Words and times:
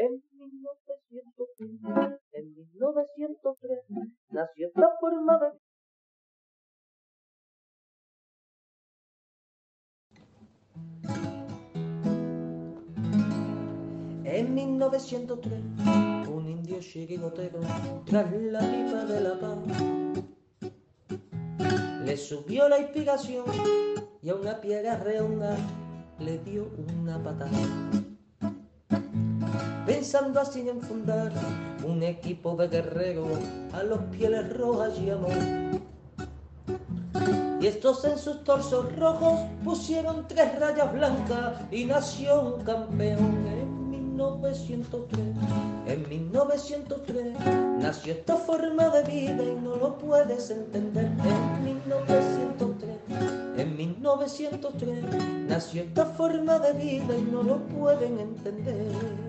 En 0.00 0.12
1903, 0.12 1.24
en 2.30 2.54
1903, 2.54 3.80
nació 4.30 4.68
esta 4.68 4.96
forma 5.00 5.40
de 5.40 5.48
En 14.38 14.54
1903, 14.54 15.58
un 16.28 16.48
indio 16.48 16.78
chirigotero, 16.78 17.58
tras 18.06 18.32
la 18.32 18.60
pipa 18.60 19.04
de 19.04 19.20
la 19.20 19.40
paz, 19.40 19.58
le 22.04 22.16
subió 22.16 22.68
la 22.68 22.78
inspiración 22.78 23.46
y 24.22 24.30
a 24.30 24.36
una 24.36 24.60
piedra 24.60 24.96
redonda 24.98 25.56
le 26.20 26.38
dio 26.38 26.70
una 26.94 27.20
patada. 27.20 28.07
Pensando 29.88 30.38
así 30.38 30.68
en 30.68 30.82
fundar 30.82 31.32
un 31.82 32.02
equipo 32.02 32.54
de 32.56 32.68
guerreros 32.68 33.38
a 33.72 33.82
los 33.82 33.98
pieles 34.12 34.54
rojas 34.54 34.92
llamó. 34.98 35.28
Y 37.58 37.66
estos 37.66 38.04
en 38.04 38.18
sus 38.18 38.44
torsos 38.44 38.94
rojos 38.96 39.40
pusieron 39.64 40.28
tres 40.28 40.60
rayas 40.60 40.92
blancas 40.92 41.62
y 41.70 41.86
nació 41.86 42.56
un 42.56 42.64
campeón 42.64 43.46
en 43.46 43.90
1903. 43.90 45.26
En 45.86 46.06
1903 46.06 47.34
nació 47.80 48.12
esta 48.12 48.36
forma 48.36 48.90
de 48.90 49.02
vida 49.04 49.42
y 49.42 49.54
no 49.64 49.76
lo 49.76 49.96
puedes 49.96 50.50
entender. 50.50 51.06
En 51.06 51.64
1903, 51.64 52.90
en 53.56 53.76
1903 53.78 55.04
nació 55.48 55.82
esta 55.82 56.04
forma 56.04 56.58
de 56.58 56.72
vida 56.74 57.16
y 57.16 57.22
no 57.22 57.42
lo 57.42 57.56
pueden 57.68 58.18
entender. 58.18 59.27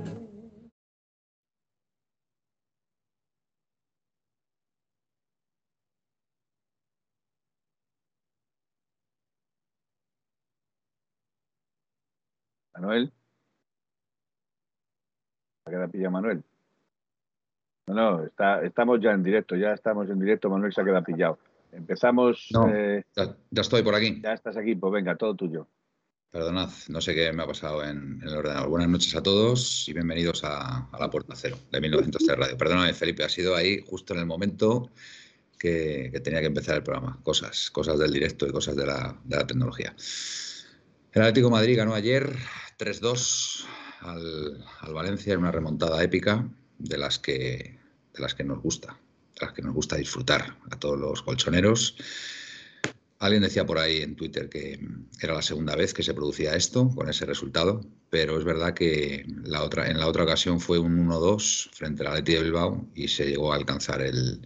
Manuel. 12.80 13.12
¿A 15.66 15.72
qué 15.72 15.78
la 15.78 15.88
pilla 15.88 16.10
Manuel? 16.10 16.44
No, 17.88 17.94
no, 17.94 18.24
está, 18.24 18.64
estamos 18.64 19.02
ya 19.02 19.12
en 19.12 19.24
directo, 19.24 19.56
ya 19.56 19.74
estamos 19.74 20.10
en 20.10 20.20
directo, 20.20 20.50
Manuel 20.50 20.74
se 20.74 20.82
ha 20.82 20.86
quedado 20.86 21.04
pillado. 21.04 21.40
Empezamos. 21.72 22.48
No, 22.52 22.70
eh, 22.74 23.04
ya, 23.16 23.36
ya 23.52 23.62
estoy 23.62 23.84
por 23.84 23.96
aquí. 23.96 24.22
ya 24.24 24.34
estás 24.34 24.56
aquí, 24.58 24.76
pues 24.76 24.94
venga, 24.94 25.16
todo 25.16 25.36
tuyo. 25.36 25.68
Perdonad, 26.32 26.70
no 26.90 27.02
sé 27.02 27.16
qué 27.16 27.34
me 27.34 27.44
ha 27.44 27.48
pasado 27.48 27.84
en, 27.84 28.20
en 28.22 28.28
el 28.28 28.38
ordenador. 28.38 28.70
Buenas 28.70 28.90
noches 28.90 29.16
a 29.16 29.24
todos 29.24 29.90
y 29.90 29.94
bienvenidos 29.94 30.44
a, 30.44 30.88
a 30.90 31.00
La 31.00 31.10
Puerta 31.10 31.34
Cero 31.36 31.58
de 31.72 31.82
1903 31.82 32.38
Radio. 32.38 32.58
Perdóname, 32.58 32.94
Felipe, 32.94 33.24
ha 33.24 33.30
sido 33.30 33.56
ahí 33.56 33.84
justo 33.88 34.14
en 34.14 34.20
el 34.20 34.26
momento 34.28 34.90
que, 35.58 36.10
que 36.14 36.20
tenía 36.20 36.40
que 36.40 36.48
empezar 36.48 36.78
el 36.78 36.84
programa. 36.84 37.20
Cosas, 37.24 37.72
cosas 37.72 37.98
del 38.00 38.14
directo 38.14 38.48
y 38.48 38.52
cosas 38.52 38.76
de 38.76 38.86
la, 38.86 39.20
de 39.24 39.36
la 39.36 39.48
tecnología. 39.48 39.96
El 41.12 41.24
Atlético 41.24 41.50
Madrid 41.50 41.76
ganó 41.76 41.96
ayer 41.96 42.36
3-2 42.78 43.66
al, 44.02 44.64
al 44.82 44.94
Valencia 44.94 45.34
en 45.34 45.40
una 45.40 45.52
remontada 45.52 46.04
épica 46.04 46.48
de 46.78 46.98
las 47.00 47.18
que, 47.18 47.80
de 48.14 48.20
las 48.22 48.36
que 48.36 48.44
nos 48.44 48.62
gusta, 48.62 48.96
de 49.40 49.46
las 49.46 49.54
que 49.54 49.64
nos 49.64 49.74
gusta 49.74 49.96
disfrutar 49.96 50.56
a 50.70 50.78
todos 50.78 51.00
los 51.00 51.24
colchoneros. 51.24 51.96
Alguien 53.18 53.42
decía 53.42 53.66
por 53.66 53.80
ahí 53.80 54.04
en 54.04 54.16
Twitter 54.16 54.50
que 54.50 54.80
era 55.20 55.34
la 55.34 55.42
segunda 55.42 55.76
vez 55.76 55.96
que 55.96 56.04
se 56.04 56.14
producía 56.14 56.56
esto 56.56 56.90
con 56.90 57.10
ese 57.10 57.26
resultado, 57.26 57.82
pero 58.12 58.38
es 58.38 58.46
verdad 58.46 58.76
que 58.76 59.26
la 59.44 59.64
otra, 59.64 59.90
en 59.90 59.98
la 59.98 60.08
otra 60.08 60.24
ocasión 60.24 60.60
fue 60.60 60.78
un 60.78 61.08
1-2 61.08 61.72
frente 61.72 62.04
al 62.04 62.10
Atleti 62.14 62.34
de 62.34 62.44
Bilbao 62.44 62.88
y 62.94 63.08
se 63.08 63.26
llegó 63.26 63.52
a 63.52 63.56
alcanzar 63.56 64.04
el, 64.04 64.42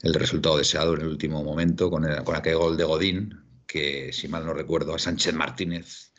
el 0.00 0.14
resultado 0.14 0.56
deseado 0.56 0.94
en 0.94 1.02
el 1.02 1.08
último 1.08 1.44
momento 1.44 1.90
con, 1.90 2.06
con 2.24 2.36
aquel 2.36 2.56
gol 2.56 2.78
de 2.78 2.84
Godín 2.84 3.49
que, 3.70 4.12
si 4.12 4.26
mal 4.26 4.44
no 4.44 4.52
recuerdo, 4.52 4.94
a 4.94 4.98
Sánchez 4.98 5.32
Martínez 5.34 6.12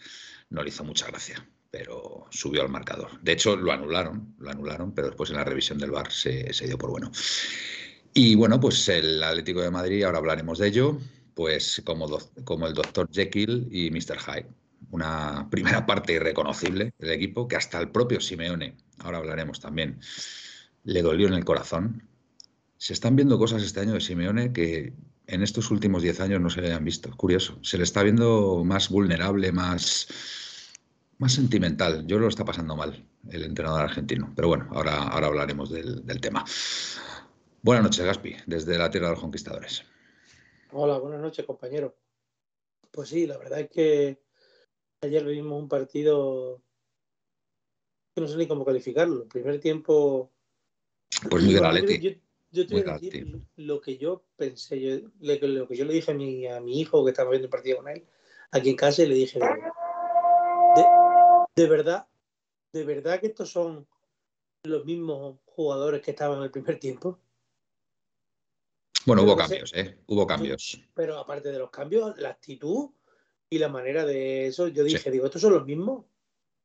no 0.50 0.63
le 0.63 0.69
hizo 0.69 0.85
mucha 0.85 1.07
gracia, 1.07 1.45
pero 1.69 2.28
subió 2.29 2.62
al 2.62 2.69
marcador. 2.69 3.22
De 3.22 3.34
hecho, 3.34 3.57
lo 3.57 3.73
anularon, 3.73 4.35
lo 4.39 4.51
anularon, 4.51 4.94
pero 4.94 5.07
después 5.07 5.29
en 5.31 5.35
la 5.35 5.44
revisión 5.44 5.78
del 5.78 5.91
VAR 5.91 6.12
se, 6.12 6.53
dio 6.66 6.78
por 6.78 6.91
bueno. 6.91 7.12
Y 8.13 8.35
bueno, 8.35 8.59
pues 8.59 8.88
el 8.88 9.22
Atlético 9.22 9.62
de 9.62 9.72
Madrid, 9.72 10.03
ahora 10.03 10.19
hablaremos 10.19 10.59
de 10.59 10.67
ello, 10.67 10.97
pues 11.34 11.81
como, 11.85 12.07
como 12.45 12.67
el 12.67 12.73
doctor 12.73 13.09
Jekyll 13.12 13.68
y 13.69 13.91
Mr. 13.91 14.18
Hyde. 14.19 14.47
Una 14.91 15.50
primera 15.50 15.85
parte 15.85 16.13
irreconocible 16.13 16.94
del 17.00 17.12
equipo 17.12 17.47
que 17.47 17.57
hasta 17.57 17.79
el 17.79 17.89
propio 17.89 18.22
Simeone, 18.22 18.78
ahora 19.00 19.18
hablaremos 19.18 19.59
también, 19.59 20.00
le 20.83 21.01
dolió 21.01 21.28
en 21.28 21.33
el 21.33 21.45
corazón. 21.45 22.07
Se 22.78 22.94
están 22.94 23.16
viendo 23.16 23.38
cosas 23.38 23.62
este 23.62 23.81
año 23.81 23.94
de 23.94 24.01
Simeone 24.01 24.53
que 24.53 24.94
en 25.31 25.42
estos 25.42 25.72
últimos 25.72 26.03
10 26.03 26.19
años 26.19 26.42
no 26.42 26.50
se 26.50 26.62
le 26.62 26.74
han 26.74 26.84
visto. 26.84 27.09
Curioso. 27.16 27.58
Se 27.64 27.78
le 27.78 27.84
está 27.84 28.03
viendo 28.03 28.64
más 28.66 28.90
vulnerable, 28.90 29.52
más, 29.52 30.08
más 31.18 31.34
sentimental. 31.34 32.06
Yo 32.06 32.19
lo 32.19 32.28
está 32.28 32.44
pasando 32.44 32.75
mal 32.75 33.08
el 33.30 33.44
entrenador 33.44 33.81
argentino. 33.81 34.34
Pero 34.36 34.50
bueno, 34.50 34.68
ahora, 34.72 35.03
ahora 35.03 35.28
hablaremos 35.28 35.72
del, 35.72 36.06
del 36.06 36.19
tema. 36.19 36.44
Buenas 37.62 37.84
noches, 37.84 38.06
Gaspi, 38.06 38.36
desde 38.46 38.78
la 38.78 38.90
tierra 38.90 39.08
de 39.08 39.14
los 39.14 39.22
conquistadores. 39.22 39.84
Hola, 40.74 40.97
buenas 40.97 41.22
noches, 41.22 41.46
compañero. 41.46 41.96
Pues 42.92 43.09
sí, 43.09 43.25
la 43.25 43.38
verdad 43.38 43.62
es 43.62 43.69
que 43.69 44.22
ayer 45.02 45.24
vimos 45.24 45.62
un 45.62 45.69
partido 45.69 46.62
que 48.13 48.22
no 48.22 48.28
sé 48.28 48.36
ni 48.36 48.48
cómo 48.48 48.66
calificarlo. 48.66 49.24
El 49.24 49.30
primer 49.30 49.59
tiempo. 49.62 50.31
Pues 51.30 51.44
muy 51.44 51.53
del 51.53 51.66
Atleti. 51.66 52.22
Yo, 52.51 52.67
te 52.67 52.73
voy 52.73 52.84
a 52.89 52.94
decir 52.94 53.41
lo 53.56 53.79
que 53.79 53.97
yo 53.97 54.25
pensé, 54.35 54.79
yo- 54.81 55.09
lo 55.22 55.39
que- 55.39 55.47
lo 55.47 55.67
que 55.67 55.78
yo 55.78 55.85
le 55.85 55.94
dije 55.94 56.12
a 56.12 56.13
mi, 56.13 56.47
a 56.47 56.59
mi 56.59 56.81
hijo 56.81 57.03
que 57.06 57.12
estaba 57.12 57.29
viendo 57.29 57.45
el 57.45 57.50
partido 57.50 57.78
con 57.78 57.88
él, 57.88 58.06
aquí 58.51 58.69
en 58.69 58.75
casa, 58.75 59.03
y 59.03 59.07
le 59.07 59.16
dije, 59.16 59.39
de, 59.39 60.85
de 61.56 61.69
verdad, 61.69 62.07
de 62.73 62.84
verdad 62.84 63.19
que 63.19 63.28
estos 63.28 63.50
son 63.50 63.88
los 64.63 64.85
mismos 64.85 65.39
jugadores 65.45 66.01
que 66.01 66.12
estaban 66.12 66.39
en 66.39 66.44
el 66.44 66.51
primer 66.51 66.78
tiempo. 66.79 67.19
Bueno, 69.06 69.23
hubo 69.23 69.35
cambios, 69.35 69.73
¿eh? 69.73 69.97
Hubo 70.07 70.28
cambios. 70.28 70.81
Pero 70.94 71.18
aparte 71.18 71.51
de 71.51 71.57
los 71.57 71.72
cambios, 71.72 72.18
la 72.18 72.29
actitud 72.29 72.89
y 73.50 73.57
la 73.57 73.69
manera 73.69 74.06
de 74.06 74.47
eso, 74.47 74.68
yo 74.68 74.83
Sí. 74.83 74.89
dije, 74.94 75.09
digo, 75.09 75.25
¿estos 75.25 75.41
son 75.41 75.53
los 75.53 75.66
mismos? 75.66 76.06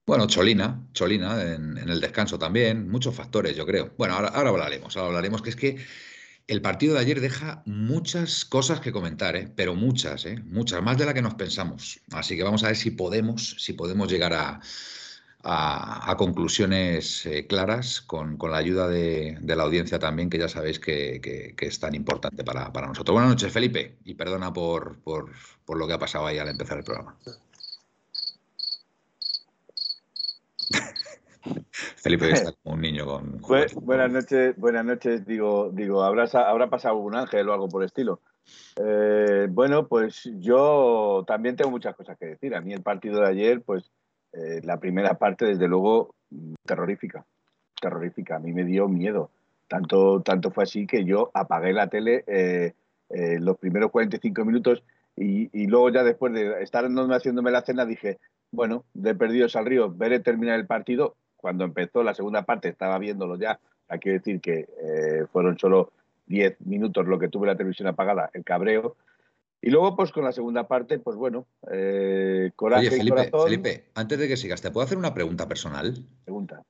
Bueno, 0.06 0.26
Cholina, 0.28 0.86
Cholina 0.92 1.42
en, 1.42 1.78
el 1.78 2.00
descanso 2.00 2.38
también, 2.38 2.88
muchos 2.88 3.14
factores, 3.14 3.56
yo 3.56 3.66
creo. 3.66 3.92
Bueno, 3.98 4.14
ahora, 4.14 4.28
hablaremos, 4.50 4.96
ahora 4.96 5.08
hablaremos, 5.08 5.42
que 5.42 5.50
es 5.50 5.56
que 5.56 5.78
el 6.46 6.62
partido 6.62 6.94
de 6.94 7.00
ayer 7.00 7.20
deja 7.20 7.62
muchas 7.66 8.44
cosas 8.44 8.80
que 8.80 8.92
comentar, 8.92 9.34
¿eh? 9.34 9.52
pero 9.56 9.74
muchas, 9.74 10.24
¿eh? 10.26 10.40
muchas, 10.46 10.80
más 10.80 10.96
de 10.96 11.06
las 11.06 11.14
que 11.14 11.22
nos 11.22 11.34
pensamos. 11.34 12.00
Así 12.12 12.36
que 12.36 12.44
vamos 12.44 12.62
a 12.62 12.68
ver 12.68 12.76
si 12.76 12.92
podemos, 12.92 13.56
si 13.58 13.72
podemos 13.72 14.08
llegar 14.08 14.32
a, 14.32 14.60
a- 15.42 16.14
conclusiones 16.16 17.26
eh, 17.26 17.46
claras 17.48 18.00
con, 18.00 18.36
con 18.36 18.52
la 18.52 18.58
ayuda 18.58 18.86
de, 18.88 19.38
la 19.42 19.62
audiencia 19.64 19.98
también, 19.98 20.30
que 20.30 20.38
ya 20.38 20.48
sabéis 20.48 20.78
que 20.78 21.54
es 21.58 21.80
tan 21.80 21.94
importante 21.96 22.44
para, 22.44 22.72
para 22.72 22.86
nosotros. 22.86 23.12
Buenas 23.12 23.30
noches, 23.30 23.52
Felipe, 23.52 23.98
y 24.04 24.14
perdona 24.14 24.52
por, 24.52 25.00
por, 25.00 25.32
por 25.64 25.76
lo 25.78 25.86
que 25.88 25.94
ha 25.94 25.98
pasado 25.98 26.26
ahí 26.26 26.38
al 26.38 26.48
empezar 26.48 26.78
el 26.78 26.84
programa. 26.84 27.16
Felipe 31.96 32.30
está 32.30 32.52
como 32.62 32.74
un 32.74 32.80
niño 32.80 33.06
con 33.06 33.40
Bu- 33.40 33.80
buenas 33.80 34.10
noches, 34.10 34.56
buenas 34.56 34.84
noches. 34.84 35.26
Digo, 35.26 35.70
digo, 35.72 36.02
habrá, 36.02 36.26
sa- 36.26 36.48
habrá 36.48 36.68
pasado 36.68 36.96
un 36.96 37.14
ángel 37.14 37.48
o 37.48 37.52
algo 37.52 37.68
por 37.68 37.82
el 37.82 37.86
estilo. 37.86 38.20
Eh, 38.76 39.48
bueno, 39.50 39.88
pues 39.88 40.30
yo 40.38 41.24
también 41.26 41.56
tengo 41.56 41.70
muchas 41.70 41.94
cosas 41.96 42.16
que 42.18 42.26
decir. 42.26 42.54
A 42.54 42.60
mí 42.60 42.72
el 42.72 42.82
partido 42.82 43.20
de 43.20 43.28
ayer, 43.28 43.62
pues 43.62 43.90
eh, 44.32 44.60
la 44.62 44.78
primera 44.78 45.14
parte, 45.14 45.44
desde 45.44 45.68
luego, 45.68 46.14
mm, 46.30 46.54
terrorífica, 46.64 47.24
terrorífica. 47.80 48.36
A 48.36 48.40
mí 48.40 48.52
me 48.52 48.64
dio 48.64 48.88
miedo. 48.88 49.30
Tanto, 49.68 50.22
tanto 50.22 50.50
fue 50.52 50.64
así 50.64 50.86
que 50.86 51.04
yo 51.04 51.30
apagué 51.34 51.72
la 51.72 51.88
tele 51.88 52.24
eh, 52.28 52.72
los 53.40 53.56
primeros 53.58 53.90
45 53.90 54.44
minutos 54.44 54.82
y, 55.16 55.48
y 55.52 55.66
luego 55.66 55.90
ya 55.90 56.02
después 56.04 56.32
de 56.32 56.62
estar 56.62 56.84
haciéndome 56.84 57.50
la 57.50 57.62
cena 57.62 57.84
dije, 57.84 58.18
bueno, 58.50 58.84
de 58.94 59.14
perdidos 59.14 59.56
al 59.56 59.66
río, 59.66 59.92
veré 59.92 60.20
terminar 60.20 60.58
el 60.58 60.66
partido. 60.66 61.16
Cuando 61.36 61.64
empezó 61.64 62.02
la 62.02 62.14
segunda 62.14 62.42
parte 62.42 62.68
estaba 62.68 62.98
viéndolo 62.98 63.36
ya. 63.36 63.60
Hay 63.88 63.98
que 63.98 64.10
decir 64.10 64.40
que 64.40 64.68
eh, 64.82 65.26
fueron 65.32 65.58
solo 65.58 65.92
10 66.26 66.60
minutos 66.62 67.06
lo 67.06 67.18
que 67.18 67.28
tuve 67.28 67.46
la 67.46 67.56
televisión 67.56 67.88
apagada, 67.88 68.30
el 68.32 68.44
cabreo. 68.44 68.96
Y 69.60 69.70
luego, 69.70 69.96
pues 69.96 70.12
con 70.12 70.24
la 70.24 70.32
segunda 70.32 70.68
parte, 70.68 70.98
pues 70.98 71.16
bueno, 71.16 71.46
eh, 71.72 72.50
coraje 72.56 72.88
Oye, 72.88 72.96
y 72.96 72.98
Felipe, 72.98 73.30
corazón. 73.30 73.50
Felipe, 73.50 73.84
antes 73.94 74.18
de 74.18 74.28
que 74.28 74.36
sigas, 74.36 74.62
¿te 74.62 74.70
puedo 74.70 74.84
hacer 74.84 74.98
una 74.98 75.14
pregunta 75.14 75.48
personal? 75.48 75.94
Pregunta. 76.24 76.62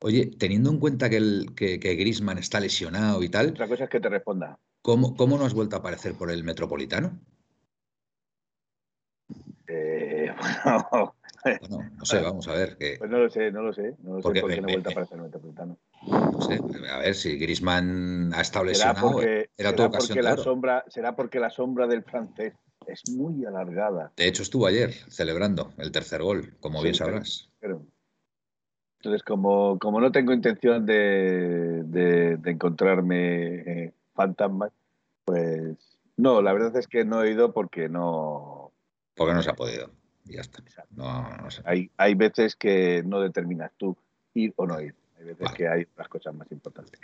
Oye, 0.00 0.30
teniendo 0.38 0.70
en 0.70 0.78
cuenta 0.78 1.10
que, 1.10 1.16
el, 1.16 1.54
que, 1.56 1.80
que 1.80 1.94
Griezmann 1.94 2.38
está 2.38 2.60
lesionado 2.60 3.22
y 3.22 3.28
tal, 3.28 3.48
Otra 3.48 3.66
cosa 3.66 3.84
es 3.84 3.90
que 3.90 4.00
te 4.00 4.08
responda. 4.08 4.58
¿cómo, 4.82 5.16
¿cómo 5.16 5.36
no 5.36 5.44
has 5.44 5.54
vuelto 5.54 5.76
a 5.76 5.80
aparecer 5.80 6.14
por 6.14 6.30
el 6.30 6.44
Metropolitano? 6.44 7.18
Eh, 9.66 10.27
bueno, 10.64 11.14
Bueno, 11.60 11.90
no 11.96 12.04
sé, 12.04 12.20
vamos 12.20 12.48
a 12.48 12.52
ver. 12.54 12.76
Que, 12.76 12.96
Pues 12.98 13.10
no 13.10 13.18
lo 13.18 13.30
sé, 13.30 13.50
no 13.52 13.62
lo 13.62 13.72
sé. 13.72 13.94
No 14.02 14.16
lo 14.16 14.20
Porque 14.20 14.40
sé 14.40 14.42
por 14.42 14.50
qué 14.54 14.60
no 14.60 14.68
ha 14.68 14.72
vuelto 14.72 14.90
me- 14.90 14.92
a 14.92 14.92
aparecer 14.92 15.16
el 15.18 15.22
Metropolitano. 15.24 15.78
no 16.32 16.40
sé, 16.42 16.60
a 16.90 16.98
ver 16.98 17.14
si 17.14 17.38
Grisman 17.38 18.32
ha 18.34 18.62
lesionado. 18.64 19.12
porque, 19.12 19.50
Era 19.56 19.70
será 19.70 19.76
tu 19.76 19.82
ocasión 19.84 20.24
la 20.24 20.36
sombra, 20.36 20.84
será 20.88 21.16
porque 21.16 21.38
la 21.40 21.50
sombra 21.50 21.86
del 21.86 22.02
francés 22.02 22.54
es 22.86 23.02
muy 23.10 23.44
alargada. 23.44 24.12
De 24.16 24.26
hecho, 24.26 24.42
estuvo 24.42 24.66
ayer 24.66 24.92
celebrando 25.08 25.72
el 25.78 25.92
tercer 25.92 26.22
gol, 26.22 26.56
como 26.60 26.78
Sí, 26.78 26.84
bien 26.84 26.94
sabrás. 26.96 27.50
Pero- 27.60 27.82
Entonces, 29.00 29.22
como, 29.22 29.78
como 29.78 30.00
no 30.00 30.10
tengo 30.10 30.32
intención 30.32 30.84
de, 30.84 31.82
de- 31.84 32.36
de 32.36 32.50
encontrarme 32.50 33.54
eh, 33.84 33.92
fantasmas, 34.14 34.72
pues 35.24 35.98
no, 36.16 36.42
la 36.42 36.52
verdad 36.52 36.76
es 36.76 36.88
que 36.88 37.04
no 37.04 37.22
he 37.22 37.30
ido 37.30 37.52
porque 37.52 37.88
no. 37.88 38.72
Porque 39.14 39.34
no 39.34 39.42
se 39.42 39.50
ha 39.50 39.54
podido. 39.54 39.90
Y 40.28 40.34
ya 40.34 40.42
está. 40.42 40.62
No, 40.90 41.36
no 41.38 41.50
sé. 41.50 41.62
Hay, 41.64 41.90
hay 41.96 42.14
veces 42.14 42.54
que 42.54 43.02
no 43.04 43.20
determinas 43.20 43.72
tú 43.76 43.96
ir 44.34 44.52
o 44.56 44.66
no 44.66 44.80
ir. 44.80 44.94
Hay 45.18 45.24
veces 45.24 45.44
Vale. 45.44 45.56
que 45.56 45.68
hay 45.68 45.82
otras 45.82 46.08
cosas 46.08 46.34
más 46.34 46.50
importantes. 46.52 47.00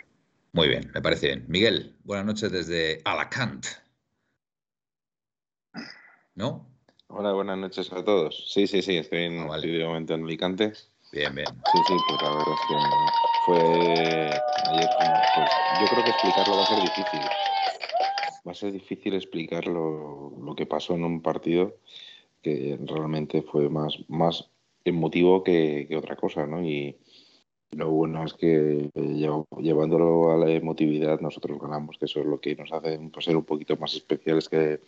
Muy 0.53 0.69
bien, 0.69 0.89
me 0.93 1.01
parece 1.01 1.27
bien. 1.27 1.45
Miguel, 1.47 1.95
buenas 2.03 2.25
noches 2.25 2.51
desde 2.51 3.01
Alacant. 3.03 3.65
¿No? 6.35 6.67
Hola, 7.07 7.33
buenas 7.33 7.57
noches 7.57 7.91
a 7.91 8.03
todos. 8.03 8.45
Sí, 8.47 8.67
sí, 8.67 8.81
sí, 8.81 8.97
estoy, 8.97 9.23
en, 9.23 9.39
Ah, 9.39 9.47
vale. 9.47 9.67
estoy 9.67 9.79
de 9.79 9.85
momento 9.85 10.13
en 10.13 10.23
Alicante. 10.23 10.73
Bien, 11.11 11.33
bien. 11.33 11.47
Sí, 11.71 11.79
sí, 11.83 11.97
pues 12.07 12.21
la 12.21 12.29
verdad 12.29 12.53
es 12.53 12.67
que 12.67 12.75
fue 13.45 14.43
ayer. 14.69 14.89
Pues, 15.33 15.49
yo 15.77 15.87
creo 15.89 16.03
que 16.03 16.11
explicarlo 16.11 16.57
va 16.57 16.63
a 16.63 16.67
ser 16.67 16.79
difícil. 16.79 17.21
Va 18.47 18.51
a 18.51 18.55
ser 18.55 18.71
difícil 18.71 19.13
explicar 19.15 19.65
lo, 19.67 20.31
lo 20.41 20.55
que 20.55 20.65
pasó 20.65 20.93
en 20.93 21.03
un 21.03 21.21
partido 21.21 21.77
que 22.45 22.77
realmente 22.85 23.41
fue 23.41 23.69
más, 23.69 23.97
más 24.07 24.51
emotivo 24.83 25.43
que, 25.43 25.87
que 25.89 25.97
otra 25.97 26.15
cosa, 26.15 26.45
¿no? 26.45 26.63
Y 26.63 26.95
lo 27.71 27.89
bueno 27.89 28.23
es 28.23 28.35
que 28.35 28.91
llev- 28.93 29.47
llevándolo 29.59 30.31
a 30.31 30.37
la 30.37 30.51
emotividad 30.51 31.19
nosotros 31.21 31.59
ganamos, 31.59 31.97
que 31.97 32.05
eso 32.05 32.19
es 32.19 32.27
lo 32.27 32.39
que 32.39 32.55
nos 32.55 32.71
hace 32.71 32.99
pues, 33.11 33.25
ser 33.25 33.35
un 33.35 33.45
poquito 33.45 33.75
más 33.77 33.95
especiales 33.95 34.47
que, 34.47 34.79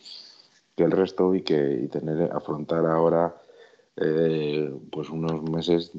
que 0.76 0.84
el 0.84 0.92
resto 0.92 1.34
y 1.34 1.42
que 1.42 1.82
y 1.84 1.88
tener 1.88 2.32
afrontar 2.32 2.86
ahora 2.86 3.36
eh, 3.96 4.72
pues 4.92 5.10
unos 5.10 5.42
meses, 5.50 5.94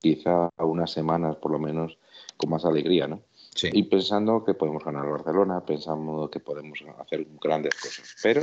quizá 0.00 0.48
unas 0.56 0.90
semanas 0.90 1.36
por 1.36 1.52
lo 1.52 1.58
menos, 1.58 1.98
con 2.38 2.48
más 2.48 2.64
alegría, 2.64 3.06
¿no? 3.06 3.20
Sí. 3.54 3.68
Y 3.70 3.82
pensando 3.82 4.42
que 4.44 4.54
podemos 4.54 4.82
ganar 4.82 5.06
Barcelona, 5.10 5.60
pensando 5.60 6.30
que 6.30 6.40
podemos 6.40 6.82
hacer 6.98 7.26
grandes 7.38 7.74
cosas. 7.74 8.16
Pero 8.22 8.40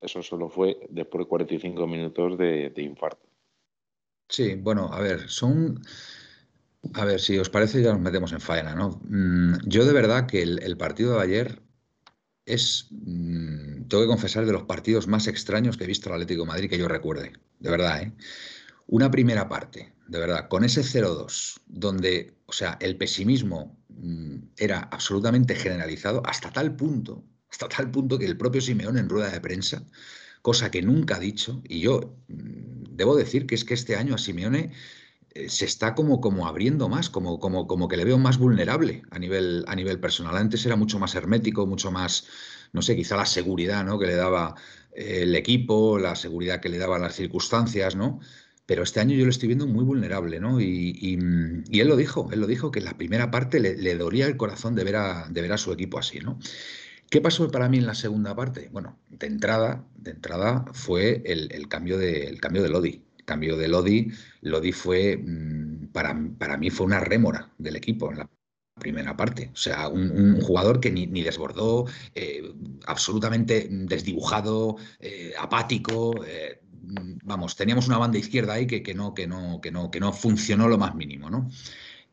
eso 0.00 0.22
solo 0.22 0.48
fue 0.48 0.78
después 0.90 1.24
de 1.24 1.28
45 1.28 1.86
minutos 1.86 2.38
de, 2.38 2.72
infarto. 2.76 3.26
Sí, 4.28 4.54
bueno, 4.54 4.90
a 4.92 5.00
ver, 5.00 5.28
son. 5.28 5.82
A 6.94 7.04
ver, 7.04 7.20
si 7.20 7.38
os 7.38 7.50
parece, 7.50 7.82
ya 7.82 7.92
nos 7.92 8.00
metemos 8.00 8.32
en 8.32 8.40
faena, 8.40 8.74
¿no? 8.74 9.00
Mm, 9.04 9.56
yo 9.66 9.84
de 9.84 9.92
verdad 9.92 10.26
que 10.26 10.42
el, 10.42 10.76
partido 10.76 11.16
de 11.16 11.22
ayer 11.22 11.62
es, 12.46 12.86
mm, 12.90 13.88
tengo 13.88 14.02
que 14.04 14.08
confesar, 14.08 14.46
de 14.46 14.52
los 14.52 14.62
partidos 14.64 15.08
más 15.08 15.26
extraños 15.26 15.76
que 15.76 15.84
he 15.84 15.88
visto 15.88 16.08
el 16.08 16.14
Atlético 16.14 16.42
de 16.42 16.48
Madrid 16.48 16.70
que 16.70 16.78
yo 16.78 16.86
recuerde. 16.86 17.32
De 17.58 17.70
verdad, 17.70 18.02
¿eh? 18.02 18.12
Una 18.86 19.10
primera 19.10 19.48
parte, 19.48 19.92
de 20.06 20.18
verdad, 20.18 20.48
con 20.48 20.64
ese 20.64 20.82
0-2, 20.82 21.60
donde, 21.66 22.34
o 22.46 22.52
sea, 22.52 22.78
el 22.80 22.96
pesimismo 22.96 23.76
mm, 23.88 24.36
era 24.56 24.80
absolutamente 24.80 25.54
generalizado 25.56 26.22
hasta 26.24 26.50
tal 26.50 26.74
punto, 26.74 27.24
hasta 27.50 27.68
tal 27.68 27.90
punto 27.90 28.18
que 28.18 28.26
el 28.26 28.36
propio 28.36 28.60
Simeón 28.60 28.98
en 28.98 29.08
rueda 29.08 29.30
de 29.30 29.40
prensa, 29.40 29.84
cosa 30.42 30.70
que 30.70 30.82
nunca 30.82 31.16
ha 31.16 31.20
dicho, 31.20 31.62
y 31.68 31.80
yo 31.80 32.16
mm, 32.28 32.96
debo 32.96 33.16
decir 33.16 33.46
que 33.46 33.54
es 33.54 33.64
que 33.64 33.74
este 33.74 33.96
año 33.96 34.14
a 34.14 34.18
Simeone 34.18 34.72
eh, 35.34 35.48
se 35.48 35.64
está 35.64 35.94
como, 35.94 36.20
como 36.20 36.46
abriendo 36.46 36.88
más, 36.88 37.10
como, 37.10 37.38
como, 37.38 37.66
como 37.66 37.88
que 37.88 37.96
le 37.96 38.04
veo 38.04 38.18
más 38.18 38.38
vulnerable 38.38 39.02
a 39.10 39.18
nivel, 39.18 39.64
a 39.68 39.74
nivel 39.76 40.00
personal. 40.00 40.36
Antes 40.36 40.64
era 40.66 40.76
mucho 40.76 40.98
más 40.98 41.14
hermético, 41.14 41.66
mucho 41.66 41.90
más, 41.90 42.26
no 42.72 42.82
sé, 42.82 42.96
quizá 42.96 43.16
la 43.16 43.26
seguridad 43.26 43.84
¿no? 43.84 43.98
que 43.98 44.06
le 44.06 44.14
daba 44.16 44.54
eh, 44.92 45.20
el 45.22 45.34
equipo, 45.36 45.98
la 45.98 46.16
seguridad 46.16 46.60
que 46.60 46.68
le 46.68 46.78
daban 46.78 47.02
las 47.02 47.14
circunstancias, 47.14 47.96
¿no? 47.96 48.20
Pero 48.66 48.82
este 48.82 49.00
año 49.00 49.14
yo 49.16 49.24
lo 49.24 49.30
estoy 49.30 49.46
viendo 49.46 49.66
muy 49.66 49.82
vulnerable, 49.82 50.40
¿no? 50.40 50.60
Y, 50.60 50.98
y 51.00 51.80
él 51.80 51.88
lo 51.88 51.96
dijo, 51.96 52.28
él 52.32 52.40
lo 52.40 52.46
dijo 52.46 52.70
que 52.70 52.80
en 52.80 52.84
la 52.84 52.98
primera 52.98 53.30
parte 53.30 53.60
le, 53.60 53.76
le 53.76 53.96
dolía 53.96 54.26
el 54.26 54.36
corazón 54.36 54.74
de 54.74 54.84
ver, 54.84 54.96
a, 54.96 55.26
de 55.30 55.40
ver 55.40 55.52
a 55.54 55.58
su 55.58 55.72
equipo 55.72 55.98
así, 55.98 56.18
¿no? 56.20 56.38
¿Qué 57.10 57.20
pasó 57.20 57.50
para 57.50 57.68
mí 57.68 57.78
en 57.78 57.86
la 57.86 57.94
segunda 57.94 58.34
parte? 58.34 58.68
Bueno, 58.70 58.98
de 59.08 59.26
entrada, 59.26 59.84
de 59.96 60.10
entrada 60.10 60.64
fue 60.72 61.22
el, 61.24 61.68
cambio 61.68 61.96
de, 61.96 62.24
el 62.24 62.40
cambio 62.40 62.62
de 62.62 62.68
Lodi. 62.68 63.04
El 63.18 63.24
cambio 63.24 63.56
de 63.56 63.68
Lodi, 63.68 64.10
Lodi 64.42 64.72
fue, 64.72 65.16
mm, 65.16 65.88
para, 65.92 66.18
para 66.38 66.56
mí 66.58 66.70
fue 66.70 66.86
una 66.86 67.00
rémora 67.00 67.50
del 67.58 67.76
equipo 67.76 68.10
en 68.10 68.18
la 68.18 68.30
primera 68.78 69.16
parte. 69.16 69.50
O 69.52 69.56
sea, 69.56 69.88
un, 69.88 70.40
jugador 70.40 70.80
que 70.80 70.90
ni, 70.90 71.06
desbordó, 71.22 71.86
eh, 72.14 72.52
absolutamente 72.86 73.68
desdibujado, 73.70 74.76
eh, 75.00 75.32
apático. 75.38 76.24
eh, 76.26 76.60
vamos, 77.24 77.56
teníamos 77.56 77.86
una 77.88 77.98
banda 77.98 78.18
izquierda 78.18 78.54
ahí 78.54 78.66
que, 78.66 78.82
que 78.82 78.94
no, 78.94 79.14
que, 79.14 79.26
no, 79.26 79.60
que, 79.60 79.70
no, 79.70 79.90
que 79.90 80.00
no 80.00 80.12
funcionó 80.12 80.68
lo 80.68 80.78
más 80.78 80.94
mínimo, 80.94 81.30
¿no? 81.30 81.48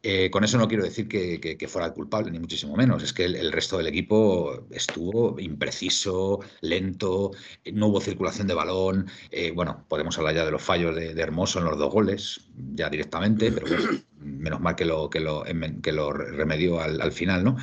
Eh, 0.08 0.30
con 0.30 0.44
eso 0.44 0.60
no 0.60 0.68
quiero 0.68 0.84
decir 0.84 1.08
que, 1.08 1.40
que- 1.40 1.58
que 1.58 1.68
fuera 1.68 1.88
el 1.88 1.94
culpable, 1.94 2.30
ni 2.32 2.38
muchísimo 2.40 2.76
menos. 2.76 3.02
Es 3.02 3.12
que 3.12 3.26
el, 3.26 3.36
el 3.36 3.52
resto 3.52 3.78
del 3.78 3.88
equipo 3.88 4.68
estuvo 4.70 5.40
impreciso, 5.40 6.42
lento, 6.62 7.32
no 7.74 7.88
hubo 7.88 8.00
circulación 8.02 8.46
de 8.48 8.54
balón. 8.54 9.08
eh, 9.32 9.52
bueno, 9.52 9.84
podemos 9.90 10.16
hablar 10.20 10.36
ya 10.36 10.46
de 10.46 10.52
los 10.52 10.62
fallos 10.62 10.96
de, 10.96 11.16
de 11.16 11.22
Hermoso 11.24 11.58
en 11.60 11.66
los 11.66 11.78
dos 11.80 11.92
goles, 11.92 12.42
ya 12.76 12.90
directamente, 12.90 13.52
pero 13.52 13.66
bueno, 13.68 14.00
menos 14.20 14.62
mal 14.62 14.76
que 14.76 14.86
lo, 14.86 15.10
que 15.10 15.20
lo, 15.22 15.44
que 15.82 15.92
lo 15.92 16.12
remedió 16.14 16.80
al, 16.82 17.02
al 17.02 17.12
final, 17.12 17.44
¿no? 17.44 17.58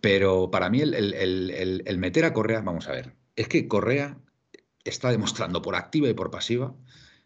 Pero 0.00 0.50
para 0.50 0.68
mí 0.68 0.80
el 0.80 1.98
meter 1.98 2.24
a 2.24 2.32
Correa, 2.32 2.60
vamos 2.60 2.88
a 2.88 2.92
ver, 2.92 3.14
es 3.36 3.46
que 3.48 3.68
Correa 3.68 4.18
está 4.84 5.10
demostrando 5.12 5.62
por 5.62 5.76
activa 5.76 6.08
y 6.08 6.14
por 6.14 6.30
pasiva 6.30 6.74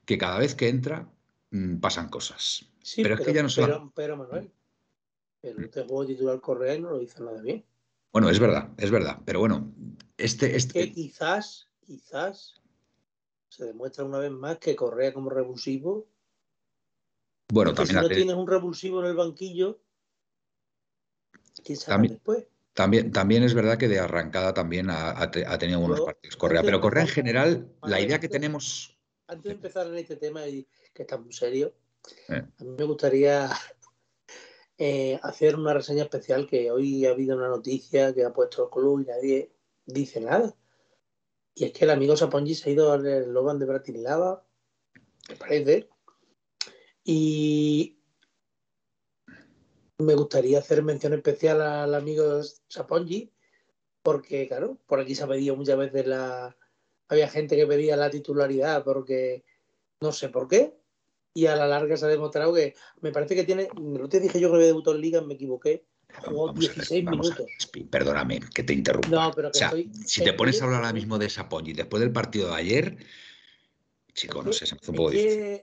que 0.04 0.18
cada 0.18 0.38
vez 0.38 0.54
que 0.54 0.68
entra 0.68 1.10
mm, 1.50 1.76
pasan 1.78 2.08
cosas. 2.08 2.64
Sí, 2.82 3.02
Pero 3.02 3.14
es 3.16 3.20
que 3.20 3.32
ya 3.32 3.42
no 3.42 3.48
se 3.48 3.60
va- 3.62 3.66
pero, 3.68 3.92
pero, 3.94 4.16
Manuel, 4.16 4.50
pero 5.40 5.60
este 5.60 5.82
juego 5.82 6.06
titular 6.06 6.40
Correa 6.40 6.78
no 6.78 6.90
lo 6.90 7.02
hizo 7.02 7.22
nada 7.24 7.40
bien. 7.42 7.64
Bueno, 8.12 8.30
es 8.30 8.38
verdad, 8.38 8.70
es 8.78 8.90
verdad. 8.90 9.20
Pero 9.24 9.40
bueno, 9.40 9.72
este, 10.16 10.50
Que 10.50 10.56
este, 10.56 10.92
quizás, 10.92 11.68
quizás 11.84 12.54
se 13.48 13.64
demuestra 13.64 14.04
una 14.04 14.18
vez 14.18 14.30
más 14.30 14.58
que 14.58 14.74
Correa 14.76 15.12
como 15.12 15.30
revulsivo, 15.30 16.06
bueno, 17.52 17.72
que 17.74 17.82
si 17.86 17.92
también, 17.94 18.02
no 18.02 18.08
te- 18.08 18.14
tienes 18.16 18.34
un 18.36 18.46
revulsivo 18.48 19.00
en 19.00 19.06
el 19.06 19.14
banquillo, 19.16 19.80
quién 21.64 21.78
sabe 21.78 21.92
También- 21.94 22.12
después. 22.14 22.46
también, 22.74 23.12
también 23.12 23.42
es 23.44 23.54
verdad 23.54 23.78
que 23.78 23.88
de 23.88 23.98
arrancada 24.00 24.52
también 24.52 24.90
ha, 24.90 25.20
ha 25.20 25.30
te- 25.30 25.46
ha 25.46 25.56
tenido 25.58 25.80
Yo, 25.96 26.04
partidos 26.04 26.36
Correa. 26.36 26.62
Pero 26.62 26.80
Correa 26.80 27.02
en 27.04 27.08
general, 27.08 27.72
la 27.82 28.00
idea 28.00 28.18
que 28.20 28.28
tenemos. 28.28 28.95
Antes 29.28 29.44
de 29.44 29.52
empezar 29.52 29.86
en 29.86 29.96
este 29.96 30.16
tema, 30.16 30.46
y 30.46 30.66
que 30.94 31.02
está 31.02 31.16
muy 31.18 31.32
serio, 31.32 31.74
Eh. 32.28 32.42
a 32.58 32.64
mí 32.64 32.70
me 32.78 32.84
gustaría 32.84 33.50
eh, 34.78 35.18
hacer 35.22 35.56
una 35.56 35.74
reseña 35.74 36.04
especial 36.04 36.46
que 36.46 36.70
hoy 36.70 37.04
ha 37.06 37.10
habido 37.10 37.36
una 37.36 37.48
noticia 37.48 38.14
que 38.14 38.24
ha 38.24 38.32
puesto 38.32 38.64
el 38.64 38.70
club 38.70 39.00
y 39.00 39.06
nadie 39.06 39.52
dice 39.86 40.20
nada. 40.20 40.54
Y 41.54 41.64
es 41.64 41.72
que 41.72 41.84
el 41.84 41.90
amigo 41.90 42.16
Sapongi 42.16 42.54
se 42.54 42.68
ha 42.68 42.72
ido 42.72 42.92
al 42.92 43.32
Loban 43.32 43.58
de 43.58 43.66
Bratislava, 43.66 44.46
me 45.28 45.36
parece. 45.36 45.88
Y 47.02 47.98
me 49.98 50.14
gustaría 50.14 50.58
hacer 50.58 50.82
mención 50.82 51.14
especial 51.14 51.62
al 51.62 51.94
amigo 51.94 52.42
Sapongi, 52.68 53.32
porque, 54.02 54.46
claro, 54.46 54.78
por 54.86 55.00
aquí 55.00 55.14
se 55.14 55.24
ha 55.24 55.28
pedido 55.28 55.56
muchas 55.56 55.78
veces 55.78 56.06
la. 56.06 56.56
Había 57.08 57.28
gente 57.28 57.56
que 57.56 57.66
pedía 57.66 57.96
la 57.96 58.10
titularidad 58.10 58.82
porque 58.84 59.44
no 60.00 60.12
sé 60.12 60.28
por 60.28 60.48
qué. 60.48 60.74
Y 61.34 61.46
a 61.46 61.54
la 61.56 61.66
larga 61.66 61.96
se 61.96 62.06
ha 62.06 62.08
demostrado 62.08 62.54
que 62.54 62.74
me 63.02 63.12
parece 63.12 63.34
que 63.34 63.44
tiene. 63.44 63.68
Otro 63.74 64.08
día 64.08 64.20
dije 64.20 64.40
yo 64.40 64.48
que 64.50 64.56
había 64.56 64.66
debutado 64.68 64.96
en 64.96 65.02
Liga, 65.02 65.20
me 65.20 65.34
equivoqué. 65.34 65.84
Jugó 66.24 66.46
Vamos 66.46 66.64
a 66.64 66.68
ver, 66.68 66.74
16 66.76 67.04
vamos 67.04 67.30
a 67.30 67.34
ver, 67.34 67.46
minutos. 67.46 67.90
Perdóname 67.90 68.40
que 68.54 68.62
te 68.62 68.72
interrumpa. 68.72 69.08
No, 69.08 69.30
pero 69.34 69.50
que 69.50 69.56
o 69.56 69.58
sea, 69.58 69.68
estoy- 69.68 69.90
si 70.06 70.24
te 70.24 70.32
pones 70.32 70.60
a 70.60 70.64
hablar 70.64 70.80
ahora 70.80 70.92
mismo 70.94 71.18
de 71.18 71.28
Sapongi 71.28 71.72
después 71.74 72.00
del 72.00 72.12
partido 72.12 72.48
de 72.50 72.54
ayer, 72.56 72.96
chico, 74.14 74.42
no 74.42 74.52
sé, 74.52 74.66
se 74.66 74.74
me 74.74 74.80
hace 74.80 74.90
un 74.90 74.96
poco 74.96 75.10
difícil. 75.10 75.60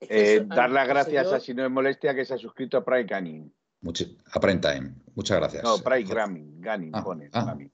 Eh, 0.00 0.44
dar 0.46 0.70
las 0.70 0.86
gracias 0.86 1.22
señor- 1.26 1.34
a 1.36 1.40
si 1.40 1.54
no 1.54 1.64
es 1.64 1.70
molestia 1.70 2.14
que 2.14 2.24
se 2.26 2.34
ha 2.34 2.38
suscrito 2.38 2.76
a 2.76 2.84
Pride 2.84 3.04
Gaming. 3.04 3.50
Mucho- 3.80 4.04
a 4.32 4.40
Prime 4.40 4.60
Time. 4.60 4.94
Muchas 5.14 5.38
gracias. 5.38 5.62
No, 5.64 5.78
Pride 5.78 6.04
Jorge. 6.04 6.14
Gaming. 6.14 6.60
Gaming 6.60 6.90
Ah, 6.94 7.02
pone. 7.04 7.30
ah. 7.32 7.44
Gaming. 7.46 7.70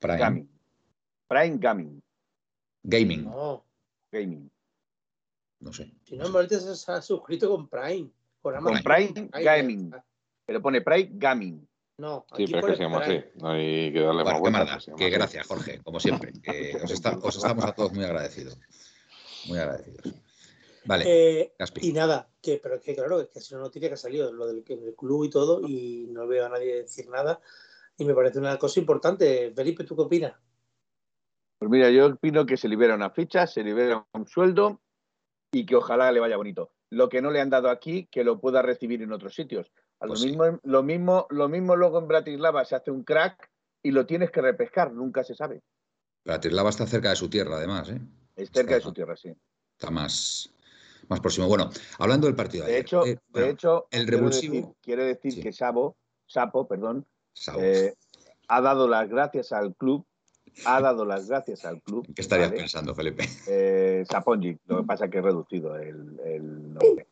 Prime. 0.00 0.18
Gaming. 0.18 0.48
Prime 1.28 1.58
Gaming. 1.58 2.02
Gaming. 2.82 3.24
No, 3.24 3.64
Gaming. 4.10 4.50
No 5.60 5.72
sé. 5.72 5.92
si 6.04 6.16
no 6.16 6.28
no, 6.28 6.48
sé. 6.48 6.74
Se 6.76 6.92
ha 6.92 7.02
suscrito 7.02 7.50
con 7.50 7.68
Prime. 7.68 8.10
Con, 8.40 8.56
Amazon 8.56 8.82
Prime 8.82 9.28
Prime, 9.28 9.44
Gaming. 9.44 9.92
Pero 10.46 10.62
pone 10.62 10.80
Pride 10.80 11.10
Gaming. 11.12 11.68
No, 11.98 12.24
Sí, 12.34 12.44
aquí 12.44 12.52
pero 12.52 12.66
es 12.66 12.70
que 12.72 12.76
se 12.78 12.82
llama 12.82 12.98
así. 13.00 13.18
Prime. 13.18 13.32
No 13.36 13.50
hay 13.50 13.92
que 13.92 14.00
darle 14.00 14.22
Bueno, 14.22 14.24
más 14.24 14.34
qué 14.34 14.50
vueltas. 14.50 14.86
Que 14.96 15.04
así. 15.04 15.10
gracias, 15.14 15.46
Jorge, 15.46 15.80
como 15.82 16.00
siempre. 16.00 16.32
que 16.42 16.78
os, 16.82 16.90
está- 16.90 17.18
os 17.18 17.36
estamos 17.36 17.64
a 17.64 17.72
todos 17.72 17.92
muy 17.92 18.04
agradecidos. 18.04 18.58
Muy 19.48 19.58
agradecidos. 19.58 20.14
Vale. 20.86 21.04
Eh, 21.06 21.52
y 21.82 21.92
nada, 21.92 22.30
que, 22.40 22.58
pero 22.62 22.76
es 22.76 22.80
que 22.82 22.94
claro, 22.94 23.20
es 23.20 23.28
que 23.28 23.40
si 23.40 23.54
no, 23.54 23.60
no 23.60 23.70
tiene 23.70 23.88
que 23.88 23.94
ha 23.94 23.98
salido 23.98 24.32
lo 24.32 24.46
del, 24.46 24.64
del 24.64 24.94
club 24.96 25.24
y 25.24 25.30
todo, 25.30 25.60
y 25.68 26.06
no 26.08 26.26
veo 26.26 26.46
a 26.46 26.48
nadie 26.48 26.76
decir 26.76 27.06
nada. 27.10 27.38
Y 27.98 28.04
me 28.06 28.14
parece 28.14 28.38
una 28.38 28.58
cosa 28.58 28.80
importante. 28.80 29.52
Felipe, 29.54 29.84
¿tú 29.84 29.94
qué 29.94 30.02
opinas? 30.02 30.32
Pues 31.60 31.70
mira, 31.70 31.90
yo 31.90 32.06
opino 32.06 32.46
que 32.46 32.56
se 32.56 32.68
libera 32.68 32.94
una 32.94 33.10
ficha, 33.10 33.46
se 33.46 33.62
libera 33.62 34.06
un 34.14 34.26
sueldo 34.26 34.80
y 35.52 35.66
que 35.66 35.76
ojalá 35.76 36.10
le 36.10 36.18
vaya 36.18 36.38
bonito. 36.38 36.72
Lo 36.88 37.10
que 37.10 37.20
no 37.20 37.30
le 37.30 37.38
han 37.42 37.50
dado 37.50 37.68
aquí, 37.68 38.06
que 38.10 38.24
lo 38.24 38.40
pueda 38.40 38.62
recibir 38.62 39.02
en 39.02 39.12
otros 39.12 39.34
sitios. 39.34 39.70
A 40.00 40.06
lo, 40.06 40.12
Pues 40.12 40.20
sí. 40.20 40.28
mismo, 40.28 40.58
lo, 40.62 40.82
mismo, 40.82 41.26
lo 41.28 41.50
mismo 41.50 41.76
luego 41.76 41.98
en 41.98 42.08
Bratislava 42.08 42.64
se 42.64 42.76
hace 42.76 42.90
un 42.90 43.04
crack 43.04 43.50
y 43.82 43.90
lo 43.90 44.06
tienes 44.06 44.30
que 44.30 44.40
repescar, 44.40 44.90
nunca 44.94 45.22
se 45.22 45.34
sabe. 45.34 45.60
Bratislava 46.24 46.70
está 46.70 46.86
cerca 46.86 47.10
de 47.10 47.16
su 47.16 47.28
tierra, 47.28 47.56
además, 47.58 47.90
¿eh? 47.90 48.00
Es 48.36 48.48
cerca 48.50 48.76
de 48.76 48.80
su 48.80 48.94
tierra, 48.94 49.14
sí. 49.14 49.30
Está 49.78 49.90
más, 49.90 50.50
más 51.08 51.20
próximo. 51.20 51.46
Bueno, 51.46 51.68
hablando 51.98 52.26
del 52.26 52.36
partido 52.36 52.64
de, 52.64 52.70
De 52.70 52.76
ayer, 52.78 52.86
hecho, 52.86 53.04
eh, 53.06 53.18
bueno, 53.28 53.46
de 53.48 53.52
hecho 53.52 53.86
el 53.90 54.06
quiero 54.06 54.18
revulsivo- 54.30 54.52
decir, 54.54 54.74
quiero 54.80 55.04
decir 55.04 55.32
Sí. 55.34 55.42
que 55.42 55.52
Sabo, 55.52 55.98
Sapo, 56.26 56.66
perdón, 56.66 57.06
Saúl, 57.34 57.62
eh, 57.64 57.94
ha 58.48 58.60
dado 58.62 58.88
las 58.88 59.10
gracias 59.10 59.52
al 59.52 59.74
club, 59.76 60.06
ha 60.64 60.80
dado 60.80 61.04
las 61.04 61.28
gracias 61.28 61.64
al 61.64 61.80
club. 61.82 62.06
¿qué 62.14 62.22
estarías 62.22 62.50
¿vale? 62.50 62.60
pensando, 62.60 62.94
Felipe? 62.94 63.24
Eh, 63.46 64.04
Sapongi, 64.08 64.56
lo 64.66 64.78
que 64.78 64.84
pasa 64.86 65.04
es 65.06 65.10
que 65.10 65.18
he 65.18 65.22
reducido 65.22 65.76
el, 65.76 66.18
el 66.24 66.74
nombre. 66.74 67.06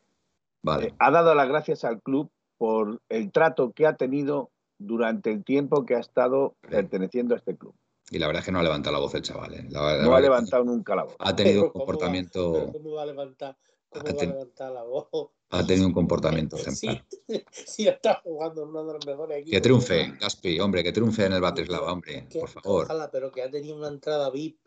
Vale. 0.62 0.86
Eh, 0.88 0.94
ha 0.98 1.10
dado 1.10 1.34
las 1.34 1.48
gracias 1.48 1.84
al 1.84 2.00
club 2.02 2.30
por 2.56 3.00
el 3.08 3.30
trato 3.30 3.72
que 3.72 3.86
ha 3.86 3.94
tenido 3.96 4.50
durante 4.78 5.30
el 5.30 5.44
tiempo 5.44 5.84
que 5.86 5.94
ha 5.94 6.00
estado 6.00 6.54
perteneciendo 6.60 7.34
a 7.34 7.38
este 7.38 7.56
club. 7.56 7.74
Y 8.10 8.18
la 8.18 8.26
verdad 8.26 8.40
es 8.40 8.46
que 8.46 8.52
no 8.52 8.58
ha 8.58 8.62
levantado 8.62 8.94
la 8.94 9.00
voz 9.00 9.14
el 9.14 9.22
chaval. 9.22 9.54
¿eh? 9.54 9.66
La- 9.70 9.96
la 9.98 10.02
No 10.04 10.14
ha 10.14 10.20
levantado 10.20 10.64
nunca 10.64 10.94
la 10.96 11.04
voz. 11.04 11.16
Ha 11.18 11.36
tenido 11.36 11.62
un 11.64 11.68
Pero 11.68 11.72
¿cómo 11.72 11.84
va- 11.84 11.86
comportamiento, 11.86 12.72
¿Cómo 12.72 12.92
va 12.94 13.02
a 13.02 13.06
levantar, 13.06 13.56
cómo 13.88 14.06
Ha 14.08 14.12
va 14.14 14.22
a 14.22 14.26
levantar 14.26 14.72
la 14.72 14.82
voz? 14.82 15.08
ha 15.50 15.66
tenido 15.66 15.86
un 15.86 15.94
comportamiento 15.94 16.56
Sí, 16.58 16.62
ejemplar. 16.86 17.06
sí, 17.52 17.88
está 17.88 18.20
jugando 18.22 18.62
en 18.62 18.68
uno 18.68 18.84
de 18.86 18.92
los 18.94 19.06
mejores 19.06 19.38
equipos. 19.38 19.50
Que 19.52 19.60
triunfe, 19.60 20.12
Gaspi, 20.20 20.60
hombre, 20.60 20.82
que 20.84 20.92
triunfe 20.92 21.24
en 21.26 21.32
el 21.32 21.40
Bratislava, 21.40 21.92
hombre, 21.92 22.26
Que- 22.28 22.40
por 22.40 22.48
favor. 22.48 22.84
Ojalá, 22.84 23.10
pero 23.10 23.30
que 23.32 23.42
ha 23.42 23.50
tenido 23.50 23.76
una 23.76 23.88
entrada 23.88 24.30
VIP 24.30 24.58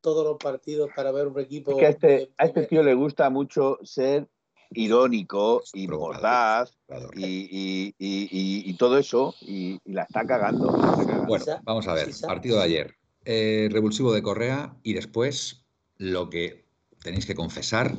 todos 0.00 0.24
los 0.24 0.36
partidos 0.38 0.90
para 0.94 1.10
ver 1.12 1.26
un 1.26 1.38
equipo. 1.40 1.72
Es 1.72 1.76
que 1.76 1.86
a 1.86 1.88
este, 1.90 2.06
de- 2.06 2.32
a 2.38 2.44
este 2.46 2.66
tío 2.66 2.82
le 2.82 2.94
gusta 2.94 3.30
mucho 3.30 3.78
ser 3.82 4.28
irónico 4.70 5.62
y 5.72 5.88
mordaz 5.88 6.76
y, 7.14 7.24
y- 7.24 7.94
y- 7.98 8.28
y- 8.30 8.70
y 8.70 8.74
todo 8.76 8.98
eso 8.98 9.34
y, 9.40 9.80
y 9.84 9.92
la 9.92 10.02
está 10.02 10.26
cagando. 10.26 10.70
la 10.76 10.90
está 10.90 11.06
cagando. 11.06 11.26
Bueno, 11.26 11.44
vamos 11.64 11.88
a 11.88 11.94
ver, 11.94 12.10
partido 12.26 12.58
de 12.58 12.64
ayer. 12.64 12.94
Eh, 13.24 13.68
revulsivo 13.72 14.12
de 14.12 14.22
Correa 14.22 14.76
y 14.82 14.92
después 14.94 15.64
lo 15.96 16.30
que 16.30 16.67
tenéis 17.02 17.26
que 17.26 17.34
confesar, 17.34 17.96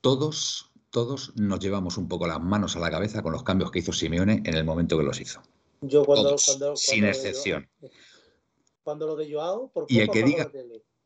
todos, 0.00 0.70
todos 0.90 1.32
nos 1.36 1.60
llevamos 1.60 1.96
un 1.98 2.08
poco 2.08 2.26
las 2.26 2.40
manos 2.40 2.76
a 2.76 2.80
la 2.80 2.90
cabeza 2.90 3.22
con 3.22 3.32
los 3.32 3.42
cambios 3.42 3.70
que 3.70 3.80
hizo 3.80 3.92
Simeone 3.92 4.42
en 4.44 4.54
el 4.54 4.64
momento 4.64 4.96
que 4.96 5.04
los 5.04 5.20
hizo. 5.20 5.42
Yo 5.80 6.04
cuando, 6.04 6.30
Todos, 6.30 6.44
cuando- 6.46 6.76
sin 6.76 7.00
cuando 7.00 7.08
excepción. 7.16 7.68
Cuando 8.82 9.06
lo 9.06 9.16
de 9.16 9.32
Joao, 9.32 9.70
por 9.72 9.86
Y 9.88 9.98
el 10.00 10.06
poco 10.06 10.18
que 10.18 10.24
diga-. 10.24 10.50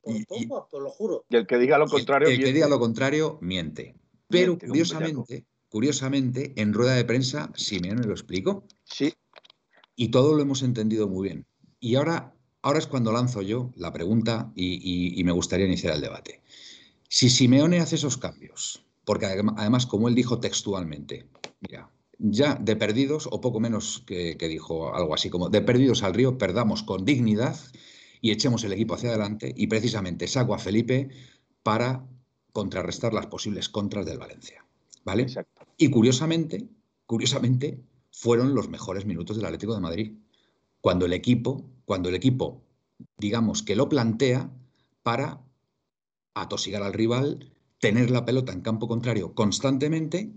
Por 0.03 0.27
poco, 0.27 0.69
por 0.71 0.83
lo 0.83 0.91
juro. 0.91 1.25
Y 1.29 1.37
el 1.37 1.47
que 1.47 1.59
diga 1.59 1.79
lo 1.79 1.85
Y 1.85 1.87
el- 1.87 1.91
contrario, 1.93 2.29
el, 2.29 2.35
que 2.35 2.39
miente. 2.39 2.55
diga 2.55 2.69
lo 2.69 2.79
contrario, 2.81 3.39
miente. 3.41 3.95
Pero 4.29 4.53
Miente, 4.53 4.67
curiosamente, 4.69 5.47
curiosamente, 5.69 6.53
en 6.57 6.73
rueda 6.73 6.95
de 6.95 7.05
prensa, 7.05 7.53
Simeone 7.55 8.05
lo 8.07 8.13
explicó. 8.13 8.65
Sí, 8.85 9.13
Y 9.95 10.09
todo 10.11 10.35
lo 10.35 10.43
hemos 10.43 10.63
entendido 10.63 11.07
muy 11.07 11.29
bien. 11.29 11.47
Y 11.79 11.97
ahora, 11.97 12.35
ahora 12.63 12.79
es 12.79 12.87
cuando 12.87 13.13
lanzo 13.13 13.43
yo 13.43 13.71
la 13.77 13.93
pregunta 13.93 14.51
y, 14.57 14.73
y- 14.75 15.21
y 15.21 15.25
me 15.25 15.33
gustaría 15.33 15.67
iniciar 15.67 15.95
el 15.95 16.01
debate. 16.01 16.43
Si 17.15 17.29
Simeone 17.29 17.79
hace 17.79 17.97
esos 17.97 18.17
cambios, 18.17 18.87
porque 19.05 19.27
adem- 19.27 19.53
además, 19.59 19.85
como 19.85 20.09
él 20.09 20.15
dijo 20.15 20.41
textualmente, 20.41 21.29
mira, 21.61 21.91
ya 22.19 22.55
de 22.55 22.75
perdidos, 22.75 23.29
o 23.31 23.39
poco 23.39 23.61
menos 23.61 24.03
que, 24.07 24.39
que 24.39 24.49
dijo 24.49 24.95
algo 24.95 25.13
así 25.13 25.29
como, 25.29 25.51
de 25.51 25.61
perdidos 25.61 26.03
al 26.05 26.15
río, 26.15 26.39
perdamos 26.39 26.83
con 26.83 27.05
dignidad 27.05 27.55
y 28.23 28.31
echemos 28.31 28.65
el 28.65 28.73
equipo 28.73 28.95
hacia 28.95 29.11
adelante 29.11 29.53
y 29.55 29.67
precisamente 29.67 30.27
saco 30.27 30.55
a 30.55 30.59
Felipe 30.59 31.11
para 31.63 32.09
contrarrestar 32.51 33.13
las 33.13 33.27
posibles 33.27 33.69
contras 33.69 34.07
del 34.07 34.17
Valencia. 34.17 34.65
¿Vale? 35.05 35.25
exacto. 35.25 35.67
Y 35.77 35.91
curiosamente, 35.91 36.67
curiosamente, 37.05 37.79
fueron 38.11 38.55
los 38.55 38.71
mejores 38.71 39.05
minutos 39.05 39.37
del 39.37 39.45
Atlético 39.45 39.75
de 39.75 39.81
Madrid. 39.81 40.13
Cuando 40.81 41.05
el 41.05 41.13
equipo, 41.13 41.69
cuando 41.85 42.09
el 42.09 42.15
equipo, 42.15 42.63
digamos 43.19 43.63
que 43.63 43.77
lo 43.77 43.91
plantea 43.91 44.51
para 45.03 45.43
atosigar 46.35 46.83
al 46.83 46.93
rival, 46.93 47.53
tener 47.79 48.11
la 48.11 48.25
pelota 48.25 48.53
en 48.53 48.61
campo 48.61 48.89
contrario 48.89 49.35
constantemente 49.35 50.33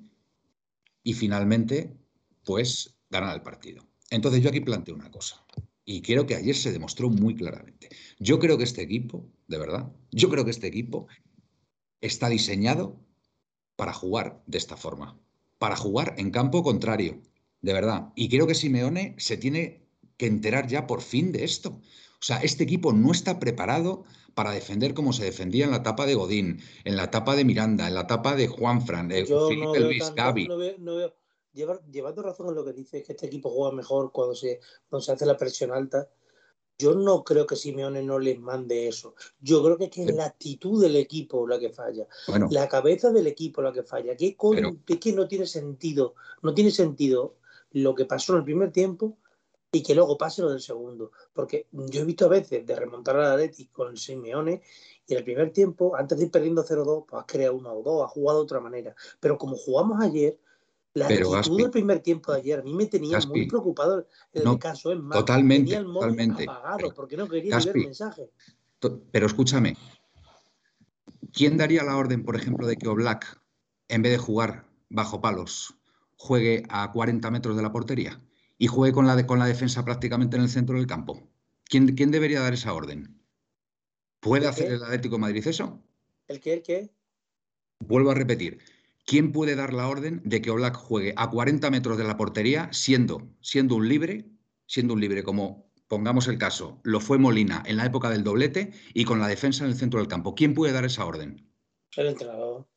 y 1.03 1.13
finalmente, 1.13 1.95
pues, 2.43 2.95
ganar 3.09 3.35
el 3.35 3.43
partido. 3.43 3.85
Entonces 4.09 4.41
yo 4.41 4.49
aquí 4.49 4.59
planteo 4.59 4.95
una 4.95 5.11
cosa. 5.11 5.45
Y 5.85 6.01
creo 6.01 6.25
que 6.25 6.35
ayer 6.35 6.55
se 6.55 6.71
demostró 6.71 7.09
muy 7.09 7.35
claramente. 7.35 7.89
Yo 8.19 8.39
creo 8.39 8.57
que 8.57 8.63
este 8.63 8.81
equipo, 8.81 9.29
de 9.47 9.59
verdad, 9.59 9.91
yo 10.11 10.29
creo 10.29 10.43
que 10.43 10.51
este 10.51 10.67
equipo 10.67 11.07
está 12.01 12.27
diseñado 12.27 12.99
para 13.75 13.93
jugar 13.93 14.43
de 14.47 14.57
esta 14.57 14.77
forma, 14.77 15.19
para 15.59 15.75
jugar 15.75 16.15
en 16.17 16.31
campo 16.31 16.63
contrario, 16.63 17.21
de 17.61 17.73
verdad. 17.73 18.11
Y 18.15 18.29
creo 18.29 18.47
que 18.47 18.55
Simeone 18.55 19.15
se 19.19 19.37
tiene 19.37 19.85
que 20.17 20.25
enterar 20.25 20.67
ya 20.67 20.87
por 20.87 21.01
fin 21.01 21.31
de 21.31 21.43
esto. 21.43 21.69
O 21.69 22.23
sea, 22.23 22.37
este 22.37 22.63
equipo 22.63 22.93
no 22.93 23.11
está 23.11 23.39
preparado 23.39 24.05
para 24.35 24.51
defender 24.51 24.93
como 24.93 25.13
se 25.13 25.23
defendía 25.23 25.65
en 25.65 25.71
la 25.71 25.77
etapa 25.77 26.05
de 26.05 26.13
Godín, 26.13 26.59
en 26.83 26.97
la 26.97 27.05
etapa 27.05 27.35
de 27.35 27.45
Miranda, 27.45 27.87
en 27.87 27.95
la 27.95 28.01
etapa 28.01 28.35
de 28.35 28.47
Juanfran, 28.47 29.07
de 29.07 29.25
Yo 29.25 29.47
Felipe 29.47 29.65
no 29.65 29.71
veo 29.71 29.81
Luis, 29.85 29.99
tanto- 30.03 30.15
Gavi. 30.15 30.47
no 30.47 30.57
veo- 30.57 30.75
no 30.77 30.95
veo- 30.97 31.15
lleva- 31.53 31.81
llevando 31.89 32.21
razón 32.21 32.49
en 32.49 32.55
lo 32.55 32.65
que 32.65 32.73
dices, 32.73 33.03
que 33.03 33.13
este 33.13 33.27
equipo 33.27 33.49
juega 33.49 33.73
mejor 33.73 34.11
cuando 34.11 34.35
se, 34.35 34.59
cuando 34.89 35.01
se 35.03 35.13
hace 35.13 35.25
la 35.25 35.37
presión 35.37 35.71
alta. 35.71 36.09
Yo 36.77 36.93
no 36.93 37.23
creo 37.23 37.47
que 37.47 37.55
Simeone 37.55 38.03
no 38.03 38.19
les 38.19 38.37
mande 38.37 38.89
eso. 38.89 39.15
Yo 39.39 39.63
creo 39.63 39.77
que 39.77 39.85
es, 39.85 39.89
que 39.91 40.03
es 40.03 40.13
la 40.13 40.25
actitud 40.25 40.81
del 40.83 40.97
equipo 40.97 41.47
la 41.47 41.57
que 41.57 41.69
falla. 41.69 42.05
Bueno, 42.27 42.49
La 42.51 42.67
cabeza 42.67 43.11
del 43.11 43.27
equipo 43.27 43.61
la 43.61 43.71
que 43.71 43.83
falla. 43.83 44.17
¿Qué 44.17 44.35
con- 44.35 44.55
Pero- 44.57 44.75
es 44.85 44.99
que 44.99 45.13
no 45.13 45.25
tiene 45.29 45.45
sentido. 45.45 46.15
No 46.41 46.53
tiene 46.53 46.71
sentido 46.71 47.37
lo 47.71 47.95
que 47.95 48.03
pasó 48.03 48.33
en 48.33 48.39
el 48.39 48.43
primer 48.43 48.73
tiempo 48.73 49.17
y 49.75 49.83
que 49.83 49.93
luego 49.93 50.17
pase 50.17 50.41
lo 50.41 50.49
del 50.51 50.61
segundo. 50.61 51.11
Porque 51.33 51.67
yo 51.71 52.01
he 52.01 52.05
visto 52.05 52.25
a 52.25 52.29
veces 52.29 52.65
de 52.65 52.75
remontar 52.77 53.17
al 53.17 53.33
Atleti 53.33 53.65
con 53.67 53.89
el 53.89 53.97
Simeone 53.97 54.61
y 55.05 55.13
en 55.13 55.17
el 55.19 55.25
primer 55.25 55.51
tiempo, 55.51 55.97
antes 55.97 56.17
de 56.17 56.25
ir 56.25 56.31
perdiendo 56.31 56.63
0-2, 56.63 57.05
pues 57.05 57.19
has 57.19 57.25
creado 57.27 57.55
1 57.55 57.73
o 57.73 57.83
2, 57.83 58.05
has 58.05 58.11
jugado 58.11 58.39
de 58.39 58.43
otra 58.45 58.61
manera. 58.61 58.95
Pero 59.19 59.37
como 59.37 59.57
jugamos 59.57 60.01
ayer, 60.01 60.39
la 60.93 61.09
Pero, 61.09 61.33
actitud 61.33 61.35
Gaspi, 61.35 61.61
del 61.63 61.71
primer 61.71 61.99
tiempo 61.99 62.31
de 62.31 62.37
ayer 62.37 62.59
a 62.59 62.63
mí 62.63 62.73
me 62.73 62.85
tenía 62.85 63.17
Gaspi, 63.17 63.29
muy 63.29 63.47
preocupado 63.47 64.07
en 64.31 64.43
no, 64.45 64.53
el 64.53 64.59
caso. 64.59 64.93
Es 64.93 64.99
más, 64.99 65.19
totalmente, 65.19 65.65
tenía 65.65 65.79
el 65.79 65.87
móvil 65.87 66.11
totalmente. 66.11 66.43
apagado 66.43 66.77
Pero, 66.77 66.93
porque 66.93 67.17
no 67.17 67.27
quería 67.27 67.55
Gaspi, 67.55 67.85
ver. 67.85 68.31
To- 68.79 69.01
Pero 69.11 69.25
escúchame, 69.25 69.75
¿quién 71.33 71.57
daría 71.57 71.83
la 71.83 71.97
orden, 71.97 72.23
por 72.23 72.37
ejemplo, 72.37 72.65
de 72.65 72.77
que 72.77 72.87
Oblak, 72.87 73.41
en 73.89 74.01
vez 74.03 74.13
de 74.13 74.19
jugar 74.19 74.69
bajo 74.89 75.19
palos, 75.19 75.75
juegue 76.15 76.63
a 76.69 76.89
40 76.93 77.29
metros 77.29 77.57
de 77.57 77.61
la 77.61 77.73
portería 77.73 78.21
y 78.57 78.67
juegue 78.67 78.93
con 78.93 79.07
la, 79.07 79.15
de- 79.15 79.25
con 79.25 79.39
la 79.39 79.45
defensa 79.47 79.83
prácticamente 79.85 80.37
en 80.37 80.43
el 80.43 80.49
centro 80.49 80.77
del 80.77 80.87
campo? 80.87 81.29
¿Quién, 81.65 81.95
quién 81.95 82.11
debería 82.11 82.41
dar 82.41 82.53
esa 82.53 82.73
orden? 82.73 83.21
¿Puede 84.19 84.43
¿El 84.45 84.49
hacer 84.49 84.67
qué? 84.67 84.73
el 84.75 84.83
Atlético 84.83 85.15
de 85.15 85.21
Madrid 85.21 85.47
eso? 85.47 85.83
¿El 86.27 86.39
qué? 86.39 86.53
¿El 86.53 86.63
qué? 86.63 86.95
Vuelvo 87.79 88.11
a 88.11 88.15
repetir. 88.15 88.59
¿Quién 89.05 89.31
puede 89.31 89.55
dar 89.55 89.73
la 89.73 89.87
orden 89.87 90.21
de 90.25 90.41
que 90.41 90.49
Oblak 90.49 90.75
juegue 90.75 91.13
a 91.17 91.29
40 91.29 91.69
metros 91.69 91.97
de 91.97 92.03
la 92.03 92.17
portería 92.17 92.69
siendo, 92.73 93.29
siendo 93.41 93.75
un 93.75 93.87
libre, 93.87 94.25
siendo 94.65 94.93
un 94.95 95.01
libre 95.01 95.23
como, 95.23 95.71
pongamos 95.87 96.27
el 96.27 96.39
caso, 96.39 96.79
lo 96.83 96.99
fue 96.99 97.19
Molina 97.19 97.61
en 97.67 97.77
la 97.77 97.85
época 97.85 98.09
del 98.09 98.23
doblete 98.23 98.73
y 98.93 99.05
con 99.05 99.19
la 99.19 99.27
defensa 99.27 99.63
en 99.63 99.71
el 99.71 99.77
centro 99.77 99.99
del 99.99 100.07
campo? 100.07 100.33
¿Quién 100.33 100.53
puede 100.55 100.73
dar 100.73 100.85
esa 100.85 101.05
orden? 101.05 101.47
El 101.95 102.07
entrenador. 102.07 102.67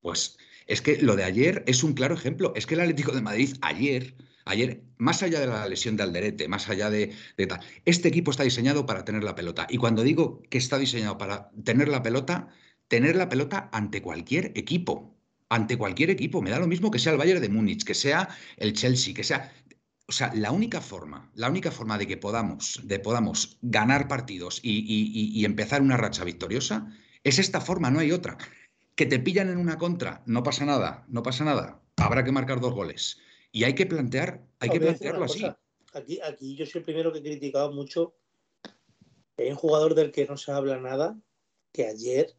Pues 0.00 0.38
es 0.66 0.80
que 0.80 1.02
lo 1.02 1.16
de 1.16 1.24
ayer 1.24 1.62
es 1.66 1.84
un 1.84 1.92
claro 1.92 2.14
ejemplo. 2.14 2.52
Es 2.56 2.66
que 2.66 2.74
el 2.74 2.80
Atlético 2.80 3.12
de 3.12 3.20
Madrid 3.22 3.56
ayer, 3.60 4.14
ayer, 4.46 4.82
más 4.96 5.22
allá 5.22 5.40
de 5.40 5.46
la 5.46 5.68
lesión 5.68 5.96
de 5.96 6.04
Alderete, 6.04 6.48
más 6.48 6.68
allá 6.70 6.88
de, 6.88 7.14
tal, 7.48 7.60
este 7.84 8.08
equipo 8.08 8.30
está 8.30 8.44
diseñado 8.44 8.86
para 8.86 9.04
tener 9.04 9.22
la 9.22 9.34
pelota. 9.34 9.66
Y 9.68 9.76
cuando 9.76 10.02
digo 10.02 10.42
que 10.48 10.58
está 10.58 10.78
diseñado 10.78 11.18
para 11.18 11.50
tener 11.64 11.88
la 11.88 12.02
pelota, 12.02 12.48
tener 12.88 13.16
la 13.16 13.28
pelota 13.28 13.68
ante 13.72 14.00
cualquier 14.00 14.52
equipo. 14.54 15.14
Ante 15.48 15.76
cualquier 15.76 16.10
equipo. 16.10 16.42
Me 16.42 16.50
da 16.50 16.58
lo 16.58 16.66
mismo 16.66 16.90
que 16.90 16.98
sea 16.98 17.12
el 17.12 17.18
Bayern 17.18 17.40
de 17.40 17.48
Múnich, 17.48 17.84
que 17.84 17.94
sea 17.94 18.28
el 18.56 18.72
Chelsea, 18.72 19.14
que 19.14 19.22
sea. 19.22 19.52
O 20.08 20.12
sea, 20.12 20.32
la 20.34 20.52
única 20.52 20.80
forma, 20.80 21.30
la 21.34 21.50
única 21.50 21.70
forma 21.70 21.98
de 21.98 22.06
que 22.06 22.16
podamos, 22.16 22.80
de 22.84 22.98
podamos 23.00 23.58
ganar 23.62 24.08
partidos 24.08 24.60
y 24.62 25.44
empezar 25.44 25.82
una 25.82 25.96
racha 25.96 26.24
victoriosa 26.24 26.88
es 27.24 27.40
esta 27.40 27.60
forma, 27.60 27.90
no 27.90 27.98
hay 27.98 28.12
otra. 28.12 28.38
Que 28.94 29.06
te 29.06 29.18
pillan 29.18 29.50
en 29.50 29.58
una 29.58 29.78
contra, 29.78 30.22
no 30.26 30.44
pasa 30.44 30.64
nada, 30.64 31.04
no 31.08 31.24
pasa 31.24 31.44
nada. 31.44 31.82
Habrá 31.96 32.22
que 32.22 32.30
marcar 32.30 32.60
dos 32.60 32.72
goles. 32.72 33.18
Y 33.56 33.64
hay 33.64 33.74
que 33.74 33.86
plantear, 33.86 34.46
hay 34.60 34.68
que 34.68 34.78
plantearlo 34.78 35.24
así. 35.24 35.40
cosa. 35.40 35.58
Aquí, 35.94 36.20
aquí 36.20 36.54
yo 36.56 36.66
soy 36.66 36.80
el 36.80 36.84
primero 36.84 37.10
que 37.10 37.20
he 37.20 37.22
criticado 37.22 37.72
mucho. 37.72 38.14
Hay 39.38 39.48
un 39.48 39.56
jugador 39.56 39.94
del 39.94 40.12
que 40.12 40.26
no 40.26 40.36
se 40.36 40.52
habla 40.52 40.78
nada, 40.78 41.18
que 41.72 41.86
ayer 41.86 42.36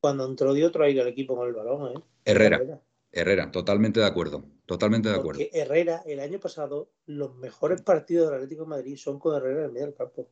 cuando 0.00 0.24
entró 0.24 0.54
dio 0.54 0.68
otro 0.68 0.84
aire 0.84 1.02
al 1.02 1.08
equipo 1.08 1.36
con 1.36 1.46
el 1.46 1.52
balón. 1.52 1.94
¿eh? 1.94 2.00
Herrera. 2.24 2.80
Herrera, 3.12 3.50
totalmente 3.50 4.00
de 4.00 4.06
acuerdo. 4.06 4.46
Totalmente 4.64 5.10
de 5.10 5.16
acuerdo. 5.16 5.40
Porque 5.40 5.50
Herrera, 5.52 6.02
el 6.06 6.20
año 6.20 6.40
pasado, 6.40 6.90
los 7.04 7.34
mejores 7.34 7.82
partidos 7.82 8.28
del 8.28 8.36
Atlético 8.36 8.62
de 8.62 8.68
Madrid 8.70 8.96
son 8.96 9.18
con 9.18 9.36
Herrera 9.36 9.58
en 9.58 9.64
el 9.66 9.72
medio 9.72 9.88
del 9.88 9.94
campo. 9.94 10.30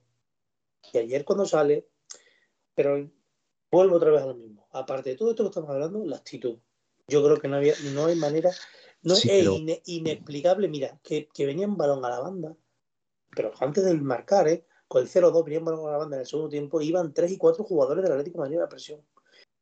Y 0.91 0.97
ayer 0.97 1.23
cuando 1.23 1.45
sale, 1.45 1.87
pero 2.75 3.11
vuelvo 3.71 3.97
otra 3.97 4.11
vez 4.11 4.23
a 4.23 4.27
lo 4.29 4.37
mismo. 4.37 4.69
Aparte 4.73 5.11
de 5.11 5.17
todo 5.17 5.33
esto 5.33 5.43
que 5.43 5.49
estamos 5.51 5.69
hablando, 5.69 6.03
la 6.07 6.17
actitud. 6.17 6.61
Yo 7.09 7.23
creo 7.23 7.37
que 7.37 7.47
no 7.47 7.57
había, 7.57 7.75
no 7.93 8.07
hay 8.07 8.17
manera, 8.17 8.51
no 9.07 9.15
Sí, 9.15 9.29
es 9.31 9.39
pero- 9.41 9.55
ine- 9.57 9.83
inexplicable, 9.87 10.69
mira, 10.69 10.99
que, 11.03 11.29
que 11.33 11.47
venía 11.47 11.67
un 11.67 11.77
balón 11.77 12.05
a 12.05 12.11
la 12.11 12.21
banda, 12.21 12.57
pero 13.35 13.53
antes 13.61 13.85
del 13.85 14.03
marcar, 14.03 14.49
¿eh? 14.49 14.65
con 14.89 15.03
el 15.03 15.09
0-2 15.09 15.45
venía 15.45 15.59
un 15.59 15.65
balón 15.65 15.89
a 15.89 15.93
la 15.93 15.99
banda 15.99 16.17
en 16.17 16.21
el 16.21 16.27
segundo 16.27 16.49
tiempo, 16.49 16.81
iban 16.81 17.13
3 17.13 17.33
y 17.33 17.37
4 17.39 17.65
jugadores 17.65 18.03
del 18.05 18.13
Atlético 18.13 18.39
de 18.39 18.43
Madrid 18.45 18.59
a 18.59 18.63
la 18.63 18.69
presión. 18.69 19.01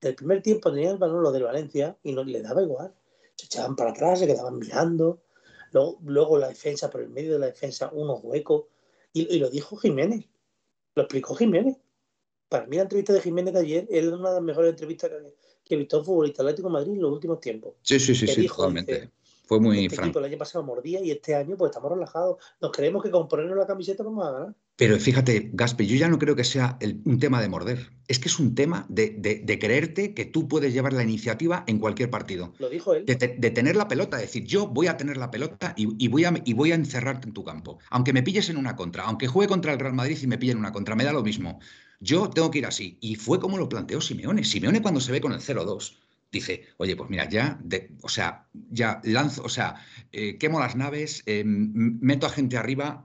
El 0.00 0.14
primer 0.14 0.42
tiempo 0.42 0.70
tenían 0.70 0.92
el 0.92 0.98
balón 0.98 1.22
los 1.22 1.32
del 1.32 1.44
Valencia 1.44 1.96
y 2.02 2.12
no 2.12 2.24
les 2.24 2.42
daba 2.42 2.62
igual. 2.62 2.94
Se 3.36 3.46
echaban 3.46 3.74
para 3.74 3.90
atrás, 3.90 4.18
se 4.18 4.26
quedaban 4.26 4.58
mirando. 4.58 5.22
Luego, 5.72 5.98
luego 6.04 6.38
la 6.38 6.48
defensa, 6.48 6.90
por 6.90 7.00
el 7.00 7.08
medio 7.08 7.32
de 7.32 7.38
la 7.38 7.46
defensa, 7.46 7.90
unos 7.92 8.20
huecos. 8.22 8.64
Y, 9.14 9.34
y 9.34 9.38
lo 9.38 9.48
dijo 9.48 9.76
Jiménez. 9.76 10.26
Lo 10.94 11.02
explicó 11.04 11.34
Jiménez. 11.34 11.78
Para 12.50 12.66
mí 12.66 12.76
la 12.76 12.82
entrevista 12.82 13.12
de 13.14 13.20
Jiménez 13.22 13.54
de 13.54 13.60
ayer 13.60 13.86
es 13.90 14.06
una 14.06 14.28
de 14.28 14.34
las 14.36 14.42
mejores 14.44 14.70
entrevistas 14.70 15.10
que, 15.64 15.74
he 15.74 15.78
visto 15.78 15.96
a 15.96 16.00
un 16.00 16.04
futbolista 16.04 16.42
Atlético 16.42 16.68
de 16.68 16.72
Madrid 16.74 16.92
en 16.92 17.00
los 17.00 17.12
últimos 17.12 17.40
tiempos. 17.40 17.74
Sí, 17.82 17.98
sí, 17.98 18.14
sí, 18.14 18.26
sí, 18.26 18.42
dijo, 18.42 18.56
totalmente. 18.56 18.92
dice, 18.92 19.10
Fue 19.46 19.60
muy 19.60 19.84
Este 19.84 19.96
franco. 19.96 20.18
el 20.20 20.24
año 20.26 20.38
pasado 20.38 20.64
mordía 20.64 21.00
y 21.02 21.10
este 21.10 21.34
año 21.34 21.56
pues 21.56 21.70
estamos 21.70 21.90
relajados. 21.92 22.36
Nos 22.60 22.72
creemos 22.72 23.02
que 23.02 23.10
con 23.10 23.28
ponernos 23.28 23.56
la 23.58 23.66
camiseta 23.66 24.02
vamos 24.02 24.26
a 24.26 24.30
ganar. 24.32 24.54
Pero 24.76 24.98
fíjate, 24.98 25.50
Gaspe, 25.52 25.86
yo 25.86 25.96
ya 25.96 26.08
no 26.08 26.18
creo 26.18 26.34
que 26.34 26.42
sea 26.42 26.76
el- 26.80 27.00
un 27.04 27.18
tema 27.20 27.40
de 27.40 27.48
morder. 27.48 27.90
Es 28.08 28.18
que 28.18 28.28
es 28.28 28.38
un 28.40 28.54
tema 28.56 28.86
de, 28.88 29.10
de- 29.18 29.36
de 29.44 29.58
creerte 29.58 30.14
que 30.14 30.24
tú 30.24 30.48
puedes 30.48 30.72
llevar 30.72 30.92
la 30.94 31.02
iniciativa 31.04 31.62
en 31.68 31.78
cualquier 31.78 32.10
partido. 32.10 32.54
Lo 32.58 32.68
dijo 32.68 32.92
él. 32.94 33.04
De, 33.06 33.14
te- 33.16 33.36
de 33.38 33.50
tener 33.50 33.76
la 33.76 33.86
pelota, 33.86 34.16
decir, 34.16 34.44
yo 34.44 34.66
voy 34.66 34.88
a 34.88 34.96
tener 34.96 35.16
la 35.16 35.30
pelota 35.30 35.74
y, 35.76 35.88
y 36.04 36.08
voy 36.08 36.24
a, 36.24 36.32
y 36.44 36.54
voy 36.54 36.72
a 36.72 36.74
encerrarte 36.74 37.28
en 37.28 37.34
tu 37.34 37.44
campo. 37.44 37.78
Aunque 37.90 38.12
me 38.12 38.22
pilles 38.24 38.48
en 38.48 38.56
una 38.56 38.74
contra, 38.74 39.04
aunque 39.04 39.28
juegue 39.28 39.48
contra 39.48 39.72
el 39.72 39.78
Real 39.78 39.94
Madrid 39.94 40.18
y 40.20 40.26
me 40.26 40.38
pille 40.38 40.52
en 40.52 40.58
una 40.58 40.72
contra, 40.72 40.96
me 40.96 41.04
da 41.04 41.12
lo 41.12 41.22
mismo. 41.22 41.60
Yo 42.00 42.28
tengo 42.28 42.50
que 42.50 42.58
ir 42.58 42.66
así. 42.66 42.98
Y 43.00 43.14
fue 43.14 43.38
como 43.38 43.56
lo 43.58 43.68
planteó 43.68 44.00
Simeone. 44.00 44.42
Simeone 44.44 44.82
cuando 44.82 45.00
se 45.00 45.12
ve 45.12 45.20
con 45.20 45.32
el 45.32 45.40
0-2 45.40 45.98
dice, 46.38 46.64
oye, 46.78 46.96
pues 46.96 47.10
mira, 47.10 47.28
ya, 47.28 47.58
de- 47.62 47.90
o 48.02 48.08
sea, 48.08 48.48
ya 48.52 49.00
lanzo, 49.04 49.42
o 49.44 49.48
sea, 49.48 49.76
eh, 50.12 50.38
quemo 50.38 50.60
las 50.60 50.76
naves, 50.76 51.22
eh, 51.26 51.42
meto 51.44 52.26
a 52.26 52.30
gente 52.30 52.56
arriba, 52.56 53.04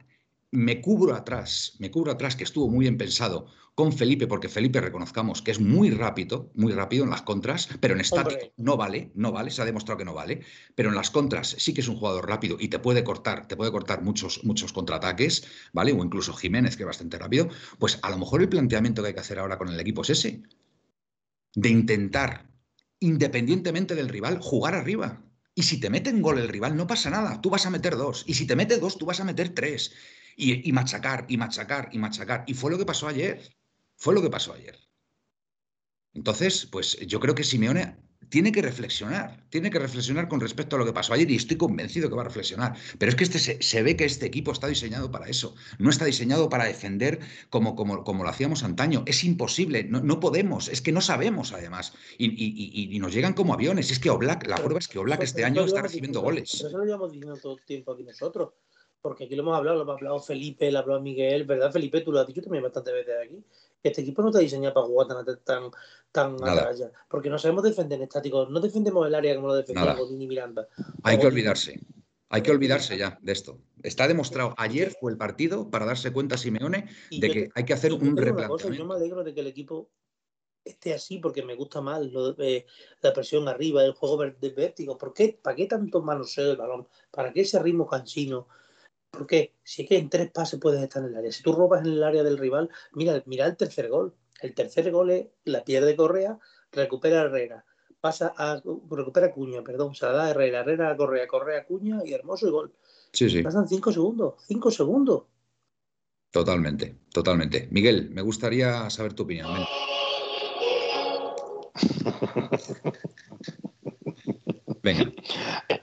me 0.52 0.82
cubro 0.82 1.16
atrás, 1.16 1.76
me 1.80 1.92
cubro 1.92 2.12
atrás, 2.12 2.36
que 2.36 2.44
estuvo 2.44 2.70
muy 2.70 2.86
bien 2.86 2.98
pensado 2.98 3.48
con 3.76 3.94
Felipe, 3.94 4.28
porque 4.28 4.50
Felipe 4.50 4.82
reconozcamos 4.82 5.42
que 5.42 5.52
es 5.52 5.60
muy 5.60 5.90
rápido, 5.92 6.52
muy 6.56 6.74
rápido 6.74 7.04
en 7.06 7.12
las 7.12 7.22
contras, 7.22 7.70
pero 7.80 7.94
en 7.94 8.02
estático 8.02 8.32
Hombre. 8.32 8.54
no 8.58 8.76
vale, 8.76 9.12
no 9.16 9.32
vale, 9.32 9.52
se 9.52 9.62
ha 9.62 9.66
demostrado 9.66 10.00
que 10.00 10.06
no 10.06 10.14
vale, 10.14 10.42
pero 10.76 10.90
en 10.90 10.96
las 10.96 11.12
contras 11.12 11.56
sí 11.60 11.74
que 11.74 11.82
es 11.82 11.88
un 11.88 11.96
jugador 11.96 12.28
rápido 12.28 12.58
y 12.60 12.68
te 12.68 12.80
puede 12.80 13.04
cortar, 13.04 13.48
te 13.48 13.56
puede 13.56 13.72
cortar 13.72 14.02
muchos, 14.02 14.44
muchos 14.44 14.74
contraataques, 14.74 15.48
¿vale? 15.72 15.94
O 15.94 16.04
incluso 16.04 16.34
Jiménez, 16.34 16.76
que 16.76 16.84
es 16.84 16.88
bastante 16.88 17.18
rápido, 17.20 17.48
pues 17.78 18.00
a 18.02 18.10
lo 18.10 18.18
mejor 18.18 18.42
el 18.42 18.50
planteamiento 18.50 19.02
que 19.02 19.10
hay 19.10 19.14
que 19.14 19.20
hacer 19.22 19.40
ahora 19.40 19.58
con 19.58 19.70
el 19.70 19.80
equipo 19.80 20.02
es 20.02 20.10
ese, 20.10 20.42
de 21.56 21.70
intentar, 21.70 22.49
independientemente 23.00 23.96
del 23.96 24.10
rival, 24.10 24.40
jugar 24.42 24.76
arriba. 24.76 25.24
Y 25.56 25.64
si 25.64 25.80
te 25.80 25.90
meten 25.90 26.22
gol 26.22 26.40
el 26.40 26.48
rival, 26.48 26.76
no 26.78 26.88
pasa 26.88 27.10
nada. 27.10 27.42
Tú 27.42 27.50
vas 27.50 27.66
a 27.66 27.70
meter 27.70 27.96
dos. 27.96 28.24
Y 28.28 28.34
si 28.36 28.48
te 28.48 28.56
mete 28.56 28.78
dos, 28.80 28.98
tú 28.98 29.06
vas 29.06 29.20
a 29.20 29.26
meter 29.26 29.54
tres. 29.54 29.94
Y, 30.36 30.68
y 30.68 30.72
machacar, 30.72 31.26
y 31.28 31.38
machacar, 31.38 31.90
y 31.92 31.98
machacar. 31.98 32.44
Y 32.48 32.54
fue 32.54 32.72
lo 32.72 32.78
que 32.78 32.86
pasó 32.86 33.08
ayer. 33.08 33.56
Fue 33.98 34.14
lo 34.14 34.22
que 34.22 34.30
pasó 34.30 34.54
ayer. 34.54 34.78
Entonces, 36.14 36.66
pues 36.66 36.98
yo 37.08 37.20
creo 37.20 37.36
que 37.36 37.44
Simeone 37.44 37.98
tiene 38.30 38.52
que 38.52 38.62
reflexionar. 38.62 39.44
Tiene 39.50 39.70
que 39.72 39.80
reflexionar 39.80 40.28
con 40.28 40.40
respecto 40.40 40.76
a 40.76 40.80
lo 40.80 40.86
que 40.86 40.94
pasó 40.94 41.14
ayer 41.14 41.30
y 41.32 41.36
estoy 41.36 41.58
convencido 41.58 42.10
que 42.10 42.16
va 42.16 42.22
a 42.22 42.26
reflexionar. 42.26 42.76
Pero 42.98 43.10
es 43.10 43.16
que 43.16 43.24
este, 43.24 43.40
se, 43.40 43.62
se 43.62 43.84
ve 43.84 43.96
que 43.96 44.06
este 44.06 44.26
equipo 44.26 44.52
está 44.52 44.68
diseñado 44.68 45.12
para 45.12 45.28
eso. 45.28 45.56
No 45.80 45.90
está 45.90 46.06
diseñado 46.06 46.50
para 46.50 46.66
defender 46.66 47.20
como, 47.50 47.76
como, 47.76 48.04
como 48.04 48.24
lo 48.24 48.30
hacíamos 48.30 48.64
antaño. 48.64 49.04
Es 49.08 49.24
imposible. 49.24 49.84
No, 49.84 50.02
no 50.02 50.20
podemos. 50.20 50.68
Es 50.70 50.82
que 50.82 50.92
no 50.92 51.02
sabemos, 51.02 51.52
además. 51.54 51.94
Y, 52.18 52.26
y- 52.28 52.56
y- 52.92 52.96
y 52.96 53.00
nos 53.00 53.14
llegan 53.14 53.34
como 53.34 53.54
aviones. 53.54 53.92
Es 53.92 54.00
que 54.00 54.10
Oblak, 54.10 54.48
la 54.48 54.56
prueba 54.58 54.80
es 54.80 54.88
que 54.88 55.00
Oblak 55.00 55.20
pero 55.20 55.26
este 55.26 55.44
año 55.46 55.66
está 55.66 55.82
recibiendo 55.82 56.22
goles. 56.22 56.52
Pero 56.58 56.70
eso 56.70 56.78
lo 56.78 56.86
llevamos 56.86 57.12
diciendo 57.12 57.38
todo 57.42 57.58
el 57.58 57.64
tiempo 57.64 57.94
aquí 57.94 58.04
nosotros. 58.04 58.50
Porque 59.02 59.24
aquí 59.24 59.36
lo 59.36 59.44
hemos 59.44 59.56
hablado, 59.58 59.78
lo 59.78 59.84
hemos 59.84 59.96
hablado 59.96 60.20
Felipe, 60.20 60.70
lo 60.72 60.80
ha 60.80 60.82
hablado 60.82 61.00
Miguel, 61.02 61.46
¿verdad, 61.46 61.72
Felipe? 61.72 62.02
Tú 62.02 62.12
lo 62.12 62.20
has 62.20 62.28
dicho 62.28 62.42
también 62.42 62.64
bastantes 62.64 62.94
veces 62.94 63.14
aquí. 63.24 63.42
Este 63.82 64.02
equipo 64.02 64.22
no 64.22 64.30
está 64.30 64.40
diseñado 64.40 64.74
para 64.74 64.86
jugar 64.88 65.08
tan, 65.08 65.26
tan, 65.44 65.72
tan 66.12 66.44
a 66.44 66.56
raya. 66.66 66.92
Porque 67.08 67.30
no 67.30 67.38
sabemos 67.40 67.64
defender 67.64 67.98
en 67.98 68.04
estático. 68.04 68.46
No 68.48 68.60
defendemos 68.60 69.08
el 69.08 69.16
área 69.16 69.36
como 69.36 69.48
lo 69.48 69.56
defendía. 69.56 69.94
Godín 69.94 70.22
y 70.22 70.28
Miranda. 70.28 70.68
Hay 71.04 71.18
que 71.18 71.28
olvidarse. 71.28 71.80
Hay 72.32 72.42
que 72.44 72.52
olvidarse 72.52 72.98
ya 72.98 73.18
de 73.22 73.32
esto. 73.32 73.58
Está 73.82 74.08
demostrado. 74.08 74.54
Ayer 74.58 74.92
fue 75.00 75.12
el 75.12 75.18
partido 75.18 75.70
para 75.70 75.86
darse 75.86 76.12
cuenta 76.12 76.38
Simeone 76.38 76.88
de 77.10 77.28
yo 77.28 77.34
que 77.34 77.50
hay 77.56 77.66
que 77.66 77.74
hacer 77.74 77.94
un 77.94 78.00
cosa, 78.00 78.16
yo 78.16 78.26
me 78.26 78.26
replanteamiento. 78.26 78.94
alegro 78.94 79.24
de 79.24 79.34
que 79.34 79.40
el 79.40 79.48
equipo 79.48 79.90
esté 80.64 80.94
así 80.94 81.18
porque 81.18 81.42
me 81.42 81.56
gusta 81.56 81.82
más 81.82 82.02
lo 82.06 82.34
de- 82.34 82.58
eh, 82.58 82.66
la 83.02 83.14
presión 83.14 83.48
arriba, 83.48 83.84
el 83.84 83.94
juego 83.94 84.18
de 84.26 84.50
vértigo. 84.50 84.98
¿Por 84.98 85.14
qué? 85.14 85.40
¿Para 85.42 85.56
qué 85.56 85.66
tanto 85.66 86.02
manoseo 86.02 86.48
del 86.50 86.58
balón? 86.58 86.88
¿Para 87.10 87.34
qué 87.34 87.42
ese 87.42 87.58
ritmo 87.60 87.88
cansino? 87.88 88.48
¿Por 89.12 89.26
qué? 89.28 89.56
Si 89.64 89.84
es 89.84 89.90
que 89.90 89.98
en 89.98 90.10
tres 90.10 90.32
pases 90.32 90.60
puedes 90.60 90.82
estar 90.82 91.04
en 91.04 91.10
el 91.10 91.16
área. 91.18 91.32
Si 91.32 91.44
tú 91.44 91.54
robas 91.54 91.82
en 91.82 91.94
el 91.94 92.04
área 92.04 92.24
del 92.24 92.38
rival, 92.38 92.70
mira, 92.94 93.22
mira 93.26 93.46
el 93.46 93.58
tercer 93.58 93.90
gol. 93.90 94.14
El 94.42 94.54
tercer 94.54 94.92
gol 94.92 95.10
es 95.12 95.28
la 95.46 95.64
pierde 95.66 95.96
Correa, 95.96 96.40
recupera 96.72 97.22
Herrera. 97.22 97.66
Pasa 98.00 98.34
a 98.38 98.62
recupera 98.90 99.32
Cuña, 99.34 99.62
perdón, 99.64 99.94
se 99.94 100.06
la 100.06 100.14
da 100.14 100.26
a 100.26 100.30
Herrera, 100.30 100.62
Herrera 100.62 100.92
a 100.92 100.96
Correa, 100.98 101.28
Correa 101.28 101.62
a 101.62 101.66
Cuña 101.66 102.00
y 102.06 102.14
hermoso 102.14 102.46
el 102.46 102.52
gol. 102.54 102.74
Sí, 103.12 103.30
sí, 103.30 103.42
Pasan 103.44 103.68
cinco 103.68 103.92
segundos, 103.92 104.36
cinco 104.48 104.72
segundos. 104.72 105.24
totalmente, 106.32 106.96
totalmente. 107.12 107.68
Miguel, 107.72 108.10
me 108.12 108.22
gustaría 108.22 108.90
saber 108.90 109.14
tu 109.14 109.24
opinión. 109.24 109.54
ven. 109.54 109.64
Venga, 114.82 115.12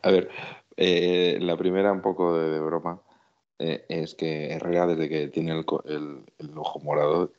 A 0.02 0.10
ver, 0.10 0.30
eh, 0.76 1.38
la 1.40 1.56
primera, 1.56 1.92
un 1.92 2.00
poco 2.00 2.38
de, 2.38 2.48
de 2.50 2.60
broma, 2.60 3.02
eh, 3.58 3.84
es 3.88 4.14
que 4.14 4.52
Herrera, 4.52 4.86
desde 4.86 5.08
que 5.08 5.28
tiene 5.28 5.52
el, 5.56 5.64
co- 5.64 5.82
el- 5.86 6.24
el 6.38 6.58
ojo 6.58 6.78
morado, 6.80 7.32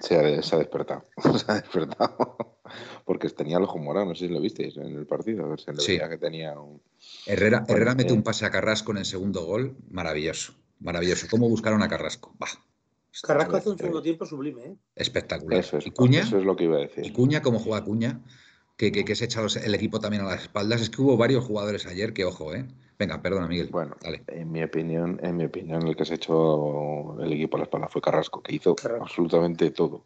se 0.00 0.16
ha, 0.16 0.42
se 0.42 0.54
ha 0.54 0.58
despertado. 0.58 1.04
se 1.38 1.50
ha 1.50 1.54
despertado. 1.54 2.58
Porque 3.04 3.28
tenía 3.30 3.56
el 3.58 3.64
ojo 3.64 3.78
morado, 3.78 4.06
no 4.06 4.14
sé 4.14 4.28
si 4.28 4.32
lo 4.32 4.40
visteis 4.40 4.76
en 4.76 4.96
el 4.96 5.06
partido. 5.06 5.44
A 5.44 5.48
ver, 5.48 5.60
se 5.60 5.72
le 5.72 5.80
Sí. 5.80 5.92
veía 5.92 6.08
que 6.08 6.18
tenía 6.18 6.58
un. 6.58 6.80
Herrera, 7.26 7.60
Bueno, 7.60 7.74
Herrera 7.74 7.94
mete 7.96 8.10
eh. 8.10 8.16
un 8.16 8.22
pase 8.22 8.46
a 8.46 8.50
Carrasco 8.50 8.92
en 8.92 8.98
el 8.98 9.04
segundo 9.04 9.44
gol. 9.44 9.76
Maravilloso, 9.90 10.54
maravilloso. 10.78 11.26
¿Cómo 11.30 11.48
buscaron 11.48 11.82
a 11.82 11.88
Carrasco? 11.88 12.32
Bah, 12.38 12.46
Carrasco 13.22 13.56
hace 13.56 13.68
un 13.70 13.74
Eh, 13.74 13.78
segundo 13.78 14.02
tiempo 14.02 14.24
sublime, 14.24 14.62
¿eh? 14.64 14.76
espectacular. 14.94 15.58
Eso 15.58 15.78
es, 15.78 15.86
¿Y 15.86 15.90
Cuña? 15.90 16.20
eso 16.20 16.38
es 16.38 16.44
lo 16.44 16.54
que 16.54 16.64
iba 16.64 16.76
a 16.76 16.80
Y 16.82 16.86
decir. 16.86 17.12
Cuña, 17.12 17.42
cómo 17.42 17.58
juega 17.58 17.82
Cuña, 17.84 18.20
que, 18.76 18.92
que, 18.92 19.04
que 19.04 19.16
se 19.16 19.24
echa 19.24 19.42
los- 19.42 19.56
el 19.56 19.74
equipo 19.74 19.98
también 19.98 20.22
a 20.22 20.26
las 20.28 20.42
espaldas. 20.42 20.80
Es 20.80 20.90
que 20.90 21.02
hubo 21.02 21.16
varios 21.16 21.44
jugadores 21.44 21.86
ayer 21.86 22.12
que, 22.12 22.24
ojo, 22.24 22.54
¿eh? 22.54 22.66
Venga, 23.00 23.22
perdona, 23.22 23.48
Miguel. 23.48 23.68
Bueno, 23.72 23.96
Dale. 24.02 24.24
en 24.26 24.52
mi 24.52 24.62
opinión, 24.62 25.18
en 25.22 25.34
mi 25.34 25.46
opinión, 25.46 25.88
el 25.88 25.96
que 25.96 26.04
se 26.04 26.16
echó 26.16 27.18
el 27.18 27.32
equipo 27.32 27.56
a 27.56 27.60
la 27.60 27.64
espalda 27.64 27.88
fue 27.88 28.02
Carrasco, 28.02 28.42
que 28.42 28.54
hizo 28.54 28.74
Carrasco. 28.74 29.04
absolutamente 29.04 29.70
todo. 29.70 30.04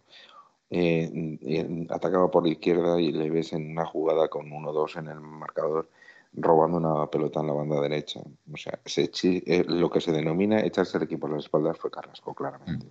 Eh, 0.70 1.87
atacaba 1.90 2.30
por 2.30 2.44
la 2.44 2.52
izquierda 2.52 3.00
y 3.00 3.11
le 3.11 3.30
ves 3.30 3.52
en 3.52 3.72
una 3.72 3.85
jugada 3.85 4.28
con 4.28 4.48
1-2 4.48 4.96
en 5.00 5.09
el 5.09 5.20
marcador 5.20 5.90
robando 6.35 6.78
una 6.78 7.11
pelota 7.11 7.40
en 7.40 7.48
la 7.48 7.52
banda 7.52 7.80
derecha. 7.80 8.20
O 8.52 8.57
sea, 8.57 8.78
se 8.85 9.11
eh, 9.24 9.64
lo 9.66 9.90
que 9.90 10.00
se 10.00 10.12
denomina 10.12 10.61
echarse 10.61 10.96
el 10.96 11.02
equipo 11.02 11.26
a 11.26 11.30
las 11.30 11.46
espaldas 11.46 11.76
fue 11.76 11.90
Carrasco, 11.90 12.33
claramente. 12.33 12.87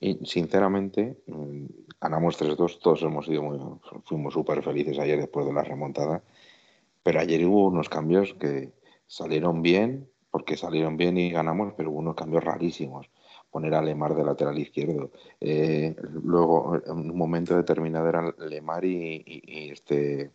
Y 0.00 0.18
sinceramente, 0.26 1.16
mm, 1.28 1.66
ganamos 2.00 2.36
3-2, 2.36 2.80
todos 2.80 3.02
hemos 3.02 3.26
sido 3.26 3.42
muy, 3.44 3.60
fuimos 4.04 4.34
súper 4.34 4.64
felices 4.64 4.98
ayer 4.98 5.20
después 5.20 5.46
de 5.46 5.52
la 5.52 5.62
remontada, 5.62 6.24
pero 7.04 7.20
ayer 7.20 7.46
hubo 7.46 7.66
unos 7.66 7.88
cambios 7.88 8.34
que 8.34 8.81
salieron 9.16 9.60
bien, 9.60 10.08
porque 10.30 10.56
salieron 10.56 10.96
bien 10.96 11.18
y 11.18 11.30
ganamos, 11.30 11.74
pero 11.76 11.90
hubo 11.90 11.98
unos 11.98 12.14
cambios 12.14 12.42
rarísimos. 12.42 13.10
Poner 13.50 13.74
a 13.74 13.82
Lemar 13.82 14.14
de 14.14 14.24
lateral 14.24 14.58
izquierdo. 14.58 15.10
Eh, 15.38 15.94
luego, 16.24 16.80
en 16.86 17.10
un 17.10 17.16
momento 17.18 17.54
determinado 17.54 18.08
eran 18.08 18.34
Lemar 18.48 18.82
y, 18.86 19.22
y- 19.26 19.42
y 19.44 19.70
este 19.70 20.30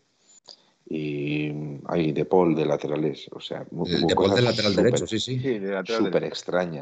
y 0.90 1.52
ahí 1.88 2.12
De 2.14 2.24
Paul 2.26 2.56
de 2.56 2.66
laterales. 2.66 3.28
O 3.34 3.40
sea, 3.42 3.66
de 3.72 4.16
Paul 4.16 4.36
del 4.36 4.46
lateral 4.46 4.76
derecho, 4.76 5.08
sí, 5.08 5.20
sí. 5.20 5.40
Sí, 5.40 5.58
de 5.60 5.72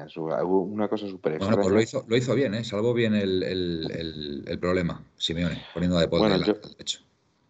Súper. 0.10 0.44
Hubo 0.44 0.60
una 0.64 0.88
cosa 0.90 1.08
súper 1.08 1.38
Bueno, 1.40 1.56
extraña. 1.56 1.62
pues 1.64 1.74
lo 1.74 1.82
hizo, 1.82 2.06
lo 2.08 2.18
hizo 2.18 2.36
bien, 2.36 2.54
¿eh? 2.56 2.64
Salvó 2.66 2.94
bien 2.94 3.16
el, 3.16 3.42
el- 3.42 3.90
el- 3.92 4.44
el 4.48 4.60
problema, 4.60 5.02
Simeone, 5.18 5.64
poniendo 5.74 5.98
a 5.98 6.02
De 6.02 6.08
Paul 6.10 6.20
Bueno, 6.20 6.38
de 6.38 6.42
yo- 6.46 6.54
lateral 6.54 6.72
derecho. 6.74 7.00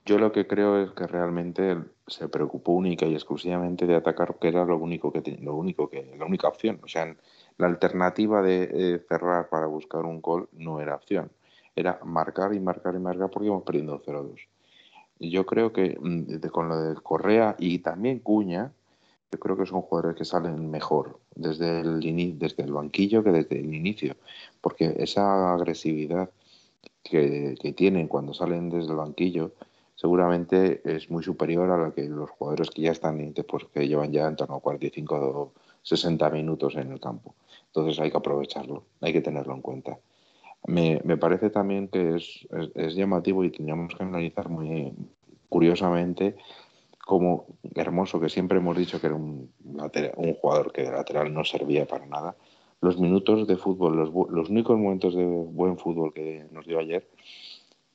Yo 0.06 0.20
lo 0.20 0.32
que 0.32 0.46
creo 0.46 0.84
es 0.84 0.92
que 0.92 1.08
realmente 1.08 1.78
se 2.06 2.30
preocupó 2.30 2.74
única 2.74 3.08
y 3.08 3.16
exclusivamente 3.16 3.88
de 3.88 3.96
atacar, 3.96 4.38
que 4.40 4.50
era 4.50 4.64
lo 4.64 4.78
único 4.78 5.12
que 5.12 5.22
lo 5.42 5.56
único 5.56 5.90
que 5.90 6.16
la 6.18 6.26
única 6.26 6.48
opción. 6.48 6.80
O 6.84 6.88
sea, 6.88 7.16
la 7.58 7.68
alternativa 7.68 8.44
de 8.44 8.70
eh, 8.72 9.00
cerrar 9.10 9.50
para 9.50 9.66
buscar 9.66 10.06
un 10.06 10.22
gol 10.22 10.48
no 10.54 10.80
era 10.80 10.96
opción. 10.96 11.32
Era 11.76 12.00
marcar 12.06 12.54
y 12.54 12.60
marcar 12.60 12.94
y 12.96 13.00
marcar 13.00 13.32
porque 13.32 13.48
íbamos 13.48 13.64
perdiendo 13.64 14.00
0-2. 14.00 14.48
yo 15.20 15.46
creo 15.46 15.74
que 15.74 15.98
mm, 16.00 16.48
con 16.50 16.70
lo 16.70 16.82
de 16.82 16.96
Correa 17.02 17.56
y 17.58 17.80
también 17.80 18.20
Cuña, 18.20 18.74
yo 19.32 19.40
creo 19.40 19.58
que 19.58 19.66
son 19.66 19.82
jugadores 19.82 20.18
que 20.18 20.26
salen 20.26 20.70
mejor 20.70 21.20
desde 21.36 21.82
el, 21.82 22.00
desde 22.40 22.64
el 22.64 22.74
banquillo 22.74 23.24
que 23.24 23.32
desde 23.32 23.60
el 23.60 23.74
inicio, 23.74 24.16
porque 24.62 24.96
esa 25.00 25.54
agresividad 25.54 26.30
que, 27.04 27.56
tienen 27.76 28.08
cuando 28.08 28.34
salen 28.34 28.70
desde 28.70 28.92
el 28.92 28.98
banquillo 28.98 29.52
seguramente 29.96 30.82
es 30.84 31.10
muy 31.10 31.24
superior 31.24 31.72
a 31.72 31.78
la 31.78 31.92
que 31.92 32.04
los 32.04 32.30
jugadores 32.30 32.70
que 32.70 32.84
ya 32.84 32.92
están, 32.92 33.34
pues, 33.48 33.66
que 33.74 33.88
llevan 33.88 34.12
ya 34.12 34.28
en 34.28 34.36
torno 34.36 34.56
a 34.56 34.60
45 34.60 35.16
o 35.16 35.54
60 35.82 36.30
minutos 36.30 36.76
en 36.76 36.92
el 36.92 37.00
campo. 37.00 37.36
Entonces 37.68 38.00
hay 38.00 38.12
que 38.12 38.18
aprovecharlo, 38.18 38.84
hay 39.02 39.14
que 39.14 39.22
tenerlo 39.22 39.54
en 39.54 39.62
cuenta. 39.62 39.98
Me, 40.68 41.00
parece 41.18 41.50
también 41.50 41.88
que 41.88 42.16
es, 42.16 42.48
es, 42.74 42.96
llamativo 42.96 43.44
y 43.44 43.52
tendríamos 43.52 43.94
que 43.96 44.04
analizar 44.04 44.50
muy 44.50 44.94
curiosamente 45.48 46.36
como 47.06 47.46
Hermoso, 47.76 48.20
que 48.20 48.30
siempre 48.30 48.58
hemos 48.58 48.76
dicho 48.76 49.00
que 49.00 49.08
era 49.08 49.16
un, 49.16 49.52
un 49.64 50.34
jugador 50.34 50.72
que 50.72 50.82
de 50.82 50.92
lateral 50.92 51.32
no 51.32 51.44
servía 51.44 51.86
para 51.86 52.08
nada, 52.08 52.36
los 52.82 53.00
minutos 53.00 53.46
de 53.46 53.58
fútbol, 53.58 53.96
los, 53.96 54.10
los 54.32 54.50
únicos 54.50 54.78
momentos 54.78 55.16
de 55.16 55.24
buen 55.24 55.78
fútbol 55.78 56.14
que 56.14 56.48
nos 56.52 56.66
dio 56.66 56.80
ayer 56.80 57.08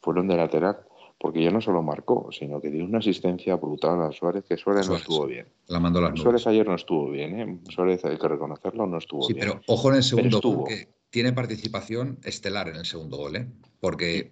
fueron 0.00 0.28
de 0.28 0.36
lateral 0.36 0.78
porque 1.20 1.44
ya 1.44 1.50
no 1.50 1.60
solo 1.60 1.82
marcó, 1.82 2.30
sino 2.32 2.62
que 2.62 2.70
dio 2.70 2.82
una 2.82 2.98
asistencia 2.98 3.54
brutal 3.56 4.00
a 4.00 4.10
Suárez, 4.10 4.42
que 4.48 4.56
Suárez, 4.56 4.88
no 4.88 4.96
estuvo 4.96 5.26
bien. 5.26 5.46
La 5.66 5.78
mandó 5.78 6.00
las 6.00 6.18
Suárez 6.18 6.46
ayer 6.46 6.66
no 6.66 6.74
estuvo 6.74 7.10
bien, 7.10 7.38
¿eh? 7.38 7.58
Suárez 7.68 8.02
hay 8.06 8.16
que 8.16 8.26
reconocerlo, 8.26 8.86
no 8.86 8.96
estuvo 8.96 9.28
bien. 9.28 9.34
Sí, 9.34 9.34
pero 9.38 9.60
ojo 9.66 9.90
en 9.90 9.96
el 9.96 10.02
segundo 10.02 10.40
gol, 10.40 10.66
que 10.66 10.88
tiene 11.10 11.34
participación 11.34 12.18
estelar 12.24 12.68
en 12.68 12.76
el 12.76 12.86
segundo 12.86 13.18
gol, 13.18 13.36
¿eh? 13.36 13.46
Porque 13.80 14.30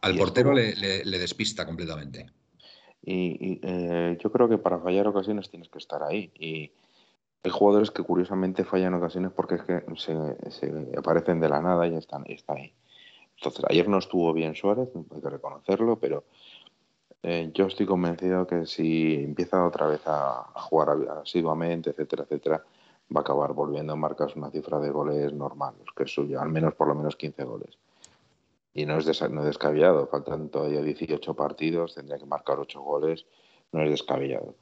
al 0.00 0.16
portero 0.16 0.54
le, 0.54 1.04
despista 1.04 1.66
completamente. 1.66 2.30
Y, 3.02 3.60
eh, 3.62 4.16
yo 4.18 4.32
creo 4.32 4.48
que 4.48 4.56
para 4.56 4.78
fallar 4.78 5.08
ocasiones 5.08 5.50
tienes 5.50 5.68
que 5.68 5.78
estar 5.78 6.02
ahí. 6.02 6.32
Y 6.38 6.72
hay 7.42 7.50
jugadores 7.50 7.90
que 7.90 8.04
curiosamente 8.04 8.64
fallan 8.64 8.94
ocasiones 8.94 9.32
porque 9.32 9.56
es 9.56 9.62
que 9.64 9.82
se, 9.96 10.66
aparecen 10.96 11.40
de 11.40 11.50
la 11.50 11.60
nada 11.60 11.86
y 11.86 11.94
están, 11.94 12.24
está 12.26 12.54
ahí. 12.54 12.72
Entonces, 13.42 13.64
ayer 13.68 13.88
no 13.88 13.98
estuvo 13.98 14.32
bien 14.32 14.54
Suárez, 14.54 14.88
hay 14.94 15.20
que 15.20 15.28
reconocerlo, 15.28 15.98
pero 15.98 16.22
eh, 17.24 17.50
yo 17.52 17.66
estoy 17.66 17.86
convencido 17.86 18.46
que 18.46 18.66
si 18.66 19.14
empieza 19.14 19.66
otra 19.66 19.88
vez 19.88 20.00
a, 20.06 20.44
jugar 20.54 20.90
asiduamente, 21.20 21.90
etcétera, 21.90 22.22
etcétera, 22.22 22.64
va 23.14 23.18
a 23.18 23.22
acabar 23.22 23.52
volviendo 23.52 23.94
a 23.94 23.96
marcar 23.96 24.28
una 24.36 24.48
cifra 24.52 24.78
de 24.78 24.90
goles 24.90 25.32
normal, 25.32 25.74
que 25.96 26.04
es 26.04 26.14
suya, 26.14 26.40
al 26.40 26.50
menos 26.50 26.74
por 26.74 26.86
lo 26.86 26.94
menos 26.94 27.16
15 27.16 27.42
goles. 27.42 27.78
Y 28.74 28.86
no 28.86 28.96
es, 28.96 29.06
descabellado, 29.06 30.06
faltan 30.06 30.48
todavía 30.48 30.80
18 30.80 31.34
partidos, 31.34 31.96
tendría 31.96 32.18
que 32.18 32.26
marcar 32.26 32.60
8 32.60 32.80
goles, 32.80 33.26
no 33.72 33.82
es 33.82 33.90
descabellado. 33.90 34.54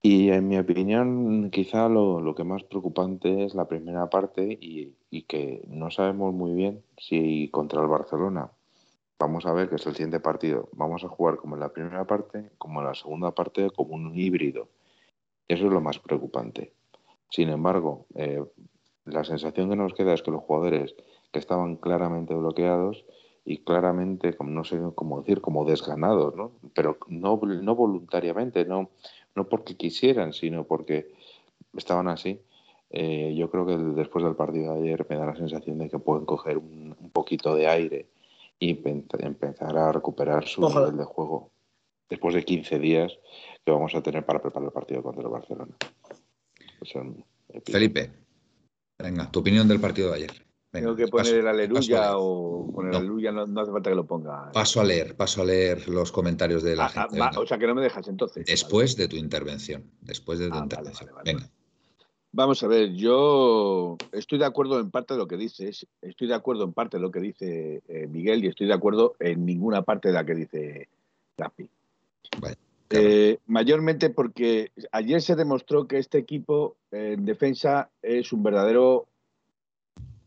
Y 0.00 0.30
en 0.30 0.46
mi 0.46 0.58
opinión, 0.58 1.50
quizá 1.50 1.88
lo, 1.88 2.34
que 2.36 2.44
más 2.44 2.62
preocupante 2.62 3.44
es 3.44 3.54
la 3.54 3.66
primera 3.66 4.08
parte 4.08 4.56
y, 4.60 4.94
que 5.22 5.62
no 5.66 5.90
sabemos 5.90 6.32
muy 6.32 6.52
bien 6.52 6.82
si 6.96 7.50
contra 7.50 7.82
el 7.82 7.88
Barcelona 7.88 8.50
vamos 9.18 9.44
a 9.46 9.52
ver 9.52 9.68
que 9.68 9.74
es 9.74 9.86
el 9.86 9.94
siguiente 9.94 10.20
partido, 10.20 10.68
vamos 10.72 11.02
a 11.04 11.08
jugar 11.08 11.36
como 11.36 11.56
en 11.56 11.60
la 11.60 11.72
primera 11.72 12.06
parte, 12.06 12.50
como 12.56 12.80
en 12.80 12.86
la 12.86 12.94
segunda 12.94 13.32
parte, 13.32 13.68
como 13.70 13.94
un 13.94 14.16
híbrido. 14.16 14.68
Eso 15.48 15.66
es 15.66 15.72
lo 15.72 15.80
más 15.80 15.98
preocupante. 15.98 16.72
Sin 17.28 17.48
embargo, 17.48 18.06
eh, 18.14 18.44
la 19.04 19.24
sensación 19.24 19.68
que 19.70 19.76
nos 19.76 19.94
queda 19.94 20.14
es 20.14 20.22
que 20.22 20.30
los 20.30 20.44
jugadores 20.44 20.94
que 21.32 21.38
estaban 21.40 21.76
claramente 21.76 22.34
bloqueados 22.34 23.04
y 23.44 23.58
claramente, 23.58 24.36
como 24.36 24.50
no 24.50 24.62
sé 24.62 24.78
cómo 24.94 25.20
decir, 25.20 25.40
como 25.40 25.64
desganados, 25.64 26.36
¿no? 26.36 26.52
Pero 26.74 26.98
no, 27.08 27.40
no 27.42 27.74
voluntariamente, 27.74 28.64
no, 28.66 28.90
no 29.38 29.48
porque 29.48 29.76
quisieran, 29.76 30.32
sino 30.32 30.64
porque 30.64 31.14
estaban 31.76 32.08
así. 32.08 32.40
Eh, 32.90 33.34
yo 33.36 33.50
creo 33.50 33.66
que 33.66 33.76
después 33.76 34.24
del 34.24 34.34
partido 34.34 34.74
de 34.74 34.80
ayer 34.80 35.06
me 35.08 35.16
da 35.16 35.26
la 35.26 35.36
sensación 35.36 35.78
de 35.78 35.88
que 35.88 35.98
pueden 35.98 36.24
coger 36.24 36.58
un, 36.58 36.96
poquito 37.12 37.54
de 37.54 37.68
aire 37.68 38.06
y 38.58 38.78
empezar 38.84 39.76
a 39.76 39.92
recuperar 39.92 40.46
su 40.46 40.66
nivel 40.68 40.96
de 40.96 41.04
juego 41.04 41.50
después 42.08 42.34
de 42.34 42.44
15 42.44 42.78
días 42.78 43.18
que 43.64 43.70
vamos 43.70 43.94
a 43.94 44.02
tener 44.02 44.24
para 44.24 44.40
preparar 44.40 44.66
el 44.66 44.72
partido 44.72 45.02
contra 45.02 45.22
el 45.22 45.28
Barcelona. 45.28 45.74
Felipe, 47.64 48.10
venga, 48.98 49.30
tu 49.30 49.40
opinión 49.40 49.68
del 49.68 49.80
partido 49.80 50.10
de 50.10 50.16
ayer. 50.16 50.47
Tengo 50.70 50.94
que 50.94 51.08
poner 51.08 51.34
el 51.36 51.48
aleluya 51.48 52.18
o 52.18 52.70
poner 52.72 52.90
el 52.92 52.96
aleluya, 52.98 53.32
no, 53.32 53.60
hace 53.60 53.72
falta 53.72 53.90
que 53.90 53.96
lo 53.96 54.06
ponga. 54.06 54.52
Paso 54.52 54.80
a 54.80 54.84
leer, 54.84 55.16
paso 55.16 55.42
a 55.42 55.44
leer 55.46 55.88
los 55.88 56.12
comentarios 56.12 56.62
de 56.62 56.76
la 56.76 56.86
ah, 56.86 57.08
gente. 57.10 57.38
o 57.38 57.46
sea 57.46 57.58
que 57.58 57.66
no 57.66 57.74
me 57.74 57.82
dejas 57.82 58.06
entonces. 58.08 58.44
Después 58.46 58.96
de 58.96 59.08
tu 59.08 59.16
intervención. 59.16 59.90
Después 60.02 60.38
de 60.38 60.50
tu 60.50 60.56
ah, 60.56 60.62
intervención. 60.62 61.10
Venga. 61.24 61.50
Vamos 62.30 62.62
a 62.62 62.68
ver, 62.68 62.92
yo 62.92 63.96
estoy 64.12 64.38
de 64.38 64.44
acuerdo 64.44 64.78
en 64.78 64.90
parte 64.90 65.14
de 65.14 65.18
lo 65.18 65.26
que 65.26 65.38
dices, 65.38 65.86
estoy 66.02 66.28
de 66.28 66.34
acuerdo 66.34 66.64
en 66.64 66.74
parte 66.74 66.98
de 66.98 67.00
lo 67.00 67.10
que 67.10 67.20
dice 67.20 67.82
eh, 67.88 68.06
Miguel 68.06 68.44
y 68.44 68.48
estoy 68.48 68.66
de 68.66 68.74
acuerdo 68.74 69.16
en 69.18 69.46
ninguna 69.46 69.82
parte 69.82 70.08
de 70.08 70.14
la 70.14 70.26
que 70.26 70.34
dice 70.34 70.88
Gaspi. 71.38 71.70
Eh, 72.90 73.38
mayormente 73.46 74.10
porque 74.10 74.72
ayer 74.92 75.22
se 75.22 75.36
demostró 75.36 75.86
que 75.88 75.98
este 75.98 76.18
equipo 76.18 76.76
en 76.90 77.24
defensa 77.24 77.90
es 78.02 78.32
un 78.32 78.42
verdadero 78.42 79.06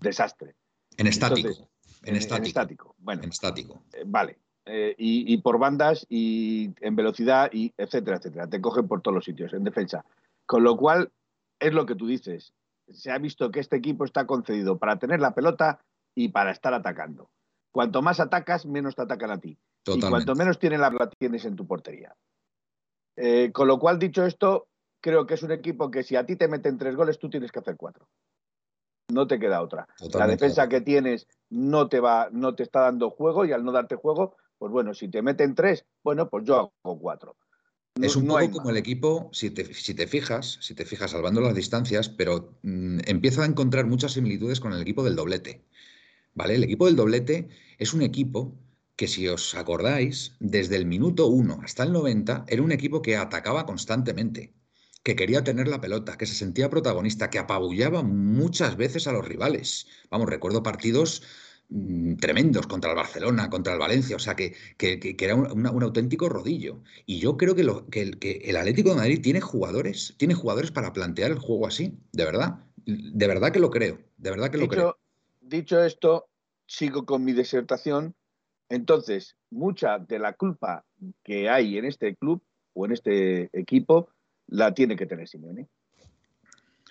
desastre. 0.01 0.55
En 0.97 1.07
estático. 1.07 1.69
en, 2.03 2.15
estático. 2.15 2.95
Bueno, 2.97 3.23
en 3.23 3.29
estático. 3.29 3.83
Eh, 3.93 4.03
vale. 4.05 4.37
Eh, 4.65 4.93
y, 4.97 5.37
por 5.37 5.57
bandas 5.57 6.05
y 6.07 6.71
en 6.81 6.95
velocidad 6.95 7.49
y 7.51 7.73
etcétera, 7.77 8.17
etcétera. 8.17 8.47
Te 8.47 8.61
cogen 8.61 8.87
por 8.87 9.01
todos 9.01 9.15
los 9.15 9.25
sitios 9.25 9.53
en 9.53 9.63
defensa. 9.63 10.05
Con 10.45 10.63
lo 10.63 10.77
cual, 10.77 11.11
es 11.59 11.73
lo 11.73 11.85
que 11.85 11.95
tú 11.95 12.07
dices. 12.07 12.53
Se 12.89 13.11
ha 13.11 13.17
visto 13.17 13.51
que 13.51 13.59
este 13.59 13.77
equipo 13.77 14.03
está 14.05 14.25
concedido 14.27 14.77
para 14.77 14.97
tener 14.97 15.19
la 15.19 15.33
pelota 15.33 15.79
y 16.13 16.29
para 16.29 16.51
estar 16.51 16.73
atacando. 16.73 17.29
Cuanto 17.71 18.01
más 18.01 18.19
atacas, 18.19 18.65
menos 18.65 18.95
te 18.95 19.03
atacan 19.03 19.31
a 19.31 19.39
ti. 19.39 19.57
Y 19.85 19.99
cuanto 19.99 20.35
menos 20.35 20.59
tienes 20.59 20.79
la 20.79 21.09
tienes 21.17 21.45
en 21.45 21.55
tu 21.55 21.65
portería. 21.65 22.15
Eh, 23.15 23.51
con 23.51 23.67
lo 23.67 23.79
cual, 23.79 23.97
dicho 23.97 24.25
esto, 24.25 24.67
creo 24.99 25.25
que 25.25 25.35
es 25.35 25.43
un 25.43 25.51
equipo 25.51 25.89
que 25.89 26.03
si 26.03 26.15
a 26.15 26.25
ti 26.25 26.35
te 26.35 26.47
meten 26.47 26.77
tres 26.77 26.95
goles, 26.95 27.17
tú 27.17 27.29
tienes 27.29 27.51
que 27.51 27.59
hacer 27.59 27.77
cuatro 27.77 28.07
no 29.11 29.27
te 29.27 29.39
queda 29.39 29.61
otra. 29.61 29.87
la 30.13 30.27
defensa 30.27 30.67
que 30.69 30.81
tienes 30.81 31.27
no 31.49 31.89
te 31.89 31.99
va, 31.99 32.29
no 32.31 32.55
te 32.55 32.63
está 32.63 32.81
dando 32.81 33.09
juego 33.09 33.45
y 33.45 33.51
al 33.51 33.63
no 33.63 33.71
darte 33.71 33.95
juego, 33.95 34.37
pues 34.57 34.71
bueno, 34.71 34.93
si 34.93 35.07
te 35.07 35.21
meten 35.21 35.55
tres, 35.55 35.85
bueno, 36.03 36.29
pues 36.29 36.45
yo 36.45 36.73
hago 36.83 36.99
cuatro. 36.99 37.35
es 38.01 38.15
un 38.15 38.27
poco 38.27 38.51
como 38.51 38.69
el 38.69 38.77
equipo, 38.77 39.29
si 39.33 39.51
te, 39.51 39.65
fijas, 39.65 40.59
si 40.61 40.75
te 40.75 40.85
fijas, 40.85 41.11
salvando 41.11 41.41
las 41.41 41.55
distancias, 41.55 42.09
pero 42.09 42.57
mm, 42.63 42.99
empieza 43.05 43.43
a 43.43 43.47
encontrar 43.47 43.85
muchas 43.85 44.13
similitudes 44.13 44.59
con 44.59 44.73
el 44.73 44.81
equipo 44.81 45.03
del 45.03 45.15
doblete. 45.15 45.65
¿Vale? 46.33 46.55
El 46.55 46.63
equipo 46.63 46.85
del 46.85 46.95
doblete 46.95 47.49
es 47.77 47.93
un 47.93 48.01
equipo 48.01 48.55
que, 48.95 49.07
si 49.07 49.27
os 49.27 49.55
acordáis, 49.55 50.35
desde 50.39 50.77
el 50.77 50.85
minuto 50.85 51.27
1 51.27 51.59
hasta 51.63 51.83
el 51.83 51.91
90 51.91 52.45
era 52.47 52.61
un 52.61 52.71
equipo 52.71 53.01
que 53.01 53.17
atacaba 53.17 53.65
constantemente 53.65 54.53
que 55.03 55.15
quería 55.15 55.43
tener 55.43 55.67
la 55.67 55.81
pelota, 55.81 56.17
que 56.17 56.25
se 56.25 56.35
sentía 56.35 56.69
protagonista, 56.69 57.29
que 57.29 57.39
apabullaba 57.39 58.03
muchas 58.03 58.77
veces 58.77 59.07
a 59.07 59.11
los 59.11 59.27
rivales. 59.27 59.87
Vamos, 60.09 60.29
recuerdo 60.29 60.61
partidos 60.61 61.23
mm, 61.69 62.15
tremendos 62.17 62.67
contra 62.67 62.91
el 62.91 62.95
Barcelona, 62.95 63.49
contra 63.49 63.73
el 63.73 63.79
Valencia, 63.79 64.15
o 64.15 64.19
sea, 64.19 64.35
que, 64.35 64.53
que, 64.77 65.15
era 65.19 65.35
un, 65.35 65.83
auténtico 65.83 66.29
rodillo. 66.29 66.83
Y 67.05 67.19
yo 67.19 67.35
creo 67.35 67.55
que, 67.55 67.63
lo, 67.63 67.87
que, 67.87 68.11
el 68.43 68.55
Atlético 68.55 68.91
de 68.91 68.97
Madrid 68.97 69.21
tiene 69.21 69.41
jugadores, 69.41 70.15
tiene 70.17 70.35
jugadores 70.35 70.71
para 70.71 70.93
plantear 70.93 71.31
el 71.31 71.39
juego 71.39 71.67
así, 71.67 71.97
de 72.11 72.25
verdad. 72.25 72.59
De 72.85 73.27
verdad 73.27 73.51
que 73.51 73.59
lo 73.59 73.69
creo, 73.69 73.99
de 74.17 74.29
verdad 74.29 74.51
que 74.51 74.57
lo 74.57 74.67
creo. 74.67 74.97
Dicho 75.39 75.83
esto, 75.83 76.29
sigo 76.67 77.05
con 77.05 77.23
mi 77.23 77.33
disertación. 77.33 78.15
Entonces, 78.69 79.35
mucha 79.49 79.99
de 79.99 80.17
la 80.17 80.33
culpa 80.33 80.85
que 81.23 81.49
hay 81.49 81.77
en 81.77 81.85
este 81.85 82.15
club 82.15 82.41
o 82.73 82.85
en 82.85 82.93
este 82.93 83.49
equipo 83.51 84.09
la 84.51 84.73
tiene 84.73 84.95
que 84.95 85.07
tener 85.07 85.27
Simeone. 85.27 85.67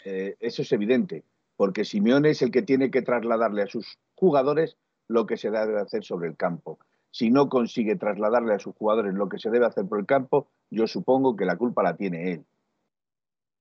Eh, 0.05 0.37
eso 0.41 0.63
es 0.63 0.73
evidente, 0.73 1.25
porque 1.57 1.85
Simeone 1.85 2.31
es 2.31 2.43
el 2.43 2.51
que 2.51 2.63
tiene 2.63 2.91
que 2.91 3.03
trasladarle 3.03 3.63
a 3.63 3.67
sus 3.67 3.99
jugadores 4.15 4.77
lo 5.09 5.27
que 5.27 5.37
se 5.37 5.51
debe 5.51 5.79
hacer 5.79 6.03
sobre 6.03 6.29
el 6.29 6.37
campo. 6.37 6.79
Si 7.11 7.31
no 7.31 7.49
consigue 7.49 7.97
trasladarle 7.97 8.55
a 8.55 8.59
sus 8.59 8.75
jugadores 8.75 9.15
lo 9.15 9.29
que 9.29 9.39
se 9.39 9.51
debe 9.51 9.67
hacer 9.67 9.87
por 9.87 10.01
el 10.01 10.07
campo, 10.07 10.49
yo 10.71 10.87
supongo 10.87 11.37
que 11.37 11.45
la 11.45 11.57
culpa 11.57 11.83
la 11.83 11.97
tiene 11.97 12.33
él. 12.33 12.45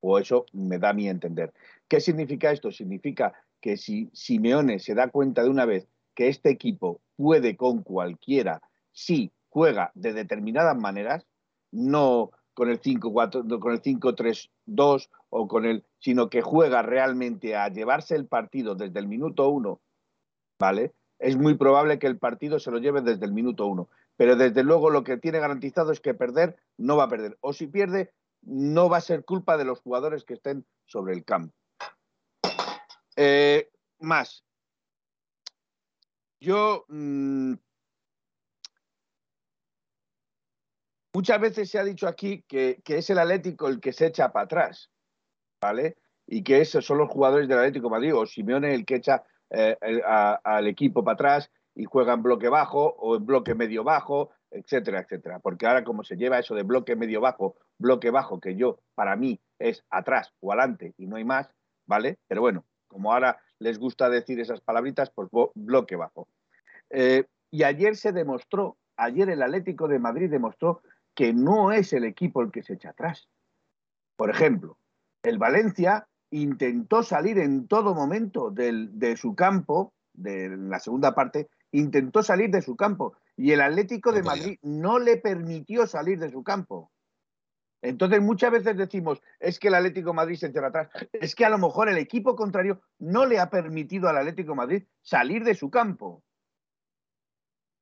O 0.01 0.17
eso 0.17 0.45
me 0.53 0.79
da 0.79 0.89
a 0.89 0.93
mí 0.93 1.09
entender. 1.09 1.53
¿Qué 1.89 1.99
significa 1.99 2.51
esto? 2.51 2.71
Significa 2.71 3.33
que 3.59 3.75
si 3.75 4.09
Simeone 4.13 4.79
se 4.79 4.95
da 4.95 5.09
cuenta 5.09 5.43
de 5.43 5.49
una 5.49 5.65
vez 5.65 5.87
que 6.15 6.29
este 6.29 6.49
equipo 6.49 7.01
puede 7.17 7.57
con 7.57 7.83
cualquiera 7.83 8.61
si 8.93 9.31
juega 9.49 9.91
de 9.95 10.13
determinadas 10.13 10.77
maneras, 10.77 11.25
no 11.71 12.31
con 12.59 12.69
el 12.69 12.81
5-4, 12.81 13.57
con 13.57 13.71
el 13.71 13.81
5-3-2 13.81 15.09
o 15.29 15.47
con 15.47 15.65
el, 15.65 15.85
sino 15.97 16.29
que 16.29 16.41
juega 16.41 16.81
realmente 16.81 17.55
a 17.55 17.69
llevarse 17.69 18.17
el 18.17 18.27
partido 18.27 18.75
desde 18.75 18.99
el 18.99 19.07
minuto 19.07 19.47
uno, 19.47 19.79
¿vale? 20.59 20.93
Es 21.19 21.37
muy 21.37 21.55
probable 21.55 21.99
que 21.99 22.07
el 22.07 22.17
partido 22.17 22.59
se 22.59 22.69
lo 22.69 22.79
lleve 22.79 22.99
desde 22.99 23.25
el 23.25 23.31
minuto 23.31 23.65
uno. 23.65 23.87
pero 24.17 24.35
desde 24.35 24.65
luego 24.65 24.89
lo 24.89 25.05
que 25.05 25.15
tiene 25.15 25.39
garantizado 25.39 25.93
es 25.93 26.01
que 26.01 26.13
perder 26.13 26.57
no 26.77 26.97
va 26.97 27.05
a 27.05 27.07
perder. 27.07 27.37
O 27.39 27.53
si 27.53 27.67
pierde, 27.67 28.11
no 28.41 28.89
va 28.89 28.97
a 28.97 29.01
ser 29.09 29.23
culpa 29.23 29.55
de 29.55 29.63
los 29.63 29.79
jugadores 29.79 30.25
que 30.25 30.33
estén 30.33 30.65
sobre 30.85 31.13
el 31.13 31.23
campo. 31.23 31.55
Eh, 33.15 33.69
más. 33.99 34.43
Yo 36.41 36.83
mm, 36.89 37.53
muchas 41.13 41.39
veces 41.39 41.69
se 41.69 41.79
ha 41.79 41.83
dicho 41.83 42.07
aquí 42.07 42.43
que, 42.47 42.81
que, 42.83 42.97
es 42.97 43.09
el 43.09 43.19
Atlético 43.19 43.67
el 43.67 43.79
que 43.79 43.93
se 43.93 44.07
echa 44.07 44.31
para 44.31 44.45
atrás, 44.45 44.89
¿vale? 45.61 45.97
Y 46.27 46.43
que 46.43 46.61
esos 46.61 46.85
son 46.85 46.99
los 46.99 47.09
jugadores 47.09 47.47
del 47.47 47.57
Atlético 47.57 47.89
Madrid 47.89 48.15
o 48.15 48.25
Simeone 48.25 48.73
el 48.73 48.85
que 48.85 48.95
echa 48.95 49.23
eh, 49.49 49.77
al 50.43 50.67
equipo 50.67 51.03
para 51.03 51.15
atrás 51.15 51.51
y 51.73 51.85
juega 51.85 52.13
en 52.13 52.21
bloque 52.21 52.49
bajo 52.49 52.95
o 52.99 53.15
en 53.15 53.25
bloque 53.25 53.55
medio 53.55 53.83
bajo, 53.83 54.31
etcétera, 54.51 54.99
etcétera. 54.99 55.39
Porque 55.39 55.65
ahora 55.65 55.83
como 55.83 56.03
se 56.03 56.17
lleva 56.17 56.39
eso 56.39 56.53
de 56.53 56.63
bloque 56.63 56.95
medio 56.95 57.21
bajo, 57.21 57.55
bloque 57.77 58.11
bajo, 58.11 58.39
que 58.39 58.55
yo, 58.55 58.79
para 58.93 59.15
mí, 59.15 59.39
es 59.57 59.83
atrás 59.89 60.33
o 60.39 60.51
adelante 60.51 60.93
y 60.97 61.07
no 61.07 61.15
hay 61.15 61.23
más, 61.23 61.49
¿vale? 61.87 62.19
Pero 62.27 62.41
bueno, 62.41 62.65
como 62.87 63.11
ahora 63.11 63.39
les 63.59 63.79
gusta 63.79 64.09
decir 64.09 64.39
esas 64.39 64.61
palabritas, 64.61 65.09
pues 65.09 65.29
bloque 65.55 65.95
bajo. 65.95 66.27
Eh, 66.89 67.25
y 67.51 67.63
ayer 67.63 67.95
se 67.95 68.11
demostró, 68.11 68.77
ayer 68.95 69.29
el 69.29 69.41
Atlético 69.41 69.87
de 69.87 69.99
Madrid 69.99 70.29
demostró 70.29 70.81
que 71.19 71.33
no 71.33 71.73
es 71.73 71.91
el 71.91 72.05
equipo 72.05 72.41
el 72.41 72.49
que 72.49 72.63
se 72.63 72.75
echa 72.75 72.91
atrás. 72.91 73.27
Por 74.15 74.29
ejemplo, 74.29 74.77
el 75.21 75.37
Valencia 75.37 76.07
intentó 76.31 77.03
salir 77.03 77.39
en 77.39 77.67
todo 77.67 77.93
momento 77.93 78.51
de 78.51 79.17
su 79.17 79.35
campo, 79.35 79.93
de 80.13 80.55
la 80.55 80.79
segunda 80.79 81.13
parte, 81.13 81.49
intentó 81.73 82.23
salir 82.23 82.51
de 82.51 82.61
su 82.61 82.77
campo 82.77 83.17
y 83.35 83.51
el 83.51 83.59
Atlético 83.59 84.13
de 84.13 84.23
Madrid 84.23 84.59
no 84.61 84.97
le 84.97 85.17
permitió 85.17 85.87
salir 85.87 86.19
de 86.19 86.29
su 86.29 86.41
campo. 86.41 86.89
Entonces 87.81 88.21
muchas 88.21 88.53
veces 88.53 88.77
decimos, 88.77 89.21
es 89.41 89.59
que 89.59 89.67
el 89.67 89.75
Atlético 89.75 90.11
de 90.11 90.15
Madrid 90.15 90.37
se 90.37 90.47
echa 90.47 90.65
atrás, 90.65 90.87
es 91.11 91.35
que 91.35 91.43
a 91.43 91.49
lo 91.49 91.57
mejor 91.57 91.89
el 91.89 91.97
equipo 91.97 92.37
contrario 92.37 92.79
no 92.97 93.25
le 93.25 93.39
ha 93.39 93.49
permitido 93.49 94.07
al 94.07 94.19
Atlético 94.19 94.53
de 94.53 94.55
Madrid 94.55 94.83
salir 95.01 95.43
de 95.43 95.55
su 95.55 95.69
campo. 95.69 96.23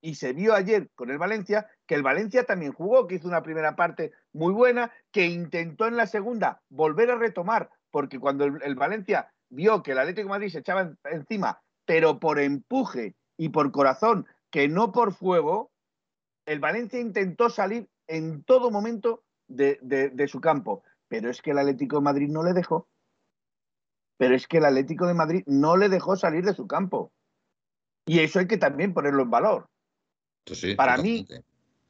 Y 0.00 0.14
se 0.14 0.32
vio 0.32 0.54
ayer 0.54 0.90
con 0.94 1.10
el 1.10 1.18
Valencia 1.18 1.68
que 1.86 1.94
el 1.94 2.02
Valencia 2.02 2.44
también 2.44 2.72
jugó, 2.72 3.06
que 3.06 3.16
hizo 3.16 3.26
una 3.26 3.42
primera 3.42 3.74
parte 3.74 4.12
muy 4.32 4.52
buena, 4.52 4.92
que 5.10 5.26
intentó 5.26 5.86
en 5.86 5.96
la 5.96 6.06
segunda 6.06 6.62
volver 6.68 7.10
a 7.10 7.16
retomar, 7.16 7.70
porque 7.90 8.20
cuando 8.20 8.44
el, 8.44 8.74
Valencia 8.74 9.32
vio 9.48 9.82
que 9.82 9.92
el 9.92 9.98
Atlético 9.98 10.26
de 10.26 10.30
Madrid 10.30 10.50
se 10.50 10.58
echaba 10.58 10.92
encima, 11.04 11.60
pero 11.84 12.20
por 12.20 12.38
empuje 12.38 13.16
y 13.36 13.48
por 13.48 13.72
corazón, 13.72 14.26
que 14.50 14.68
no 14.68 14.92
por 14.92 15.14
fuego, 15.14 15.70
el 16.46 16.60
Valencia 16.60 17.00
intentó 17.00 17.50
salir 17.50 17.88
en 18.06 18.42
todo 18.44 18.70
momento 18.70 19.24
de, 19.48 20.28
su 20.28 20.40
campo. 20.40 20.82
Pero 21.08 21.30
es 21.30 21.40
que 21.40 21.52
el 21.52 21.58
Atlético 21.58 21.96
de 21.96 22.02
Madrid 22.02 22.28
no 22.28 22.42
le 22.42 22.52
dejó. 22.52 22.88
Pero 24.18 24.34
es 24.34 24.46
que 24.46 24.58
el 24.58 24.64
Atlético 24.64 25.06
de 25.06 25.14
Madrid 25.14 25.42
no 25.46 25.76
le 25.76 25.88
dejó 25.88 26.16
salir 26.16 26.44
de 26.44 26.54
su 26.54 26.66
campo. 26.66 27.12
Y 28.06 28.20
eso 28.20 28.40
hay 28.40 28.46
que 28.46 28.58
también 28.58 28.94
ponerlo 28.94 29.22
en 29.22 29.30
valor. 29.30 29.70
Para 30.76 30.96
mí, 30.98 31.26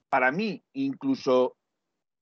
para 0.09 0.33
mí, 0.33 0.63
incluso 0.73 1.57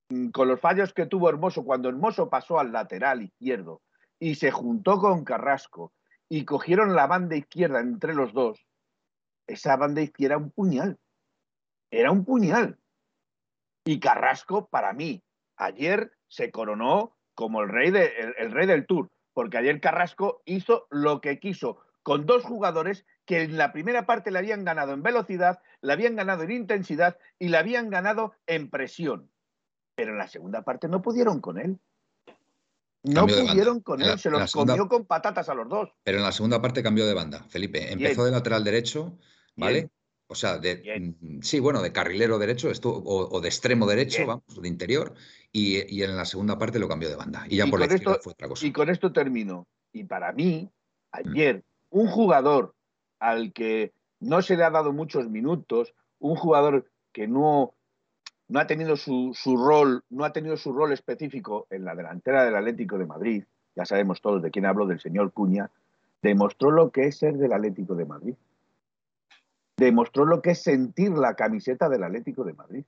mm, 0.09 0.29
con 0.29 0.47
los 0.47 0.59
fallos 0.59 0.93
que 0.93 1.05
tuvo 1.05 1.29
Hermoso, 1.29 1.63
cuando 1.63 1.89
Hermoso 1.89 2.29
pasó 2.29 2.59
al 2.59 2.71
lateral 2.71 3.23
izquierdo 3.23 3.81
y 4.19 4.35
se 4.35 4.51
juntó 4.51 4.99
con 4.99 5.23
Carrasco 5.23 5.93
y 6.29 6.45
cogieron 6.45 6.95
la 6.95 7.07
banda 7.07 7.35
izquierda 7.35 7.79
entre 7.79 8.13
los 8.13 8.33
dos, 8.33 8.65
esa 9.47 9.77
banda 9.77 10.01
izquierda 10.01 10.35
era 10.35 10.43
un 10.43 10.51
puñal. 10.51 10.99
Era 11.89 12.11
un 12.11 12.25
puñal. 12.25 12.77
Y 13.85 13.99
Carrasco, 13.99 14.67
para 14.67 14.91
mí, 14.91 15.23
ayer 15.55 16.11
se 16.27 16.51
coronó 16.51 17.15
como 17.33 17.61
el 17.61 17.69
rey, 17.69 17.91
de, 17.91 18.33
el, 18.37 18.51
rey 18.51 18.67
del 18.67 18.85
Tour, 18.85 19.09
porque 19.33 19.57
ayer 19.57 19.79
Carrasco 19.79 20.41
hizo 20.45 20.87
lo 20.89 21.21
que 21.21 21.39
quiso 21.39 21.79
con 22.07 22.25
dos 22.25 22.45
jugadores 22.45 23.05
que 23.25 23.41
en 23.41 23.57
la 23.57 23.73
primera 23.73 24.05
parte 24.05 24.31
le 24.31 24.39
habían 24.39 24.63
ganado 24.63 24.93
en 24.93 25.03
velocidad, 25.03 25.59
le 25.81 25.91
habían 25.91 26.15
ganado 26.15 26.43
en 26.43 26.51
intensidad 26.51 27.17
y 27.37 27.49
le 27.49 27.57
habían 27.57 27.89
ganado 27.89 28.31
en 28.45 28.69
presión. 28.69 29.29
Pero 29.93 30.13
en 30.13 30.17
la 30.17 30.29
segunda 30.29 30.61
parte 30.61 30.87
no 30.87 31.01
pudieron 31.01 31.41
con 31.41 31.59
él. 31.59 31.77
No 33.03 33.27
pudieron 33.27 33.81
con 33.81 34.01
él, 34.01 34.17
se 34.17 34.29
los 34.29 34.49
comió 34.53 34.87
con 34.87 35.05
patatas 35.05 35.49
a 35.49 35.53
los 35.53 35.67
dos. 35.67 35.89
Pero 36.05 36.19
en 36.19 36.23
la 36.23 36.31
segunda 36.31 36.61
parte 36.61 36.81
cambió 36.81 37.05
de 37.05 37.13
banda, 37.13 37.43
Felipe. 37.49 37.91
Empezó 37.91 38.23
de 38.23 38.31
lateral 38.31 38.63
derecho, 38.63 39.17
¿vale? 39.57 39.89
O 40.27 40.35
sea, 40.35 40.59
de, 40.59 41.17
mm, 41.19 41.41
sí, 41.41 41.59
bueno, 41.59 41.81
de 41.81 41.91
carrilero 41.91 42.39
derecho 42.39 42.71
o, 42.83 43.41
de 43.41 43.47
extremo 43.49 43.85
derecho, 43.85 44.25
vamos, 44.25 44.61
de 44.61 44.67
interior, 44.69 45.13
y, 45.51 46.01
en 46.01 46.15
la 46.15 46.23
segunda 46.23 46.57
parte 46.57 46.79
lo 46.79 46.87
cambió 46.87 47.09
de 47.09 47.17
banda. 47.17 47.45
Y 47.49 47.57
ya 47.57 47.67
por 47.67 47.81
la 47.81 47.87
izquierda 47.87 48.17
fue 48.23 48.31
otra 48.31 48.47
cosa. 48.47 48.65
Y 48.65 48.71
con 48.71 48.89
esto 48.89 49.11
termino. 49.11 49.67
Y 49.91 50.05
para 50.05 50.31
mí, 50.31 50.71
mm. 51.11 51.33
Un 51.89 52.07
jugador 52.07 52.73
al 53.19 53.53
que 53.53 53.93
no 54.19 54.41
se 54.41 54.57
le 54.57 54.63
ha 54.63 54.69
dado 54.69 54.93
muchos 54.93 55.29
minutos, 55.29 55.93
un 56.19 56.35
jugador 56.35 56.89
que 57.11 57.27
no, 57.27 57.73
no 58.47 58.59
ha 58.59 58.67
tenido 58.67 58.95
su, 58.95 59.31
su, 59.33 59.57
rol, 59.57 60.03
no 60.09 60.25
ha 60.25 60.33
tenido 60.33 60.57
su 60.57 60.73
rol 60.73 60.93
específico 60.93 61.67
en 61.69 61.85
la 61.85 61.95
delantera 61.95 62.45
del 62.45 62.55
Atlético 62.55 62.97
de 62.97 63.05
Madrid, 63.05 63.43
ya 63.75 63.85
sabemos 63.85 64.21
todos 64.21 64.41
de 64.41 64.51
quién 64.51 64.65
hablo, 64.65 64.87
del 64.87 64.99
señor 64.99 65.31
Cuña, 65.31 65.69
demostró 66.21 66.71
lo 66.71 66.91
que 66.91 67.05
es 67.05 67.17
ser 67.17 67.37
del 67.37 67.53
Atlético 67.53 67.95
de 67.95 68.05
Madrid 68.05 68.35
demostró 69.77 70.25
lo 70.25 70.41
que 70.41 70.51
es 70.51 70.61
sentir 70.61 71.11
la 71.11 71.35
camiseta 71.35 71.87
del 71.87 72.03
Atlético 72.03 72.43
de 72.43 72.53
Madrid. 72.53 72.83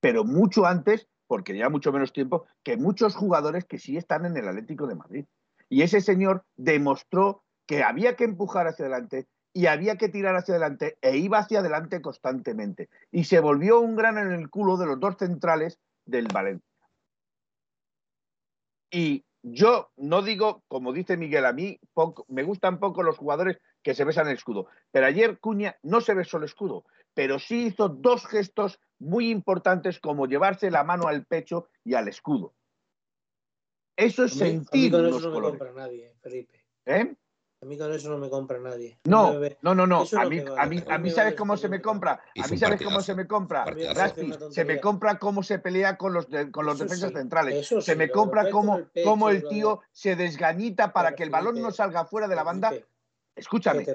Pero 0.00 0.24
mucho 0.24 0.64
antes, 0.64 1.08
porque 1.26 1.56
ya 1.56 1.68
mucho 1.68 1.92
menos 1.92 2.12
tiempo, 2.12 2.46
que 2.62 2.76
muchos 2.76 3.14
jugadores 3.14 3.64
que 3.64 3.78
sí 3.78 3.96
están 3.96 4.24
en 4.24 4.36
el 4.36 4.48
Atlético 4.48 4.86
de 4.86 4.94
Madrid. 4.94 5.24
Y 5.68 5.82
ese 5.82 6.00
señor 6.00 6.44
demostró 6.56 7.42
que 7.72 7.82
había 7.82 8.16
que 8.16 8.24
empujar 8.24 8.66
hacia 8.66 8.84
adelante 8.84 9.28
y 9.54 9.64
había 9.64 9.96
que 9.96 10.10
tirar 10.10 10.36
hacia 10.36 10.56
adelante 10.56 10.98
e 11.00 11.16
iba 11.16 11.38
hacia 11.38 11.60
adelante 11.60 12.02
constantemente. 12.02 12.90
Y 13.10 13.24
se 13.24 13.40
volvió 13.40 13.80
un 13.80 13.96
gran 13.96 14.18
en 14.18 14.30
el 14.30 14.50
culo 14.50 14.76
de 14.76 14.84
los 14.84 15.00
dos 15.00 15.16
centrales 15.18 15.78
del 16.04 16.28
Valencia. 16.28 16.68
Y 18.90 19.24
yo 19.42 19.90
no 19.96 20.20
digo, 20.20 20.62
como 20.68 20.92
dice 20.92 21.16
Miguel, 21.16 21.46
a 21.46 21.54
mí 21.54 21.80
me 22.28 22.42
gustan 22.42 22.78
poco 22.78 23.02
los 23.02 23.16
jugadores 23.16 23.56
que 23.82 23.94
se 23.94 24.04
besan 24.04 24.28
el 24.28 24.34
escudo. 24.34 24.66
Pero 24.90 25.06
ayer 25.06 25.38
Cuña 25.38 25.78
no 25.82 26.02
se 26.02 26.12
besó 26.12 26.36
el 26.36 26.44
escudo, 26.44 26.84
pero 27.14 27.38
sí 27.38 27.68
hizo 27.68 27.88
dos 27.88 28.26
gestos 28.26 28.80
muy 28.98 29.30
importantes 29.30 29.98
como 29.98 30.26
llevarse 30.26 30.70
la 30.70 30.84
mano 30.84 31.08
al 31.08 31.24
pecho 31.24 31.68
y 31.84 31.94
al 31.94 32.08
escudo. 32.08 32.52
Eso 33.96 34.24
es 34.24 34.34
sentir. 34.34 34.92
Con 34.92 35.06
eso 35.06 35.30
no 35.30 35.40
me 35.40 35.48
compra 35.48 35.72
nadie, 35.72 36.12
Felipe. 36.20 36.62
¿Eh? 36.84 37.16
A 37.62 37.64
mí 37.64 37.78
con 37.78 37.92
eso 37.92 38.10
no 38.10 38.18
me 38.18 38.28
compra 38.28 38.58
nadie. 38.58 38.98
No, 39.04 39.38
no, 39.62 39.74
no, 39.74 39.86
no. 39.86 40.04
A 40.18 40.24
mí, 40.24 40.42
a 40.58 40.66
mí, 40.66 40.82
a 40.88 40.98
mí 40.98 41.10
sabes 41.10 41.36
cómo 41.36 41.56
se 41.56 41.68
me 41.68 41.80
compra. 41.80 42.20
A 42.42 42.48
mí 42.48 42.58
sabes 42.58 42.82
cómo 42.82 43.00
se 43.00 43.14
me 43.14 43.28
compra. 43.28 43.64
se 44.50 44.64
me 44.64 44.80
compra 44.80 45.18
cómo 45.18 45.44
se 45.44 45.60
pelea 45.60 45.96
con 45.96 46.12
los, 46.12 46.26
con 46.50 46.66
los 46.66 46.80
defensas 46.80 47.12
centrales. 47.12 47.68
Se 47.80 47.94
me 47.94 48.10
compra 48.10 48.50
cómo, 48.50 48.80
cómo 49.04 49.30
el 49.30 49.46
tío 49.46 49.80
se 49.92 50.16
desgañita 50.16 50.92
para 50.92 51.14
que 51.14 51.22
el 51.22 51.30
balón 51.30 51.62
no 51.62 51.70
salga 51.70 52.04
fuera 52.04 52.26
de 52.26 52.34
la 52.34 52.42
banda 52.42 52.72
Escúchame, 53.34 53.86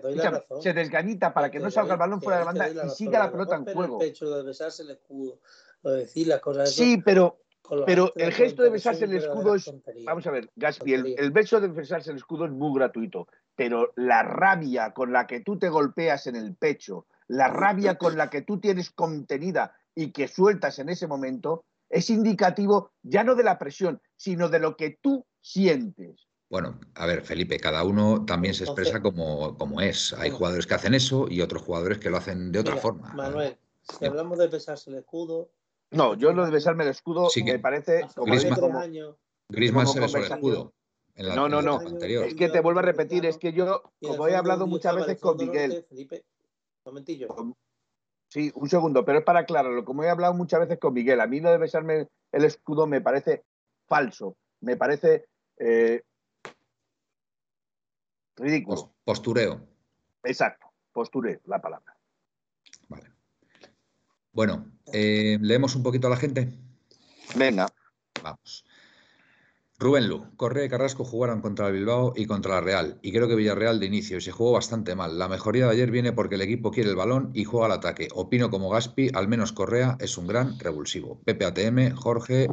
se 0.61 0.73
desgañita 0.73 1.31
para 1.31 1.51
que, 1.51 1.59
no 1.59 1.69
salga 1.69 1.93
el 1.93 1.99
balón 1.99 2.21
fuera 2.21 2.39
de 2.39 2.45
la 2.45 2.51
banda 2.51 2.85
y 2.87 2.89
siga 2.89 3.19
la 3.19 3.31
pelota 3.31 3.55
en 3.55 3.65
juego. 3.65 3.99
Sí, 6.65 7.01
pero, 7.05 7.37
pero 7.85 8.11
el 8.15 8.31
gesto 8.33 8.63
de 8.63 8.71
besarse 8.71 9.05
el 9.05 9.15
escudo 9.15 9.53
es. 9.53 9.71
Vamos 10.05 10.25
a 10.25 10.31
ver, 10.31 10.49
Gaspi, 10.55 10.93
el, 10.93 11.15
el, 11.19 11.31
beso 11.31 11.59
de 11.59 11.67
besarse 11.67 12.09
el 12.09 12.17
escudo 12.17 12.45
es 12.45 12.51
muy 12.51 12.73
gratuito, 12.79 13.27
pero 13.57 13.91
la 13.95 14.21
rabia 14.21 14.93
con 14.93 15.11
la 15.11 15.25
que 15.25 15.41
tú 15.41 15.57
te 15.57 15.67
golpeas 15.67 16.27
en 16.27 16.35
el 16.37 16.55
pecho, 16.55 17.07
la 17.27 17.49
rabia 17.49 17.97
con 17.97 18.15
la 18.15 18.29
que 18.29 18.43
tú 18.43 18.59
tienes 18.59 18.91
contenida 18.91 19.75
y 19.95 20.11
que 20.11 20.27
sueltas 20.27 20.77
en 20.77 20.89
ese 20.89 21.07
momento, 21.07 21.65
es 21.89 22.11
indicativo 22.11 22.91
ya 23.01 23.23
no 23.23 23.33
de 23.33 23.43
la 23.43 23.57
presión, 23.57 23.99
sino 24.15 24.47
de 24.47 24.59
lo 24.59 24.77
que 24.77 24.99
tú 25.01 25.25
sientes. 25.41 26.27
Bueno, 26.49 26.79
a 26.93 27.07
ver, 27.07 27.23
Felipe, 27.23 27.59
cada 27.59 27.83
uno 27.83 28.23
también 28.25 28.53
se 28.53 28.63
expresa 28.63 29.01
como, 29.01 29.57
como 29.57 29.81
es. 29.81 30.13
Hay 30.13 30.29
jugadores 30.29 30.67
que 30.67 30.75
hacen 30.75 30.93
eso 30.93 31.25
y 31.27 31.41
otros 31.41 31.63
jugadores 31.63 31.97
que 31.97 32.11
lo 32.11 32.17
hacen 32.17 32.51
de 32.51 32.59
otra 32.59 32.77
forma. 32.77 33.11
Manuel, 33.15 33.57
si 33.81 34.05
hablamos 34.05 34.37
de 34.37 34.47
besarse 34.47 34.91
el 34.91 34.97
escudo. 34.97 35.49
No, 35.89 36.13
yo 36.13 36.31
lo 36.31 36.45
de 36.45 36.51
besarme 36.51 36.83
el 36.83 36.91
escudo 36.91 37.27
me 37.43 37.59
parece. 37.59 38.05
Como 38.15 38.33
Griezmann, 39.49 39.87
se 39.87 39.99
besó 39.99 40.17
el 40.19 40.25
escudo. 40.25 40.73
No, 41.17 41.49
no, 41.49 41.61
no. 41.61 41.81
Es 41.81 42.35
que 42.35 42.49
te 42.49 42.59
vuelvo 42.59 42.79
a 42.79 42.83
repetir, 42.83 43.25
es 43.25 43.37
que 43.37 43.53
yo, 43.53 43.83
como 44.01 44.27
he 44.27 44.35
hablado 44.35 44.67
muchas 44.67 44.95
veces 44.95 45.19
con 45.19 45.37
Miguel. 45.37 45.85
Felipe, 45.89 46.25
un 46.83 46.91
momentillo. 46.91 47.27
Sí, 48.29 48.51
un 48.55 48.69
segundo, 48.69 49.05
pero 49.05 49.19
es 49.19 49.25
para 49.25 49.39
aclararlo. 49.39 49.85
Como 49.85 50.03
he 50.03 50.09
hablado 50.09 50.33
muchas 50.33 50.59
veces 50.59 50.79
con 50.79 50.93
Miguel, 50.93 51.21
a 51.21 51.27
mí 51.27 51.39
lo 51.39 51.49
de 51.49 51.57
besarme 51.57 52.07
el 52.31 52.43
escudo 52.43 52.85
me 52.87 53.01
parece 53.01 53.43
falso. 53.87 54.35
Me 54.59 54.75
parece. 54.75 55.27
Eh, 55.57 56.01
Ridículo. 58.35 58.93
Postureo. 59.03 59.61
Exacto, 60.23 60.67
postureo, 60.91 61.39
la 61.45 61.59
palabra. 61.59 61.97
Vale. 62.87 63.11
Bueno, 64.31 64.71
eh, 64.93 65.37
leemos 65.41 65.75
un 65.75 65.83
poquito 65.83 66.07
a 66.07 66.11
la 66.11 66.17
gente. 66.17 66.53
Venga. 67.35 67.67
Vamos. 68.21 68.66
Rubén 69.79 70.09
Lu, 70.09 70.25
Correa 70.37 70.65
y 70.65 70.69
Carrasco 70.69 71.05
jugaron 71.05 71.39
contra 71.39 71.67
el 71.67 71.73
Bilbao 71.73 72.13
y 72.15 72.25
contra 72.25 72.55
la 72.55 72.61
Real, 72.61 72.97
y 73.03 73.11
creo 73.11 73.27
que 73.27 73.35
Villarreal 73.35 73.79
de 73.79 73.85
inicio, 73.85 74.17
y 74.17 74.21
se 74.21 74.31
jugó 74.31 74.53
bastante 74.53 74.95
mal. 74.95 75.19
La 75.19 75.27
mejoría 75.27 75.65
de 75.65 75.73
ayer 75.73 75.91
viene 75.91 76.13
porque 76.13 76.33
el 76.33 76.41
equipo 76.41 76.71
quiere 76.71 76.89
el 76.89 76.95
balón 76.95 77.29
y 77.35 77.43
juega 77.43 77.67
al 77.67 77.73
ataque. 77.73 78.07
Opino 78.15 78.49
como 78.49 78.71
Gaspi, 78.71 79.11
al 79.13 79.27
menos 79.27 79.53
Correa 79.53 79.95
es 79.99 80.17
un 80.17 80.25
gran 80.25 80.57
revulsivo. 80.57 81.21
Pepe 81.25 81.45
ATM, 81.45 81.91
Jorge. 81.95 82.47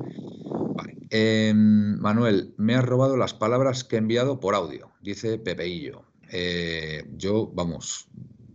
Em, 1.08 1.98
Manuel, 1.98 2.52
me 2.58 2.74
has 2.74 2.84
robado 2.84 3.16
las 3.16 3.32
palabras 3.32 3.84
que 3.84 3.96
he 3.96 4.00
enviado 4.00 4.38
por 4.38 4.54
audio, 4.54 4.92
dice 5.00 5.38
Pepeillo. 5.38 6.04
Eh, 6.30 7.06
yo, 7.16 7.50
vamos, 7.54 8.06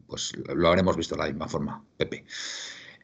pues 0.06 0.34
lo 0.54 0.68
habremos 0.68 0.96
visto 0.96 1.16
de 1.16 1.22
la 1.24 1.28
misma 1.28 1.48
forma, 1.48 1.84
Pepe. 1.98 2.24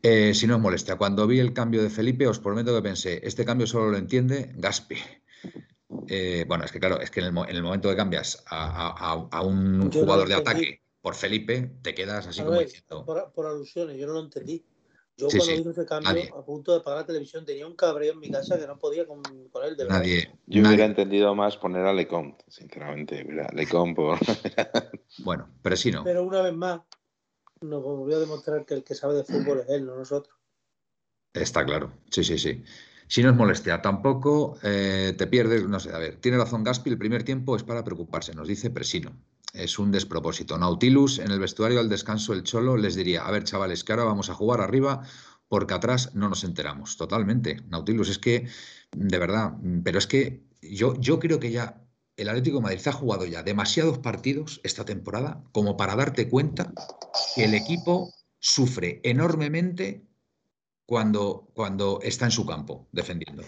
Eh, 0.03 0.35
si 0.35 0.45
no 0.45 0.57
os 0.57 0.61
molesta, 0.61 0.97
cuando 0.97 1.25
vi 1.25 1.39
el 1.39 1.53
cambio 1.53 1.81
de 1.81 1.89
Felipe, 1.89 2.27
os 2.27 2.37
prometo 2.37 2.75
que 2.75 2.83
pensé, 2.83 3.21
este 3.23 3.45
cambio 3.45 3.65
solo 3.65 3.89
lo 3.89 3.97
entiende 3.97 4.51
Gaspi. 4.57 4.97
Eh, 6.07 6.45
bueno, 6.47 6.65
es 6.65 6.71
que 6.71 6.79
claro, 6.79 6.99
es 6.99 7.11
que 7.11 7.19
en 7.19 7.27
el, 7.27 7.63
momento 7.63 7.89
que 7.89 7.95
cambias 7.95 8.43
a, 8.47 9.43
un 9.43 9.91
jugador 9.91 10.27
de 10.27 10.35
ataque 10.35 10.81
por 11.01 11.15
Felipe, 11.15 11.71
te 11.81 11.93
quedas 11.93 12.27
así 12.27 12.41
como 12.41 12.59
diciendo. 12.59 13.05
Por, 13.05 13.45
alusiones, 13.45 13.97
yo 13.97 14.07
no 14.07 14.13
lo 14.13 14.21
entendí. 14.21 14.65
Yo 15.17 15.27
cuando 15.27 15.53
hice 15.53 15.69
ese 15.69 15.85
cambio, 15.85 16.35
a 16.35 16.43
punto 16.43 16.73
de 16.73 16.81
pagar 16.81 17.01
la 17.01 17.05
televisión, 17.05 17.45
tenía 17.45 17.65
un 17.65 17.75
cabreo 17.75 18.13
en 18.13 18.19
mi 18.19 18.29
casa 18.29 18.59
que 18.59 18.67
no 18.67 18.77
podía 18.77 19.07
con, 19.07 19.21
él. 19.63 19.77
De 19.77 19.87
nadie. 19.87 20.29
Yo 20.45 20.61
hubiera 20.61 20.83
entendido 20.83 21.33
más 21.35 21.55
poner 21.55 21.85
a 21.85 21.93
Lecomte, 21.93 22.43
sinceramente. 22.49 23.25
Lecomte 23.53 23.95
por... 23.95 24.19
bueno, 25.19 25.49
pero 25.61 25.77
sí 25.77 25.91
no. 25.91 26.03
Pero 26.03 26.23
una 26.23 26.41
vez 26.41 26.53
más, 26.53 26.81
nos 27.61 27.81
volvió 27.81 28.17
a 28.17 28.19
demostrar 28.19 28.65
que 28.65 28.73
el 28.73 28.83
que 28.83 28.93
sabe 28.93 29.13
de 29.15 29.23
fútbol 29.23 29.59
es 29.59 29.69
él, 29.69 29.85
no 29.85 29.95
nosotros. 29.95 30.35
Está 31.33 31.65
claro, 31.65 31.93
sí, 32.09 32.23
sí, 32.23 32.37
sí. 32.37 32.63
Si 33.07 33.21
no 33.21 33.29
es 33.29 33.35
molestia, 33.35 33.81
tampoco 33.81 34.57
eh, 34.63 35.13
te 35.17 35.27
pierdes, 35.27 35.67
no 35.67 35.79
sé, 35.79 35.93
a 35.93 35.99
ver, 35.99 36.17
tiene 36.17 36.37
razón 36.37 36.63
Gaspi, 36.63 36.89
el 36.89 36.97
primer 36.97 37.23
tiempo 37.23 37.55
es 37.55 37.63
para 37.63 37.83
preocuparse, 37.83 38.33
nos 38.33 38.47
dice 38.47 38.69
Presino. 38.69 39.11
Es 39.53 39.79
un 39.79 39.91
despropósito. 39.91 40.57
Nautilus, 40.57 41.19
en 41.19 41.31
el 41.31 41.39
vestuario 41.39 41.79
al 41.79 41.87
descanso, 41.87 42.33
el 42.33 42.43
Cholo 42.43 42.75
les 42.75 42.95
diría, 42.95 43.25
a 43.25 43.31
ver, 43.31 43.45
chavales, 43.45 43.83
que 43.83 43.93
ahora 43.93 44.03
vamos 44.03 44.29
a 44.29 44.33
jugar 44.33 44.59
arriba 44.59 45.03
porque 45.47 45.73
atrás 45.73 46.13
no 46.13 46.27
nos 46.27 46.43
enteramos. 46.43 46.97
Totalmente. 46.97 47.61
Nautilus, 47.69 48.09
es 48.09 48.19
que, 48.19 48.47
de 48.91 49.17
verdad, 49.17 49.53
pero 49.83 49.97
es 49.97 50.07
que 50.07 50.43
yo, 50.61 50.99
yo 50.99 51.19
creo 51.19 51.39
que 51.39 51.51
ya 51.51 51.85
el 52.17 52.29
Atlético 52.29 52.57
de 52.57 52.63
Madrid 52.63 52.87
ha 52.87 52.91
jugado 52.91 53.25
ya 53.25 53.43
demasiados 53.43 53.99
partidos 53.99 54.61
esta 54.63 54.85
temporada 54.85 55.43
como 55.51 55.77
para 55.77 55.95
darte 55.95 56.29
cuenta 56.29 56.73
que 57.35 57.45
el 57.45 57.53
equipo 57.53 58.13
sufre 58.39 59.01
enormemente 59.03 60.05
cuando, 60.85 61.49
cuando 61.53 61.99
está 62.01 62.25
en 62.25 62.31
su 62.31 62.45
campo 62.45 62.87
defendiendo. 62.91 63.43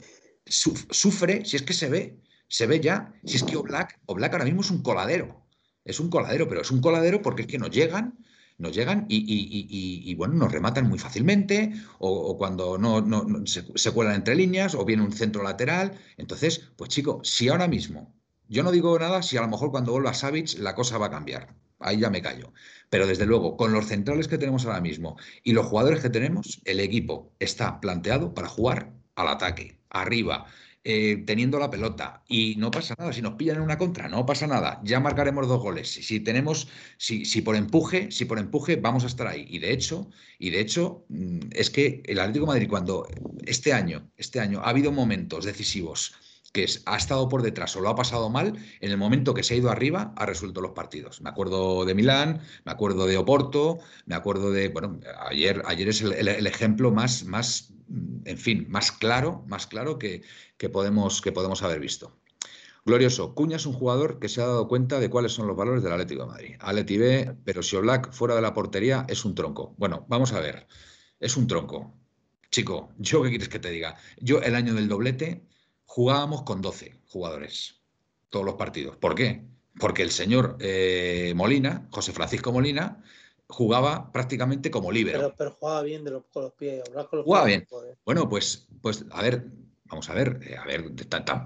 Sufre, 0.45 1.45
si 1.45 1.58
es 1.58 1.63
que 1.63 1.73
se 1.73 1.89
ve, 1.89 2.21
se 2.47 2.67
ve 2.67 2.80
ya, 2.80 3.13
si 3.26 3.38
es 3.38 3.43
que 3.43 3.58
Oblak, 3.58 4.00
Oblak 4.06 4.34
ahora 4.34 4.45
mismo 4.45 4.62
es 4.62 4.71
un 4.71 4.82
coladero, 4.82 5.45
es 5.84 6.00
un 6.00 6.10
coladero, 6.10 6.47
pero 6.47 6.62
es 6.62 6.71
un 6.71 6.82
coladero 6.82 7.21
porque 7.21 7.43
es 7.43 7.47
que 7.47 7.58
nos 7.58 7.71
llegan, 7.71 8.17
nos 8.58 8.73
llegan 8.73 9.06
y, 9.10 10.15
bueno, 10.15 10.36
nos 10.36 10.52
rematan 10.52 10.88
muy 10.88 10.97
fácilmente, 10.97 11.73
o, 12.00 12.38
cuando 12.38 12.78
no, 12.78 13.45
se, 13.45 13.65
se, 13.76 13.91
cuelan 13.91 14.15
entre 14.15 14.36
líneas, 14.36 14.73
o 14.73 14.86
viene 14.86 15.04
un 15.04 15.12
centro 15.12 15.43
lateral. 15.43 16.00
Entonces, 16.17 16.71
pues 16.76 16.89
chico, 16.89 17.19
si 17.23 17.50
ahora 17.50 17.67
mismo, 17.67 18.15
yo 18.47 18.63
no 18.63 18.71
digo 18.71 18.97
nada, 18.97 19.21
si 19.21 19.38
a 19.38 19.41
lo 19.41 19.47
mejor 19.50 19.71
cuando 19.71 19.91
vuelva 19.91 20.13
Savic 20.13 20.58
la 20.60 20.73
cosa 20.76 20.97
va 20.97 21.08
a 21.08 21.12
cambiar 21.12 21.56
ahí 21.88 22.00
ya 22.00 22.10
me 22.10 22.21
callo. 22.21 22.54
Pero 22.89 23.08
desde 23.08 23.26
luego, 23.26 23.58
con 23.58 23.73
los 23.73 23.88
centrales 23.88 24.28
que 24.28 24.38
tenemos 24.38 24.65
ahora 24.65 24.82
mismo 24.82 25.17
y 25.43 25.54
los 25.54 25.65
jugadores 25.65 26.02
que 26.02 26.10
tenemos, 26.10 26.62
el 26.65 26.80
equipo 26.80 27.34
está 27.39 27.80
planteado 27.82 28.34
para 28.34 28.47
jugar 28.47 28.93
al 29.15 29.28
ataque, 29.28 29.80
arriba, 29.89 30.45
eh, 30.89 31.23
teniendo 31.26 31.60
la 31.60 31.69
pelota. 31.69 32.23
Y 32.30 32.56
no 32.56 32.71
pasa 32.71 32.95
nada, 32.97 33.12
si 33.12 33.21
nos 33.21 33.34
pillan 33.34 33.58
en 33.58 33.63
una 33.63 33.78
contra, 33.78 34.08
no 34.08 34.26
pasa 34.26 34.47
nada. 34.47 34.80
Ya 34.86 35.02
marcaremos 35.02 35.45
dos 35.45 35.62
goles. 35.62 35.89
Si, 35.89 36.21
tenemos, 36.21 36.69
si, 36.97 37.26
si 37.26 37.41
por 37.41 37.58
empuje, 37.58 38.10
si 38.10 38.23
por 38.23 38.39
empuje, 38.39 38.78
vamos 38.78 39.04
a 39.04 39.08
estar 39.08 39.28
ahí. 39.28 39.45
Y 39.50 39.60
de 39.60 39.73
hecho, 39.73 40.10
y 40.39 40.50
de 40.50 40.62
hecho, 40.62 41.06
mm, 41.10 41.39
es 41.52 41.69
que 41.69 42.04
el 42.06 42.19
Atlético 42.19 42.45
Madrid, 42.45 42.69
cuando 42.69 43.06
este 43.45 43.73
año, 43.73 44.10
este 44.15 44.39
año, 44.39 44.62
ha 44.63 44.69
habido 44.69 44.93
momentos 44.93 45.43
decisivos 45.43 46.13
que 46.58 46.65
ha 46.88 46.98
estado 46.98 47.30
por 47.30 47.43
detrás 47.43 47.76
o 47.76 47.82
lo 47.82 47.89
ha 47.89 47.96
pasado 47.96 48.32
mal, 48.32 48.58
en 48.82 48.89
el 48.89 48.98
momento 48.98 49.36
que 49.36 49.43
se 49.43 49.54
ha 49.54 49.58
ido 49.58 49.70
arriba, 49.70 50.12
ha 50.15 50.26
resuelto 50.26 50.60
los 50.60 50.72
partidos. 50.72 51.22
Me 51.22 51.30
acuerdo 51.30 51.86
de 51.86 51.93
Milán, 51.93 52.41
me 52.65 52.72
acuerdo 52.72 53.06
de 53.06 53.15
Oporto, 53.15 53.78
me 54.08 54.15
acuerdo 54.15 54.50
de, 54.50 54.70
bueno, 54.70 55.00
ayer, 55.30 55.62
ayer 55.67 55.88
es 55.88 56.02
el, 56.02 56.48
ejemplo 56.48 56.89
más, 56.89 57.26
más, 57.26 57.72
en 58.26 58.38
fin, 58.39 58.65
más 58.70 58.91
claro, 58.91 59.43
más 59.48 59.67
claro 59.67 60.00
que, 60.00 60.24
que, 60.58 60.67
podemos, 60.67 61.22
que 61.22 61.32
podemos 61.32 61.62
haber 61.62 61.80
visto. 61.80 62.17
Glorioso, 62.84 63.36
Cuña 63.36 63.58
es 63.58 63.67
un 63.67 63.74
jugador 63.74 64.17
que 64.17 64.28
se 64.28 64.41
ha 64.41 64.48
dado 64.48 64.67
cuenta 64.67 65.00
de 65.00 65.12
cuáles 65.12 65.34
son 65.34 65.46
los 65.46 65.56
valores 65.56 65.84
del 65.84 65.93
Atlético 65.93 66.24
de 66.24 66.30
Madrid. 66.30 66.56
Atleti 66.60 66.98
B, 66.98 67.36
pero 67.46 67.62
si 67.62 67.76
Oblak 67.76 68.12
fuera 68.13 68.34
de 68.34 68.41
la 68.41 68.56
portería 68.56 69.06
es 69.08 69.26
un 69.26 69.36
tronco. 69.36 69.76
Bueno, 69.78 70.08
vamos 70.10 70.34
a 70.34 70.39
ver, 70.39 70.67
es 71.20 71.38
un 71.38 71.46
tronco. 71.46 71.93
Chico, 72.50 72.89
¿yo 72.98 73.22
qué 73.22 73.30
quieres 73.30 73.50
que 73.50 73.60
te 73.60 73.70
diga? 73.70 73.96
Yo 74.20 74.41
el 74.41 74.56
año 74.56 74.74
del 74.74 74.88
doblete 74.88 75.46
jugábamos 75.88 76.43
con 76.43 76.62
12 76.62 76.93
jugadores, 77.08 77.82
todos 78.30 78.45
los 78.45 78.56
partidos. 78.56 78.97
¿Por 78.97 79.15
qué? 79.15 79.41
Porque 79.80 80.04
el 80.04 80.12
señor 80.12 80.58
eh, 80.60 81.34
Molina, 81.36 81.88
José 81.91 82.12
Francisco 82.12 82.52
Molina, 82.52 83.04
jugaba 83.47 84.12
prácticamente 84.12 84.69
como 84.69 84.91
libre. 84.91 85.19
Pero, 85.38 85.52
jugaba 85.52 85.82
bien 85.82 86.04
de 86.04 86.12
los, 86.12 86.23
con 86.26 86.43
los 86.43 86.54
pies. 86.54 86.84
jugaba 87.10 87.45
bien. 87.45 87.65
Bueno, 88.06 88.30
pues, 88.30 88.67
pues 88.82 89.06
a 89.12 89.21
ver, 89.21 89.45
vamos 89.86 90.10
a 90.10 90.13
ver, 90.13 90.39
eh, 90.43 90.58
a 90.58 90.65
ver, 90.65 90.93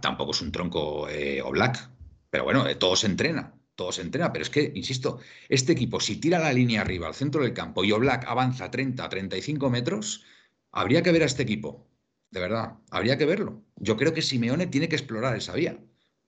tampoco 0.01 0.31
es 0.31 0.41
un 0.41 0.51
tronco 0.51 1.07
eh, 1.07 1.41
o 1.41 1.51
black, 1.51 1.89
pero 2.29 2.43
bueno, 2.43 2.65
todo 2.77 2.95
se 2.95 3.07
entrena, 3.07 3.53
todo 3.75 3.91
se 3.91 4.01
entrena, 4.01 4.33
pero 4.33 4.43
es 4.43 4.49
que, 4.49 4.71
insisto, 4.75 5.19
este 5.47 5.73
equipo, 5.73 5.99
si 5.99 6.17
tira 6.17 6.39
la 6.39 6.51
línea 6.51 6.81
arriba 6.81 7.07
al 7.07 7.13
centro 7.13 7.43
del 7.43 7.53
campo 7.53 7.83
y 7.83 7.91
Oblak 7.91 8.25
avanza 8.27 8.71
30, 8.71 9.07
35 9.07 9.69
metros, 9.69 10.23
habría 10.71 11.03
que 11.03 11.11
ver 11.11 11.23
a 11.23 11.25
este 11.25 11.43
equipo 11.43 11.90
de 12.31 12.39
verdad, 12.39 12.77
habría 12.89 13.17
que 13.17 13.25
verlo. 13.25 13.61
Yo 13.75 13.97
creo 13.97 14.13
que 14.13 14.21
Simeone 14.21 14.67
tiene 14.67 14.87
que 14.87 14.95
explorar 14.95 15.35
esa 15.35 15.53
vía. 15.53 15.77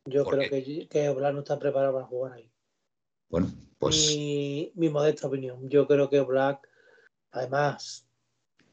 Yo 0.05 0.25
creo 0.25 0.49
que, 0.49 0.87
que 0.89 1.09
Oblak 1.09 1.33
no 1.33 1.39
está 1.39 1.57
preparado 1.57 1.93
para 1.93 2.05
jugar 2.05 2.33
ahí. 2.33 2.51
Bueno, 3.29 3.51
pues. 3.79 4.15
Mi, 4.15 4.71
modesta 4.75 5.27
opinión. 5.27 5.69
Yo 5.69 5.87
creo 5.87 6.09
que 6.09 6.19
Oblak, 6.19 6.67
además, 7.31 8.05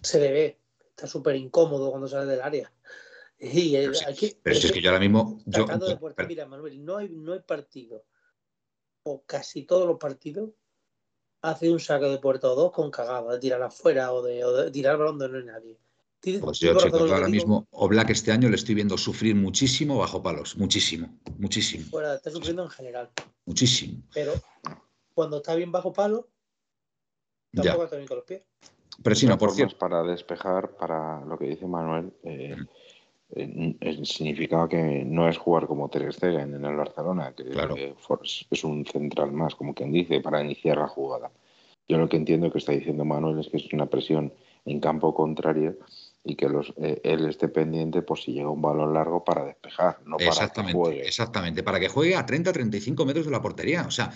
se 0.03 0.21
le 0.21 0.33
ve, 0.33 0.61
está 0.89 1.07
súper 1.07 1.37
incómodo 1.37 1.91
cuando 1.91 2.09
sale 2.09 2.27
del 2.27 2.43
área. 2.43 2.73
Y 3.43 3.73
pero, 3.73 3.93
pero 4.43 4.59
es, 4.59 4.71
que 4.71 4.83
yo 4.83 4.91
ahora 4.91 5.01
mismo. 5.01 5.41
Yo, 5.47 5.67
Mira, 6.29 6.45
Manuel, 6.45 6.85
no 6.85 6.99
hay, 6.99 7.09
no 7.09 7.33
hay 7.33 7.41
partido, 7.41 8.05
o 9.03 9.23
casi 9.25 9.63
todos 9.63 9.87
los 9.87 9.97
partidos, 9.99 10.51
hace 11.41 11.71
un 11.71 11.81
saque 11.81 12.05
de 12.05 12.19
puerta 12.19 12.51
o 12.51 12.55
dos 12.55 12.71
con 12.71 12.91
cagada, 12.91 13.33
de 13.33 13.39
tirar 13.39 13.63
afuera 13.63 14.13
o 14.13 14.21
de, 14.21 14.45
o 14.45 14.53
de 14.53 14.71
tirar 14.71 14.99
balón 14.99 15.19
donde 15.19 15.39
no 15.39 15.39
hay 15.39 15.45
nadie. 15.55 15.79
Pues 16.23 16.61
yo, 16.61 16.77
chico, 16.77 16.99
ahora 16.99 17.29
mismo, 17.29 17.67
Oblak 17.71 18.11
este 18.11 18.31
año 18.31 18.51
le 18.51 18.57
estoy 18.57 18.75
viendo 18.75 18.99
sufrir 18.99 19.35
muchísimo 19.35 19.97
bajo 19.97 20.23
palos, 20.23 20.55
muchísimo, 20.57 21.19
muchísimo. 21.39 21.87
Bueno, 21.91 22.13
está 22.13 22.31
sufriendo 22.31 22.63
en 22.63 22.69
general. 22.69 23.11
Muchísimo. 23.47 24.03
Pero 24.13 24.35
cuando 25.15 25.39
está 25.39 25.55
bien 25.55 25.73
bajo 25.73 25.95
palos, 25.95 26.27
tampoco 27.53 27.85
está 27.85 27.97
bien 27.97 28.07
con 28.07 28.19
los 28.19 28.27
pies. 28.27 28.43
Pero 29.03 29.17
si 29.17 29.27
no, 29.27 29.39
por 29.39 29.53
cierto. 29.53 29.79
Para 29.79 30.03
despejar, 30.03 30.77
para 30.77 31.25
lo 31.25 31.39
que 31.39 31.47
dice 31.47 31.67
Manuel, 31.67 32.13
eh, 32.23 32.57
eh, 33.31 34.05
significa 34.05 34.69
que 34.69 35.05
no 35.07 35.27
es 35.27 35.39
jugar 35.39 35.67
como 35.67 35.89
Ter 35.89 36.13
Stegen 36.13 36.55
en 36.55 36.65
el 36.65 36.77
Barcelona, 36.77 37.33
que 37.35 37.95
es 38.51 38.65
un 38.65 38.85
central 38.85 39.33
más, 39.33 39.55
como 39.55 39.75
quien 39.75 39.91
dice, 39.91 40.21
para 40.21 40.43
iniciar 40.45 40.77
la 40.77 40.89
jugada. 40.89 41.31
Yo 41.89 41.97
lo 41.97 42.11
que 42.11 42.19
entiendo 42.19 42.53
que 42.53 42.59
está 42.59 42.73
diciendo 42.73 43.07
Manuel 43.07 43.39
es 43.39 43.49
que 43.49 43.57
es 43.57 43.73
una 43.73 43.87
presión 43.87 44.35
en 44.67 44.81
campo 44.81 45.15
contrario 45.15 45.79
y 46.23 46.37
que 46.37 46.49
los, 46.49 46.75
eh, 46.77 47.01
él 47.03 47.27
esté 47.29 47.49
pendiente 47.49 48.03
por 48.03 48.19
si 48.19 48.33
llega 48.33 48.51
un 48.51 48.61
balón 48.61 48.93
largo 48.93 49.25
para 49.25 49.45
despejar, 49.45 50.01
no 50.05 50.19
para 50.19 50.29
exactamente, 50.29 50.73
que 50.73 50.79
juegue. 50.79 51.07
Exactamente, 51.07 51.63
para 51.63 51.81
que 51.81 51.89
juegue 51.89 52.15
a 52.15 52.27
30-35 52.27 53.07
metros 53.07 53.25
de 53.25 53.31
la 53.31 53.41
portería. 53.41 53.87
O 53.87 53.91
sea, 53.91 54.13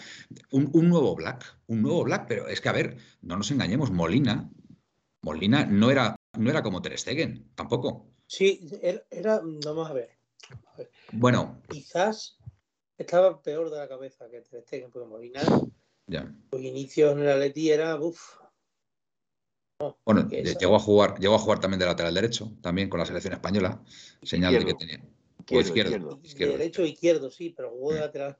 un, 0.50 0.70
nuevo 0.88 1.14
Black, 1.14 1.58
un 1.66 1.82
nuevo 1.82 2.04
Black, 2.04 2.26
pero 2.28 2.48
es 2.48 2.60
que, 2.60 2.68
a 2.68 2.72
ver, 2.72 2.96
no 3.22 3.36
nos 3.36 3.50
engañemos, 3.50 3.90
Molina, 3.90 4.50
Molina 5.22 5.64
no 5.64 5.90
era, 5.90 6.14
no 6.38 6.50
era 6.50 6.62
como 6.62 6.82
Ter 6.82 6.98
Stegen, 6.98 7.50
tampoco. 7.54 8.06
Sí, 8.26 8.68
era, 9.10 9.40
vamos 9.64 9.88
a 9.88 9.94
ver. 9.94 10.10
Bueno. 11.12 11.62
Quizás 11.68 12.38
estaba 12.98 13.40
peor 13.40 13.70
de 13.70 13.78
la 13.78 13.88
cabeza 13.88 14.28
que 14.28 14.42
Ter 14.42 14.62
Stegen, 14.62 14.90
porque 14.90 15.08
Molina, 15.08 15.40
ya. 16.06 16.30
los 16.52 16.60
inicios 16.60 17.12
en 17.12 17.20
el 17.20 17.30
Atleti 17.30 17.70
era, 17.70 17.98
uff, 17.98 18.43
bueno, 20.04 20.28
llegó 20.28 20.76
a 20.76 20.78
jugar, 20.78 21.18
llegó 21.18 21.34
a 21.34 21.38
jugar 21.38 21.60
también 21.60 21.80
de 21.80 21.86
lateral 21.86 22.14
derecho, 22.14 22.52
también 22.60 22.88
con 22.88 23.00
la 23.00 23.06
selección 23.06 23.34
española, 23.34 23.82
señal 24.22 24.52
de 24.52 24.64
que 24.64 24.74
tenía. 24.74 25.02
Izquierdo, 25.46 26.20
izquierdo, 26.22 26.56
Derecho 26.56 26.82
e 26.82 26.88
izquierdo, 26.88 27.30
sí, 27.30 27.52
pero 27.54 27.70
jugó 27.70 27.92
de 27.92 28.00
lateral 28.00 28.38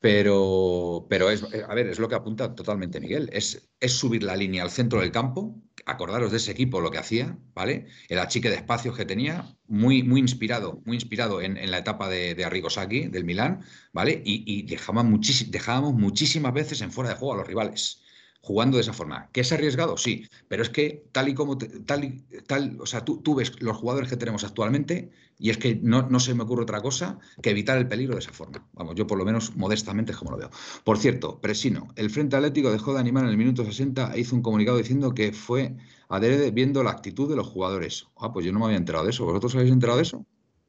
pero, 0.00 1.06
pero 1.08 1.30
es, 1.30 1.42
a 1.42 1.74
ver, 1.74 1.88
es 1.88 1.98
lo 1.98 2.08
que 2.08 2.14
apunta 2.14 2.54
totalmente 2.54 3.00
Miguel. 3.00 3.28
Es, 3.32 3.68
es 3.80 3.92
subir 3.92 4.22
la 4.22 4.36
línea 4.36 4.62
al 4.62 4.70
centro 4.70 5.00
del 5.00 5.10
campo, 5.10 5.60
acordaros 5.86 6.30
de 6.30 6.36
ese 6.36 6.52
equipo 6.52 6.80
lo 6.80 6.90
que 6.90 6.98
hacía, 6.98 7.36
¿vale? 7.52 7.86
El 8.08 8.20
achique 8.20 8.48
de 8.48 8.56
espacios 8.56 8.96
que 8.96 9.04
tenía, 9.04 9.56
muy, 9.66 10.02
muy 10.04 10.20
inspirado, 10.20 10.82
muy 10.84 10.96
inspirado 10.96 11.40
en, 11.40 11.70
la 11.70 11.78
etapa 11.78 12.08
de, 12.08 12.34
de 12.34 12.44
Arrigosaki, 12.44 13.08
del 13.08 13.24
Milán, 13.24 13.64
¿vale? 13.92 14.22
Y, 14.24 14.44
y 14.46 14.62
dejábamos, 14.62 15.50
dejábamos 15.50 15.94
muchísimas 15.94 16.52
veces 16.52 16.80
en 16.80 16.92
fuera 16.92 17.10
de 17.10 17.16
juego 17.16 17.34
a 17.34 17.38
los 17.38 17.46
rivales 17.46 18.02
jugando 18.40 18.76
de 18.76 18.82
esa 18.82 18.92
forma. 18.92 19.28
¿Que 19.32 19.40
es 19.40 19.52
arriesgado? 19.52 19.96
Sí, 19.96 20.26
pero 20.48 20.62
es 20.62 20.70
que 20.70 21.04
tal 21.12 21.28
y 21.28 21.34
como, 21.34 21.58
tal, 21.58 22.22
tal, 22.46 22.78
o 22.80 22.86
sea, 22.86 23.04
tú, 23.04 23.20
tú, 23.20 23.34
ves 23.34 23.60
los 23.60 23.76
jugadores 23.76 24.08
que 24.08 24.16
tenemos 24.16 24.44
actualmente 24.44 25.10
y 25.38 25.50
es 25.50 25.58
que 25.58 25.76
no, 25.76 26.08
no, 26.08 26.20
se 26.20 26.34
me 26.34 26.44
ocurre 26.44 26.62
otra 26.62 26.80
cosa 26.80 27.18
que 27.42 27.50
evitar 27.50 27.78
el 27.78 27.88
peligro 27.88 28.14
de 28.14 28.20
esa 28.20 28.32
forma. 28.32 28.66
Vamos, 28.72 28.94
yo 28.94 29.06
por 29.06 29.18
lo 29.18 29.24
menos 29.24 29.56
modestamente 29.56 30.12
es 30.12 30.18
como 30.18 30.32
lo 30.32 30.38
veo. 30.38 30.50
Por 30.84 30.98
cierto, 30.98 31.40
Presino, 31.40 31.88
el 31.96 32.10
Frente 32.10 32.36
Atlético 32.36 32.70
dejó 32.70 32.94
de 32.94 33.00
animar 33.00 33.24
en 33.24 33.30
el 33.30 33.36
minuto 33.36 33.64
60 33.64 34.14
e 34.14 34.20
hizo 34.20 34.34
un 34.34 34.42
comunicado 34.42 34.78
diciendo 34.78 35.14
que 35.14 35.32
fue 35.32 35.76
adrede 36.08 36.50
viendo 36.50 36.82
la 36.82 36.90
actitud 36.90 37.28
de 37.28 37.36
los 37.36 37.46
jugadores. 37.46 38.08
Ah, 38.16 38.32
pues 38.32 38.46
yo 38.46 38.52
no 38.52 38.60
me 38.60 38.66
había 38.66 38.78
enterado 38.78 39.04
de 39.04 39.10
eso. 39.10 39.24
¿Vosotros 39.24 39.54
habéis 39.56 39.72
enterado 39.72 39.98
de 39.98 40.02
eso? 40.02 40.24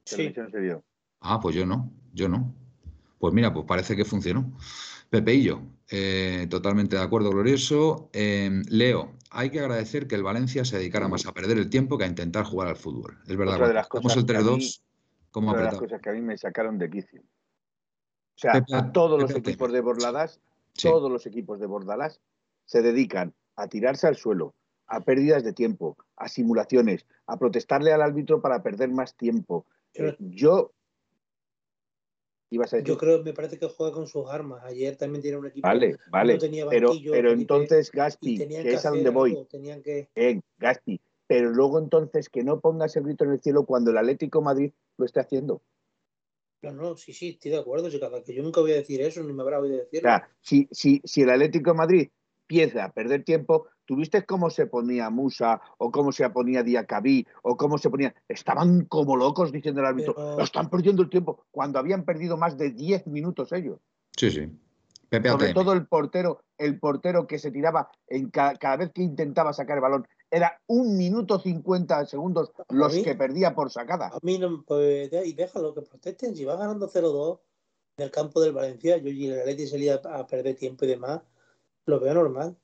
Sí. 0.06 0.34
Ah, 1.22 1.40
pues 1.40 1.56
yo 1.56 1.66
no, 1.66 1.92
yo 2.14 2.28
no. 2.28 2.54
Pues 3.20 3.34
mira, 3.34 3.54
pues 3.54 3.66
parece 3.66 3.96
que 3.96 4.06
funcionó. 4.06 4.52
Pepeillo, 5.10 5.62
eh, 5.92 6.48
totalmente 6.50 6.96
de 6.96 7.02
acuerdo, 7.02 7.32
glorioso. 7.32 8.10
Em, 8.14 8.64
Leo, 8.70 9.14
hay 9.32 9.50
que 9.50 9.60
agradecer 9.60 10.08
que 10.08 10.16
el 10.16 10.24
Valencia 10.24 10.64
se 10.64 10.78
dedicara 10.78 11.08
más 11.08 11.26
a 11.26 11.34
perder 11.34 11.58
el 11.58 11.70
tiempo 11.70 11.98
que 11.98 12.04
a 12.04 12.08
intentar 12.08 12.46
jugar 12.46 12.68
al 12.68 12.76
fútbol. 12.76 13.18
Es 13.28 13.36
verdad, 13.36 13.56
otra 13.56 13.68
de 13.68 13.74
las 13.74 13.88
cosas 13.88 14.18
el 14.18 14.26
3-2, 14.26 14.84
como 15.32 15.54
de 15.56 15.64
las 15.64 15.78
cosas 15.78 16.02
que 16.02 16.10
a 16.10 16.14
mí 16.14 16.22
me 16.22 16.38
sacaron 16.38 16.78
de 16.78 16.90
quicio. 16.90 17.22
O 17.22 18.42
sea, 18.42 18.64
todos 18.94 19.22
los 19.22 19.32
equipos 19.36 19.72
de 19.72 19.82
Bordalas, 19.82 20.40
todos 20.82 21.12
los 21.12 21.26
equipos 21.26 21.60
de 21.60 21.66
Bordalas 21.66 22.22
se 22.66 22.82
dedican 22.82 23.34
a 23.56 23.68
tirarse 23.68 24.08
al 24.08 24.16
suelo, 24.16 24.56
a 24.88 25.02
pérdidas 25.02 25.44
de 25.44 25.54
tiempo, 25.54 25.98
a 26.16 26.30
simulaciones, 26.30 27.06
a 27.28 27.38
protestarle 27.38 27.92
al 27.92 28.02
árbitro 28.02 28.42
para 28.42 28.64
perder 28.64 28.90
más 28.90 29.16
tiempo. 29.18 29.66
yo 30.20 30.72
yo 32.84 32.98
creo, 32.98 33.24
me 33.24 33.34
parece 33.34 33.60
que 33.60 33.68
juega 33.68 33.94
con 33.94 34.08
sus 34.08 34.28
armas. 34.28 34.64
Ayer 34.64 34.96
también 34.96 35.22
tiene 35.22 35.38
un 35.38 35.48
equipo. 35.48 35.68
Vale, 35.68 35.98
vale. 36.10 36.38
pero, 36.70 36.92
pero 37.12 37.32
entonces, 37.32 37.92
Gaspi, 37.92 38.38
que 38.38 38.74
es 38.74 38.86
a 38.86 38.90
donde 38.90 39.10
voy. 39.10 39.46
tenían 39.50 39.84
que... 39.84 40.10
Eh, 40.16 40.40
Gaspi, 40.58 41.00
pero 41.28 41.52
luego 41.52 41.78
entonces 41.78 42.28
que 42.30 42.44
no 42.44 42.60
pongas 42.60 42.96
el 42.96 43.04
grito 43.04 43.24
en 43.24 43.32
el 43.34 43.42
cielo 43.42 43.66
cuando 43.66 43.92
el 43.92 43.98
Atlético 43.98 44.42
Madrid 44.42 44.72
lo 44.98 45.06
esté 45.06 45.20
haciendo. 45.20 45.62
No, 46.62 46.72
no, 46.74 46.98
sí, 46.98 47.14
sí, 47.14 47.30
estoy 47.30 47.52
de 47.52 47.58
acuerdo, 47.58 47.90
que 47.90 48.34
yo 48.34 48.44
nunca 48.44 48.62
voy 48.62 48.72
a 48.74 48.76
decir 48.76 49.00
eso, 49.02 49.24
ni 49.24 49.32
me 49.32 49.44
habrá 49.44 49.60
oído 49.60 49.78
decirlo. 49.78 50.10
O 50.10 50.12
sea, 50.12 50.30
si, 50.42 50.68
si, 50.72 51.02
si 51.06 51.22
el 51.22 51.30
Atlético 51.30 51.74
Madrid 51.74 52.10
empieza 52.50 52.86
a 52.86 52.92
perder 52.92 53.24
tiempo, 53.24 53.68
¿Tuviste 53.86 54.24
cómo 54.24 54.52
se 54.52 54.68
ponía 54.68 55.10
Musa 55.10 55.60
o 55.80 55.90
cómo 55.90 56.12
se 56.12 56.30
ponía 56.30 56.62
Diacabí 56.62 57.26
o 57.42 57.58
cómo 57.58 57.80
se 57.80 57.90
ponía? 57.90 58.14
Estaban 58.28 58.86
como 58.86 59.18
locos 59.18 59.52
diciendo 59.52 59.82
el 59.82 59.88
árbitro, 59.88 60.40
están 60.40 60.70
perdiendo 60.70 61.02
el 61.02 61.10
tiempo, 61.10 61.44
cuando 61.50 61.80
habían 61.80 62.06
perdido 62.06 62.38
más 62.38 62.56
de 62.56 62.70
10 62.70 63.08
minutos 63.08 63.52
ellos. 63.52 63.80
Sí, 64.16 64.30
sí. 64.30 64.48
Sobre 65.10 65.56
todo 65.56 65.74
el 65.74 65.88
portero, 65.88 66.44
el 66.60 66.80
portero 66.80 67.26
que 67.26 67.40
se 67.40 67.50
tiraba 67.50 67.90
en 68.08 68.30
cada, 68.30 68.78
vez 68.78 68.92
que 68.94 69.02
intentaba 69.02 69.54
sacar 69.54 69.78
el 69.78 69.82
balón. 69.82 70.08
Era 70.30 70.62
un 70.68 70.96
minuto 70.96 71.40
50 71.40 72.06
segundos 72.06 72.52
los 72.70 72.94
que 72.94 73.16
perdía 73.16 73.56
por 73.56 73.72
sacada. 73.72 74.10
A 74.10 74.20
mí 74.22 74.38
no, 74.38 74.64
pues, 74.68 75.10
y 75.26 75.34
déjalo 75.34 75.74
que 75.74 75.82
protesten. 75.82 76.36
Si 76.36 76.46
va 76.46 76.58
ganando 76.58 76.88
0-2 76.88 77.40
en 77.98 78.04
el 78.04 78.12
campo 78.12 78.40
del 78.40 78.52
Valencia, 78.52 78.98
yo 78.98 79.10
y 79.10 79.30
el 79.30 79.40
Atleti 79.40 79.66
salía 79.66 79.96
a 79.96 80.28
perder 80.28 80.56
tiempo 80.56 80.86
y 80.86 80.90
demás, 80.90 81.22
lo 81.90 82.00
veo 82.00 82.14
normal. 82.14 82.58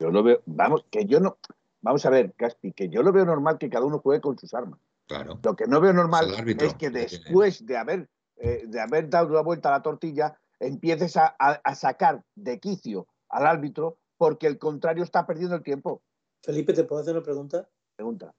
Yo 0.00 0.10
lo 0.10 0.22
veo, 0.22 0.42
vamos, 0.46 0.84
que 0.90 1.06
yo 1.06 1.18
no, 1.18 1.38
vamos 1.80 2.06
a 2.06 2.10
ver, 2.10 2.32
Caspi, 2.34 2.72
que 2.72 2.88
yo 2.88 3.02
lo 3.02 3.12
veo 3.12 3.24
normal 3.24 3.58
que 3.58 3.68
cada 3.68 3.84
uno 3.84 3.98
juegue 3.98 4.20
con 4.20 4.38
sus 4.38 4.54
armas. 4.54 4.78
Claro. 5.08 5.38
Lo 5.42 5.56
que 5.56 5.66
no 5.66 5.80
veo 5.80 5.92
normal 5.92 6.34
es, 6.46 6.74
que 6.74 6.90
después 6.90 7.64
de 7.66 7.76
haber, 7.76 8.08
eh, 8.36 8.64
de 8.66 8.80
haber 8.80 9.08
dado 9.08 9.30
la 9.30 9.40
vuelta 9.40 9.70
a 9.70 9.72
la 9.72 9.82
tortilla, 9.82 10.38
empieces 10.60 11.16
a, 11.16 11.34
sacar 11.74 12.24
de 12.34 12.60
quicio 12.60 13.06
al 13.28 13.46
árbitro 13.46 13.98
porque 14.16 14.46
el 14.46 14.58
contrario 14.58 15.02
está 15.02 15.26
perdiendo 15.26 15.56
el 15.56 15.62
tiempo. 15.62 16.02
Felipe, 16.42 16.74
¿te 16.74 16.84
puedo 16.84 17.00
hacer 17.00 17.14
una 17.14 17.22
pregunta? 17.22 17.68
Pregunta. 17.96 18.34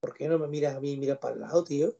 ¿Por 0.00 0.14
qué 0.14 0.28
no 0.28 0.38
me 0.38 0.48
miras 0.48 0.74
a 0.74 0.80
mí 0.80 0.92
y 0.92 0.96
miras 0.96 1.18
para 1.18 1.34
el 1.34 1.40
lado, 1.40 1.62
tío? 1.62 1.94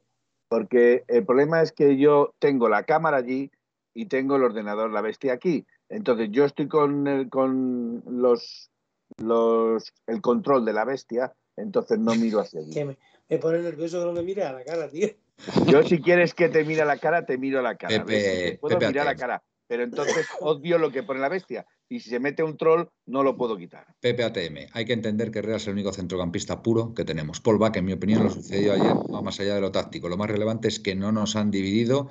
Porque 0.49 1.05
el 1.07 1.25
problema 1.25 1.63
es 1.63 1.73
que 1.73 1.97
yo 1.97 2.35
tengo 2.39 2.69
la 2.69 2.83
cámara 2.83 3.19
allí 3.19 3.51
y 3.95 4.07
tengo 4.07 4.37
el 4.37 4.43
ordenador, 4.43 4.91
la 4.91 5.01
bestia 5.01 5.33
aquí. 5.33 5.67
Entonces 5.93 6.31
yo 6.33 6.45
estoy 6.45 6.67
con, 6.67 7.29
con 7.29 8.03
los 8.07 8.73
los, 9.19 9.93
el 10.07 10.21
control 10.21 10.65
de 10.65 10.73
la 10.73 10.85
bestia, 10.85 11.33
entonces 11.57 11.99
no 11.99 12.15
miro 12.15 12.41
hacia 12.41 12.61
allí. 12.61 12.73
Me, 13.29 13.39
pone 13.39 13.61
nervioso 13.61 13.99
que 13.99 14.05
no 14.05 14.13
me 14.13 14.23
mire 14.23 14.45
a 14.45 14.53
la 14.53 14.63
cara, 14.63 14.91
tío. 14.91 15.09
Yo 15.67 15.83
si 15.85 16.03
quieres 16.03 16.35
que 16.35 16.51
te 16.51 16.65
mire 16.65 16.83
a 16.83 16.85
la 16.85 16.99
cara, 16.99 17.25
te 17.25 17.39
miro 17.39 17.61
a 17.61 17.63
la 17.63 17.77
cara. 17.77 18.05
puedo 18.61 18.77
mirar 18.77 18.99
a 18.99 19.05
la 19.13 19.15
cara, 19.15 19.43
pero 19.67 19.85
entonces 19.85 20.27
odio 20.41 20.77
lo 20.77 20.93
que 20.93 21.03
pone 21.03 21.19
la 21.19 21.31
bestia. 21.31 21.65
Y 21.89 22.01
si 22.01 22.11
se 22.11 22.21
mete 22.21 22.43
un 22.43 22.59
troll, 22.59 22.89
no 23.07 23.23
lo 23.23 23.39
puedo 23.39 23.57
quitar. 23.57 23.87
Pepe 24.01 24.23
ATM. 24.23 24.69
Hay 24.75 24.85
que 24.85 24.93
entender 24.93 25.31
que 25.31 25.41
Real 25.41 25.57
es 25.57 25.67
el 25.67 25.73
único 25.73 25.95
centrocampista 25.95 26.63
puro 26.63 26.93
que 26.93 27.07
tenemos. 27.07 27.41
Paul 27.41 27.57
Bach, 27.57 27.75
en 27.77 27.87
mi 27.87 27.95
opinión, 27.95 28.25
lo 28.25 28.31
sucedió 28.31 28.75
ayer, 28.75 28.93
va 28.93 29.23
más 29.23 29.41
allá 29.41 29.55
de 29.55 29.63
lo 29.63 29.73
táctico. 29.73 30.11
Lo 30.11 30.19
más 30.19 30.31
relevante 30.31 30.69
es 30.69 30.79
que 30.79 30.95
no 30.95 31.11
nos 31.11 31.37
han 31.37 31.51
dividido 31.51 32.11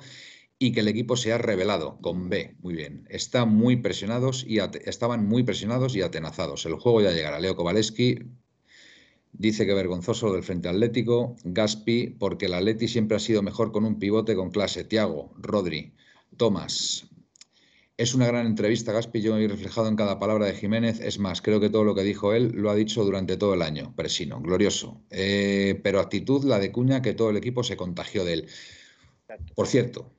y 0.62 0.70
que 0.70 0.78
el 0.78 0.86
equipo 0.86 1.16
se 1.16 1.32
ha 1.32 1.38
revelado 1.38 1.98
con 2.00 2.28
B. 2.28 2.54
Muy 2.60 2.74
bien. 2.74 3.04
Está 3.10 3.46
muy 3.46 3.78
presionados 3.78 4.44
y 4.46 4.60
estaban 4.60 5.26
muy 5.26 5.42
presionados 5.42 5.96
y 5.96 6.02
atenazados. 6.02 6.64
El 6.66 6.74
juego 6.74 7.00
ya 7.00 7.10
llegará. 7.10 7.40
Leo 7.40 7.56
Kowaleski 7.56 8.20
dice 9.32 9.66
que 9.66 9.74
vergonzoso 9.74 10.32
del 10.32 10.44
frente 10.44 10.68
atlético. 10.68 11.34
Gaspi, 11.42 12.10
porque 12.16 12.46
el 12.46 12.54
Atleti 12.54 12.86
siempre 12.86 13.16
ha 13.16 13.20
sido 13.20 13.42
mejor 13.42 13.72
con 13.72 13.84
un 13.84 13.98
pivote 13.98 14.36
con 14.36 14.52
clase. 14.52 14.84
Tiago, 14.84 15.34
Rodri, 15.36 15.94
Tomás. 16.36 17.08
Es 17.96 18.14
una 18.14 18.28
gran 18.28 18.46
entrevista, 18.46 18.92
Gaspi. 18.92 19.20
Yo 19.20 19.34
me 19.34 19.44
he 19.44 19.48
reflejado 19.48 19.88
en 19.88 19.96
cada 19.96 20.20
palabra 20.20 20.46
de 20.46 20.54
Jiménez. 20.54 21.00
Es 21.00 21.18
más, 21.18 21.42
creo 21.42 21.58
que 21.58 21.70
todo 21.70 21.82
lo 21.82 21.96
que 21.96 22.04
dijo 22.04 22.34
él 22.34 22.52
lo 22.54 22.70
ha 22.70 22.76
dicho 22.76 23.04
durante 23.04 23.36
todo 23.36 23.54
el 23.54 23.62
año. 23.62 23.96
Presino, 23.96 24.40
glorioso. 24.40 25.02
Eh, 25.10 25.80
pero 25.82 25.98
actitud 25.98 26.44
la 26.44 26.60
de 26.60 26.70
Cuña, 26.70 27.02
que 27.02 27.14
todo 27.14 27.30
el 27.30 27.36
equipo 27.36 27.64
se 27.64 27.76
contagió 27.76 28.24
de 28.24 28.34
él. 28.34 28.48
Por 29.56 29.66
cierto, 29.66 30.12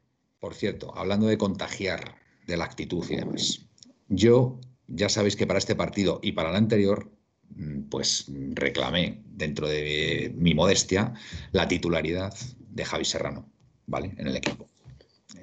por 0.43 0.55
cierto, 0.55 0.91
hablando 0.97 1.27
de 1.27 1.37
contagiar, 1.37 2.17
de 2.45 2.57
la 2.57 2.65
actitud 2.65 3.09
y 3.09 3.15
demás, 3.15 3.65
yo 4.09 4.59
ya 4.87 5.07
sabéis 5.07 5.37
que 5.37 5.47
para 5.47 5.57
este 5.57 5.73
partido 5.73 6.19
y 6.21 6.33
para 6.33 6.49
el 6.49 6.57
anterior, 6.57 7.09
mm, 7.55 7.83
pues 7.83 8.25
reclamé 8.49 9.23
dentro 9.25 9.69
de 9.69 10.33
mi 10.35 10.53
modestia 10.53 11.13
la 11.53 11.69
titularidad 11.69 12.33
de 12.59 12.83
Javi 12.83 13.05
Serrano, 13.05 13.49
¿vale? 13.85 14.15
En 14.17 14.27
el 14.27 14.35
equipo. 14.35 14.67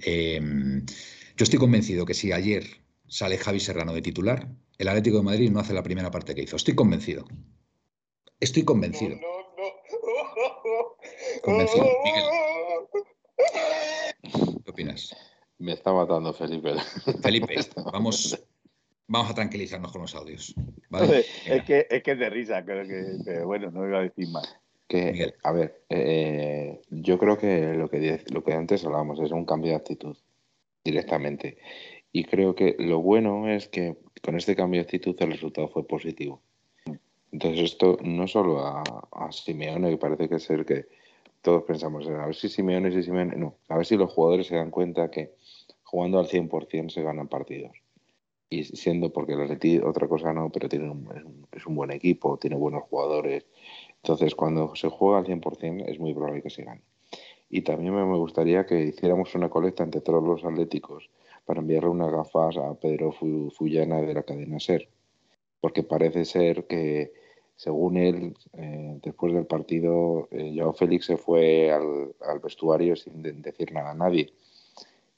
Em, 0.03 0.85
yo 0.85 1.45
estoy 1.45 1.59
convencido 1.59 2.05
que 2.05 2.13
si 2.13 2.33
ayer 2.33 2.67
sale 3.09 3.39
Javi 3.39 3.61
Serrano 3.61 3.95
de 3.95 4.03
titular, 4.03 4.51
el 4.77 4.89
Atlético 4.89 5.17
de 5.17 5.23
Madrid 5.23 5.51
no 5.51 5.61
hace 5.61 5.73
la 5.73 5.83
primera 5.83 6.11
parte 6.11 6.35
que 6.35 6.43
hizo. 6.43 6.57
Estoy 6.57 6.75
convencido. 6.75 7.27
Estoy 8.39 8.65
convencido. 8.65 9.19
Convencido. 11.41 11.89
Miguel. 12.05 12.25
Me 15.59 15.73
está 15.73 15.93
matando 15.93 16.33
Felipe. 16.33 16.75
Felipe, 17.23 17.55
vamos, 17.93 18.43
vamos 19.07 19.31
a 19.31 19.35
tranquilizarnos 19.35 19.93
con 19.93 20.03
los 20.03 20.15
audios. 20.15 20.55
Es, 21.47 21.65
que, 21.65 21.87
es 21.91 22.03
que 22.03 22.15
de 22.15 22.31
risa, 22.31 22.65
creo 22.65 22.87
que, 22.87 23.19
pero 23.25 23.47
bueno, 23.47 23.71
no 23.71 23.87
iba 23.87 23.99
a 23.99 24.03
decir 24.03 24.29
más. 24.29 24.57
Que, 24.89 25.35
a 25.45 25.53
ver, 25.53 25.85
eh, 25.89 26.81
yo 26.89 27.19
creo 27.19 27.39
que 27.39 27.75
lo, 27.75 27.89
que 27.89 28.25
lo 28.33 28.43
que 28.43 28.53
antes 28.55 28.85
hablábamos 28.85 29.21
es 29.21 29.31
un 29.31 29.45
cambio 29.45 29.71
de 29.71 29.77
actitud 29.77 30.17
directamente. 30.83 31.59
Y 32.11 32.25
creo 32.25 32.55
que 32.55 32.75
lo 32.79 33.01
bueno 33.01 33.49
es 33.49 33.69
que 33.69 33.97
con 34.23 34.37
este 34.37 34.57
cambio 34.57 34.81
de 34.81 34.87
actitud 34.87 35.15
el 35.21 35.33
resultado 35.33 35.69
fue 35.69 35.87
positivo. 35.87 36.43
Entonces 37.33 37.61
esto 37.61 37.99
no 38.03 38.27
solo 38.27 38.67
a, 38.67 38.83
a 39.13 39.31
Simeone, 39.31 39.91
que 39.91 39.99
parece 39.99 40.29
que 40.29 40.37
es 40.37 40.51
el 40.51 40.65
que 40.65 40.87
todos 41.43 41.63
pensamos 41.65 42.07
en 42.07 42.17
a 42.17 42.27
ver 42.27 42.35
si 42.35 42.49
Simeone, 42.49 42.93
si 42.93 43.03
Simeone, 43.03 43.37
no, 43.37 43.57
a 43.69 43.77
ver 43.77 43.87
si 43.87 43.97
los 43.97 44.13
jugadores 44.13 44.47
se 44.47 44.57
dan 44.57 44.71
cuenta 44.71 45.11
que 45.11 45.35
jugando 45.83 46.19
al 46.19 46.27
100% 46.27 46.91
se 46.91 47.03
ganan 47.03 47.29
partidos. 47.29 47.73
Y 48.49 48.65
siendo 48.65 49.13
porque 49.13 49.35
el 49.35 49.43
Atleti 49.43 49.79
otra 49.79 50.09
cosa 50.09 50.33
no, 50.33 50.51
pero 50.51 50.69
tiene 50.69 50.93
es 51.53 51.67
un 51.67 51.75
buen 51.77 51.93
equipo, 51.93 52.37
tiene 52.37 52.57
buenos 52.57 52.83
jugadores. 52.83 53.47
Entonces, 54.03 54.35
cuando 54.35 54.75
se 54.75 54.89
juega 54.89 55.19
al 55.19 55.27
100% 55.27 55.85
es 55.87 56.01
muy 56.01 56.15
probable 56.15 56.43
que 56.43 56.51
se 56.51 56.65
gane. 56.65 56.83
Y 57.49 57.63
también 57.63 57.95
me 57.95 58.17
gustaría 58.17 58.67
que 58.67 58.81
hiciéramos 58.83 59.35
una 59.35 59.51
colecta 59.51 59.83
entre 59.83 60.01
todos 60.01 60.23
los 60.23 60.45
atléticos 60.45 61.11
para 61.45 61.61
enviarle 61.61 61.91
unas 61.91 62.13
gafas 62.13 62.57
a 62.57 62.75
Pedro 62.75 63.13
Fullana 63.13 64.01
de 64.01 64.15
la 64.15 64.23
cadena 64.23 64.61
SER. 64.61 64.89
Porque 65.61 65.83
parece 65.83 66.25
ser 66.25 66.67
que 66.67 67.13
según 67.61 67.99
él, 67.99 68.35
eh, 68.55 68.99
después 69.03 69.35
del 69.35 69.45
partido, 69.45 70.29
eh, 70.31 70.55
Joao 70.57 70.73
Félix 70.73 71.05
se 71.05 71.19
fue 71.19 71.71
al, 71.71 72.41
vestuario 72.43 72.97
sin 72.97 73.21
decir 73.43 73.71
nada 73.75 73.91
a 73.91 73.95
nadie. 73.95 74.33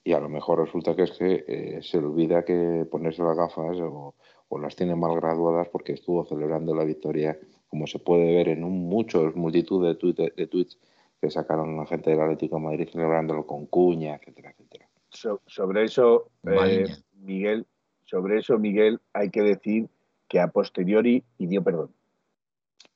Y 0.03 0.12
a 0.12 0.18
lo 0.18 0.28
mejor 0.28 0.59
resulta 0.59 0.97
que 0.97 1.05
es 1.05 1.12
que 1.12 1.45
eh, 1.47 1.78
se 1.82 2.01
le 2.01 2.07
olvida 2.09 2.45
que 2.45 2.84
ponerse 2.90 3.22
las 3.22 3.36
gafas 3.36 3.78
o, 3.80 4.14
las 4.61 4.74
tiene 4.74 4.97
mal 4.97 5.14
graduadas 5.14 5.68
porque 5.68 5.93
estuvo 5.93 6.24
celebrando 6.24 6.74
la 6.74 6.82
victoria 6.84 7.38
como 7.68 7.86
se 7.86 8.01
puede 8.01 8.34
ver 8.34 8.49
en 8.49 8.64
un 8.64 8.88
muchos 8.88 9.36
multitud 9.36 9.80
de, 9.86 10.32
de 10.36 10.47
tweets 10.49 10.78
que 11.20 11.30
sacaron 11.30 11.76
la 11.76 11.86
gente 11.86 12.11
del 12.11 12.20
Atlético 12.20 12.57
de 12.57 12.62
Madrid 12.62 12.88
celebrándolo 12.90 13.47
con 13.47 13.66
cuña, 13.66 14.16
etcétera, 14.16 14.51
etcétera. 14.51 14.88
sobre 15.47 15.84
eso, 15.84 16.26
eh, 16.45 16.86
Miguel, 17.20 17.66
sobre 18.05 18.40
eso, 18.40 18.59
Miguel, 18.59 19.01
hay 19.12 19.30
que 19.30 19.43
decir 19.43 19.88
que 20.28 20.40
a 20.40 20.49
posteriori 20.49 21.22
pidió 21.38 21.62
perdón. 21.62 21.90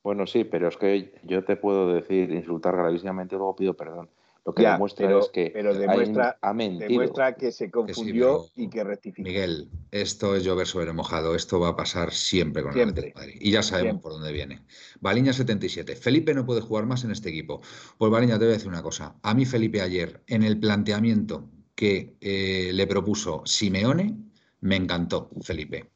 Bueno, 0.06 0.24
sí, 0.24 0.44
pero 0.44 0.68
es 0.68 0.76
que 0.76 1.12
yo 1.24 1.42
te 1.42 1.56
puedo 1.56 1.92
decir, 1.92 2.30
insultar 2.30 2.76
gravísimamente, 2.76 3.34
luego 3.34 3.56
pido 3.56 3.74
perdón. 3.74 4.08
Lo 4.44 4.54
que 4.54 4.62
demuestra 4.62 5.18
es 5.18 5.28
que 5.30 5.50
pero 5.52 5.74
demuestra, 5.74 6.38
ha 6.40 6.54
mentido. 6.54 6.88
demuestra 6.88 7.34
que 7.34 7.50
se 7.50 7.72
confundió 7.72 8.46
y 8.54 8.68
que 8.68 8.84
rectificó. 8.84 9.26
Miguel, 9.26 9.68
esto 9.90 10.36
es 10.36 10.44
llover 10.44 10.68
sobre 10.68 10.92
mojado. 10.92 11.34
Esto 11.34 11.58
va 11.58 11.70
a 11.70 11.76
pasar 11.76 12.12
siempre 12.12 12.62
con 12.62 12.78
el 12.78 12.88
Atlético 12.88 13.18
Madrid. 13.18 13.38
Y 13.40 13.50
ya 13.50 13.64
sabemos 13.64 14.00
por 14.00 14.12
dónde 14.12 14.30
viene. 14.30 14.62
Baliña 15.00 15.32
77. 15.32 15.96
Felipe 15.96 16.32
no 16.34 16.46
puede 16.46 16.60
jugar 16.60 16.86
más 16.86 17.02
en 17.02 17.10
este 17.10 17.30
equipo. 17.30 17.60
Pues 17.98 18.12
Baliña, 18.12 18.38
te 18.38 18.44
voy 18.44 18.52
a 18.52 18.58
decir 18.58 18.68
una 18.68 18.84
cosa. 18.84 19.16
A 19.22 19.34
mí 19.34 19.44
Felipe 19.44 19.80
ayer, 19.80 20.22
en 20.28 20.44
el 20.44 20.60
planteamiento 20.60 21.50
que 21.74 22.14
eh, 22.20 22.70
le 22.72 22.86
propuso 22.86 23.42
Simeone, 23.44 24.16
me 24.60 24.76
encantó 24.76 25.30
Felipe 25.42 25.95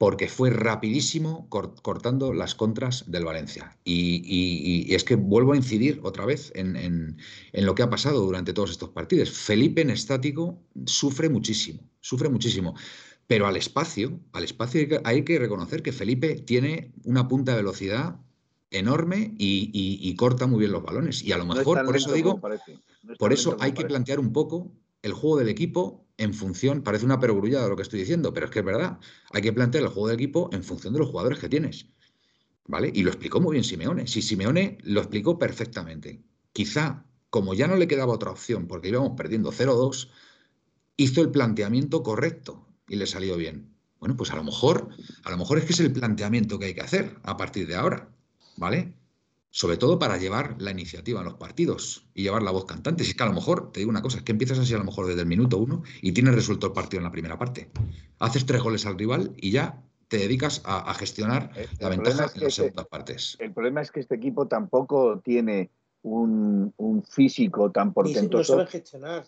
porque 0.00 0.28
fue 0.28 0.48
rapidísimo 0.48 1.46
cortando 1.50 2.32
las 2.32 2.54
contras 2.54 3.04
del 3.10 3.26
Valencia. 3.26 3.76
Y, 3.84 4.94
es 4.94 5.04
que 5.04 5.14
vuelvo 5.14 5.52
a 5.52 5.58
incidir 5.58 6.00
otra 6.02 6.24
vez 6.24 6.50
en, 6.54 7.18
lo 7.52 7.74
que 7.74 7.82
ha 7.82 7.90
pasado 7.90 8.24
durante 8.24 8.54
todos 8.54 8.70
estos 8.70 8.88
partidos. 8.88 9.30
Felipe 9.30 9.82
en 9.82 9.90
estático 9.90 10.58
sufre 10.86 11.28
muchísimo, 11.28 11.82
sufre 12.00 12.30
muchísimo. 12.30 12.74
Pero 13.26 13.46
al 13.46 13.58
espacio, 13.58 14.18
al 14.32 14.44
espacio 14.44 15.02
hay 15.04 15.22
que, 15.22 15.38
reconocer 15.38 15.82
que 15.82 15.92
Felipe 15.92 16.36
tiene 16.36 16.94
una 17.04 17.28
punta 17.28 17.52
de 17.52 17.58
velocidad 17.58 18.16
enorme 18.70 19.34
y, 19.36 20.14
corta 20.16 20.46
muy 20.46 20.60
bien 20.60 20.72
los 20.72 20.82
balones. 20.82 21.22
Y 21.22 21.32
a 21.32 21.36
lo 21.36 21.44
mejor, 21.44 21.84
por 21.84 21.94
eso 21.94 22.10
digo, 22.14 22.40
por 23.18 23.34
eso 23.34 23.58
hay 23.60 23.72
que 23.72 23.84
plantear 23.84 24.18
un 24.18 24.32
poco 24.32 24.72
el 25.02 25.12
juego 25.12 25.36
del 25.36 25.50
equipo 25.50 26.06
en 26.20 26.34
función, 26.34 26.82
parece 26.82 27.06
una 27.06 27.18
perogrullada 27.18 27.66
lo 27.68 27.76
que 27.76 27.82
estoy 27.82 27.98
diciendo, 27.98 28.32
pero 28.34 28.46
es 28.46 28.52
que 28.52 28.58
es 28.58 28.64
verdad, 28.64 29.00
hay 29.32 29.40
que 29.40 29.54
plantear 29.54 29.84
el 29.84 29.88
juego 29.88 30.08
del 30.08 30.16
equipo 30.16 30.50
en 30.52 30.62
función 30.62 30.92
de 30.92 30.98
los 30.98 31.08
jugadores 31.08 31.38
que 31.38 31.48
tienes. 31.48 31.86
¿Vale? 32.66 32.92
Y 32.94 33.02
lo 33.02 33.10
explicó 33.10 33.40
muy 33.40 33.54
bien 33.54 33.64
Simeone. 33.64 34.06
Sí, 34.06 34.20
Simeone 34.20 34.78
lo 34.82 35.00
explicó 35.00 35.38
perfectamente. 35.38 36.22
Quizá, 36.52 37.06
como 37.30 37.54
ya 37.54 37.66
no 37.66 37.76
le 37.76 37.88
quedaba 37.88 38.12
otra 38.12 38.30
opción, 38.30 38.68
porque 38.68 38.90
íbamos 38.90 39.12
perdiendo 39.16 39.50
0-2, 39.50 40.10
hizo 40.96 41.22
el 41.22 41.30
planteamiento 41.30 42.02
correcto 42.02 42.68
y 42.86 42.96
le 42.96 43.06
salió 43.06 43.36
bien. 43.36 43.74
Bueno, 43.98 44.16
pues 44.16 44.30
a 44.30 44.36
lo 44.36 44.44
mejor, 44.44 44.90
a 45.24 45.30
lo 45.30 45.38
mejor 45.38 45.58
es 45.58 45.64
que 45.64 45.72
es 45.72 45.80
el 45.80 45.92
planteamiento 45.92 46.58
que 46.58 46.66
hay 46.66 46.74
que 46.74 46.82
hacer 46.82 47.16
a 47.22 47.36
partir 47.38 47.66
de 47.66 47.76
ahora. 47.76 48.14
¿Vale? 48.56 48.99
Sobre 49.50 49.76
todo 49.76 49.98
para 49.98 50.16
llevar 50.16 50.56
la 50.60 50.70
iniciativa 50.70 51.20
en 51.20 51.26
los 51.26 51.34
partidos 51.34 52.06
y 52.14 52.22
llevar 52.22 52.42
la 52.42 52.52
voz 52.52 52.64
cantante. 52.64 53.04
Si 53.04 53.10
es 53.10 53.16
que 53.16 53.22
a 53.22 53.26
lo 53.26 53.32
mejor, 53.32 53.72
te 53.72 53.80
digo 53.80 53.90
una 53.90 54.02
cosa, 54.02 54.18
es 54.18 54.24
que 54.24 54.32
empiezas 54.32 54.58
así 54.58 54.74
a 54.74 54.78
lo 54.78 54.84
mejor 54.84 55.06
desde 55.06 55.22
el 55.22 55.26
minuto 55.26 55.58
uno 55.58 55.82
y 56.00 56.12
tienes 56.12 56.34
resuelto 56.34 56.68
el 56.68 56.72
partido 56.72 57.00
en 57.00 57.04
la 57.04 57.12
primera 57.12 57.38
parte. 57.38 57.70
Haces 58.18 58.46
tres 58.46 58.62
goles 58.62 58.86
al 58.86 58.96
rival 58.96 59.32
y 59.36 59.50
ya 59.50 59.82
te 60.08 60.18
dedicas 60.18 60.62
a, 60.64 60.92
gestionar 60.94 61.52
eh, 61.54 61.68
la 61.78 61.88
ventaja 61.88 62.30
en 62.34 62.42
las 62.42 62.54
segundas 62.54 62.86
partes. 62.86 63.36
El 63.38 63.52
problema 63.52 63.80
es 63.80 63.92
que 63.92 64.00
este 64.00 64.16
equipo 64.16 64.48
tampoco 64.48 65.20
tiene 65.20 65.70
un, 66.02 66.72
físico 67.08 67.70
tan 67.70 67.92
portentoso. 67.92 68.56
no 68.56 68.58
sabe 68.58 68.70
gestionar. 68.70 69.24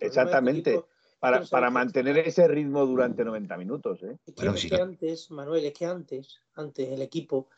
Exactamente. 0.00 0.82
para, 1.20 1.44
para 1.44 1.70
mantener 1.70 2.18
ese 2.18 2.48
ritmo 2.48 2.84
durante 2.84 3.24
90 3.24 3.56
minutos. 3.56 4.02
¿eh? 4.02 4.16
Es 4.26 4.66
que, 4.68 4.76
antes, 4.76 5.30
Manuel, 5.30 5.64
es 5.64 5.72
que 5.72 5.86
antes, 5.86 6.40
antes 6.54 6.88
el 6.88 7.02
equipo 7.02 7.48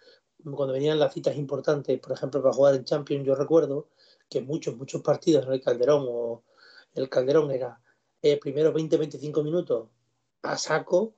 cuando 0.53 0.75
venían 0.75 0.99
las 0.99 1.15
citas 1.15 1.37
importantes, 1.37 1.99
por 2.01 2.13
ejemplo, 2.13 2.43
para 2.43 2.55
jugar 2.55 2.75
en 2.75 2.85
Champions, 2.85 3.27
yo 3.27 3.35
recuerdo 3.35 3.89
que 4.29 4.43
muchos, 4.43 4.77
muchos 4.77 5.03
partidos 5.03 5.47
en 5.47 5.53
el 5.53 5.63
Calderón 5.63 6.07
o 6.09 6.43
el 6.95 7.09
Calderón 7.09 7.51
era 7.51 7.81
eh, 8.23 8.39
primeros 8.39 8.75
20-25 8.75 9.43
minutos 9.43 9.89
a 10.43 10.57
saco, 10.57 11.15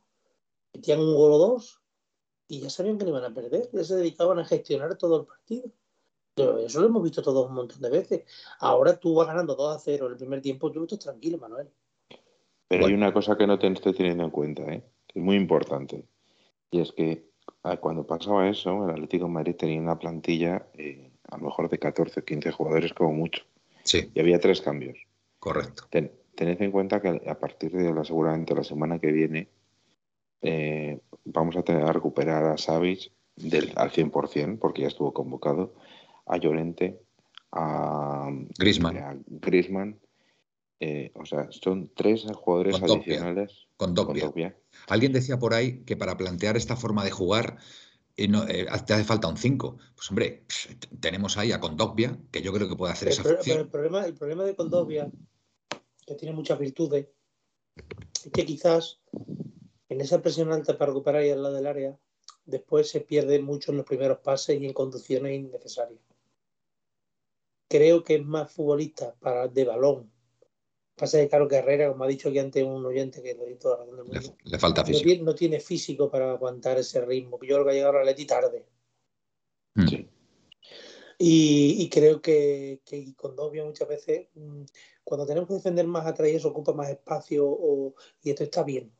metían 0.72 1.00
un 1.00 1.14
gol 1.14 1.32
o 1.32 1.38
dos 1.38 1.80
y 2.48 2.60
ya 2.60 2.70
sabían 2.70 2.98
que 2.98 3.04
no 3.04 3.10
iban 3.10 3.24
a 3.24 3.34
perder, 3.34 3.68
ya 3.72 3.84
se 3.84 3.96
dedicaban 3.96 4.38
a 4.38 4.44
gestionar 4.44 4.96
todo 4.96 5.20
el 5.20 5.26
partido. 5.26 5.70
eso 6.64 6.80
lo 6.80 6.86
hemos 6.86 7.02
visto 7.02 7.22
todos 7.22 7.48
un 7.48 7.54
montón 7.54 7.80
de 7.80 7.90
veces. 7.90 8.24
Ahora 8.60 8.98
tú 8.98 9.14
vas 9.14 9.26
ganando 9.26 9.56
2 9.56 9.76
a 9.76 9.78
0 9.80 10.06
en 10.06 10.12
el 10.12 10.18
primer 10.18 10.40
tiempo, 10.40 10.70
tú 10.70 10.84
estás 10.84 11.00
tranquilo, 11.00 11.38
Manuel. 11.38 11.68
Pero 12.68 12.86
hay 12.86 12.94
una 12.94 13.12
cosa 13.12 13.36
que 13.36 13.46
no 13.46 13.58
te 13.58 13.68
estoy 13.68 13.94
teniendo 13.94 14.24
en 14.24 14.30
cuenta, 14.30 14.62
¿eh? 14.62 14.84
que 15.06 15.18
es 15.18 15.24
muy 15.24 15.36
importante, 15.36 16.08
y 16.70 16.80
es 16.80 16.92
que 16.92 17.30
cuando 17.80 18.06
pasaba 18.06 18.48
eso, 18.48 18.84
el 18.84 18.90
Atlético 18.90 19.26
de 19.26 19.32
Madrid 19.32 19.56
tenía 19.56 19.80
una 19.80 19.98
plantilla 19.98 20.66
eh, 20.74 21.10
a 21.28 21.36
lo 21.38 21.44
mejor 21.44 21.68
de 21.68 21.78
14 21.78 22.20
o 22.20 22.24
15 22.24 22.52
jugadores 22.52 22.92
como 22.92 23.12
mucho. 23.12 23.42
Sí. 23.82 24.10
Y 24.14 24.20
había 24.20 24.38
tres 24.38 24.60
cambios. 24.60 24.98
Correcto. 25.38 25.84
tened 25.90 26.60
en 26.60 26.70
cuenta 26.70 27.00
que 27.00 27.22
a 27.28 27.38
partir 27.38 27.72
de 27.72 27.92
la, 27.92 28.04
seguramente 28.04 28.54
la 28.54 28.64
semana 28.64 28.98
que 28.98 29.12
viene 29.12 29.48
eh, 30.42 31.00
vamos 31.24 31.56
a 31.56 31.62
tener 31.62 31.82
a 31.82 31.92
recuperar 31.92 32.44
a 32.44 32.56
Savic 32.56 33.10
del, 33.36 33.72
al 33.76 33.90
100%, 33.90 34.58
porque 34.58 34.82
ya 34.82 34.88
estuvo 34.88 35.12
convocado, 35.12 35.74
a 36.26 36.36
Llorente, 36.36 37.00
a 37.52 38.30
Griezmann. 39.28 39.98
Eh, 40.78 41.10
o 41.14 41.24
sea, 41.24 41.48
son 41.50 41.90
tres 41.94 42.26
jugadores 42.34 42.82
adicionales. 42.82 43.66
Con 43.76 43.94
Dogbia. 43.94 44.56
Alguien 44.88 45.12
decía 45.12 45.38
por 45.38 45.54
ahí 45.54 45.84
que 45.84 45.96
para 45.96 46.16
plantear 46.16 46.56
esta 46.56 46.76
forma 46.76 47.04
de 47.04 47.10
jugar 47.10 47.58
eh, 48.16 48.66
te 48.86 48.94
hace 48.94 49.04
falta 49.04 49.28
un 49.28 49.36
5. 49.36 49.78
Pues 49.94 50.10
hombre, 50.10 50.44
tenemos 51.00 51.36
ahí 51.36 51.52
a 51.52 51.60
Condogbia, 51.60 52.18
que 52.30 52.42
yo 52.42 52.52
creo 52.52 52.68
que 52.68 52.76
puede 52.76 52.92
hacer 52.92 53.08
esa 53.08 53.22
función. 53.22 53.60
el, 53.60 53.68
problema, 53.68 54.04
el 54.06 54.14
problema 54.14 54.44
de 54.44 54.54
Condogbia, 54.54 55.10
que 56.06 56.14
tiene 56.14 56.34
muchas 56.34 56.58
virtudes, 56.58 57.08
es 58.24 58.32
que 58.32 58.46
quizás 58.46 59.00
en 59.88 60.00
esa 60.00 60.22
presión 60.22 60.52
alta 60.52 60.78
para 60.78 60.92
recuperar 60.92 61.22
ahí 61.22 61.30
al 61.30 61.42
lado 61.42 61.54
del 61.54 61.66
área, 61.66 61.98
después 62.46 62.88
se 62.88 63.00
pierde 63.00 63.40
mucho 63.40 63.70
en 63.70 63.78
los 63.78 63.86
primeros 63.86 64.18
pases 64.18 64.60
y 64.60 64.66
en 64.66 64.72
conducciones 64.72 65.34
innecesarias. 65.34 66.00
Creo 67.68 68.02
que 68.02 68.14
es 68.14 68.24
más 68.24 68.50
futbolista 68.50 69.14
para 69.20 69.48
de 69.48 69.64
balón 69.64 70.10
Pasa 70.96 71.18
que, 71.18 71.28
claro, 71.28 71.46
Herrera, 71.50 71.90
como 71.90 72.04
ha 72.04 72.08
dicho 72.08 72.30
aquí 72.30 72.38
antes 72.38 72.64
un 72.64 72.84
oyente 72.86 73.22
que 73.22 73.34
lo 73.34 73.44
dicho 73.44 73.68
la 73.68 73.76
razón 73.76 73.96
del 73.96 74.04
mundo, 74.06 74.34
le, 74.44 74.58
falta 74.58 74.82
físico. 74.82 75.24
No 75.24 75.34
tiene, 75.34 75.60
físico 75.60 76.10
para 76.10 76.30
aguantar 76.30 76.78
ese 76.78 77.04
ritmo. 77.04 77.38
Yo 77.42 77.56
creo 77.56 77.64
que 77.64 77.70
ha 77.70 77.74
llegado 77.74 77.98
a 77.98 78.04
Leti 78.04 78.24
tarde. 78.24 78.64
Mm. 79.74 79.88
Sí. 79.88 80.08
Y, 81.18 81.88
creo 81.90 82.22
que, 82.22 82.80
que 82.84 83.14
con 83.14 83.36
Dobia 83.36 83.64
muchas 83.64 83.88
veces, 83.88 84.28
mm, 84.34 84.62
cuando 85.04 85.26
tenemos 85.26 85.48
que 85.48 85.54
defender 85.54 85.86
más 85.86 86.06
atrás, 86.06 86.28
eso 86.28 86.48
ocupa 86.48 86.72
más 86.72 86.88
espacio 86.88 87.94
y 88.22 88.30
esto 88.30 88.44
está 88.44 88.62
bien. 88.62 88.90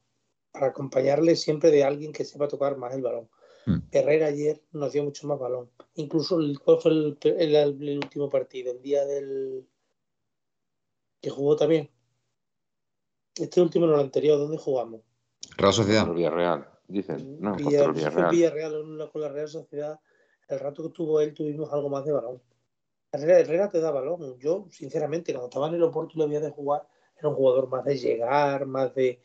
Para 0.52 0.68
acompañarle 0.68 1.34
siempre 1.34 1.70
de 1.70 1.82
alguien 1.82 2.12
que 2.12 2.26
sepa 2.26 2.46
tocar 2.46 2.76
más 2.76 2.94
el 2.94 3.02
balón. 3.02 3.30
Mm. 3.64 3.78
Herrera 3.90 4.26
ayer 4.26 4.62
nos 4.72 4.92
dio 4.92 5.02
mucho 5.02 5.26
más 5.26 5.38
balón. 5.38 5.70
Incluso 5.94 6.38
el, 6.40 6.58
fue 6.58 6.90
el 6.90 8.00
último 8.02 8.28
partido? 8.28 8.72
El 8.72 8.82
día 8.82 9.06
del 9.06 9.66
que 11.26 11.30
jugó 11.30 11.56
también. 11.56 11.90
Este 13.34 13.60
último 13.60 13.84
no 13.84 13.94
el 13.94 14.00
anterior, 14.00 14.38
¿dónde 14.38 14.58
jugamos? 14.58 15.00
Real 15.56 15.72
Sociedad. 15.72 16.08
Villarreal, 16.08 16.68
dicen. 16.86 17.40
No, 17.40 17.56
Villarreal. 17.56 17.92
Villarreal. 17.94 18.30
Villarreal 18.30 19.10
con 19.10 19.22
la 19.22 19.28
Real 19.28 19.48
Sociedad. 19.48 19.98
El 20.48 20.60
rato 20.60 20.84
que 20.84 20.90
tuvo 20.90 21.20
él 21.20 21.34
tuvimos 21.34 21.72
algo 21.72 21.88
más 21.88 22.04
de 22.04 22.12
balón. 22.12 22.40
Herrera, 23.10 23.40
Herrera 23.40 23.68
te 23.68 23.80
da 23.80 23.90
balón. 23.90 24.38
Yo, 24.38 24.68
sinceramente, 24.70 25.32
cuando 25.32 25.48
estaba 25.48 25.66
en 25.66 25.74
el 25.74 25.82
Oporto 25.82 26.12
y 26.14 26.18
lo 26.18 26.24
había 26.26 26.38
de 26.38 26.50
jugar, 26.50 26.86
era 27.18 27.28
un 27.28 27.34
jugador 27.34 27.68
más 27.68 27.84
de 27.84 27.98
llegar, 27.98 28.66
más 28.66 28.94
de, 28.94 29.20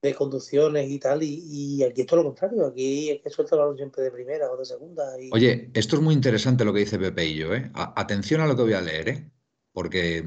de 0.00 0.14
conducciones 0.14 0.88
y 0.88 0.98
tal. 0.98 1.22
Y, 1.22 1.82
aquí 1.82 2.00
es 2.00 2.06
todo 2.06 2.22
lo 2.22 2.28
contrario. 2.30 2.64
Aquí 2.68 3.10
es 3.10 3.20
que 3.20 3.28
suelta 3.28 3.54
el 3.56 3.60
balón 3.60 3.76
siempre 3.76 4.02
de 4.02 4.10
primera 4.10 4.50
o 4.50 4.56
de 4.56 4.64
segunda. 4.64 5.14
Oye, 5.30 5.70
esto 5.74 5.96
es 5.96 6.02
muy 6.02 6.14
interesante 6.14 6.64
lo 6.64 6.72
que 6.72 6.80
dice 6.80 6.98
Pepe 6.98 7.26
y 7.26 7.34
yo. 7.34 7.52
¿eh? 7.52 7.70
atención 7.74 8.40
a 8.40 8.46
lo 8.46 8.56
que 8.56 8.62
voy 8.62 8.72
a 8.72 8.80
leer, 8.80 9.08
¿eh? 9.10 9.30
porque 9.72 10.24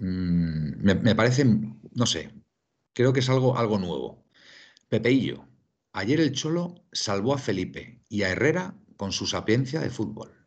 Mm, 0.00 0.82
me, 1.02 1.14
parece, 1.14 1.44
no 1.44 2.06
sé, 2.06 2.30
creo 2.92 3.12
que 3.12 3.20
es 3.20 3.28
algo, 3.28 3.56
algo 3.58 3.78
nuevo. 3.78 4.24
Pepeillo, 4.88 5.48
ayer 5.92 6.20
el 6.20 6.32
Cholo 6.32 6.76
salvó 6.92 7.34
a 7.34 7.38
Felipe 7.38 8.02
y 8.08 8.22
a 8.22 8.30
Herrera 8.30 8.76
con 8.96 9.12
su 9.12 9.26
sapiencia 9.26 9.80
de 9.80 9.90
fútbol. 9.90 10.37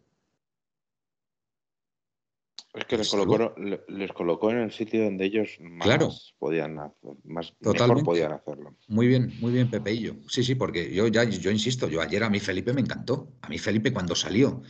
Es 2.74 2.86
que 2.86 2.98
les 2.98 3.10
colocó, 3.10 3.54
les 3.88 4.14
colocó 4.14 4.52
en 4.52 4.60
el 4.60 4.72
sitio 4.72 5.04
donde 5.04 5.26
ellos 5.26 5.58
más 5.60 6.34
podían 6.40 6.80
hacer, 6.80 7.16
más 7.26 7.54
mejor 7.60 8.04
podían 8.04 8.32
hacerlo. 8.32 8.76
Muy 8.88 9.08
bien, 9.08 9.34
muy 9.42 9.52
bien, 9.52 9.70
Pepe 9.70 9.94
y 9.94 10.00
yo. 10.00 10.14
Sí, 10.30 10.42
sí, 10.42 10.56
porque 10.56 10.94
yo 10.94 11.08
ya, 11.08 11.26
yo 11.26 11.52
insisto, 11.52 11.90
yo 11.90 12.00
ayer 12.00 12.24
a 12.24 12.30
mí 12.30 12.40
Felipe 12.40 12.72
me 12.72 12.80
encantó. 12.80 13.34
A 13.42 13.50
mí 13.50 13.58
Felipe 13.58 13.92
cuando 13.92 14.16
salió 14.16 14.62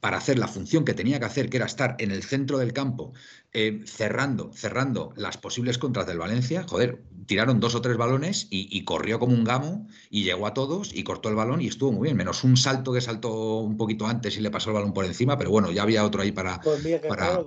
para 0.00 0.16
hacer 0.16 0.38
la 0.38 0.48
función 0.48 0.84
que 0.84 0.94
tenía 0.94 1.18
que 1.18 1.26
hacer, 1.26 1.50
que 1.50 1.58
era 1.58 1.66
estar 1.66 1.96
en 1.98 2.10
el 2.10 2.22
centro 2.22 2.56
del 2.56 2.72
campo, 2.72 3.12
eh, 3.52 3.82
cerrando, 3.84 4.50
cerrando 4.54 5.12
las 5.16 5.36
posibles 5.36 5.76
contras 5.76 6.06
del 6.06 6.18
Valencia, 6.18 6.64
joder, 6.66 7.02
tiraron 7.26 7.60
dos 7.60 7.74
o 7.74 7.82
tres 7.82 7.96
balones 7.96 8.48
y, 8.50 8.82
corrió 8.84 9.18
como 9.18 9.34
un 9.34 9.44
gamo 9.44 9.86
y 10.08 10.24
llegó 10.24 10.46
a 10.46 10.54
todos 10.54 10.94
y 10.94 11.04
cortó 11.04 11.28
el 11.28 11.34
balón 11.34 11.60
y 11.60 11.66
estuvo 11.66 11.92
muy 11.92 12.06
bien, 12.06 12.16
menos 12.16 12.42
un 12.44 12.56
salto 12.56 12.92
que 12.92 13.00
saltó 13.00 13.58
un 13.58 13.76
poquito 13.76 14.06
antes 14.06 14.36
y 14.36 14.40
le 14.40 14.50
pasó 14.50 14.70
el 14.70 14.74
balón 14.74 14.92
por 14.92 15.04
encima, 15.04 15.36
pero 15.36 15.50
bueno, 15.50 15.70
ya 15.70 15.82
había 15.82 16.04
otro 16.04 16.22
ahí 16.22 16.32
para, 16.32 16.60
pues 16.60 16.82
para 17.08 17.38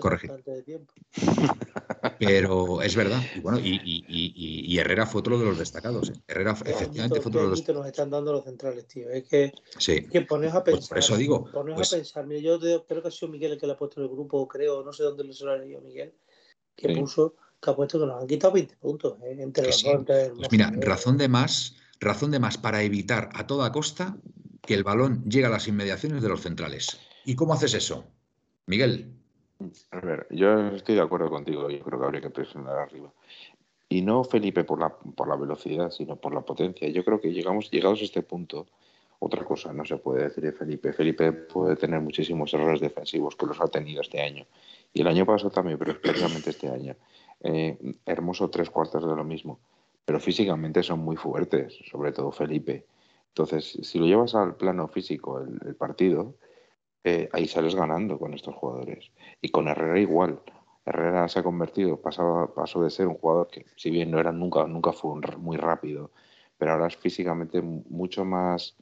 corregir. 0.00 0.30
tiempo. 0.64 0.92
Pero 2.18 2.82
es 2.82 2.96
verdad, 2.96 3.20
y 3.34 3.40
bueno, 3.40 3.58
y, 3.62 4.78
Herrera 4.78 5.06
fue 5.06 5.20
otro 5.20 5.38
de 5.38 5.44
los 5.44 5.58
destacados. 5.58 6.10
¿eh? 6.10 6.14
Herrera 6.26 6.52
efectivamente 6.64 7.20
fue 7.20 7.30
otro 7.30 7.42
de 7.42 7.48
los 7.48 7.68
nos 7.68 7.86
están 7.86 8.10
dando 8.10 8.32
los 8.32 8.44
centrales, 8.44 8.86
tío. 8.86 9.08
Es 9.10 9.24
que, 9.24 9.52
sí. 9.78 10.06
que 10.06 10.22
pones 10.22 10.54
a 10.54 10.64
pensar. 10.64 10.80
Pues 10.80 10.88
por 10.88 10.98
eso 10.98 11.16
digo. 11.16 11.44
Pones 11.50 11.74
a 11.74 11.76
pues 11.76 11.90
pensar. 11.90 12.28
yo 12.28 12.58
creo 12.86 13.02
que 13.02 13.08
ha 13.08 13.10
sido 13.10 13.30
Miguel 13.30 13.52
el 13.52 13.58
que 13.58 13.66
lo 13.66 13.74
ha 13.74 13.78
puesto 13.78 14.00
en 14.00 14.06
el 14.06 14.12
grupo, 14.12 14.46
creo, 14.48 14.82
no 14.82 14.92
sé 14.92 15.02
dónde 15.04 15.24
lo 15.24 15.50
ha 15.50 15.56
leído 15.56 15.80
Miguel, 15.80 16.12
que 16.76 16.94
puso 16.94 17.34
que 17.60 17.70
ha 17.70 17.76
puesto 17.76 18.00
que 18.00 18.06
nos 18.06 18.20
han 18.20 18.26
quitado 18.26 18.54
20 18.54 18.76
puntos 18.76 19.18
¿eh? 19.22 19.36
entre 19.38 19.66
los 19.66 19.82
dos. 19.82 20.04
Pues 20.04 20.50
mira, 20.50 20.72
razón 20.80 21.16
de 21.16 21.28
más, 21.28 21.76
razón 22.00 22.32
de 22.32 22.40
más 22.40 22.58
para 22.58 22.82
evitar 22.82 23.28
a 23.34 23.46
toda 23.46 23.70
costa 23.70 24.16
que 24.62 24.74
el 24.74 24.82
balón 24.82 25.24
llegue 25.28 25.46
a 25.46 25.50
las 25.50 25.68
inmediaciones 25.68 26.22
de 26.22 26.28
los 26.28 26.40
centrales. 26.40 26.98
¿Y 27.24 27.36
cómo 27.36 27.54
haces 27.54 27.74
eso? 27.74 28.04
Miguel. 28.66 29.12
A 29.90 30.00
ver, 30.00 30.26
yo 30.30 30.68
estoy 30.68 30.94
de 30.94 31.00
acuerdo 31.00 31.30
contigo, 31.30 31.70
yo 31.70 31.80
creo 31.80 31.98
que 31.98 32.04
habría 32.04 32.20
que 32.20 32.30
presionar 32.30 32.76
arriba. 32.76 33.12
Y 33.88 34.02
no, 34.02 34.24
Felipe, 34.24 34.64
por 34.64 34.78
la, 34.80 34.88
por 34.90 35.28
la 35.28 35.36
velocidad, 35.36 35.90
sino 35.90 36.16
por 36.16 36.34
la 36.34 36.40
potencia. 36.40 36.88
Yo 36.88 37.04
creo 37.04 37.20
que 37.20 37.32
llegamos, 37.32 37.70
llegados 37.70 38.00
a 38.00 38.04
este 38.04 38.22
punto, 38.22 38.66
otra 39.24 39.44
cosa 39.44 39.72
no 39.72 39.84
se 39.84 39.98
puede 39.98 40.24
decir 40.24 40.42
de 40.42 40.52
Felipe. 40.52 40.92
Felipe 40.92 41.30
puede 41.30 41.76
tener 41.76 42.00
muchísimos 42.00 42.52
errores 42.54 42.80
defensivos, 42.80 43.36
que 43.36 43.46
los 43.46 43.60
ha 43.60 43.68
tenido 43.68 44.00
este 44.00 44.20
año. 44.20 44.46
Y 44.92 45.02
el 45.02 45.06
año 45.06 45.24
pasado 45.24 45.50
también, 45.50 45.78
pero 45.78 45.92
especialmente 45.92 46.50
este 46.50 46.68
año. 46.68 46.96
Eh, 47.40 47.78
hermoso 48.04 48.50
tres 48.50 48.68
cuartos 48.68 49.06
de 49.06 49.14
lo 49.14 49.22
mismo. 49.22 49.60
Pero 50.04 50.18
físicamente 50.18 50.82
son 50.82 50.98
muy 51.00 51.16
fuertes, 51.16 51.78
sobre 51.88 52.10
todo 52.10 52.32
Felipe. 52.32 52.84
Entonces, 53.28 53.78
si 53.82 53.98
lo 54.00 54.06
llevas 54.06 54.34
al 54.34 54.56
plano 54.56 54.88
físico, 54.88 55.40
el, 55.40 55.76
partido, 55.76 56.34
ahí 57.32 57.46
sales 57.46 57.74
ganando 57.74 58.18
con 58.18 58.34
estos 58.34 58.54
jugadores. 58.54 59.10
Y 59.40 59.50
con 59.50 59.68
Herrera 59.68 59.98
igual. 59.98 60.40
Herrera 60.84 61.28
se 61.28 61.38
ha 61.38 61.42
convertido, 61.42 62.00
pasó, 62.00 62.52
pasó 62.54 62.82
de 62.82 62.90
ser 62.90 63.06
un 63.06 63.14
jugador 63.14 63.48
que, 63.48 63.66
si 63.76 63.90
bien 63.90 64.10
no 64.10 64.18
era 64.18 64.32
nunca, 64.32 64.66
nunca 64.66 64.92
fue 64.92 65.14
muy 65.38 65.56
rápido, 65.56 66.10
pero 66.58 66.72
ahora 66.72 66.88
es 66.88 66.96
físicamente 66.96 67.62
mucho 67.62 68.24
más, 68.24 68.76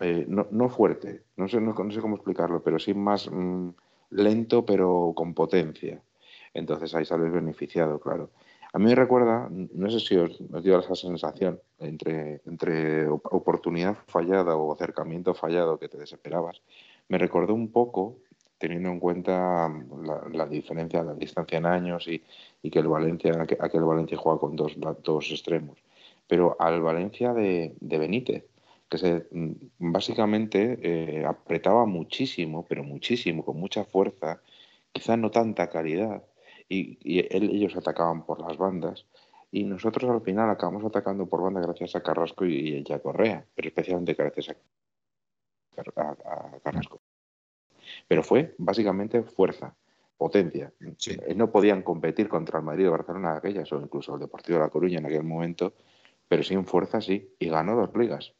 eh, 0.00 0.26
no, 0.28 0.68
fuerte, 0.68 1.24
no 1.36 1.48
sé, 1.48 1.60
no, 1.60 1.74
sé 1.90 2.00
cómo 2.00 2.16
explicarlo, 2.16 2.62
pero 2.62 2.78
sí 2.78 2.92
más 2.92 3.30
mm, 3.30 3.70
lento, 4.10 4.64
pero 4.64 5.12
con 5.14 5.34
potencia. 5.34 6.02
Entonces 6.52 6.94
ahí 6.94 7.04
sales 7.04 7.32
beneficiado, 7.32 7.98
claro. 7.98 8.30
A 8.72 8.78
mí 8.78 8.86
me 8.86 8.94
recuerda, 8.94 9.48
no 9.50 9.90
sé 9.90 10.00
si 10.00 10.16
os, 10.16 10.38
dio 10.62 10.78
esa 10.78 10.94
sensación 10.94 11.60
entre, 11.78 12.42
entre 12.44 13.08
oportunidad 13.08 13.96
fallada 14.06 14.54
o 14.56 14.74
acercamiento 14.74 15.34
fallado 15.34 15.78
que 15.78 15.88
te 15.88 15.96
desesperabas. 15.96 16.60
Me 17.08 17.18
recordó 17.18 17.54
un 17.54 17.70
poco, 17.70 18.18
teniendo 18.58 18.90
en 18.90 19.00
cuenta 19.00 19.70
la, 20.32 20.46
diferencia, 20.46 21.02
la 21.02 21.14
distancia 21.14 21.58
en 21.58 21.66
años 21.66 22.08
y, 22.08 22.22
que 22.70 22.78
el 22.78 22.88
Valencia, 22.88 23.32
aquel 23.60 23.84
Valencia 23.84 24.18
juega 24.18 24.40
con 24.40 24.56
dos, 24.56 24.76
dos 25.02 25.30
extremos. 25.30 25.78
Pero 26.26 26.56
al 26.58 26.80
Valencia 26.82 27.32
de, 27.32 27.74
Benítez, 27.80 28.44
que 28.88 28.98
se 28.98 29.26
básicamente 29.78 30.78
eh, 30.82 31.24
apretaba 31.24 31.86
muchísimo, 31.86 32.64
pero 32.68 32.82
muchísimo, 32.84 33.44
con 33.44 33.58
mucha 33.58 33.84
fuerza, 33.84 34.40
quizá 34.92 35.16
no 35.16 35.30
tanta 35.30 35.68
calidad, 35.70 36.24
y, 36.68 36.98
ellos 37.30 37.76
atacaban 37.76 38.24
por 38.24 38.40
las 38.40 38.56
bandas 38.56 39.06
y 39.50 39.64
nosotros 39.64 40.10
al 40.10 40.20
final 40.22 40.50
acabamos 40.50 40.84
atacando 40.84 41.26
por 41.26 41.42
banda 41.42 41.60
gracias 41.60 41.94
a 41.96 42.02
Carrasco 42.02 42.44
y, 42.44 42.84
a 42.90 42.98
Correa, 42.98 43.46
pero 43.54 43.68
especialmente 43.68 44.14
gracias 44.14 44.50
a, 44.50 44.56
Carrasco. 46.62 47.00
Pero 48.08 48.22
fue 48.22 48.54
básicamente 48.58 49.22
fuerza, 49.22 49.74
potencia. 50.16 50.72
No 51.34 51.50
podían 51.50 51.82
competir 51.82 52.28
contra 52.28 52.58
el 52.58 52.64
Madrid 52.64 52.88
o 52.88 52.92
Barcelona 52.92 53.36
aquellas, 53.36 53.70
o 53.72 53.80
incluso 53.80 54.14
el 54.14 54.20
Deportivo 54.20 54.58
de 54.58 54.64
La 54.64 54.70
Coruña 54.70 54.98
en 54.98 55.06
aquel 55.06 55.22
momento, 55.22 55.74
pero 56.28 56.42
sin 56.42 56.66
fuerza 56.66 57.00
sí, 57.00 57.34
y 57.38 57.48
ganó 57.48 57.76
dos 57.76 57.94
ligas 57.96 58.34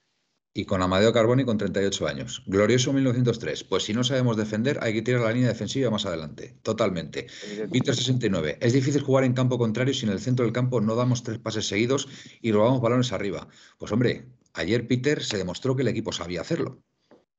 y 0.57 0.65
con 0.65 0.81
Amadeo 0.81 1.13
Carboni 1.13 1.45
con 1.45 1.59
38 1.59 2.09
años. 2.09 2.43
Glorioso 2.47 2.91
1903. 2.95 3.65
Pues 3.65 3.85
si 3.85 3.93
no 3.93 4.03
sabemos 4.03 4.39
defender, 4.39 4.79
hay 4.81 4.95
que 4.95 5.03
tirar 5.03 5.21
la 5.21 5.33
línea 5.33 5.51
defensiva 5.51 5.91
más 5.91 6.07
adelante. 6.07 6.57
Totalmente. 6.63 7.27
Víctor 7.69 7.95
69. 7.95 8.57
Es 8.63 8.73
difícil 8.73 9.03
jugar 9.03 9.25
en 9.25 9.35
campo 9.35 9.59
contrario 9.59 9.93
si 9.93 10.07
en 10.07 10.13
el 10.13 10.19
centro 10.19 10.47
del 10.47 10.55
campo 10.55 10.81
no 10.81 10.95
damos 10.95 11.23
tres 11.23 11.39
pases 11.39 11.69
seguidos 11.69 12.09
y 12.41 12.53
robamos 12.53 12.81
balones 12.81 13.13
arriba. 13.13 13.49
Pues 13.77 13.93
hombre, 13.93 14.29
ayer 14.55 14.89
Peter 14.89 15.23
se 15.23 15.37
demostró 15.37 15.77
que 15.77 15.83
el 15.83 15.89
equipo 15.89 16.11
sabía 16.11 16.41
hacerlo. 16.41 16.79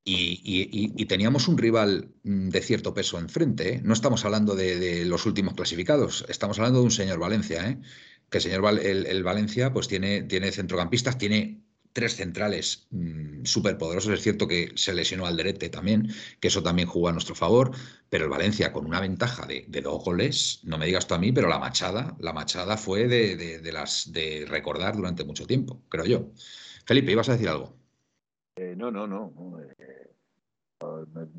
Y, 0.09 1.05
teníamos 1.05 1.49
un 1.49 1.57
rival 1.57 2.13
mm, 2.23 2.49
de 2.49 2.61
cierto 2.61 2.93
peso 2.93 3.19
enfrente. 3.19 3.75
¿eh? 3.75 3.81
No 3.83 3.93
estamos 3.93 4.23
hablando 4.23 4.55
de, 4.55 5.03
los 5.05 5.25
últimos 5.25 5.53
clasificados, 5.53 6.25
estamos 6.29 6.57
hablando 6.59 6.79
de 6.79 6.85
un 6.85 6.91
señor 6.91 7.19
Valencia. 7.19 7.69
¿eh? 7.69 7.77
Que 8.29 8.37
el 8.37 8.41
señor 8.41 8.79
el, 8.79 9.23
Valencia 9.23 9.73
pues 9.73 9.87
tiene, 9.87 10.23
tiene 10.23 10.51
centrocampistas, 10.51 11.17
tiene 11.17 11.61
tres 11.91 12.15
centrales 12.15 12.87
mm, 12.91 13.43
súper 13.43 13.77
poderosos. 13.77 14.13
Es 14.13 14.21
cierto 14.21 14.47
que 14.47 14.71
se 14.75 14.93
lesionó 14.93 15.25
Alderete 15.25 15.69
también, 15.69 16.13
que 16.39 16.47
eso 16.47 16.63
también 16.63 16.87
jugó 16.87 17.09
a 17.09 17.11
nuestro 17.11 17.35
favor, 17.35 17.71
pero 18.09 18.25
el 18.25 18.29
Valencia 18.29 18.71
con 18.71 18.85
una 18.85 19.01
ventaja 19.01 19.45
de, 19.45 19.65
dos 19.81 20.03
goles, 20.05 20.61
no 20.63 20.77
me 20.77 20.85
digas 20.85 21.07
tú 21.07 21.15
a 21.15 21.19
mí, 21.19 21.33
pero 21.33 21.49
la 21.49 21.59
machada, 21.59 22.15
la 22.19 22.31
machada 22.31 22.77
fue 22.77 23.07
de, 23.07 23.71
las 23.73 24.11
de 24.13 24.45
recordar 24.47 24.95
durante 24.95 25.25
mucho 25.25 25.45
tiempo, 25.45 25.83
creo 25.89 26.05
yo. 26.05 26.31
Felipe, 26.85 27.11
¿ibas 27.11 27.27
a 27.27 27.33
decir 27.33 27.49
algo? 27.49 27.76
Eh, 28.57 28.73
no, 28.75 28.89
no, 28.89 29.05
no. 29.05 29.31
no, 29.35 29.59
eh, 29.61 30.09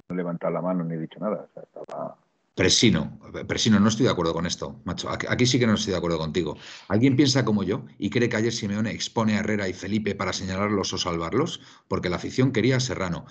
he 0.08 0.14
levantado 0.14 0.52
la 0.52 0.62
mano 0.62 0.84
ni 0.84 0.94
he 0.94 0.98
dicho 0.98 1.18
nada. 1.18 1.48
estaba 1.54 2.16
Presino, 2.54 3.20
Presino, 3.46 3.78
no 3.78 3.88
estoy 3.88 4.06
de 4.06 4.10
acuerdo 4.10 4.32
con 4.32 4.44
esto, 4.44 4.80
macho. 4.84 5.08
Aquí 5.08 5.46
sí 5.46 5.60
que 5.60 5.66
no 5.66 5.74
estoy 5.74 5.92
de 5.92 5.98
acuerdo 5.98 6.18
contigo. 6.18 6.56
¿Alguien 6.88 7.14
piensa 7.14 7.44
como 7.44 7.62
yo 7.62 7.84
y 7.98 8.10
cree 8.10 8.28
que 8.28 8.36
ayer 8.36 8.52
Simeone 8.52 8.90
expone 8.90 9.36
a 9.36 9.40
Herrera 9.40 9.68
y 9.68 9.72
Felipe 9.72 10.16
para 10.16 10.32
señalarlos 10.32 10.92
o 10.92 10.98
salvarlos? 10.98 11.60
Porque 11.86 12.08
la 12.08 12.16
afición 12.16 12.50
quería 12.50 12.78
a 12.78 12.80
Serrano. 12.80 13.26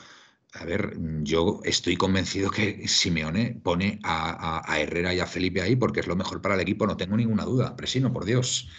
A 0.53 0.63
ver, 0.63 0.95
yo 1.23 1.59
estoy 1.65 1.97
convencido 1.97 2.49
que 2.49 2.87
Simeone 2.87 3.59
pone 3.61 3.99
a, 4.03 4.63
Herrera 4.79 5.13
y 5.13 5.19
a 5.19 5.27
Felipe 5.27 5.61
ahí 5.61 5.75
porque 5.75 5.99
es 5.99 6.07
lo 6.07 6.15
mejor 6.15 6.41
para 6.41 6.55
el 6.55 6.61
equipo, 6.61 6.87
no 6.87 6.95
tengo 6.95 7.17
ninguna 7.17 7.43
duda. 7.43 7.75
Presino, 7.75 8.13
por 8.13 8.23
Dios. 8.23 8.69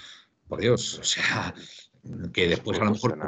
Por 0.49 0.61
Dios. 0.61 0.99
O 0.99 1.05
sea, 1.05 1.55
que 2.33 2.49
después 2.49 2.81
a 2.81 2.85
lo 2.85 2.93
mejor. 2.93 3.19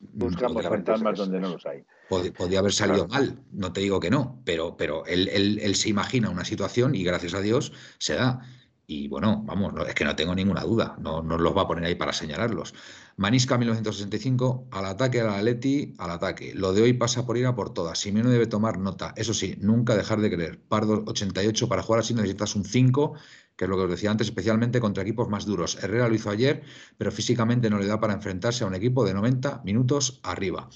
Buscamos 0.00 0.64
fantasmas 0.64 1.18
donde 1.18 1.40
no 1.40 1.50
los 1.50 1.66
hay. 1.66 1.84
Podía 2.08 2.60
haber 2.60 2.72
salido 2.72 3.08
mal, 3.08 3.42
no 3.52 3.72
te 3.72 3.80
digo 3.80 3.98
que 3.98 4.10
no, 4.10 4.40
pero, 4.44 4.76
pero 4.76 5.04
él, 5.06 5.28
él, 5.28 5.74
se 5.74 5.88
imagina 5.88 6.30
una 6.30 6.44
situación 6.44 6.94
y 6.94 7.02
gracias 7.02 7.34
a 7.34 7.40
Dios 7.40 7.72
se 7.98 8.14
da. 8.14 8.40
Y 8.86 9.08
bueno, 9.08 9.42
vamos, 9.44 9.74
es 9.86 9.94
que 9.94 10.04
no 10.04 10.16
tengo 10.16 10.34
ninguna 10.34 10.62
duda, 10.62 10.96
no, 10.98 11.22
no 11.22 11.36
los 11.36 11.54
va 11.54 11.62
a 11.62 11.66
poner 11.66 11.84
ahí 11.84 11.94
para 11.94 12.12
señalarlos. 12.12 12.74
Manisca 13.16 13.58
1965, 13.58 14.68
al 14.70 14.86
ataque 14.86 15.20
al 15.20 15.28
Atleti, 15.28 15.92
al 15.98 16.12
ataque. 16.12 16.54
Lo 16.54 16.72
de 16.72 16.82
hoy 16.82 16.92
pasa 16.94 17.26
por 17.26 17.36
ir 17.36 17.46
a 17.46 17.54
por 17.54 17.74
todas. 17.74 17.98
Simeone 17.98 18.30
debe 18.30 18.46
tomar 18.46 18.78
nota. 18.78 19.12
Eso 19.16 19.34
sí, 19.34 19.56
nunca 19.60 19.96
dejar 19.96 20.20
de 20.20 20.30
creer. 20.30 20.60
Pardo 20.60 21.02
88, 21.06 21.68
para 21.68 21.82
jugar 21.82 22.00
así 22.00 22.14
necesitas 22.14 22.54
un 22.54 22.64
5 22.64 23.14
que 23.58 23.64
es 23.64 23.68
lo 23.68 23.76
que 23.76 23.82
os 23.82 23.90
decía 23.90 24.12
antes, 24.12 24.28
especialmente 24.28 24.80
contra 24.80 25.02
equipos 25.02 25.28
más 25.28 25.44
duros. 25.44 25.76
Herrera 25.82 26.08
lo 26.08 26.14
hizo 26.14 26.30
ayer, 26.30 26.62
pero 26.96 27.10
físicamente 27.10 27.68
no 27.68 27.80
le 27.80 27.86
da 27.86 27.98
para 27.98 28.14
enfrentarse 28.14 28.62
a 28.62 28.68
un 28.68 28.74
equipo 28.74 29.04
de 29.04 29.12
90 29.12 29.62
minutos 29.64 30.20
arriba. 30.22 30.70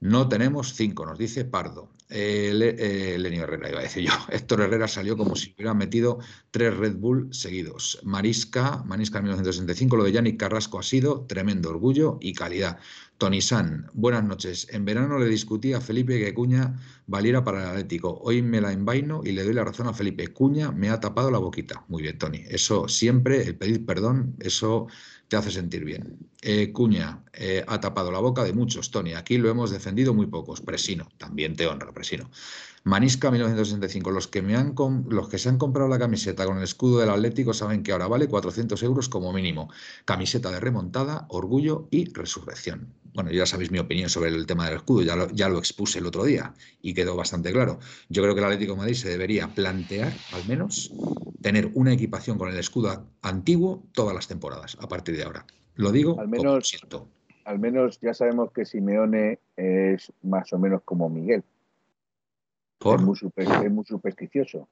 No 0.00 0.26
tenemos 0.26 0.74
cinco, 0.74 1.04
nos 1.04 1.18
dice 1.18 1.44
Pardo. 1.44 1.90
Eh, 2.08 2.52
eh, 2.78 3.18
Lenio 3.18 3.42
Herrera, 3.42 3.68
iba 3.68 3.80
a 3.80 3.82
decir 3.82 4.04
yo. 4.04 4.12
Héctor 4.30 4.62
Herrera 4.62 4.88
salió 4.88 5.16
como 5.16 5.36
si 5.36 5.52
hubiera 5.52 5.74
metido 5.74 6.18
tres 6.50 6.74
Red 6.74 6.96
Bull 6.96 7.28
seguidos. 7.32 7.98
Marisca, 8.02 8.82
Marisca 8.84 9.20
1965, 9.20 9.96
lo 9.96 10.04
de 10.04 10.12
Yannick 10.12 10.38
Carrasco 10.38 10.78
ha 10.78 10.82
sido 10.82 11.26
tremendo 11.26 11.68
orgullo 11.68 12.18
y 12.22 12.32
calidad. 12.32 12.78
Tony 13.18 13.42
San, 13.42 13.90
buenas 13.92 14.24
noches. 14.24 14.68
En 14.70 14.84
verano 14.84 15.18
le 15.18 15.26
discutí 15.26 15.72
a 15.72 15.80
Felipe 15.80 16.18
que 16.18 16.32
Cuña 16.32 16.78
valiera 17.06 17.44
para 17.44 17.62
el 17.62 17.68
Atlético. 17.68 18.18
Hoy 18.22 18.42
me 18.42 18.60
la 18.60 18.72
envaino 18.72 19.22
y 19.24 19.32
le 19.32 19.44
doy 19.44 19.54
la 19.54 19.64
razón 19.64 19.86
a 19.86 19.94
Felipe. 19.94 20.28
Cuña 20.28 20.72
me 20.72 20.90
ha 20.90 21.00
tapado 21.00 21.30
la 21.30 21.38
boquita. 21.38 21.84
Muy 21.88 22.02
bien, 22.02 22.18
Tony. 22.18 22.44
Eso 22.48 22.88
siempre, 22.88 23.42
el 23.42 23.56
pedir 23.56 23.86
perdón, 23.86 24.36
eso 24.40 24.88
te 25.28 25.36
hace 25.36 25.50
sentir 25.50 25.84
bien. 25.84 26.18
Eh, 26.42 26.72
Cuña 26.72 27.24
eh, 27.32 27.64
ha 27.66 27.80
tapado 27.80 28.12
la 28.12 28.18
boca 28.18 28.44
de 28.44 28.52
muchos, 28.52 28.90
Tony. 28.90 29.14
Aquí 29.14 29.38
lo 29.38 29.48
hemos 29.48 29.70
defendido 29.70 30.14
muy 30.14 30.26
pocos. 30.26 30.60
Presino, 30.60 31.08
también 31.16 31.56
te 31.56 31.66
honra. 31.66 31.92
Presino. 31.92 32.30
Manisca 32.84 33.30
1965. 33.30 34.10
Los 34.10 34.28
que, 34.28 34.42
los 35.08 35.28
que 35.28 35.38
se 35.38 35.48
han 35.48 35.58
comprado 35.58 35.88
la 35.88 35.98
camiseta 35.98 36.44
con 36.44 36.58
el 36.58 36.64
escudo 36.64 37.00
del 37.00 37.10
Atlético 37.10 37.52
saben 37.52 37.82
que 37.82 37.92
ahora 37.92 38.06
vale 38.06 38.28
400 38.28 38.80
euros 38.84 39.08
como 39.08 39.32
mínimo. 39.32 39.70
Camiseta 40.04 40.50
de 40.50 40.60
remontada, 40.60 41.26
orgullo 41.28 41.88
y 41.90 42.12
resurrección. 42.12 42.92
Bueno, 43.16 43.30
ya 43.30 43.46
sabéis 43.46 43.70
mi 43.70 43.78
opinión 43.78 44.10
sobre 44.10 44.28
el 44.28 44.44
tema 44.44 44.66
del 44.66 44.76
escudo, 44.76 45.00
ya 45.00 45.16
lo, 45.16 45.30
ya 45.30 45.48
lo 45.48 45.56
expuse 45.56 46.00
el 46.00 46.06
otro 46.06 46.24
día 46.24 46.52
y 46.82 46.92
quedó 46.92 47.16
bastante 47.16 47.50
claro. 47.50 47.78
Yo 48.10 48.22
creo 48.22 48.34
que 48.34 48.40
el 48.40 48.44
Atlético 48.44 48.72
de 48.72 48.78
Madrid 48.78 48.94
se 48.94 49.08
debería 49.08 49.48
plantear, 49.48 50.12
al 50.34 50.46
menos, 50.46 50.92
tener 51.40 51.70
una 51.72 51.94
equipación 51.94 52.36
con 52.36 52.50
el 52.50 52.58
escudo 52.58 53.06
antiguo 53.22 53.82
todas 53.92 54.14
las 54.14 54.28
temporadas, 54.28 54.76
a 54.82 54.86
partir 54.86 55.16
de 55.16 55.22
ahora. 55.22 55.46
Lo 55.76 55.92
digo, 55.92 56.20
al 56.20 56.28
menos, 56.28 56.68
siento. 56.68 57.08
Al 57.46 57.58
menos 57.58 57.98
ya 58.02 58.12
sabemos 58.12 58.52
que 58.52 58.66
Simeone 58.66 59.38
es 59.56 60.12
más 60.22 60.52
o 60.52 60.58
menos 60.58 60.82
como 60.84 61.08
Miguel. 61.08 61.42
Es, 62.84 63.00
muy 63.00 63.84
supersticioso. 63.86 64.68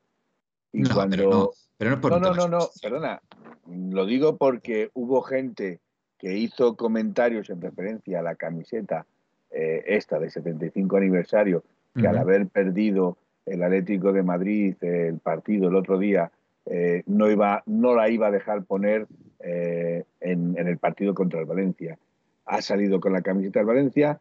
Y 0.71 0.83
no, 0.83 0.95
cuando... 0.95 1.17
pero 1.17 1.31
no, 1.31 1.51
pero 1.79 1.91
no, 1.91 1.97
es 1.97 2.03
por 2.03 2.11
no, 2.11 2.19
no, 2.19 2.35
no, 2.35 2.49
no, 2.49 2.69
perdona. 2.83 3.23
Lo 3.67 4.05
digo 4.05 4.37
porque 4.37 4.91
hubo 4.93 5.23
gente 5.23 5.81
que 6.25 6.39
hizo 6.39 6.75
comentarios 6.75 7.51
en 7.51 7.61
referencia 7.61 8.21
a 8.21 8.23
la 8.23 8.35
camiseta 8.35 9.05
eh, 9.51 9.85
esta 9.89 10.19
de 10.19 10.31
75 10.31 10.97
aniversario, 10.97 11.63
que 11.95 12.01
uh 12.01 12.05
-huh. 12.05 12.09
al 12.09 12.17
haber 12.17 12.47
perdido 12.47 13.19
el 13.45 13.63
Atlético 13.63 14.11
de 14.11 14.23
Madrid 14.23 14.75
el 14.81 15.19
partido 15.19 15.69
el 15.69 15.75
otro 15.75 15.99
día, 15.99 16.33
eh, 16.65 17.03
no, 17.05 17.31
iba, 17.31 17.63
no 17.67 17.95
la 17.95 18.09
iba 18.09 18.29
a 18.29 18.31
dejar 18.31 18.65
poner 18.65 19.07
eh, 19.41 20.05
en, 20.21 20.57
en, 20.57 20.67
el 20.67 20.79
partido 20.79 21.13
contra 21.13 21.41
el 21.41 21.45
Valencia. 21.45 21.99
Ha 22.47 22.63
salido 22.63 23.01
con 23.01 23.13
la 23.13 23.21
camiseta 23.21 23.59
del 23.59 23.67
Valencia, 23.67 24.19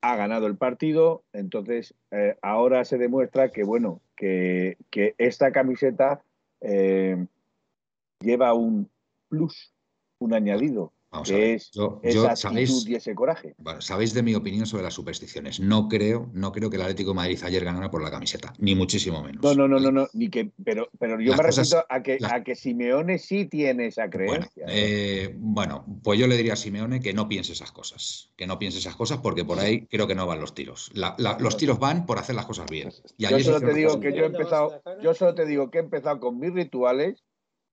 ha 0.00 0.16
ganado 0.16 0.46
el 0.46 0.56
partido, 0.56 1.24
entonces 1.34 1.94
eh, 2.10 2.38
ahora 2.40 2.86
se 2.86 2.96
demuestra 2.96 3.50
que, 3.50 3.64
bueno, 3.64 4.00
que, 4.16 4.78
que 4.88 5.14
esta 5.18 5.52
camiseta 5.52 6.22
lleva 8.20 8.54
un 8.54 8.88
plus, 9.28 9.74
un 10.18 10.32
añadido. 10.32 10.94
Vamos 11.14 11.30
a 11.30 11.34
ver. 11.34 11.42
es 11.54 11.70
Yo- 11.70 12.00
esa 12.02 12.14
yo, 12.30 12.36
¿sabéis? 12.36 12.86
y 12.88 12.94
ese 12.96 13.14
coraje. 13.14 13.54
Bueno, 13.58 13.80
sabéis 13.80 14.12
de 14.14 14.22
mi 14.22 14.34
opinión 14.34 14.66
sobre 14.66 14.82
las 14.82 14.94
supersticiones. 14.94 15.60
No 15.60 15.88
creo, 15.88 16.28
no 16.34 16.50
creo 16.52 16.68
que 16.70 16.76
el 16.76 16.82
Atlético 16.82 17.10
de 17.10 17.14
Madrid 17.16 17.38
ayer 17.44 17.64
ganara 17.64 17.90
por 17.90 18.02
la 18.02 18.10
camiseta, 18.10 18.52
ni 18.58 18.74
muchísimo 18.74 19.22
menos. 19.22 19.42
No, 19.42 19.54
no, 19.54 19.68
no, 19.68 19.78
no, 19.78 19.92
no, 19.92 20.08
ni 20.12 20.28
que, 20.28 20.50
pero, 20.64 20.88
pero 20.98 21.20
yo 21.20 21.30
Las 21.30 21.38
me 21.38 21.44
cosas- 21.46 21.70
refiero 21.70 21.86
a 21.88 22.02
que, 22.02 22.18
las- 22.18 22.32
a 22.32 22.42
que 22.42 22.54
Simeone 22.56 23.18
sí 23.18 23.44
tiene 23.46 23.86
esa 23.86 24.08
Bueno, 24.08 24.24
creencia. 24.48 24.64
eh, 24.68 25.32
bueno, 25.38 25.84
pues 26.02 26.18
yo 26.18 26.26
le 26.26 26.36
diría 26.36 26.54
a 26.54 26.56
Simeone 26.56 27.00
que 27.00 27.12
no 27.14 27.28
piense 27.28 27.52
esas 27.52 27.70
cosas, 27.70 28.32
que 28.36 28.46
no 28.46 28.58
piense 28.58 28.78
esas 28.78 28.96
cosas 28.96 29.18
porque 29.18 29.44
por 29.44 29.60
ahí 29.60 29.86
creo 29.86 30.06
que 30.08 30.14
no 30.16 30.26
van 30.26 30.40
los 30.40 30.54
tiros. 30.54 30.90
La- 30.94 31.14
la- 31.18 31.38
los 31.38 31.56
tiros 31.56 31.78
van 31.78 32.06
por 32.06 32.18
hacer 32.18 32.34
las 32.34 32.46
cosas 32.46 32.66
bien. 32.68 32.90
Y 33.18 33.28
yo 33.28 33.38
solo 33.40 33.60
te 33.60 33.72
digo 33.74 34.00
que 34.00 34.08
bien. 34.08 34.14
yo 34.20 34.24
he 34.26 34.28
¿Le 34.30 34.38
dabas 34.44 34.72
empezado, 34.74 35.00
yo 35.02 35.14
solo 35.14 35.34
te 35.34 35.46
digo 35.46 35.70
que 35.70 35.78
he 35.78 35.82
empezado 35.82 36.18
con 36.18 36.38
mis 36.40 36.52
rituales 36.52 37.22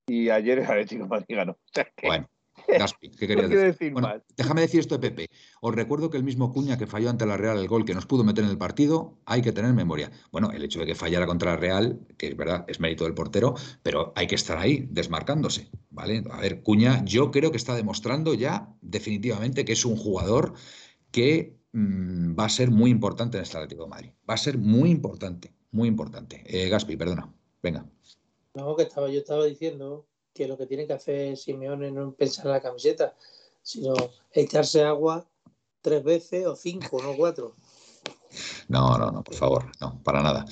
y 0.08 0.30
ayer 0.30 0.60
el 0.60 0.66
Atlético 0.66 1.04
de 1.04 1.10
Madrid 1.10 1.36
ganó. 1.36 1.52
O 1.54 1.58
sea, 1.74 1.86
que 1.96 2.08
Bueno, 2.08 2.30
Gaspi, 2.68 3.10
¿qué 3.10 3.28
no 3.28 3.36
quiero 3.36 3.48
decir? 3.50 3.60
decir 3.60 3.94
Bueno, 3.94 4.14
déjame 4.36 4.62
decir 4.62 4.80
esto 4.80 4.98
de 4.98 5.10
Pepe. 5.10 5.30
Os 5.62 5.76
recuerdo 5.76 6.10
que 6.10 6.18
el 6.18 6.24
mismo 6.24 6.52
Cuña 6.52 6.78
que 6.78 6.88
falló 6.88 7.10
ante 7.10 7.26
la 7.26 7.38
Real 7.38 7.58
el 7.58 7.68
gol 7.68 7.86
que 7.86 7.94
nos 7.94 8.06
pudo 8.06 8.24
meter 8.24 8.44
en 8.44 8.50
el 8.50 8.58
partido, 8.58 9.18
hay 9.26 9.42
que 9.42 9.52
tener 9.52 9.74
memoria. 9.74 10.12
Bueno, 10.32 10.52
el 10.52 10.64
hecho 10.64 10.80
de 10.80 10.86
que 10.86 10.96
fallara 10.96 11.26
contra 11.26 11.52
la 11.52 11.58
Real, 11.58 12.00
que 12.18 12.28
es 12.28 12.38
verdad, 12.38 12.66
es 12.68 12.80
mérito 12.80 13.04
del 13.04 13.14
portero, 13.14 13.56
pero 13.84 14.14
hay 14.16 14.28
que 14.28 14.36
estar 14.36 14.58
ahí, 14.58 14.88
desmarcándose, 14.90 15.70
¿vale? 15.90 16.24
A 16.32 16.40
ver, 16.40 16.62
Cuña, 16.64 17.04
yo 17.06 17.32
creo 17.32 17.52
que 17.52 17.58
está 17.58 17.76
demostrando 17.76 18.34
ya 18.34 18.74
definitivamente 18.82 19.66
que 19.66 19.74
es 19.74 19.86
un 19.86 19.96
jugador 19.96 20.54
que 21.12 21.58
mm, 21.74 22.38
va 22.38 22.46
a 22.46 22.50
ser 22.50 22.72
muy 22.72 22.92
importante 22.92 23.38
en 23.38 23.44
este 23.44 23.58
Atlético 23.58 23.84
de 23.84 23.90
Madrid. 23.90 24.12
Va 24.30 24.36
a 24.36 24.38
ser 24.38 24.58
muy 24.58 24.90
importante, 24.90 25.54
muy 25.72 25.88
importante. 25.88 26.44
Eh, 26.46 26.70
Gaspi, 26.70 26.98
perdona. 26.98 27.34
Venga. 27.62 27.86
No, 28.54 28.76
que 28.76 28.84
estaba, 28.84 29.10
yo 29.10 29.20
estaba 29.20 29.46
diciendo 29.46 30.08
que 30.34 30.48
lo 30.48 30.58
que 30.58 30.66
tiene 30.66 30.88
que 30.88 30.94
hacer 30.94 31.38
Simeone 31.38 31.92
no 31.92 32.10
es 32.10 32.16
pensar 32.16 32.46
en 32.48 32.52
la 32.54 32.62
camiseta, 32.62 33.14
sino 33.62 33.94
echarse 34.34 34.84
agua 34.84 35.26
tres 35.82 36.04
veces 36.04 36.46
o 36.46 36.56
cinco, 36.56 37.02
no 37.02 37.16
cuatro. 37.16 37.56
No, 38.70 38.98
no, 38.98 39.12
no, 39.12 39.24
por 39.24 39.36
favor, 39.36 39.66
no, 39.82 40.02
para 40.04 40.22
nada. 40.24 40.46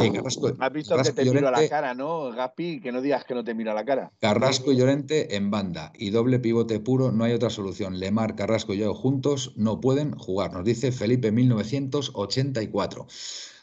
Eh, 0.00 0.12
Carrasco, 0.12 0.52
Has 0.58 0.72
visto 0.72 0.96
que 1.00 1.12
te 1.12 1.22
y 1.22 1.30
miro 1.30 1.46
a 1.48 1.50
la 1.52 1.58
Llorente- 1.58 1.70
cara, 1.70 1.94
¿no, 1.94 2.30
Gaspi? 2.32 2.80
Que 2.80 2.90
no 2.92 3.00
digas 3.00 3.24
que 3.24 3.34
no 3.34 3.44
te 3.44 3.54
miro 3.54 3.70
a 3.70 3.74
la 3.74 3.84
cara. 3.84 4.12
Carrasco 4.20 4.72
y 4.72 4.76
Llorente 4.76 5.36
en 5.36 5.50
banda 5.50 5.92
y 5.96 6.10
doble 6.10 6.40
pivote 6.40 6.80
puro, 6.80 7.12
no 7.12 7.24
hay 7.24 7.32
otra 7.32 7.48
solución. 7.50 7.98
Lemar, 8.00 8.34
Carrasco 8.34 8.74
y 8.74 8.78
yo 8.78 8.92
juntos 8.94 9.52
no 9.56 9.80
pueden 9.80 10.18
jugar, 10.18 10.52
nos 10.52 10.64
dice 10.64 10.90
Felipe 10.92 11.30
1984. 11.32 13.06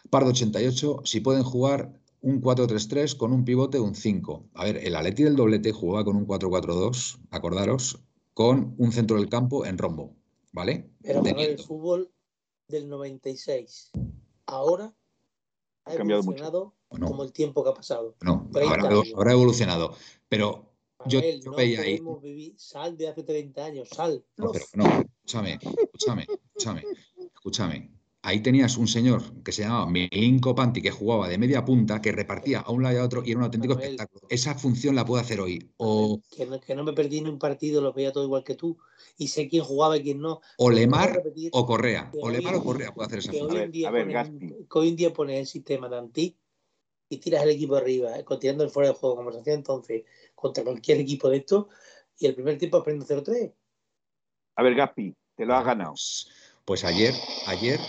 Pardo 0.10 0.30
88, 0.30 1.02
si 1.04 1.20
pueden 1.20 1.44
jugar 1.44 1.92
un 2.24 2.42
4-3-3 2.42 3.18
con 3.18 3.34
un 3.34 3.44
pivote 3.44 3.80
un 3.80 3.96
5. 3.96 4.50
A 4.54 4.64
ver, 4.64 4.78
el 4.78 4.96
Atleti 4.96 5.24
del 5.24 5.36
doblete 5.36 5.74
jugaba 5.74 6.06
con 6.06 6.16
un 6.16 6.26
4-4-2, 6.26 7.20
acordaros, 7.32 8.00
con 8.34 8.74
un 8.78 8.92
centro 8.94 9.18
del 9.18 9.30
campo 9.30 9.66
en 9.66 9.78
rombo, 9.78 10.16
¿vale? 10.54 10.90
Pero 11.02 11.20
con 11.20 11.38
el 11.38 11.60
fútbol 11.60 12.10
del 12.70 12.88
96, 12.88 13.92
ahora 14.46 14.94
ha 15.84 15.92
Ha 15.92 15.96
cambiado 15.98 16.24
mucho. 16.24 16.38
evolucionado 16.38 16.74
Bueno, 16.90 17.08
como 17.08 17.24
el 17.24 17.34
tiempo 17.34 17.62
que 17.62 17.70
ha 17.72 17.74
pasado. 17.74 18.16
no, 18.22 18.50
30 18.54 18.74
habrá, 18.74 19.02
habrá 19.16 19.32
evolucionado, 19.34 19.94
pero 20.30 20.72
yo, 21.06 21.20
no 21.44 21.56
veía 21.58 21.82
ahí... 21.82 22.00
vivir, 22.22 22.54
sal 22.58 22.96
de 22.96 23.10
hace 23.10 23.24
30 23.24 23.66
años, 23.66 23.90
sal. 23.90 24.24
No, 24.38 24.50
pero 24.54 24.66
no, 24.76 24.86
escúchame, 24.86 25.60
escúchame, 25.62 26.26
escúchame, 26.30 26.84
escúchame. 27.36 27.93
Ahí 28.26 28.40
tenías 28.42 28.78
un 28.78 28.88
señor 28.88 29.22
que 29.44 29.52
se 29.52 29.64
llamaba 29.64 29.86
Milinko 29.86 30.56
Panti, 30.56 30.82
que 30.82 30.92
jugaba 30.92 31.28
de 31.28 31.38
media 31.38 31.66
punta, 31.66 32.02
que 32.02 32.14
repartía 32.14 32.62
a 32.62 32.72
un 32.72 32.82
lado 32.82 32.96
y 32.96 33.00
a 33.00 33.04
otro 33.04 33.22
y 33.26 33.32
era 33.32 33.40
un 33.40 33.44
auténtico 33.44 33.74
Manuel. 33.74 33.92
espectáculo. 33.92 34.28
Esa 34.30 34.56
función 34.56 34.96
la 34.96 35.04
puedo 35.04 35.22
hacer 35.22 35.42
hoy. 35.42 35.70
O, 35.76 36.22
que, 36.34 36.46
no, 36.46 36.58
que 36.62 36.74
no 36.74 36.86
me 36.86 36.94
perdí 36.94 37.20
ni 37.20 37.30
un 37.30 37.38
partido, 37.38 37.82
lo 37.82 37.92
veía 37.92 38.14
todo 38.14 38.24
igual 38.24 38.46
que 38.46 38.56
tú. 38.56 38.78
Y 39.18 39.28
sé 39.28 39.50
quién 39.50 39.66
jugaba 39.66 39.98
y 39.98 40.04
quién 40.04 40.22
no. 40.22 40.40
o 40.58 40.70
Lemar 40.72 41.22
o 41.52 41.66
Correa. 41.66 42.12
O 42.22 42.30
Lemar 42.30 42.54
en 42.56 42.62
o 42.62 42.64
Correa 42.64 42.94
puede 42.94 43.08
hacer 43.08 43.20
esa 43.20 43.32
función. 43.34 43.52
hoy, 43.52 43.58
A 43.58 43.64
en 43.64 43.66
ver, 43.66 43.72
día 43.72 43.88
a 43.90 43.92
ver, 43.92 44.04
pones- 44.06 44.14
Gaspi. 44.14 44.48
que 44.72 44.80
hoy 44.80 44.88
en 44.90 44.96
día 44.96 45.14
pones 45.14 45.40
el 45.42 45.48
sistema 45.48 45.90
de 45.90 45.98
anti 45.98 46.38
y 47.10 47.18
tiras 47.18 47.44
el 47.44 47.50
equipo 47.50 47.76
arriba, 47.76 48.18
eh, 48.18 48.24
tirando 48.40 48.64
el 48.64 48.70
fuera 48.70 48.88
de 48.90 48.96
juego, 48.96 49.18
como 49.18 49.34
se 49.34 49.40
hacía 49.42 49.54
entonces, 49.54 50.04
contra 50.34 50.64
cualquier 50.64 51.00
equipo 51.02 51.30
de 51.30 51.38
estos, 51.38 51.66
y 52.18 52.26
el 52.26 52.36
primer 52.36 52.58
tiempo 52.58 52.78
aprende 52.78 53.06
0-3. 53.06 53.52
A 54.56 54.64
ver, 54.64 54.76
Gaspi, 54.76 55.14
te 55.36 55.46
lo 55.46 55.56
has 55.56 55.66
ganado. 55.66 55.92
Pues, 55.92 56.30
pues 56.66 56.84
ayer, 56.86 57.14
ayer, 57.48 57.80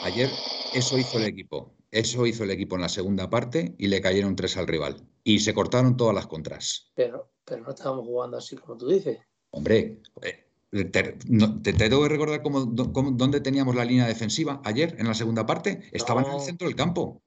ayer, 0.00 0.42
eso 0.72 0.98
hizo 0.98 1.18
el 1.18 1.24
equipo. 1.24 1.74
Eso 1.90 2.26
hizo 2.26 2.44
el 2.44 2.50
equipo 2.50 2.76
en 2.76 2.82
la 2.82 2.88
segunda 2.88 3.30
parte 3.30 3.74
y 3.78 3.88
le 3.88 4.00
cayeron 4.00 4.36
tres 4.36 4.56
al 4.56 4.66
rival. 4.66 4.96
Y 5.24 5.40
se 5.40 5.54
cortaron 5.54 5.96
todas 5.96 6.14
las 6.14 6.26
contras. 6.26 6.92
Pero, 6.94 7.32
pero 7.44 7.62
no 7.62 7.70
estábamos 7.70 8.06
jugando 8.06 8.36
así 8.36 8.56
como 8.56 8.76
tú 8.76 8.88
dices. 8.88 9.18
Hombre, 9.50 10.02
eh, 10.22 10.84
te, 10.92 11.16
no- 11.28 11.62
te- 11.62 11.72
te 11.72 11.88
tengo 11.88 12.02
que 12.02 12.08
recordar 12.10 12.42
cómo, 12.42 12.74
cómo- 12.92 13.12
dónde 13.12 13.40
teníamos 13.40 13.74
la 13.74 13.84
línea 13.84 14.06
defensiva 14.06 14.60
ayer 14.64 14.94
en 14.98 15.06
la 15.06 15.14
segunda 15.14 15.46
parte. 15.46 15.88
Estaba 15.92 16.22
en 16.22 16.32
el 16.32 16.40
centro 16.40 16.68
del 16.68 16.76
campo. 16.76 17.22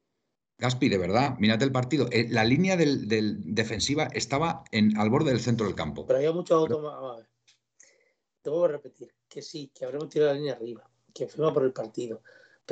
Gaspi, 0.59 0.89
de 0.89 0.99
verdad, 0.99 1.37
mírate 1.39 1.65
el 1.65 1.71
partido. 1.71 2.07
Eh, 2.11 2.27
la 2.29 2.43
línea 2.43 2.77
del, 2.77 3.07
del 3.07 3.39
defensiva 3.55 4.07
estaba 4.13 4.63
en, 4.71 4.95
al 4.99 5.09
borde 5.09 5.31
del 5.31 5.39
centro 5.39 5.65
del 5.65 5.73
campo. 5.73 6.05
Pero 6.05 6.17
había 6.17 6.31
muchos 6.31 6.61
automáticos. 6.61 7.25
Te 8.43 8.49
vuelvo 8.51 8.65
a 8.65 8.69
repetir 8.69 9.11
que 9.27 9.41
sí, 9.41 9.71
que 9.73 9.85
habremos 9.85 10.09
tirado 10.09 10.31
la 10.33 10.37
línea 10.37 10.53
arriba, 10.53 10.87
que 11.13 11.27
fuimos 11.27 11.53
por 11.53 11.63
el 11.63 11.73
partido, 11.73 12.21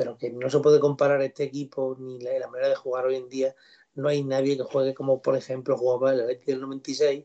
pero 0.00 0.16
que 0.16 0.30
no 0.30 0.48
se 0.48 0.60
puede 0.60 0.80
comparar 0.80 1.20
este 1.20 1.44
equipo 1.44 1.94
ni 2.00 2.18
la, 2.20 2.38
la 2.38 2.48
manera 2.48 2.70
de 2.70 2.74
jugar 2.74 3.04
hoy 3.04 3.16
en 3.16 3.28
día. 3.28 3.54
No 3.94 4.08
hay 4.08 4.24
nadie 4.24 4.56
que 4.56 4.62
juegue 4.62 4.94
como, 4.94 5.20
por 5.20 5.36
ejemplo, 5.36 5.76
jugaba 5.76 6.14
el 6.14 6.22
Atlético 6.22 6.52
del 6.52 6.62
96 6.62 7.24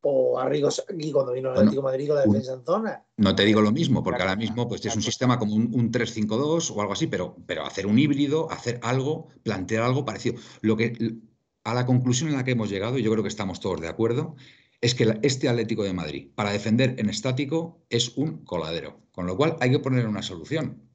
o 0.00 0.40
Arrigo 0.40 0.72
Sacchi 0.72 1.12
cuando 1.12 1.30
vino 1.30 1.50
el 1.50 1.54
Bueno, 1.54 1.60
Atlético 1.60 1.82
de 1.82 1.92
Madrid 1.92 2.08
con 2.08 2.16
la 2.16 2.24
defensa 2.24 2.54
en 2.54 2.64
zona. 2.64 3.04
No 3.16 3.36
te 3.36 3.44
digo 3.44 3.60
lo 3.60 3.70
mismo, 3.70 4.02
porque 4.02 4.22
ahora 4.22 4.34
mismo 4.34 4.66
pues, 4.66 4.84
es 4.84 4.96
un 4.96 5.02
sistema 5.02 5.38
como 5.38 5.54
un, 5.54 5.72
un 5.72 5.92
3-5-2 5.92 6.74
o 6.74 6.80
algo 6.80 6.94
así, 6.94 7.06
pero, 7.06 7.36
pero 7.46 7.64
hacer 7.64 7.86
un 7.86 7.96
híbrido, 7.96 8.50
hacer 8.50 8.80
algo, 8.82 9.28
plantear 9.44 9.84
algo 9.84 10.04
parecido. 10.04 10.34
Lo 10.62 10.76
que, 10.76 11.14
a 11.62 11.74
la 11.74 11.86
conclusión 11.86 12.30
en 12.30 12.34
la 12.34 12.42
que 12.42 12.50
hemos 12.50 12.70
llegado, 12.70 12.98
y 12.98 13.04
yo 13.04 13.12
creo 13.12 13.22
que 13.22 13.28
estamos 13.28 13.60
todos 13.60 13.80
de 13.80 13.86
acuerdo, 13.86 14.34
es 14.80 14.96
que 14.96 15.16
este 15.22 15.48
Atlético 15.48 15.84
de 15.84 15.92
Madrid, 15.92 16.32
para 16.34 16.50
defender 16.50 16.96
en 16.98 17.08
estático, 17.08 17.84
es 17.88 18.16
un 18.16 18.44
coladero. 18.44 18.98
Con 19.12 19.26
lo 19.26 19.36
cual 19.36 19.56
hay 19.60 19.70
que 19.70 19.78
poner 19.78 20.08
una 20.08 20.22
solución. 20.22 20.89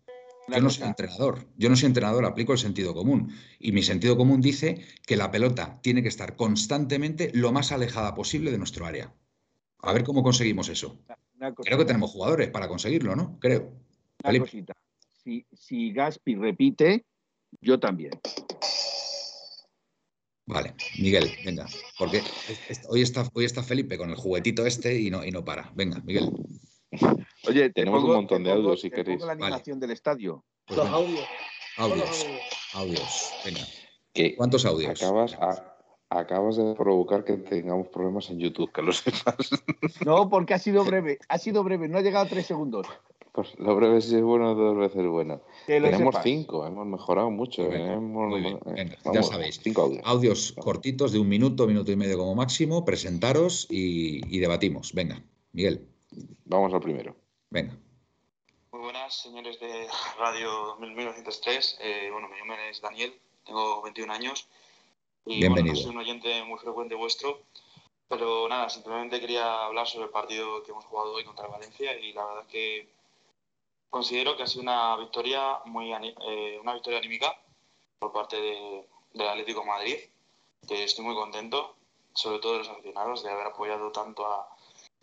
Yo 0.47 0.61
no 0.61 0.69
soy 0.69 0.87
entrenador, 0.87 1.47
yo 1.57 1.69
no 1.69 1.75
soy 1.75 1.87
entrenador, 1.87 2.25
aplico 2.25 2.53
el 2.53 2.59
sentido 2.59 2.93
común. 2.93 3.33
Y 3.59 3.71
mi 3.71 3.81
sentido 3.81 4.15
común 4.15 4.41
dice 4.41 4.85
que 5.05 5.15
la 5.15 5.31
pelota 5.31 5.79
tiene 5.81 6.03
que 6.03 6.09
estar 6.09 6.35
constantemente 6.35 7.31
lo 7.33 7.51
más 7.51 7.71
alejada 7.71 8.13
posible 8.13 8.51
de 8.51 8.57
nuestro 8.57 8.85
área. 8.85 9.13
A 9.79 9.93
ver 9.93 10.03
cómo 10.03 10.23
conseguimos 10.23 10.69
eso. 10.69 10.99
Creo 11.63 11.77
que 11.77 11.85
tenemos 11.85 12.11
jugadores 12.11 12.49
para 12.49 12.67
conseguirlo, 12.67 13.15
¿no? 13.15 13.39
Creo. 13.39 13.63
Una 14.23 14.31
Felipe. 14.31 14.45
cosita. 14.45 14.73
Si, 15.23 15.45
si 15.53 15.91
Gaspi 15.91 16.35
repite, 16.35 17.05
yo 17.61 17.79
también. 17.79 18.11
Vale, 20.47 20.75
Miguel, 20.99 21.31
venga. 21.43 21.65
Porque 21.97 22.21
hoy 22.89 23.01
está, 23.01 23.27
hoy 23.33 23.45
está 23.45 23.63
Felipe 23.63 23.97
con 23.97 24.11
el 24.11 24.15
juguetito 24.15 24.65
este 24.65 24.99
y 24.99 25.09
no, 25.09 25.25
y 25.25 25.31
no 25.31 25.43
para. 25.43 25.71
Venga, 25.75 25.99
Miguel. 26.05 26.31
Oye, 27.47 27.67
te 27.69 27.73
Tenemos 27.81 28.01
pongo- 28.01 28.09
un 28.11 28.15
montón 28.17 28.43
de 28.43 28.51
audios, 28.51 28.81
si 28.81 28.89
queréis. 28.89 29.19
la 29.21 29.27
Vale. 29.27 29.43
animación 29.45 29.79
del 29.79 29.91
estadio. 29.91 30.43
Pues 30.65 30.77
los 30.77 30.85
venga, 30.87 30.97
audios. 30.97 31.25
audios. 31.77 32.27
audios. 32.73 33.31
Venga. 33.45 34.35
¿Cuántos 34.37 34.65
audios? 34.65 35.01
Acabas, 35.01 35.33
a- 35.35 35.75
acabas 36.09 36.55
de 36.57 36.73
provocar 36.75 37.23
que 37.23 37.33
tengamos 37.33 37.87
problemas 37.89 38.29
en 38.29 38.39
YouTube, 38.39 38.71
que 38.71 38.81
lo 38.81 38.91
sepas. 38.93 39.49
No, 40.05 40.29
porque 40.29 40.53
ha 40.53 40.59
sido 40.59 40.83
breve, 40.85 41.19
ha 41.27 41.37
sido 41.37 41.63
breve, 41.63 41.87
no 41.87 41.97
ha 41.97 42.01
llegado 42.01 42.25
a 42.25 42.29
tres 42.29 42.45
segundos. 42.45 42.87
Pues 43.33 43.49
lo 43.59 43.75
breve 43.75 43.99
si 43.99 44.15
es 44.15 44.21
bueno, 44.21 44.55
dos 44.55 44.77
veces 44.77 45.05
bueno. 45.07 45.41
Tenemos 45.67 45.97
sepas. 46.13 46.23
cinco, 46.23 46.65
hemos 46.65 46.87
mejorado 46.87 47.29
mucho. 47.29 47.63
Muy 47.63 47.75
bien, 47.75 47.91
hemos- 47.91 48.29
muy 48.29 48.39
bien. 48.39 48.55
eh, 48.65 48.73
Venga, 48.75 48.97
ya 49.13 49.23
sabéis. 49.23 49.59
Cinco 49.61 49.81
audios. 49.81 50.01
Audios 50.05 50.53
cortitos 50.53 51.11
de 51.11 51.19
un 51.19 51.27
minuto, 51.27 51.67
minuto 51.67 51.91
y 51.91 51.97
medio 51.97 52.17
como 52.17 52.33
máximo. 52.33 52.85
Presentaros 52.85 53.67
y, 53.69 54.21
y 54.33 54.39
debatimos. 54.39 54.93
Venga, 54.93 55.21
Miguel, 55.51 55.85
Vamos 56.45 56.73
al 56.73 56.81
primero. 56.81 57.15
venga. 57.49 57.73
Muy 58.71 58.81
buenas, 58.81 59.15
señores 59.15 59.59
de 59.59 59.87
Radio 60.17 60.75
1903. 60.77 61.77
Eh, 61.79 62.09
bueno, 62.11 62.27
mi 62.27 62.37
nombre 62.39 62.69
es 62.69 62.81
Daniel, 62.81 63.17
tengo 63.45 63.81
21 63.81 64.11
años 64.13 64.47
y 65.25 65.39
Bienvenido. 65.39 65.73
bueno, 65.73 65.73
no 65.73 65.75
soy 65.81 65.91
un 65.91 65.97
oyente 65.97 66.43
muy 66.43 66.59
frecuente 66.59 66.93
vuestro, 66.95 67.41
pero 68.09 68.47
nada, 68.49 68.69
simplemente 68.69 69.19
quería 69.19 69.65
hablar 69.65 69.87
sobre 69.87 70.05
el 70.05 70.11
partido 70.11 70.61
que 70.63 70.71
hemos 70.71 70.85
jugado 70.85 71.13
hoy 71.13 71.23
contra 71.23 71.45
el 71.45 71.51
Valencia 71.51 71.97
y 71.97 72.11
la 72.13 72.25
verdad 72.25 72.45
que 72.47 72.89
considero 73.89 74.35
que 74.35 74.43
ha 74.43 74.47
sido 74.47 74.63
una 74.63 74.97
victoria 74.97 75.59
muy 75.65 75.93
eh, 75.93 76.59
una 76.61 76.73
victoria 76.73 76.99
anímica 76.99 77.33
por 77.99 78.11
parte 78.11 78.35
de- 78.39 78.85
del 79.13 79.27
Atlético 79.29 79.61
de 79.61 79.67
Madrid, 79.67 79.95
que 80.67 80.83
estoy 80.83 81.05
muy 81.05 81.15
contento, 81.15 81.75
sobre 82.13 82.39
todo 82.39 82.53
de 82.53 82.57
los 82.59 82.69
aficionados, 82.69 83.23
de 83.23 83.29
haber 83.31 83.47
apoyado 83.47 83.91
tanto 83.93 84.25
a, 84.27 84.49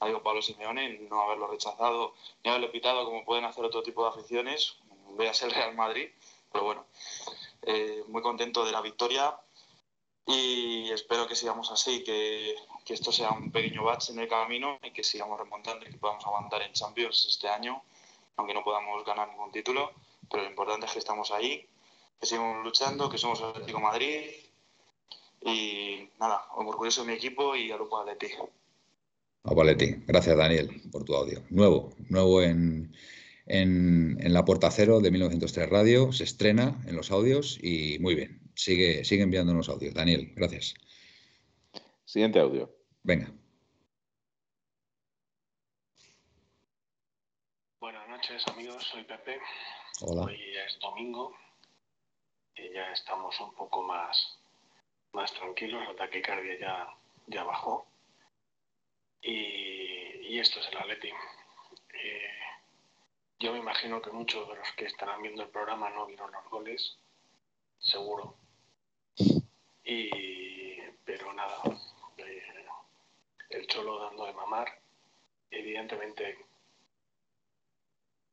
a 0.00 0.06
Diego 0.06 0.22
Pablo 0.22 0.42
Simeone 0.42 0.98
no 1.10 1.22
haberlo 1.22 1.46
rechazado 1.46 2.14
ni 2.42 2.50
haberle 2.50 2.68
pitado 2.68 3.04
como 3.04 3.24
pueden 3.24 3.44
hacer 3.44 3.64
otro 3.64 3.82
tipo 3.82 4.02
de 4.02 4.10
aficiones, 4.10 4.76
véase 5.16 5.46
el 5.46 5.52
Real 5.52 5.74
Madrid, 5.74 6.08
pero 6.50 6.64
bueno, 6.64 6.86
eh, 7.62 8.02
muy 8.08 8.22
contento 8.22 8.64
de 8.64 8.72
la 8.72 8.80
victoria 8.80 9.38
y 10.26 10.90
espero 10.90 11.26
que 11.26 11.34
sigamos 11.34 11.70
así, 11.70 12.04
que, 12.04 12.54
que 12.84 12.94
esto 12.94 13.12
sea 13.12 13.30
un 13.30 13.50
pequeño 13.50 13.84
batch 13.84 14.10
en 14.10 14.20
el 14.20 14.28
camino 14.28 14.78
y 14.82 14.92
que 14.92 15.02
sigamos 15.02 15.38
remontando 15.38 15.86
y 15.86 15.90
que 15.90 15.98
podamos 15.98 16.24
aguantar 16.26 16.62
en 16.62 16.72
Champions 16.72 17.26
este 17.26 17.48
año, 17.48 17.82
aunque 18.36 18.54
no 18.54 18.62
podamos 18.62 19.04
ganar 19.04 19.28
ningún 19.28 19.50
título, 19.50 19.92
pero 20.30 20.44
lo 20.44 20.50
importante 20.50 20.86
es 20.86 20.92
que 20.92 20.98
estamos 20.98 21.30
ahí, 21.30 21.68
que 22.20 22.26
seguimos 22.26 22.64
luchando, 22.64 23.10
que 23.10 23.18
somos 23.18 23.42
Atlético 23.42 23.80
Madrid 23.80 24.30
y 25.40 26.08
nada, 26.18 26.46
orgulloso 26.54 27.02
de 27.02 27.08
mi 27.08 27.14
equipo 27.14 27.56
y 27.56 27.70
a 27.70 27.76
Lupo 27.76 27.98
Atleti. 27.98 28.28
A 29.44 29.54
Paletti. 29.54 29.96
Gracias, 30.06 30.36
Daniel, 30.36 30.70
por 30.92 31.04
tu 31.04 31.14
audio. 31.14 31.42
Nuevo, 31.50 31.90
nuevo 32.08 32.42
en, 32.42 32.94
en, 33.46 34.16
en 34.20 34.32
la 34.32 34.44
Puerta 34.44 34.70
Cero 34.70 35.00
de 35.00 35.10
1903 35.10 35.68
Radio. 35.68 36.12
Se 36.12 36.22
estrena 36.24 36.80
en 36.86 36.94
los 36.94 37.10
audios 37.10 37.58
y 37.60 37.98
muy 37.98 38.14
bien. 38.14 38.40
Sigue, 38.54 39.04
sigue 39.04 39.22
enviándonos 39.22 39.68
audios. 39.68 39.94
Daniel, 39.94 40.32
gracias. 40.36 40.74
Siguiente 42.04 42.38
audio. 42.38 42.72
Venga. 43.02 43.32
Buenas 47.80 48.08
noches 48.08 48.46
amigos, 48.46 48.84
soy 48.84 49.02
Pepe. 49.02 49.40
Hola. 50.02 50.22
Hoy 50.22 50.38
ya 50.54 50.64
es 50.64 50.78
domingo 50.78 51.34
y 52.54 52.72
ya 52.72 52.92
estamos 52.92 53.40
un 53.40 53.52
poco 53.54 53.82
más, 53.82 54.38
más 55.12 55.32
tranquilos, 55.32 55.82
la 55.88 55.96
taquicardia 55.96 56.60
ya, 56.60 56.88
ya 57.26 57.42
bajó. 57.42 57.91
Y, 59.22 60.38
esto 60.38 60.58
es 60.58 60.68
el 60.68 60.76
Atleti. 60.78 61.08
Eh, 61.08 62.30
yo 63.38 63.52
me 63.52 63.60
imagino 63.60 64.02
que 64.02 64.10
muchos 64.10 64.48
de 64.48 64.56
los 64.56 64.72
que 64.72 64.86
estarán 64.86 65.22
viendo 65.22 65.42
el 65.42 65.50
programa 65.50 65.88
no 65.90 66.06
vieron 66.06 66.32
los 66.32 66.44
goles, 66.50 66.98
seguro. 67.78 68.34
Y, 69.84 70.80
pero 71.04 71.32
nada, 71.32 71.62
eh, 72.16 72.66
el 73.50 73.66
Cholo 73.68 74.00
dando 74.00 74.26
de 74.26 74.32
mamar, 74.32 74.80
evidentemente 75.50 76.44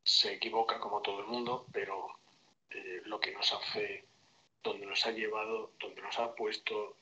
se 0.03 0.33
equivoca 0.33 0.79
como 0.79 1.01
todo 1.01 1.19
el 1.19 1.27
mundo, 1.27 1.67
pero 1.71 2.07
eh, 2.71 3.01
lo 3.05 3.19
que 3.19 3.31
nos 3.33 3.53
hace, 3.53 4.05
donde 4.63 4.87
nos 4.87 5.05
ha 5.05 5.11
llevado, 5.11 5.73
donde 5.79 6.01
nos 6.01 6.17
ha 6.17 6.33
puesto, 6.33 6.95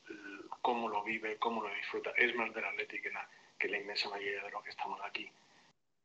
cómo 0.61 0.89
lo 0.89 1.01
vive, 1.03 1.37
cómo 1.37 1.61
lo 1.61 1.73
disfruta, 1.73 2.11
es 2.17 2.35
más 2.35 2.53
del 2.53 2.65
Atleti 2.65 3.01
que 3.01 3.11
la, 3.11 3.29
que 3.57 3.67
la 3.67 3.79
inmensa 3.79 4.09
mayoría 4.09 4.43
de 4.43 4.51
los 4.51 4.63
que 4.63 4.69
estamos 4.69 4.99
aquí. 5.03 5.29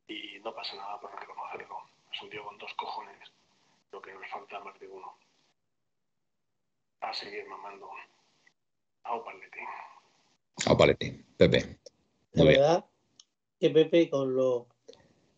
Y 0.08 0.38
no 0.40 0.54
pasa 0.54 0.76
nada 0.76 1.00
por 1.00 1.18
reconocerlo. 1.18 1.76
Es 2.12 2.22
un 2.22 2.30
tío 2.30 2.44
con 2.44 2.58
dos 2.58 2.72
cojones, 2.74 3.32
lo 3.90 4.02
que 4.02 4.12
nos 4.12 4.28
falta 4.28 4.60
más 4.60 4.78
de 4.78 4.88
uno. 4.88 5.14
A 7.00 7.12
seguir 7.14 7.46
mamando. 7.46 7.90
Au 9.04 9.28
Atleti. 9.28 9.60
A 10.66 10.76
Paletti. 10.76 11.24
Pepe. 11.36 11.78
La 12.32 12.44
Muy 12.44 12.48
bien. 12.48 12.60
verdad 12.60 12.84
que 13.58 13.70
Pepe 13.70 14.10
con 14.10 14.34
lo 14.34 14.68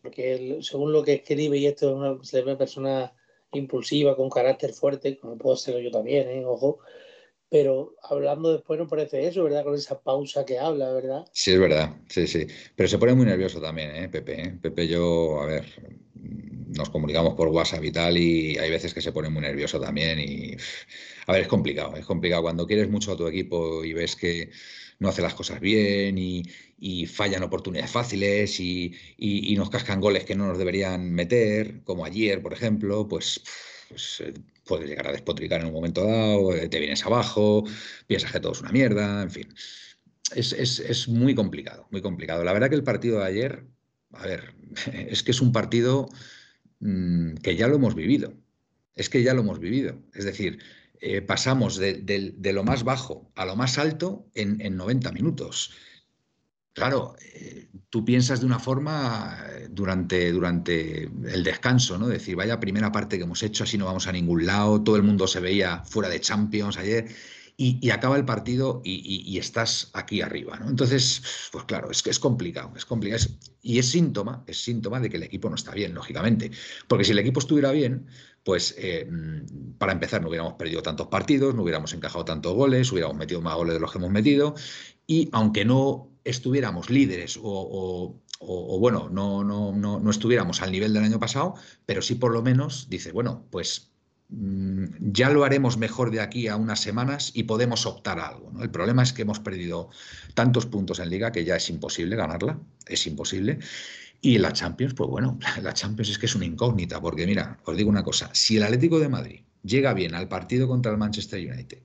porque 0.05 0.35
él, 0.35 0.63
según 0.63 0.93
lo 0.93 1.03
que 1.03 1.13
escribe 1.13 1.57
y 1.57 1.65
esto 1.65 1.89
es 1.89 1.95
una, 1.95 2.23
se 2.23 2.37
le 2.37 2.43
ve 2.43 2.51
una 2.51 2.59
persona 2.59 3.13
impulsiva, 3.53 4.15
con 4.15 4.29
carácter 4.29 4.71
fuerte, 4.71 5.17
como 5.17 5.35
puedo 5.35 5.55
serlo 5.55 5.79
yo 5.79 5.89
también, 5.89 6.29
¿eh? 6.29 6.45
ojo, 6.45 6.77
pero 7.55 7.95
hablando 8.03 8.51
después 8.51 8.77
no 8.77 8.85
parece 8.85 9.25
eso, 9.25 9.45
¿verdad? 9.45 9.63
Con 9.63 9.75
esa 9.75 9.97
pausa 10.01 10.45
que 10.45 10.59
habla, 10.59 10.91
¿verdad? 10.91 11.25
Sí, 11.31 11.51
es 11.51 11.59
verdad, 11.61 11.95
sí, 12.09 12.27
sí. 12.27 12.45
Pero 12.75 12.89
se 12.89 12.97
pone 12.97 13.13
muy 13.13 13.25
nervioso 13.25 13.61
también, 13.61 13.95
¿eh? 13.95 14.09
Pepe, 14.09 14.41
¿eh? 14.41 14.59
Pepe, 14.61 14.89
yo, 14.89 15.39
a 15.39 15.45
ver, 15.45 15.63
nos 16.75 16.89
comunicamos 16.89 17.33
por 17.35 17.47
WhatsApp 17.47 17.85
y 17.85 17.93
tal, 17.93 18.17
y 18.17 18.57
hay 18.57 18.69
veces 18.69 18.93
que 18.93 18.99
se 19.01 19.13
pone 19.13 19.29
muy 19.29 19.41
nervioso 19.41 19.79
también. 19.79 20.19
Y, 20.19 20.57
a 21.27 21.31
ver, 21.31 21.43
es 21.43 21.47
complicado, 21.47 21.95
es 21.95 22.05
complicado. 22.05 22.41
Cuando 22.41 22.67
quieres 22.67 22.89
mucho 22.89 23.13
a 23.13 23.15
tu 23.15 23.25
equipo 23.25 23.85
y 23.85 23.93
ves 23.93 24.17
que 24.17 24.49
no 24.99 25.07
hace 25.07 25.21
las 25.21 25.33
cosas 25.33 25.61
bien 25.61 26.17
y, 26.17 26.43
fallan 27.05 27.43
oportunidades 27.43 27.89
fáciles 27.89 28.59
y, 28.59 29.55
nos 29.55 29.69
cascan 29.69 30.01
goles 30.01 30.25
que 30.25 30.35
no 30.35 30.45
nos 30.45 30.57
deberían 30.57 31.09
meter, 31.09 31.83
como 31.85 32.03
ayer, 32.03 32.41
por 32.41 32.51
ejemplo, 32.51 33.07
pues, 33.07 33.41
pues, 33.87 34.21
eh, 34.25 34.33
puedes 34.65 34.87
llegar 34.89 35.07
a 35.07 35.11
despotricar 35.11 35.61
en 35.61 35.67
un 35.67 35.73
momento 35.73 36.03
dado, 36.05 36.53
eh, 36.55 36.67
te 36.69 36.79
vienes 36.79 37.05
abajo, 37.05 37.63
piensas 38.07 38.31
que 38.31 38.39
todo 38.39 38.53
es 38.53 38.61
una 38.61 38.71
mierda, 38.71 39.21
en 39.23 39.31
fin 39.31 39.47
es, 40.35 40.53
es- 40.53 40.79
es 40.79 41.07
muy 41.07 41.35
complicado, 41.35 41.87
muy 41.91 42.01
complicado. 42.01 42.43
La 42.43 42.53
verdad 42.53 42.69
que 42.69 42.75
el 42.75 42.83
partido 42.83 43.19
de 43.19 43.25
ayer, 43.25 43.65
a 44.11 44.25
ver, 44.25 44.53
es 45.09 45.23
que 45.23 45.31
es 45.31 45.41
un 45.41 45.51
partido 45.51 46.09
mm, 46.79 47.35
que 47.35 47.55
ya 47.55 47.67
lo 47.67 47.75
hemos 47.75 47.95
vivido. 47.95 48.33
Es 48.95 49.09
que 49.09 49.23
ya 49.23 49.33
lo 49.33 49.41
hemos 49.41 49.59
vivido. 49.59 50.01
Es 50.13 50.25
decir, 50.25 50.59
eh, 51.01 51.21
pasamos 51.21 51.77
de, 51.77 51.95
de- 51.95 52.33
de 52.37 52.53
lo 52.53 52.63
más 52.63 52.83
bajo 52.83 53.31
a 53.35 53.45
lo 53.45 53.55
más 53.55 53.77
alto 53.77 54.27
en, 54.35 54.61
en 54.61 54.77
90 54.77 55.11
minutos. 55.11 55.71
Claro, 56.75 57.15
eh, 57.33 57.69
tú 57.89 58.03
piensas 58.03 58.41
de 58.41 58.45
una 58.45 58.59
forma 58.59 59.39
eh, 59.49 59.69
durante, 59.71 60.29
durante 60.33 61.03
el 61.03 61.41
descanso, 61.41 61.97
¿no? 61.97 62.09
Decir, 62.09 62.35
vaya 62.35 62.59
primera 62.59 62.91
parte 62.91 63.17
que 63.17 63.23
hemos 63.23 63.41
hecho, 63.43 63.63
así 63.63 63.77
no 63.77 63.85
vamos 63.85 64.07
a 64.07 64.11
ningún 64.11 64.45
lado, 64.45 64.83
todo 64.83 64.97
el 64.97 65.03
mundo 65.03 65.25
se 65.25 65.39
veía 65.39 65.83
fuera 65.85 66.09
de 66.09 66.19
Champions 66.19 66.77
ayer 66.77 67.07
y, 67.55 67.89
acaba 67.91 68.17
el 68.17 68.25
partido 68.25 68.81
y, 68.83 69.37
estás 69.37 69.89
aquí 69.93 70.21
arriba, 70.21 70.59
¿no? 70.59 70.69
Entonces, 70.69 71.21
pues 71.53 71.63
claro, 71.63 71.89
es 71.89 72.03
que 72.03 72.09
es 72.09 72.19
complicado, 72.19 72.73
es 72.75 72.83
complicado. 72.83 73.23
y 73.61 73.79
es 73.79 73.85
síntoma, 73.89 74.43
es 74.45 74.61
síntoma 74.61 74.99
de 74.99 75.09
que 75.09 75.15
el 75.15 75.23
equipo 75.23 75.49
no 75.49 75.55
está 75.55 75.71
bien, 75.71 75.93
lógicamente. 75.93 76.51
Porque 76.89 77.05
si 77.05 77.13
el 77.13 77.19
equipo 77.19 77.39
estuviera 77.39 77.71
bien, 77.71 78.07
pues 78.43 78.75
eh, 78.77 79.07
mm, 79.09 79.77
para 79.77 79.93
empezar 79.93 80.21
no 80.21 80.27
hubiéramos 80.27 80.55
perdido 80.55 80.81
tantos 80.81 81.07
partidos, 81.07 81.55
no 81.55 81.63
hubiéramos 81.63 81.93
encajado 81.93 82.25
tantos 82.25 82.53
goles, 82.53 82.91
hubiéramos 82.91 83.15
metido 83.15 83.41
más 83.41 83.55
goles 83.55 83.75
de 83.75 83.79
los 83.79 83.89
que 83.93 83.97
hemos 83.99 84.11
metido. 84.11 84.55
Y 85.07 85.29
aunque 85.31 85.63
no 85.63 86.14
estuviéramos 86.25 86.89
líderes 86.89 87.39
o, 87.41 88.19
bueno, 88.79 89.09
no, 89.09 89.43
no, 89.43 89.71
no, 89.71 89.99
no 89.99 90.11
estuviéramos 90.11 90.61
al 90.61 90.71
nivel 90.71 90.93
del 90.93 91.03
año 91.03 91.19
pasado, 91.19 91.53
pero 91.85 92.01
sí 92.01 92.15
por 92.15 92.33
lo 92.33 92.41
menos 92.41 92.89
dice, 92.89 93.11
bueno, 93.11 93.45
pues 93.51 93.91
mm, 94.29 94.85
ya 94.99 95.29
lo 95.29 95.45
haremos 95.45 95.77
mejor 95.77 96.11
de 96.11 96.19
aquí 96.19 96.47
a 96.47 96.57
unas 96.57 96.81
semanas 96.81 97.31
y 97.33 97.43
podemos 97.43 97.85
optar 97.85 98.19
a 98.19 98.27
algo. 98.27 98.51
El 98.61 98.71
problema 98.71 99.03
es 99.03 99.13
que 99.13 99.21
hemos 99.21 99.39
perdido 99.39 99.89
tantos 100.33 100.65
puntos 100.65 100.99
en 100.99 101.09
liga 101.09 101.31
que 101.31 101.45
ya 101.45 101.55
es 101.55 101.69
imposible 101.69 102.15
ganarla, 102.15 102.59
es 102.87 103.07
imposible. 103.07 103.59
Y 104.19 104.39
la 104.39 104.51
Champions, 104.51 104.95
pues 104.95 105.09
bueno, 105.09 105.39
la 105.61 105.73
Champions 105.73 106.09
es 106.09 106.17
que 106.17 106.25
es 106.25 106.35
una 106.35 106.45
incógnita, 106.45 106.99
porque 106.99 107.27
mira, 107.27 107.59
os 107.63 107.77
digo 107.77 107.89
una 107.89 108.03
cosa, 108.03 108.31
si 108.33 108.57
el 108.57 108.63
Atlético 108.63 108.99
de 108.99 109.09
Madrid 109.09 109.41
llega 109.63 109.93
bien 109.93 110.15
al 110.15 110.27
partido 110.27 110.67
contra 110.67 110.91
el 110.91 110.97
Manchester 110.97 111.39
United 111.39 111.79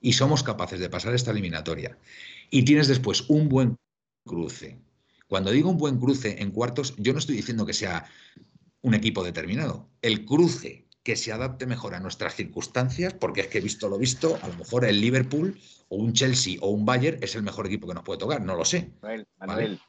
y 0.00 0.12
somos 0.12 0.42
capaces 0.42 0.78
de 0.78 0.88
pasar 0.88 1.14
esta 1.14 1.32
eliminatoria 1.32 1.98
y 2.50 2.64
tienes 2.64 2.88
después 2.88 3.28
un 3.28 3.48
buen 3.48 3.76
cruce, 4.26 4.78
cuando 5.28 5.50
digo 5.50 5.70
un 5.70 5.76
buen 5.76 5.98
cruce 5.98 6.42
en 6.42 6.50
cuartos, 6.50 6.94
yo 6.96 7.12
no 7.12 7.18
estoy 7.18 7.36
diciendo 7.36 7.66
que 7.66 7.74
sea 7.74 8.06
un 8.80 8.94
equipo 8.94 9.22
determinado, 9.22 9.88
el 10.00 10.24
cruce 10.24 10.86
que 11.02 11.16
se 11.16 11.32
adapte 11.32 11.66
mejor 11.66 11.94
a 11.94 12.00
nuestras 12.00 12.34
circunstancias, 12.34 13.14
porque 13.14 13.42
es 13.42 13.46
que 13.48 13.60
visto 13.60 13.88
lo 13.88 13.98
visto, 13.98 14.38
a 14.42 14.48
lo 14.48 14.54
mejor 14.54 14.84
el 14.84 15.00
Liverpool 15.00 15.58
o 15.88 15.96
un 15.96 16.12
Chelsea 16.12 16.58
o 16.60 16.70
un 16.70 16.84
Bayern 16.84 17.18
es 17.22 17.34
el 17.34 17.42
mejor 17.42 17.66
equipo 17.66 17.86
que 17.86 17.94
nos 17.94 18.04
puede 18.04 18.18
tocar, 18.18 18.42
no 18.42 18.56
lo 18.56 18.64
sé. 18.64 18.90
Manuel, 19.02 19.26
Manuel, 19.38 19.80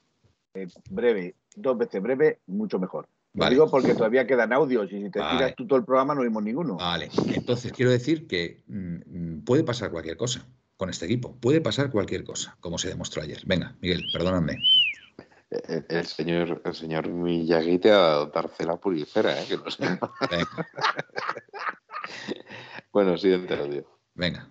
eh, 0.54 0.68
breve, 0.90 1.36
dos 1.56 1.78
veces 1.78 2.02
breve, 2.02 2.40
mucho 2.48 2.80
mejor. 2.80 3.08
Lo 3.34 3.50
digo 3.50 3.70
porque 3.70 3.94
todavía 3.94 4.26
quedan 4.26 4.52
audios 4.54 4.92
y 4.92 5.04
si 5.04 5.12
te 5.12 5.20
tiras 5.20 5.56
tú 5.56 5.68
todo 5.68 5.78
el 5.78 5.86
programa 5.86 6.16
no 6.16 6.22
vimos 6.22 6.44
ninguno. 6.44 6.78
Vale, 6.78 7.10
entonces 7.28 7.72
quiero 7.72 7.92
decir 7.92 8.28
que 8.28 8.64
mm, 8.68 9.42
puede 9.42 9.64
pasar 9.64 9.92
cualquier 9.92 10.18
cosa 10.18 10.46
con 10.80 10.90
este 10.90 11.06
equipo. 11.06 11.36
Puede 11.42 11.60
pasar 11.60 11.92
cualquier 11.92 12.24
cosa, 12.24 12.56
como 12.62 12.78
se 12.78 12.88
demostró 12.88 13.22
ayer. 13.22 13.42
Venga, 13.44 13.76
Miguel, 13.82 14.02
perdóname. 14.14 14.58
El, 15.50 16.06
señor, 16.06 16.62
el 16.64 16.74
señor 16.74 17.10
Miyagi 17.10 17.80
te 17.80 17.92
ha 17.92 17.98
dado 17.98 18.32
Tarcela 18.32 18.78
Puricera, 18.78 19.42
¿eh? 19.42 19.46
que 19.46 19.58
lo 19.58 19.70
sé. 19.70 19.84
bueno, 22.94 23.18
siguiente 23.18 23.56
audio. 23.56 23.86
Venga. 24.14 24.48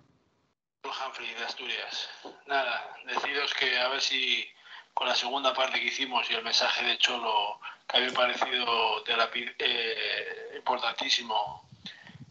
Humphrey 0.83 1.33
de 1.33 1.45
Asturias. 1.45 2.09
Nada, 2.45 2.95
deciros 3.07 3.51
que 3.55 3.79
a 3.79 3.89
ver 3.89 4.01
si 4.01 4.45
con 4.93 5.07
la 5.07 5.15
segunda 5.15 5.51
parte 5.55 5.79
que 5.79 5.87
hicimos 5.87 6.29
y 6.29 6.35
el 6.35 6.43
mensaje 6.43 6.85
de 6.85 6.97
Cholo 6.99 7.59
que 7.87 7.97
había 7.97 8.13
parecido 8.13 9.03
eh, 9.07 10.53
importantísimo, 10.57 11.67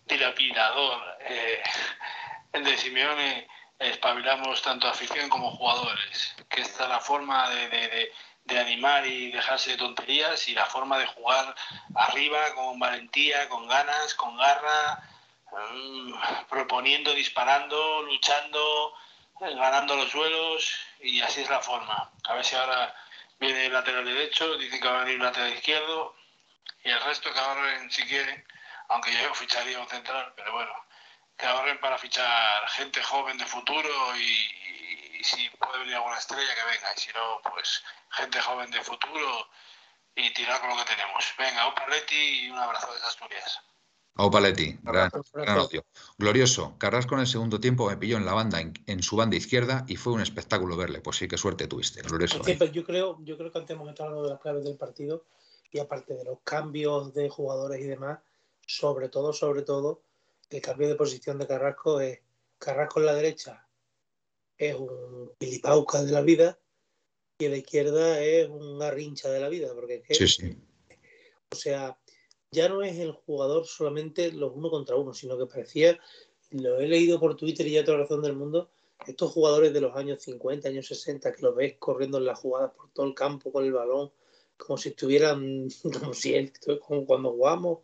dilapidador, 0.06 1.02
eh, 1.28 1.60
el 2.52 2.62
de 2.62 2.76
Simeone 2.76 3.48
espabilamos 3.78 4.60
tanto 4.62 4.88
afición 4.88 5.28
como 5.28 5.52
jugadores, 5.52 6.34
que 6.48 6.62
esta 6.62 6.84
es 6.84 6.88
la 6.88 7.00
forma 7.00 7.48
de, 7.50 8.12
animar 8.58 9.06
y 9.06 9.30
dejarse 9.30 9.72
de 9.72 9.76
tonterías 9.76 10.48
y 10.48 10.54
la 10.54 10.66
forma 10.66 10.98
de 10.98 11.06
jugar 11.06 11.54
arriba 11.94 12.38
con 12.54 12.78
valentía, 12.78 13.48
con 13.48 13.68
ganas, 13.68 14.14
con 14.14 14.36
garra, 14.36 15.02
mm, 15.52 16.12
proponiendo, 16.48 17.12
disparando, 17.12 18.02
luchando, 18.02 18.94
eh, 19.42 19.54
ganando 19.54 19.96
los 19.96 20.10
suelos 20.10 20.78
y 21.00 21.20
así 21.20 21.42
es 21.42 21.50
la 21.50 21.60
forma. 21.60 22.10
A 22.24 22.34
ver 22.34 22.44
si 22.44 22.56
ahora 22.56 22.94
viene 23.38 23.66
el 23.66 23.72
lateral 23.72 24.04
derecho, 24.04 24.56
dicen 24.56 24.80
que 24.80 24.88
va 24.88 25.02
a 25.02 25.04
venir 25.04 25.16
el 25.16 25.22
lateral 25.22 25.52
izquierdo 25.52 26.16
y 26.84 26.90
el 26.90 27.00
resto 27.02 27.32
que 27.32 27.38
ahorren 27.38 27.90
si 27.90 28.02
quieren, 28.04 28.44
aunque 28.88 29.12
yo 29.12 29.34
ficharía 29.34 29.78
un 29.78 29.88
central, 29.88 30.32
pero 30.36 30.52
bueno, 30.52 30.72
que 31.38 31.46
ahorren 31.46 31.80
para 31.80 31.96
fichar 31.98 32.68
gente 32.68 33.02
joven 33.02 33.38
de 33.38 33.46
futuro 33.46 33.88
y, 34.16 35.22
si 35.22 35.48
puede 35.58 35.80
venir 35.80 35.94
alguna 35.96 36.18
estrella 36.18 36.54
que 36.54 36.70
venga, 36.70 36.92
y 36.96 37.00
si 37.00 37.10
no, 37.12 37.40
pues 37.50 37.82
gente 38.10 38.40
joven 38.40 38.70
de 38.70 38.82
futuro 38.82 39.48
y 40.14 40.32
tirar 40.32 40.60
con 40.60 40.70
lo 40.70 40.76
que 40.76 40.84
tenemos. 40.84 41.24
Venga, 41.38 41.68
un 41.68 41.74
paletti 41.74 42.46
y 42.46 42.50
un 42.50 42.58
abrazo 42.58 42.92
de 42.92 43.00
Asturias. 43.06 43.60
Au 44.18 44.32
Paletti, 44.32 44.76
gran, 44.82 45.10
Glorioso. 46.18 46.76
Carrasco 46.76 47.14
en 47.14 47.20
el 47.20 47.28
segundo 47.28 47.60
tiempo 47.60 47.88
me 47.88 47.96
pilló 47.96 48.16
en 48.16 48.26
la 48.26 48.34
banda, 48.34 48.58
en, 48.60 49.02
su 49.04 49.14
banda 49.14 49.36
izquierda, 49.36 49.84
y 49.86 49.94
fue 49.94 50.12
un 50.12 50.20
espectáculo 50.20 50.76
verle. 50.76 51.00
Pues 51.00 51.18
sí, 51.18 51.28
qué 51.28 51.38
suerte 51.38 51.68
tuviste. 51.68 52.02
Glorioso. 52.02 52.42
yo, 52.42 52.84
creo, 52.84 53.18
yo 53.20 53.38
creo 53.38 53.52
que 53.52 53.58
antes 53.58 53.76
hemos 53.76 53.88
estado 53.88 54.24
de 54.24 54.30
las 54.30 54.40
claves 54.40 54.64
del 54.64 54.76
partido, 54.76 55.24
y 55.70 55.78
aparte 55.78 56.14
de 56.14 56.24
los 56.24 56.40
cambios 56.42 57.14
de 57.14 57.28
jugadores 57.28 57.80
y 57.80 57.84
demás, 57.84 58.18
sobre 58.66 59.08
todo, 59.08 59.32
sobre 59.32 59.62
todo, 59.62 60.02
el 60.50 60.60
cambio 60.60 60.88
de 60.88 60.94
posición 60.94 61.38
de 61.38 61.46
Carrasco 61.46 62.00
es 62.00 62.20
Carrasco 62.58 63.00
en 63.00 63.06
la 63.06 63.14
derecha 63.14 63.68
es 64.58 64.74
un 64.74 65.32
pilipauca 65.38 66.02
de 66.02 66.12
la 66.12 66.20
vida 66.20 66.58
y 67.38 67.44
en 67.44 67.52
la 67.52 67.58
izquierda 67.58 68.20
es 68.20 68.48
un 68.48 68.82
arrincha 68.82 69.30
de 69.30 69.40
la 69.40 69.48
vida, 69.48 69.72
porque 69.72 69.94
es 69.94 70.02
que, 70.02 70.14
sí, 70.14 70.26
sí. 70.26 70.56
o 71.52 71.54
sea, 71.54 71.96
ya 72.50 72.68
no 72.68 72.82
es 72.82 72.98
el 72.98 73.12
jugador 73.12 73.66
solamente 73.66 74.32
los 74.32 74.52
uno 74.54 74.68
contra 74.70 74.96
uno, 74.96 75.14
sino 75.14 75.38
que 75.38 75.46
parecía, 75.46 75.98
lo 76.50 76.80
he 76.80 76.88
leído 76.88 77.20
por 77.20 77.36
Twitter 77.36 77.66
y 77.68 77.72
ya 77.72 77.84
toda 77.84 77.98
razón 77.98 78.22
del 78.22 78.34
mundo, 78.34 78.70
estos 79.06 79.30
jugadores 79.30 79.72
de 79.72 79.80
los 79.80 79.94
años 79.94 80.20
50, 80.22 80.68
años 80.68 80.88
60, 80.88 81.32
que 81.32 81.42
los 81.42 81.54
ves 81.54 81.76
corriendo 81.78 82.18
en 82.18 82.24
las 82.24 82.40
jugadas 82.40 82.72
por 82.72 82.90
todo 82.90 83.06
el 83.06 83.14
campo 83.14 83.52
con 83.52 83.64
el 83.64 83.72
balón, 83.72 84.10
como 84.56 84.76
si 84.76 84.88
estuvieran, 84.88 85.68
como 86.00 86.14
si 86.14 86.34
él, 86.34 86.52
como 86.84 87.06
cuando 87.06 87.30
jugamos 87.30 87.78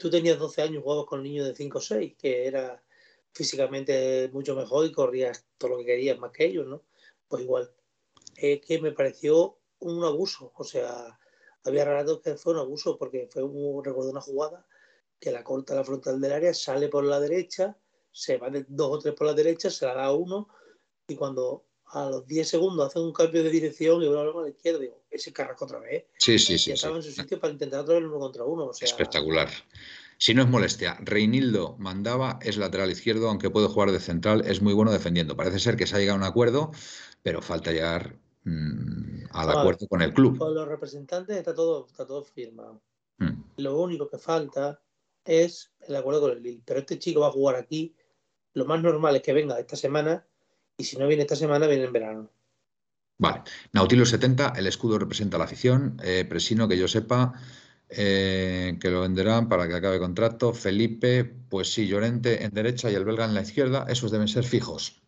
tú 0.00 0.10
tenías 0.10 0.38
12 0.38 0.62
años, 0.62 0.82
jugabas 0.82 1.06
con 1.06 1.22
niños 1.22 1.46
de 1.46 1.54
5 1.54 1.78
o 1.78 1.80
6, 1.80 2.14
que 2.18 2.46
era 2.46 2.82
físicamente 3.32 4.28
mucho 4.32 4.56
mejor 4.56 4.86
y 4.86 4.92
corrías 4.92 5.46
todo 5.58 5.72
lo 5.72 5.78
que 5.78 5.84
querías 5.84 6.18
más 6.18 6.32
que 6.32 6.46
ellos, 6.46 6.66
¿no? 6.66 6.82
Pues 7.28 7.42
igual. 7.42 7.70
Es 8.36 8.60
que 8.62 8.80
me 8.80 8.92
pareció 8.92 9.58
un 9.78 10.02
abuso, 10.04 10.52
o 10.56 10.64
sea, 10.64 11.18
había 11.64 11.84
relatos 11.84 12.20
que 12.20 12.34
fue 12.36 12.54
un 12.54 12.60
abuso 12.60 12.96
porque 12.98 13.28
fue 13.30 13.42
un, 13.42 13.84
recuerdo 13.84 14.10
una 14.10 14.20
jugada 14.20 14.66
que 15.20 15.30
la 15.30 15.44
corta 15.44 15.74
la 15.74 15.84
frontal 15.84 16.20
del 16.20 16.32
área, 16.32 16.54
sale 16.54 16.88
por 16.88 17.04
la 17.04 17.20
derecha, 17.20 17.76
se 18.10 18.38
va 18.38 18.48
de 18.48 18.64
dos 18.68 18.90
o 18.90 18.98
tres 18.98 19.14
por 19.14 19.26
la 19.26 19.34
derecha, 19.34 19.70
se 19.70 19.86
la 19.86 19.94
da 19.94 20.04
a 20.06 20.14
uno 20.14 20.48
y 21.06 21.14
cuando 21.14 21.66
a 21.86 22.08
los 22.08 22.26
10 22.26 22.48
segundos 22.48 22.86
hace 22.88 23.00
un 23.00 23.12
cambio 23.12 23.42
de 23.42 23.50
dirección 23.50 24.02
y 24.02 24.08
va 24.08 24.22
a 24.22 24.24
la 24.24 24.48
izquierda, 24.48 24.78
digo, 24.78 24.99
ese 25.10 25.32
Carrasco 25.32 25.64
otra 25.64 25.80
vez. 25.80 26.06
Sí, 26.18 26.38
sí, 26.38 26.58
sí. 26.58 26.72
estaba 26.72 26.96
en 26.96 27.02
su 27.02 27.12
sitio 27.12 27.40
para 27.40 27.52
intentar 27.52 27.80
otra 27.80 27.94
vez 27.94 28.04
uno 28.04 28.18
contra 28.18 28.44
uno. 28.44 28.70
Espectacular. 28.80 29.48
Si 30.18 30.34
no 30.34 30.42
es 30.42 30.48
molestia, 30.48 30.98
Reinildo 31.00 31.76
mandaba, 31.78 32.38
es 32.42 32.58
lateral 32.58 32.90
izquierdo, 32.90 33.28
aunque 33.28 33.48
puede 33.48 33.68
jugar 33.68 33.90
de 33.90 34.00
central, 34.00 34.42
es 34.46 34.60
muy 34.60 34.74
bueno 34.74 34.92
defendiendo. 34.92 35.36
Parece 35.36 35.58
ser 35.58 35.76
que 35.76 35.86
se 35.86 35.96
ha 35.96 35.98
llegado 35.98 36.18
a 36.18 36.20
un 36.20 36.26
acuerdo, 36.26 36.72
pero 37.22 37.40
falta 37.40 37.72
llegar 37.72 38.18
mm, 38.44 39.24
al 39.32 39.50
acuerdo 39.50 39.88
con 39.88 40.02
el 40.02 40.12
club. 40.12 40.38
Con 40.38 40.54
los 40.54 40.68
representantes 40.68 41.36
está 41.36 41.54
todo, 41.54 41.86
está 41.86 42.06
todo 42.06 42.22
firmado. 42.22 42.82
Mm. 43.16 43.42
Lo 43.56 43.80
único 43.80 44.08
que 44.10 44.18
falta 44.18 44.80
es 45.24 45.72
el 45.86 45.96
acuerdo 45.96 46.20
con 46.20 46.32
el 46.32 46.42
Lille. 46.42 46.62
Pero 46.66 46.80
este 46.80 46.98
chico 46.98 47.20
va 47.20 47.28
a 47.28 47.32
jugar 47.32 47.56
aquí. 47.56 47.94
Lo 48.52 48.66
más 48.66 48.82
normal 48.82 49.16
es 49.16 49.22
que 49.22 49.32
venga 49.32 49.58
esta 49.58 49.76
semana 49.76 50.26
y 50.76 50.84
si 50.84 50.96
no 50.98 51.06
viene 51.06 51.22
esta 51.22 51.36
semana, 51.36 51.66
viene 51.66 51.84
en 51.84 51.92
verano. 51.92 52.30
Vale. 53.20 53.42
Nautilus 53.74 54.08
70, 54.08 54.54
el 54.56 54.66
escudo 54.66 54.98
representa 54.98 55.36
la 55.36 55.44
afición. 55.44 55.98
Eh, 56.02 56.24
Presino, 56.26 56.66
que 56.66 56.78
yo 56.78 56.88
sepa, 56.88 57.34
eh, 57.90 58.78
que 58.80 58.88
lo 58.88 59.02
venderán 59.02 59.46
para 59.46 59.68
que 59.68 59.74
acabe 59.74 59.98
contrato. 59.98 60.54
Felipe, 60.54 61.24
pues 61.50 61.70
sí, 61.70 61.86
Llorente 61.86 62.42
en 62.44 62.54
derecha 62.54 62.90
y 62.90 62.94
el 62.94 63.04
belga 63.04 63.26
en 63.26 63.34
la 63.34 63.42
izquierda. 63.42 63.84
Esos 63.90 64.10
deben 64.10 64.26
ser 64.26 64.44
fijos. 64.44 65.02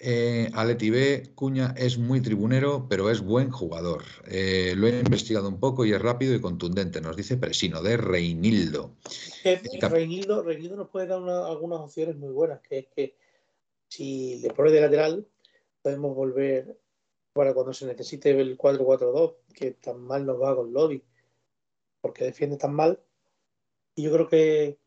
Eh, 0.00 0.50
Aleti 0.54 0.90
B, 0.90 1.30
Cuña 1.36 1.72
es 1.76 1.98
muy 1.98 2.20
tribunero, 2.20 2.88
pero 2.90 3.10
es 3.10 3.20
buen 3.20 3.52
jugador. 3.52 4.02
Eh, 4.26 4.74
lo 4.76 4.88
he 4.88 4.98
investigado 4.98 5.48
un 5.48 5.60
poco 5.60 5.84
y 5.84 5.92
es 5.92 6.02
rápido 6.02 6.34
y 6.34 6.40
contundente, 6.40 7.00
nos 7.00 7.16
dice 7.16 7.36
Presino, 7.36 7.80
de 7.80 7.96
Reinildo. 7.96 8.96
Reinildo, 9.44 10.42
Reinildo 10.42 10.76
nos 10.76 10.88
puede 10.88 11.06
dar 11.06 11.22
algunas 11.22 11.78
opciones 11.78 12.16
muy 12.16 12.32
buenas, 12.32 12.60
que 12.60 12.78
es 12.80 12.86
que 12.88 13.16
si 13.86 14.40
le 14.40 14.50
pone 14.50 14.72
de 14.72 14.80
lateral, 14.80 15.28
podemos 15.84 16.16
volver 16.16 16.78
para 17.34 17.52
cuando 17.52 17.74
se 17.74 17.84
necesite 17.84 18.30
el 18.30 18.56
4-4-2, 18.56 19.34
que 19.54 19.72
tan 19.72 20.00
mal 20.00 20.24
nos 20.24 20.40
va 20.40 20.56
con 20.56 20.72
Lobby, 20.72 21.04
porque 22.00 22.24
defiende 22.24 22.56
tan 22.56 22.72
mal. 22.72 22.98
Y 23.94 24.04
yo 24.04 24.12
creo 24.12 24.26
que 24.26 24.78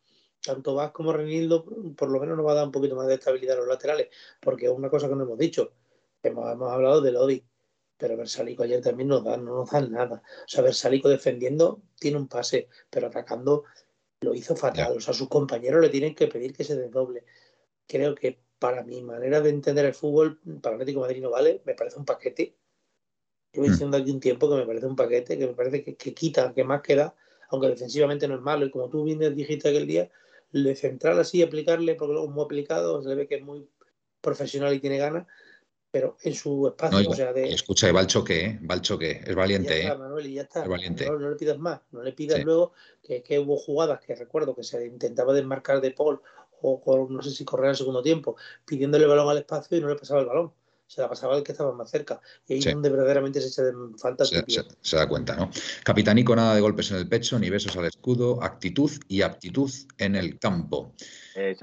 tanto 0.43 0.73
Vaz 0.73 0.91
como 0.91 1.13
Renildo, 1.13 1.65
por 1.95 2.09
lo 2.09 2.19
menos 2.19 2.35
nos 2.35 2.47
va 2.47 2.53
a 2.53 2.55
dar 2.55 2.65
un 2.65 2.71
poquito 2.71 2.95
más 2.95 3.05
de 3.07 3.13
estabilidad 3.13 3.57
a 3.57 3.59
los 3.59 3.67
laterales, 3.67 4.07
porque 4.41 4.65
es 4.65 4.71
una 4.71 4.89
cosa 4.89 5.07
que 5.07 5.15
no 5.15 5.23
hemos 5.23 5.37
dicho. 5.37 5.73
Hemos, 6.23 6.47
hablado 6.47 6.99
de 7.01 7.11
Lobby, 7.11 7.45
pero 7.95 8.17
Versalico 8.17 8.63
ayer 8.63 8.81
también 8.81 9.09
nos 9.09 9.23
da, 9.23 9.37
no 9.37 9.57
nos 9.57 9.69
da 9.69 9.81
nada. 9.81 10.23
O 10.25 10.47
sea, 10.47 10.63
Versalico 10.63 11.09
defendiendo 11.09 11.83
tiene 11.99 12.17
un 12.17 12.27
pase, 12.27 12.69
pero 12.89 13.07
atacando 13.07 13.65
lo 14.21 14.33
hizo 14.33 14.55
fatal. 14.55 14.97
O 14.97 14.99
sea, 14.99 15.13
sus 15.13 15.29
compañeros 15.29 15.79
le 15.79 15.89
tienen 15.89 16.15
que 16.15 16.27
pedir 16.27 16.53
que 16.53 16.63
se 16.63 16.75
desdoble. 16.75 17.23
Creo 17.85 18.15
que 18.15 18.46
para 18.59 18.83
mi 18.83 19.01
manera 19.01 19.41
de 19.41 19.49
entender 19.49 19.85
el 19.85 19.93
fútbol, 19.93 20.39
para 20.61 20.75
Atlético 20.75 21.01
Madrid 21.01 21.21
no 21.21 21.29
vale, 21.29 21.61
me 21.65 21.75
parece 21.75 21.97
un 21.97 22.05
paquete. 22.05 22.55
Llevo 23.53 23.67
mm. 23.67 23.71
diciendo 23.71 23.97
aquí 23.97 24.11
un 24.11 24.19
tiempo 24.19 24.49
que 24.49 24.55
me 24.55 24.65
parece 24.65 24.87
un 24.87 24.95
paquete, 24.95 25.37
que 25.37 25.47
me 25.47 25.53
parece 25.53 25.83
que, 25.83 26.13
quita, 26.13 26.53
que 26.53 26.63
más 26.63 26.81
queda, 26.81 27.15
aunque 27.49 27.67
defensivamente 27.67 28.27
no 28.27 28.35
es 28.35 28.41
malo. 28.41 28.65
Y 28.65 28.71
como 28.71 28.89
tú 28.89 29.03
vienes, 29.03 29.35
dijiste 29.35 29.69
aquel 29.69 29.87
día, 29.87 30.09
de 30.51 30.75
central 30.75 31.19
así, 31.19 31.41
aplicarle, 31.43 31.95
porque 31.95 32.13
luego 32.13 32.27
es 32.27 32.33
muy 32.33 32.45
aplicado, 32.45 33.01
se 33.01 33.09
le 33.09 33.15
ve 33.15 33.27
que 33.27 33.35
es 33.35 33.43
muy 33.43 33.67
profesional 34.21 34.73
y 34.73 34.79
tiene 34.79 34.97
ganas, 34.97 35.27
pero 35.91 36.17
en 36.23 36.33
su 36.33 36.67
espacio. 36.67 37.09
o 37.09 37.15
sea, 37.15 37.33
de... 37.33 37.49
Escucha, 37.49 37.91
va 37.91 38.01
al 38.01 38.07
choque, 38.07 38.45
¿eh? 38.45 38.59
va 38.69 38.75
al 38.75 38.81
choque, 38.81 39.21
es 39.25 39.35
valiente. 39.35 39.69
Ya 39.69 39.79
está, 39.81 39.93
¿eh? 39.93 39.97
Manuel, 39.97 40.25
y 40.25 40.33
ya 40.33 40.41
está. 40.41 40.63
Es 40.63 40.69
valiente. 40.69 41.05
No, 41.05 41.29
le 41.29 41.35
pidas 41.35 41.59
más, 41.59 41.81
no 41.91 42.01
le 42.01 42.11
pidas 42.13 42.43
luego 42.43 42.73
que, 43.03 43.21
que, 43.21 43.39
hubo 43.39 43.57
jugadas 43.57 43.99
que 44.01 44.15
recuerdo 44.15 44.55
que 44.55 44.63
se 44.63 44.85
intentaba 44.85 45.33
desmarcar 45.33 45.81
de 45.81 45.91
Paul 45.91 46.21
o 46.61 47.07
no 47.09 47.21
sé 47.21 47.31
si 47.31 47.45
correr 47.45 47.69
al 47.69 47.75
segundo 47.75 48.01
tiempo, 48.01 48.35
pidiéndole 48.65 49.03
el 49.03 49.09
balón 49.09 49.29
al 49.29 49.37
espacio 49.37 49.77
y 49.77 49.81
no 49.81 49.87
le 49.87 49.95
pasaba 49.95 50.21
el 50.21 50.27
balón. 50.27 50.51
Se 50.87 51.01
la 51.01 51.09
pasaba 51.09 51.35
el 51.35 51.43
que 51.43 51.51
estaba 51.51 51.73
más 51.73 51.91
cerca. 51.91 52.21
Y 52.47 52.53
ahí 52.53 52.59
es 52.59 52.65
donde 52.65 52.89
verdaderamente 52.89 53.41
se 53.41 53.49
echa 53.49 53.63
de 53.63 53.73
falta. 53.97 54.23
Se, 54.23 54.41
se, 54.81 54.95
da 54.95 55.07
cuenta, 55.07 55.35
¿no? 55.35 55.49
Capitanico, 55.83 56.33
nada 56.33 56.55
de 56.55 56.61
golpes 56.61 56.91
en 56.91 56.97
el 56.97 57.09
pecho, 57.09 57.37
ni 57.37 57.49
besos 57.49 57.75
al 57.75 57.85
escudo, 57.85 58.41
actitud 58.41 58.89
y 59.09 59.21
aptitud 59.21 59.69
en 59.97 60.15
el 60.15 60.39
campo. 60.39 60.93
Eh, 61.35 61.57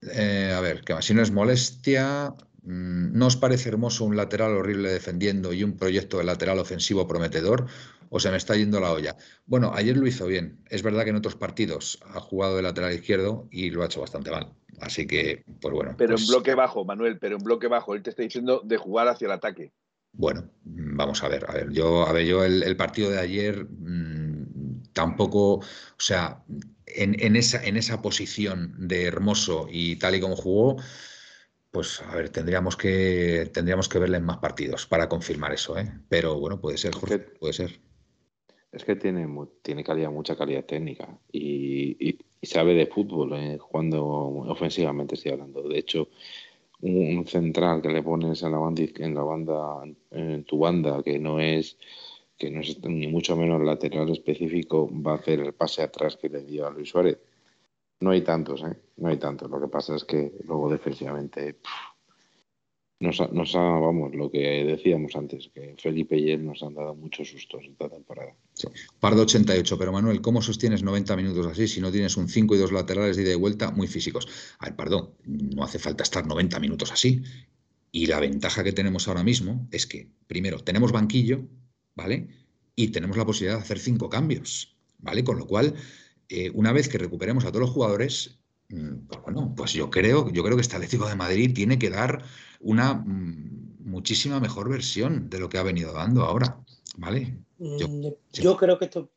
eh, 0.00 0.54
a 0.56 0.60
ver, 0.60 0.82
que 0.82 1.00
si 1.02 1.12
no 1.12 1.22
es 1.22 1.30
molestia, 1.30 2.34
¿no 2.68 3.26
os 3.26 3.36
parece 3.36 3.68
hermoso 3.70 4.04
un 4.04 4.16
lateral 4.16 4.52
horrible 4.52 4.92
defendiendo 4.92 5.52
y 5.52 5.64
un 5.64 5.76
proyecto 5.76 6.18
de 6.18 6.24
lateral 6.24 6.58
ofensivo 6.58 7.06
prometedor? 7.06 7.66
o 8.10 8.20
se 8.20 8.30
me 8.30 8.36
está 8.36 8.56
yendo 8.56 8.80
la 8.80 8.92
olla. 8.92 9.16
Bueno, 9.46 9.72
ayer 9.74 9.96
lo 9.96 10.06
hizo 10.06 10.26
bien. 10.26 10.58
Es 10.68 10.82
verdad 10.82 11.04
que 11.04 11.10
en 11.10 11.16
otros 11.16 11.36
partidos 11.36 11.98
ha 12.14 12.20
jugado 12.20 12.56
de 12.56 12.62
lateral 12.62 12.94
izquierdo 12.94 13.48
y 13.50 13.70
lo 13.70 13.82
ha 13.82 13.86
hecho 13.86 14.00
bastante 14.00 14.30
mal. 14.30 14.52
Así 14.80 15.06
que, 15.06 15.44
pues 15.60 15.74
bueno. 15.74 15.94
Pero 15.96 16.12
en 16.12 16.16
pues 16.16 16.28
bloque 16.28 16.54
bajo, 16.54 16.84
Manuel, 16.84 17.18
pero 17.18 17.36
en 17.36 17.42
bloque 17.42 17.66
bajo. 17.66 17.94
Él 17.94 18.02
te 18.02 18.10
está 18.10 18.22
diciendo 18.22 18.62
de 18.64 18.76
jugar 18.76 19.08
hacia 19.08 19.26
el 19.26 19.32
ataque. 19.32 19.72
Bueno, 20.12 20.48
vamos 20.64 21.22
a 21.22 21.28
ver, 21.28 21.44
a 21.48 21.52
ver, 21.52 21.70
yo, 21.70 22.06
a 22.06 22.12
ver, 22.12 22.26
yo 22.26 22.42
el, 22.42 22.76
partido 22.76 23.10
de 23.10 23.18
ayer 23.18 23.66
mmm, 23.68 24.82
tampoco, 24.94 25.56
o 25.56 25.62
sea, 25.98 26.42
en, 26.86 27.36
esa, 27.36 27.62
en 27.62 27.76
esa 27.76 28.00
posición 28.00 28.74
de 28.78 29.04
Hermoso 29.04 29.68
y 29.70 29.96
tal 29.96 30.14
y 30.14 30.20
como 30.20 30.34
jugó, 30.34 30.76
pues 31.70 32.02
a 32.02 32.14
ver, 32.16 32.30
tendríamos 32.30 32.76
que 32.76 33.50
tendríamos 33.52 33.88
que 33.88 33.98
verle 33.98 34.16
en 34.16 34.24
más 34.24 34.38
partidos 34.38 34.86
para 34.86 35.08
confirmar 35.08 35.52
eso, 35.52 35.78
¿eh? 35.78 35.90
Pero 36.08 36.38
bueno, 36.38 36.60
puede 36.60 36.78
ser, 36.78 36.94
Jorge, 36.94 37.18
puede 37.18 37.52
ser. 37.52 37.80
Es 38.72 38.84
que 38.84 38.96
tiene, 38.96 39.26
tiene 39.62 39.82
calidad, 39.82 40.10
mucha 40.10 40.36
calidad 40.36 40.64
técnica 40.64 41.18
y, 41.32 42.18
sabe 42.42 42.74
de 42.74 42.86
fútbol 42.86 43.32
¿eh? 43.34 43.58
cuando 43.58 44.04
ofensivamente 44.06 45.14
estoy 45.14 45.32
hablando. 45.32 45.66
De 45.68 45.78
hecho, 45.78 46.08
un, 46.80 47.26
central 47.26 47.82
que 47.82 47.88
le 47.88 48.02
pones 48.02 48.42
en 48.42 48.52
la 48.52 48.58
banda, 48.58 48.82
en 48.96 49.14
la 49.14 49.22
banda, 49.22 49.82
en 50.10 50.44
tu 50.44 50.58
banda, 50.58 51.02
que 51.02 51.18
no 51.18 51.40
es 51.40 51.76
que 52.36 52.50
no 52.50 52.60
es 52.60 52.80
ni 52.84 53.08
mucho 53.08 53.36
menos 53.36 53.60
lateral 53.62 54.08
específico, 54.10 54.88
va 54.92 55.12
a 55.12 55.16
hacer 55.16 55.40
el 55.40 55.54
pase 55.54 55.82
atrás 55.82 56.16
que 56.16 56.28
le 56.28 56.44
dio 56.44 56.66
a 56.66 56.70
Luis 56.70 56.90
Suárez. 56.90 57.18
No 58.00 58.10
hay 58.10 58.22
tantos, 58.22 58.62
¿eh? 58.62 58.76
No 58.96 59.08
hay 59.08 59.18
tantos. 59.18 59.50
Lo 59.50 59.60
que 59.60 59.68
pasa 59.68 59.96
es 59.96 60.04
que 60.04 60.32
luego 60.44 60.70
defensivamente 60.70 61.58
nos, 63.00 63.18
vamos, 63.54 64.12
lo 64.14 64.28
que 64.28 64.64
decíamos 64.64 65.14
antes, 65.14 65.50
que 65.54 65.76
Felipe 65.78 66.18
y 66.18 66.32
él 66.32 66.44
nos 66.44 66.64
han 66.64 66.74
dado 66.74 66.96
muchos 66.96 67.28
sustos 67.28 67.62
esta 67.64 67.88
temporada. 67.88 68.34
Pardo 68.98 69.22
88, 69.22 69.78
pero 69.78 69.92
Manuel, 69.92 70.20
¿cómo 70.20 70.42
sostienes 70.42 70.82
90 70.82 71.14
minutos 71.16 71.46
así 71.46 71.68
si 71.68 71.80
no 71.80 71.92
tienes 71.92 72.16
un 72.16 72.28
5 72.28 72.56
y 72.56 72.58
dos 72.58 72.72
laterales 72.72 73.16
de 73.16 73.22
ida 73.22 73.32
y 73.32 73.36
vuelta 73.36 73.70
muy 73.70 73.86
físicos? 73.86 74.26
A 74.58 74.66
ver, 74.66 74.76
Pardo, 74.76 75.14
no 75.24 75.62
hace 75.62 75.78
falta 75.78 76.02
estar 76.02 76.26
90 76.26 76.58
minutos 76.58 76.90
así. 76.90 77.22
Y 77.92 78.06
la 78.06 78.18
ventaja 78.18 78.64
que 78.64 78.72
tenemos 78.72 79.06
ahora 79.06 79.22
mismo 79.22 79.68
es 79.70 79.86
que, 79.86 80.08
primero, 80.26 80.58
tenemos 80.58 80.90
banquillo, 80.90 81.46
¿vale? 81.94 82.28
Y 82.74 82.88
tenemos 82.88 83.16
la 83.16 83.24
posibilidad 83.24 83.58
de 83.58 83.62
hacer 83.62 83.78
cinco 83.78 84.10
cambios, 84.10 84.76
¿vale? 84.98 85.22
Con 85.22 85.38
lo 85.38 85.46
cual, 85.46 85.74
eh, 86.28 86.50
una 86.54 86.72
vez 86.72 86.88
que 86.88 86.98
recuperemos 86.98 87.44
a 87.44 87.48
todos 87.48 87.62
los 87.62 87.70
jugadores, 87.70 88.38
mm, 88.68 89.06
pues 89.08 89.22
bueno, 89.22 89.54
pues 89.56 89.72
yo 89.72 89.90
creo, 89.90 90.30
yo 90.30 90.42
creo 90.42 90.56
que 90.56 90.62
este 90.62 90.76
Atlético 90.76 91.08
de 91.08 91.16
Madrid 91.16 91.54
tiene 91.54 91.78
que 91.78 91.90
dar 91.90 92.22
una 92.60 92.94
mm, 92.94 93.78
muchísima 93.80 94.40
mejor 94.40 94.68
versión 94.68 95.30
de 95.30 95.40
lo 95.40 95.48
que 95.48 95.58
ha 95.58 95.62
venido 95.62 95.92
dando 95.92 96.22
ahora, 96.22 96.62
¿vale? 96.96 97.38
Yo, 97.58 97.88
mm, 97.88 98.56
creo 98.56 98.78
que 98.78 98.84
esto, 98.84 99.10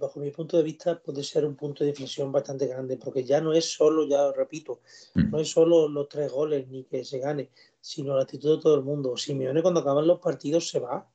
bajo 0.00 0.18
mi 0.18 0.30
punto 0.30 0.56
de 0.56 0.62
vista, 0.62 1.00
puede 1.00 1.22
ser 1.22 1.44
un 1.44 1.56
punto 1.56 1.84
de 1.84 1.90
inflexión 1.90 2.32
bastante 2.32 2.66
grande, 2.66 2.96
porque 2.96 3.22
ya 3.22 3.40
no 3.40 3.52
es 3.52 3.70
solo, 3.70 4.08
ya 4.08 4.32
repito, 4.32 4.80
mm. 5.14 5.30
no 5.30 5.38
es 5.38 5.50
solo 5.50 5.88
los 5.88 6.08
tres 6.08 6.32
goles 6.32 6.66
ni 6.68 6.84
que 6.84 7.04
se 7.04 7.18
gane, 7.18 7.50
sino 7.80 8.16
la 8.16 8.22
actitud 8.22 8.56
de 8.56 8.62
todo 8.62 8.76
el 8.76 8.82
mundo. 8.82 9.16
Simeone 9.16 9.60
cuando 9.60 9.80
acaban 9.80 10.06
los 10.06 10.20
partidos 10.20 10.68
se 10.68 10.78
va. 10.78 11.06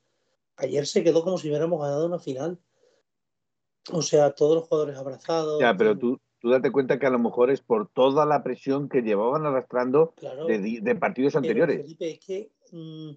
Ayer 0.58 0.86
se 0.86 1.04
quedó 1.04 1.24
como 1.24 1.38
si 1.38 1.48
hubiéramos 1.48 1.82
ganado 1.82 2.06
una 2.06 2.20
final. 2.20 2.60
O 3.92 4.02
sea, 4.02 4.32
todos 4.32 4.56
los 4.56 4.68
jugadores 4.68 4.98
abrazados. 4.98 5.60
Ya, 5.60 5.76
pero 5.76 5.98
tú, 5.98 6.20
tú 6.40 6.50
date 6.50 6.72
cuenta 6.72 7.00
que 7.00 7.06
a 7.06 7.10
lo 7.10 7.20
mejor 7.20 7.52
es 7.52 7.62
por 7.62 7.90
toda 7.90 8.26
la 8.26 8.44
presión 8.44 8.90
que 8.90 9.02
llevaban 9.02 9.46
arrastrando 9.46 10.14
de, 10.48 10.96
partidos 10.96 11.36
anteriores. 11.36 11.82
Felipe, 11.82 12.12
es 12.12 12.20
que, 12.20 12.52
mm, 12.72 13.12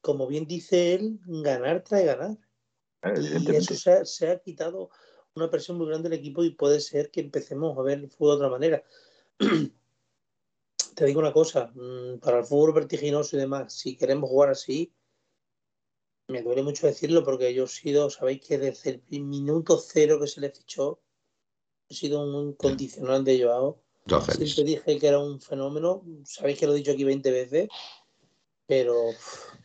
como 0.00 0.26
bien 0.26 0.46
dice 0.46 0.94
él, 0.94 1.20
ganar 1.26 1.82
trae 1.82 2.04
ganar. 2.04 2.36
Y 3.20 3.54
eso 3.54 4.04
se 4.04 4.30
ha, 4.30 4.38
quitado 4.38 4.90
una 5.34 5.50
presión 5.50 5.76
muy 5.76 5.88
grande 5.88 6.08
del 6.08 6.18
equipo 6.18 6.42
y 6.42 6.50
puede 6.50 6.80
ser 6.80 7.10
que 7.10 7.20
empecemos 7.20 7.76
a 7.76 7.82
ver 7.82 7.98
el 7.98 8.10
fútbol 8.10 8.30
de 8.30 8.36
otra 8.36 8.48
manera. 8.48 8.82
Te 10.94 11.04
digo 11.04 11.20
una 11.20 11.32
cosa, 11.32 11.70
mm, 11.74 12.18
para 12.20 12.38
el 12.38 12.44
fútbol 12.44 12.72
vertiginoso 12.72 13.36
y 13.36 13.40
demás, 13.40 13.74
si 13.74 13.96
queremos 13.96 14.30
jugar 14.30 14.50
así, 14.50 14.92
me 16.28 16.42
duele 16.42 16.62
mucho 16.62 16.86
decirlo 16.86 17.24
porque 17.24 17.52
yo 17.54 17.64
he 17.64 17.68
sido, 17.68 18.10
sabéis 18.10 18.40
que 18.46 18.58
desde 18.58 19.02
el 19.10 19.22
minuto 19.22 19.78
cero 19.78 20.18
que 20.20 20.26
se 20.26 20.40
le 20.40 20.50
fichó, 20.50 21.00
he 21.88 21.94
sido 21.94 22.22
un 22.22 22.54
condicional 22.54 23.24
de 23.24 23.42
Joao. 23.42 23.80
Siempre 24.06 24.64
dije 24.64 24.98
que 24.98 25.06
era 25.06 25.18
un 25.18 25.40
fenómeno. 25.40 26.02
Sabéis 26.24 26.58
que 26.58 26.66
lo 26.66 26.72
he 26.72 26.76
dicho 26.76 26.92
aquí 26.92 27.04
20 27.04 27.30
veces, 27.30 27.68
pero. 28.66 28.94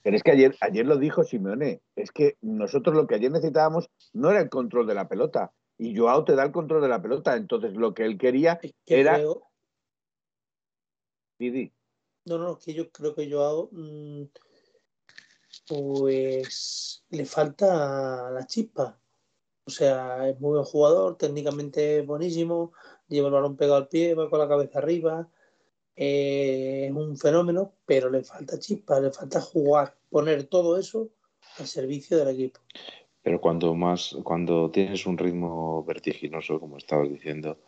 Pero 0.02 0.16
es 0.16 0.24
que 0.24 0.32
ayer, 0.32 0.56
ayer 0.62 0.86
lo 0.86 0.98
dijo 0.98 1.24
Simeone. 1.24 1.82
Es 1.96 2.12
que 2.12 2.38
nosotros 2.42 2.96
lo 2.96 3.06
que 3.06 3.16
ayer 3.16 3.32
necesitábamos 3.32 3.90
no 4.14 4.32
era 4.32 4.42
el 4.42 4.50
control 4.50 4.88
de 4.88 4.96
la 4.96 5.08
pelota. 5.08 5.52
Y 5.78 5.96
Joao 5.96 6.24
te 6.26 6.36
da 6.36 6.44
el 6.44 6.52
control 6.52 6.82
de 6.82 6.88
la 6.88 7.02
pelota. 7.02 7.36
Entonces 7.36 7.74
lo 7.74 7.94
que 7.94 8.06
él 8.06 8.18
quería 8.18 8.60
era. 8.86 9.16
Creo... 9.16 9.44
No, 12.26 12.38
no, 12.38 12.58
es 12.58 12.64
que 12.64 12.74
yo 12.74 12.90
creo 12.92 13.16
que 13.16 13.30
Joao. 13.30 13.70
Mm, 13.72 14.24
pues 15.68 17.04
le 17.10 17.26
falta 17.26 18.30
la 18.32 18.46
chispa. 18.46 19.00
O 19.66 19.70
sea, 19.72 20.28
es 20.28 20.40
muy 20.40 20.52
buen 20.52 20.64
jugador, 20.64 21.18
técnicamente 21.18 22.02
buenísimo, 22.02 22.74
lleva 23.08 23.28
el 23.28 23.34
balón 23.34 23.56
pegado 23.56 23.78
al 23.78 23.88
pie, 23.88 24.16
va 24.16 24.30
con 24.30 24.40
la 24.40 24.48
cabeza 24.48 24.80
arriba. 24.80 25.30
Eh, 25.96 26.88
es 26.88 26.92
un 26.92 27.18
fenómeno, 27.18 27.74
pero 27.86 28.10
le 28.10 28.24
falta 28.24 28.58
chispa, 28.58 29.00
le 29.00 29.12
falta 29.12 29.42
jugar, 29.42 29.96
poner 30.10 30.46
todo 30.46 30.78
eso 30.80 31.10
al 31.58 31.68
servicio 31.68 32.18
del 32.18 32.30
equipo. 32.30 32.62
Pero 33.22 33.42
cuando 33.42 33.76
más, 33.76 34.16
cuando 34.24 34.72
tienes 34.72 35.06
un 35.06 35.18
ritmo 35.18 35.84
vertiginoso, 35.84 36.60
como 36.60 36.78
estabas 36.78 37.10
diciendo, 37.10 37.60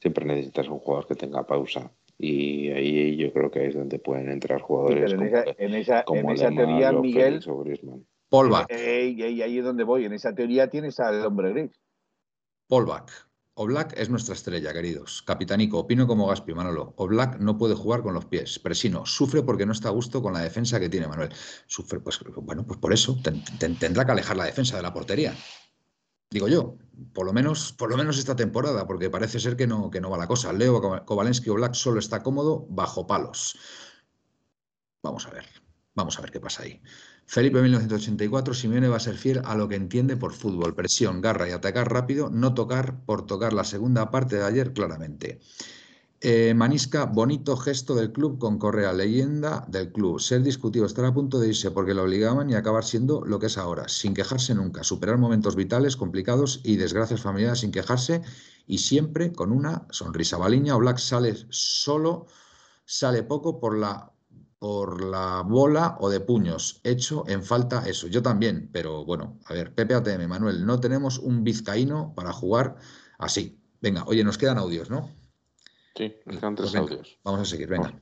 siempre 0.00 0.24
necesitas 0.24 0.68
un 0.68 0.78
jugador 0.78 1.06
que 1.06 1.14
tenga 1.14 1.46
pausa. 1.46 1.92
Y 2.18 2.70
ahí 2.70 3.16
yo 3.16 3.32
creo 3.32 3.50
que 3.50 3.66
es 3.66 3.74
donde 3.74 3.98
pueden 3.98 4.28
entrar 4.28 4.60
jugadores 4.60 5.12
en, 5.12 5.22
esa, 5.22 5.44
en 5.56 5.74
esa, 5.74 6.04
en 6.08 6.30
esa 6.30 6.50
teoría, 6.50 6.92
Miguel, 6.92 7.40
Polback. 8.28 8.72
ahí 8.72 9.58
es 9.58 9.64
donde 9.64 9.84
voy. 9.84 10.04
En 10.04 10.12
esa 10.12 10.34
teoría 10.34 10.68
tienes 10.68 10.98
al 11.00 11.24
hombre 11.24 11.52
gris. 11.52 11.70
Polback. 12.66 13.28
Oblak 13.60 13.98
es 13.98 14.08
nuestra 14.08 14.34
estrella, 14.34 14.72
queridos. 14.72 15.22
Capitanico, 15.22 15.80
opino 15.80 16.06
como 16.06 16.28
Gaspi, 16.28 16.54
Manolo. 16.54 16.94
Oblak 16.96 17.40
no 17.40 17.58
puede 17.58 17.74
jugar 17.74 18.02
con 18.02 18.14
los 18.14 18.24
pies. 18.24 18.60
Presino, 18.60 19.04
sufre 19.04 19.42
porque 19.42 19.66
no 19.66 19.72
está 19.72 19.88
a 19.88 19.90
gusto 19.90 20.22
con 20.22 20.32
la 20.32 20.42
defensa 20.42 20.78
que 20.78 20.88
tiene 20.88 21.08
Manuel. 21.08 21.30
Sufre, 21.66 21.98
pues 21.98 22.20
bueno, 22.36 22.64
pues 22.64 22.78
por 22.78 22.92
eso 22.92 23.16
tendrá 23.58 24.04
que 24.04 24.12
alejar 24.12 24.36
la 24.36 24.44
defensa 24.44 24.76
de 24.76 24.82
la 24.84 24.92
portería. 24.92 25.34
Digo 26.30 26.48
yo, 26.48 26.76
por 27.12 27.26
lo 27.26 27.32
menos, 27.32 27.72
por 27.72 27.90
lo 27.90 27.96
menos 27.96 28.18
esta 28.18 28.36
temporada, 28.36 28.86
porque 28.86 29.08
parece 29.08 29.40
ser 29.40 29.56
que 29.56 29.66
no, 29.66 29.90
que 29.90 30.00
no 30.00 30.10
va 30.10 30.18
la 30.18 30.26
cosa. 30.26 30.52
Leo 30.52 31.04
Kovalensky 31.04 31.48
Oblak 31.50 31.74
solo 31.74 31.98
está 31.98 32.22
cómodo 32.22 32.66
bajo 32.68 33.06
palos. 33.06 33.56
Vamos 35.02 35.26
a 35.26 35.30
ver, 35.30 35.46
vamos 35.94 36.18
a 36.18 36.22
ver 36.22 36.30
qué 36.30 36.40
pasa 36.40 36.64
ahí. 36.64 36.82
Felipe 37.24 37.60
1984, 37.60 38.54
Simeone 38.54 38.88
va 38.88 38.96
a 38.96 39.00
ser 39.00 39.16
fiel 39.16 39.42
a 39.44 39.54
lo 39.54 39.68
que 39.68 39.76
entiende 39.76 40.16
por 40.16 40.32
fútbol, 40.32 40.74
presión, 40.74 41.20
garra 41.20 41.48
y 41.48 41.52
atacar 41.52 41.92
rápido, 41.92 42.30
no 42.30 42.54
tocar 42.54 43.04
por 43.04 43.26
tocar 43.26 43.52
la 43.52 43.64
segunda 43.64 44.10
parte 44.10 44.36
de 44.36 44.44
ayer 44.44 44.72
claramente. 44.72 45.40
Eh, 46.20 46.52
Manisca, 46.52 47.04
bonito 47.04 47.56
gesto 47.56 47.94
del 47.94 48.10
club 48.10 48.38
con 48.38 48.58
Correa, 48.58 48.92
leyenda 48.92 49.64
del 49.68 49.92
club. 49.92 50.18
Ser 50.18 50.42
discutido, 50.42 50.84
estar 50.84 51.04
a 51.04 51.14
punto 51.14 51.38
de 51.38 51.48
irse 51.48 51.70
porque 51.70 51.94
lo 51.94 52.02
obligaban 52.02 52.50
y 52.50 52.56
acabar 52.56 52.82
siendo 52.84 53.24
lo 53.24 53.38
que 53.38 53.46
es 53.46 53.56
ahora, 53.56 53.88
sin 53.88 54.14
quejarse 54.14 54.52
nunca, 54.52 54.82
superar 54.82 55.16
momentos 55.18 55.54
vitales, 55.54 55.96
complicados 55.96 56.60
y 56.64 56.74
desgracias 56.74 57.20
familiares 57.20 57.60
sin 57.60 57.70
quejarse 57.70 58.22
y 58.66 58.78
siempre 58.78 59.32
con 59.32 59.52
una 59.52 59.86
sonrisa. 59.90 60.38
Baliña 60.38 60.74
o 60.74 60.80
Black 60.80 60.98
sale 60.98 61.36
solo, 61.50 62.26
sale 62.84 63.22
poco 63.22 63.60
por 63.60 63.78
la 63.78 64.12
por 64.58 65.04
la 65.04 65.42
bola 65.42 65.96
o 66.00 66.10
de 66.10 66.18
puños. 66.18 66.80
Hecho 66.82 67.24
en 67.28 67.44
falta 67.44 67.88
eso. 67.88 68.08
Yo 68.08 68.22
también, 68.22 68.70
pero 68.72 69.04
bueno, 69.04 69.38
a 69.46 69.54
ver, 69.54 69.72
Pepe 69.72 69.94
ATM, 69.94 70.26
Manuel, 70.28 70.66
no 70.66 70.80
tenemos 70.80 71.18
un 71.18 71.44
vizcaíno 71.44 72.12
para 72.16 72.32
jugar 72.32 72.76
así. 73.18 73.62
Venga, 73.80 74.02
oye, 74.06 74.24
nos 74.24 74.36
quedan 74.36 74.58
audios, 74.58 74.90
¿no? 74.90 75.27
Sí, 75.98 76.16
nos 76.24 76.38
quedan 76.38 76.54
tres 76.54 76.70
pues 76.70 76.80
audios. 76.80 77.18
Vamos 77.24 77.40
a 77.40 77.44
seguir, 77.44 77.68
venga. 77.68 77.92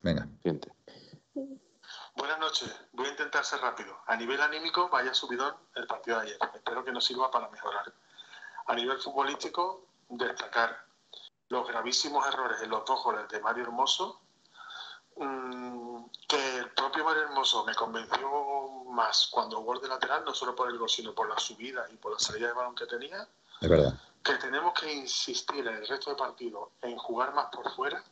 Venga. 0.00 0.26
Buenas 2.16 2.38
noches. 2.38 2.74
Voy 2.92 3.06
a 3.06 3.10
intentar 3.10 3.44
ser 3.44 3.60
rápido. 3.60 3.96
A 4.06 4.16
nivel 4.16 4.40
anímico, 4.40 4.88
vaya 4.88 5.14
subidón 5.14 5.54
el 5.76 5.86
partido 5.86 6.18
de 6.18 6.22
ayer. 6.24 6.38
Espero 6.54 6.84
que 6.84 6.90
nos 6.90 7.04
sirva 7.04 7.30
para 7.30 7.48
mejorar. 7.50 7.92
A 8.66 8.74
nivel 8.74 8.98
futbolístico, 8.98 9.86
destacar 10.08 10.86
los 11.50 11.68
gravísimos 11.68 12.26
errores 12.26 12.62
en 12.62 12.70
los 12.70 12.84
dos 12.84 13.04
goles 13.04 13.28
de 13.28 13.40
Mario 13.40 13.64
Hermoso 13.64 14.24
Mm, 15.16 16.06
que 16.26 16.58
el 16.58 16.70
propio 16.70 17.04
Mario 17.04 17.22
Hermoso 17.22 17.64
me 17.64 17.74
convenció 17.74 18.84
más 18.90 19.28
cuando 19.30 19.58
jugó 19.58 19.78
de 19.78 19.88
lateral, 19.88 20.24
no 20.24 20.34
solo 20.34 20.56
por 20.56 20.68
el 20.68 20.78
gol, 20.78 20.88
sino 20.88 21.14
por 21.14 21.28
la 21.28 21.38
subida 21.38 21.86
y 21.92 21.96
por 21.96 22.12
la 22.12 22.18
salida 22.18 22.48
de 22.48 22.54
balón 22.54 22.74
que 22.74 22.86
tenía. 22.86 23.28
Es 23.60 23.68
verdad. 23.68 23.94
Que 24.24 24.34
tenemos 24.36 24.72
que 24.72 24.92
insistir 24.92 25.66
en 25.66 25.74
el 25.74 25.86
resto 25.86 26.10
del 26.10 26.16
partido 26.16 26.72
en 26.80 26.96
jugar 26.96 27.34
más 27.34 27.46
por 27.52 27.70
fuera, 27.74 28.02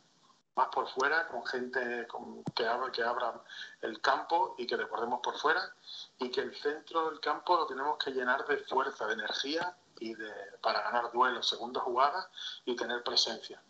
más 0.55 0.67
por 0.67 0.87
fuera, 0.89 1.27
con 1.27 1.45
gente 1.45 2.07
que, 2.55 2.65
abra, 2.67 2.91
que 2.91 3.03
abra 3.03 3.43
el 3.81 3.99
campo 3.99 4.55
y 4.57 4.67
que 4.67 4.77
recordemos 4.77 5.19
por 5.21 5.37
fuera, 5.39 5.73
y 6.19 6.29
que 6.29 6.41
el 6.41 6.55
centro 6.55 7.09
del 7.09 7.19
campo 7.19 7.55
lo 7.55 7.65
tenemos 7.65 7.97
que 7.97 8.11
llenar 8.11 8.45
de 8.45 8.57
fuerza, 8.57 9.07
de 9.07 9.13
energía 9.13 9.75
y 9.99 10.13
de, 10.13 10.31
para 10.61 10.81
ganar 10.83 11.11
duelos, 11.11 11.49
segunda 11.49 11.81
jugada 11.81 12.29
y 12.65 12.75
tener 12.75 13.03
presencia. 13.03 13.61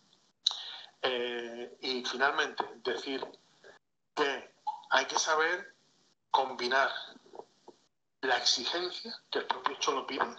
Eh, 1.02 1.78
y 1.82 2.04
finalmente, 2.06 2.66
decir 2.84 3.26
que 4.16 4.56
hay 4.90 5.06
que 5.06 5.20
saber 5.20 5.74
combinar 6.32 6.90
la 8.22 8.38
exigencia 8.38 9.14
que 9.30 9.40
el 9.40 9.46
propio 9.46 9.76
Cholo 9.80 10.08
pide 10.08 10.36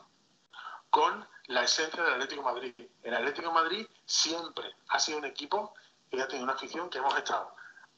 con 0.90 1.28
la 1.48 1.64
esencia 1.64 2.02
del 2.02 2.14
Atlético 2.14 2.42
de 2.42 2.54
Madrid. 2.54 2.74
El 3.02 3.14
Atlético 3.14 3.48
de 3.48 3.54
Madrid 3.54 3.86
siempre 4.06 4.64
ha 4.88 4.98
sido 4.98 5.18
un 5.18 5.24
equipo 5.24 5.74
que 6.10 6.22
ha 6.22 6.28
tenido 6.28 6.44
una 6.44 6.54
afición 6.54 6.88
que 6.88 6.98
hemos 6.98 7.16
estado 7.16 7.54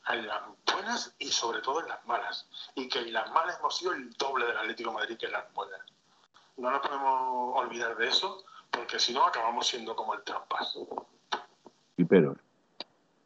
en 0.09 0.27
las 0.27 0.43
buenas 0.73 1.15
y 1.19 1.29
sobre 1.29 1.61
todo 1.61 1.81
en 1.81 1.89
las 1.89 2.05
malas. 2.07 2.49
Y 2.75 2.89
que 2.89 3.01
en 3.01 3.13
las 3.13 3.31
malas 3.33 3.59
hemos 3.59 3.77
sido 3.77 3.93
el 3.93 4.11
doble 4.15 4.47
del 4.47 4.57
Atlético 4.57 4.91
de 4.91 4.97
Madrid 4.97 5.17
que 5.17 5.27
en 5.27 5.33
las 5.33 5.53
buenas. 5.53 5.81
No 6.57 6.71
nos 6.71 6.81
podemos 6.81 7.59
olvidar 7.59 7.97
de 7.97 8.09
eso, 8.09 8.45
porque 8.71 8.99
si 8.99 9.13
no 9.13 9.27
acabamos 9.27 9.67
siendo 9.67 9.95
como 9.95 10.15
el 10.15 10.23
trampas. 10.23 10.79
Y 11.97 12.05
pero. 12.05 12.37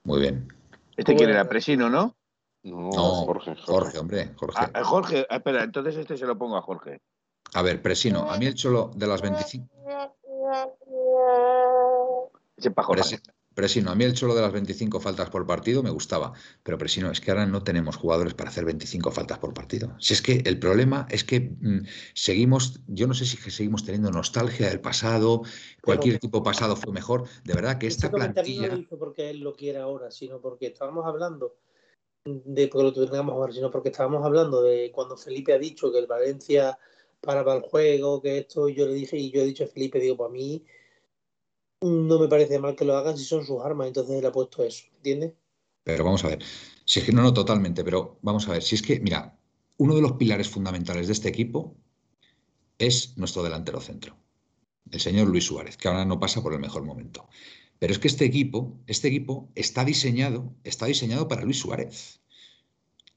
Muy 0.04 0.20
bien. 0.20 0.52
Este 0.96 1.14
quién 1.14 1.30
era 1.30 1.48
Presino, 1.48 1.88
¿no? 1.88 2.14
No, 2.62 2.90
No, 2.90 3.14
Jorge. 3.24 3.56
Jorge, 3.64 3.98
hombre, 3.98 4.34
Jorge. 4.36 4.58
Ah, 4.74 4.84
Jorge, 4.84 5.26
espera, 5.30 5.62
entonces 5.62 5.96
este 5.96 6.16
se 6.16 6.26
lo 6.26 6.36
pongo 6.36 6.56
a 6.56 6.62
Jorge. 6.62 7.00
A 7.54 7.62
ver, 7.62 7.82
Presino, 7.82 8.30
a 8.30 8.38
mí 8.38 8.46
el 8.46 8.54
cholo 8.54 8.90
de 8.94 9.06
las 9.06 9.22
25. 9.22 9.68
Ese 12.56 12.70
pa' 12.70 12.82
Jorge. 12.82 13.02
Presi- 13.02 13.20
Presino, 13.52 13.90
a 13.90 13.94
mí 13.96 14.04
el 14.04 14.14
cholo 14.14 14.34
de 14.34 14.42
las 14.42 14.52
25 14.52 15.00
faltas 15.00 15.28
por 15.28 15.44
partido 15.44 15.82
me 15.82 15.90
gustaba, 15.90 16.32
pero 16.62 16.78
Presino, 16.78 17.10
es 17.10 17.20
que 17.20 17.32
ahora 17.32 17.46
no 17.46 17.64
tenemos 17.64 17.96
jugadores 17.96 18.32
para 18.32 18.48
hacer 18.48 18.64
25 18.64 19.10
faltas 19.10 19.38
por 19.38 19.52
partido. 19.52 19.92
Si 19.98 20.14
es 20.14 20.22
que 20.22 20.42
el 20.46 20.58
problema 20.60 21.06
es 21.10 21.24
que 21.24 21.40
mm, 21.60 21.80
seguimos, 22.14 22.80
yo 22.86 23.08
no 23.08 23.12
sé 23.14 23.26
si 23.26 23.36
que 23.36 23.50
seguimos 23.50 23.84
teniendo 23.84 24.10
nostalgia 24.12 24.68
del 24.68 24.80
pasado, 24.80 25.42
cualquier 25.82 26.18
tipo 26.20 26.42
pasado 26.44 26.76
fue 26.76 26.92
mejor. 26.92 27.24
De 27.44 27.54
verdad 27.54 27.76
que 27.78 27.88
esta 27.88 28.10
plantilla. 28.10 28.68
no 28.68 28.74
lo 28.76 28.80
hizo 28.80 28.98
porque 28.98 29.30
él 29.30 29.40
lo 29.40 29.54
quiera 29.54 29.82
ahora, 29.82 30.10
sino 30.12 30.40
porque 30.40 30.68
estábamos 30.68 31.04
hablando 31.04 31.56
de 32.24 32.68
porque 32.68 32.84
lo 32.84 32.92
tengamos 32.92 33.34
ahora, 33.34 33.52
sino 33.52 33.70
porque 33.70 33.88
estábamos 33.88 34.24
hablando 34.24 34.62
de 34.62 34.92
cuando 34.94 35.16
Felipe 35.16 35.52
ha 35.52 35.58
dicho 35.58 35.90
que 35.90 35.98
el 35.98 36.06
Valencia 36.06 36.78
paraba 37.20 37.54
el 37.56 37.62
juego, 37.62 38.20
que 38.20 38.38
esto, 38.38 38.68
yo 38.68 38.86
le 38.86 38.94
dije, 38.94 39.16
y 39.16 39.30
yo 39.30 39.42
he 39.42 39.46
dicho 39.46 39.64
a 39.64 39.68
Felipe, 39.68 40.00
digo, 40.00 40.16
para 40.16 40.30
mí 40.30 40.64
no 41.82 42.18
me 42.18 42.28
parece 42.28 42.58
mal 42.58 42.76
que 42.76 42.84
lo 42.84 42.96
hagan 42.96 43.16
si 43.16 43.24
son 43.24 43.44
sus 43.44 43.62
armas, 43.62 43.88
entonces 43.88 44.16
él 44.16 44.26
ha 44.26 44.32
puesto 44.32 44.62
eso, 44.64 44.84
¿entiendes? 44.96 45.32
Pero 45.84 46.04
vamos 46.04 46.24
a 46.24 46.28
ver, 46.28 46.42
si 46.84 47.00
es 47.00 47.06
que 47.06 47.12
no, 47.12 47.22
no 47.22 47.32
totalmente, 47.32 47.84
pero 47.84 48.18
vamos 48.22 48.48
a 48.48 48.52
ver, 48.52 48.62
si 48.62 48.74
es 48.74 48.82
que, 48.82 49.00
mira, 49.00 49.38
uno 49.78 49.94
de 49.94 50.02
los 50.02 50.12
pilares 50.12 50.48
fundamentales 50.48 51.06
de 51.06 51.14
este 51.14 51.28
equipo 51.28 51.74
es 52.78 53.16
nuestro 53.16 53.42
delantero 53.42 53.80
centro, 53.80 54.16
el 54.90 55.00
señor 55.00 55.28
Luis 55.28 55.44
Suárez, 55.44 55.76
que 55.76 55.88
ahora 55.88 56.04
no 56.04 56.20
pasa 56.20 56.42
por 56.42 56.52
el 56.52 56.60
mejor 56.60 56.84
momento. 56.84 57.28
Pero 57.78 57.94
es 57.94 57.98
que 57.98 58.08
este 58.08 58.26
equipo, 58.26 58.78
este 58.86 59.08
equipo 59.08 59.50
está 59.54 59.84
diseñado, 59.86 60.54
está 60.64 60.84
diseñado 60.84 61.28
para 61.28 61.44
Luis 61.44 61.60
Suárez. 61.60 62.19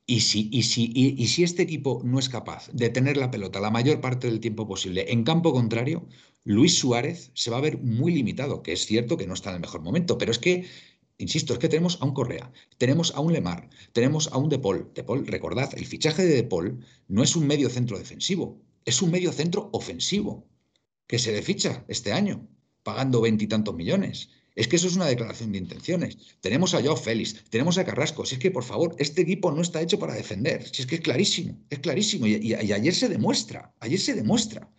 Y 0.05 0.19
si, 0.19 1.43
este 1.43 1.61
equipo 1.61 2.01
no 2.03 2.19
es 2.19 2.27
capaz 2.27 2.69
de 2.73 2.89
tener 2.89 3.15
la 3.15 3.31
pelota 3.31 3.61
la 3.61 3.71
mayor 3.71 4.01
parte 4.01 4.27
del 4.27 4.41
tiempo 4.41 4.67
posible 4.67 5.05
en 5.11 5.23
campo 5.23 5.53
contrario, 5.53 6.07
Luis 6.43 6.77
Suárez 6.77 7.31
se 7.35 7.49
va 7.51 7.57
a 7.57 7.61
ver 7.61 7.77
muy 7.77 8.13
limitado, 8.13 8.63
que 8.63 8.73
es 8.73 8.85
cierto 8.85 9.15
que 9.15 9.27
no 9.27 9.33
está 9.33 9.49
en 9.51 9.55
el 9.55 9.61
mejor 9.61 9.81
momento, 9.81 10.17
pero 10.17 10.31
es 10.31 10.39
que, 10.39 10.65
insisto, 11.17 11.53
es 11.53 11.59
que 11.59 11.69
tenemos 11.69 12.01
a 12.01 12.05
un 12.05 12.13
Correa, 12.13 12.51
tenemos 12.77 13.15
a 13.15 13.21
un 13.21 13.31
Lemar, 13.31 13.69
tenemos 13.93 14.27
a 14.33 14.37
un 14.37 14.49
De 14.49 14.59
Paul. 14.59 14.91
De 14.93 15.03
Paul, 15.05 15.25
recordad, 15.25 15.71
el 15.77 15.85
fichaje 15.85 16.25
de 16.25 16.35
De 16.35 16.43
Paul 16.43 16.85
no 17.07 17.23
es 17.23 17.37
un 17.37 17.47
medio 17.47 17.69
centro 17.69 17.97
defensivo, 17.97 18.61
es 18.83 19.01
un 19.01 19.09
medio 19.09 19.31
centro 19.31 19.69
ofensivo, 19.71 20.45
que 21.07 21.17
se 21.17 21.31
le 21.31 21.41
ficha 21.41 21.85
este 21.87 22.11
año, 22.11 22.45
pagando 22.83 23.21
veintitantos 23.21 23.73
millones. 23.73 24.29
Es 24.55 24.67
que 24.67 24.75
eso 24.75 24.87
es 24.87 24.95
una 24.95 25.07
declaración 25.07 25.51
de 25.51 25.57
intenciones. 25.57 26.17
Tenemos 26.39 26.73
a 26.75 26.81
Joao 26.81 26.95
Félix, 26.95 27.43
tenemos 27.49 27.77
a 27.77 27.85
Carrasco. 27.85 28.25
Si 28.25 28.35
es 28.35 28.39
que, 28.39 28.51
por 28.51 28.63
favor, 28.63 28.95
este 28.99 29.21
equipo 29.21 29.51
no 29.51 29.61
está 29.61 29.81
hecho 29.81 29.97
para 29.97 30.13
defender. 30.13 30.67
Si 30.71 30.83
es 30.83 30.87
que 30.87 30.95
es 30.95 31.01
clarísimo, 31.01 31.57
es 31.69 31.79
clarísimo. 31.79 32.27
Y, 32.27 32.53
ayer 32.53 32.93
se 32.93 33.09
demuestra, 33.09 33.73
ayer 33.79 33.99
se 33.99 34.13
demuestra. 34.13 34.69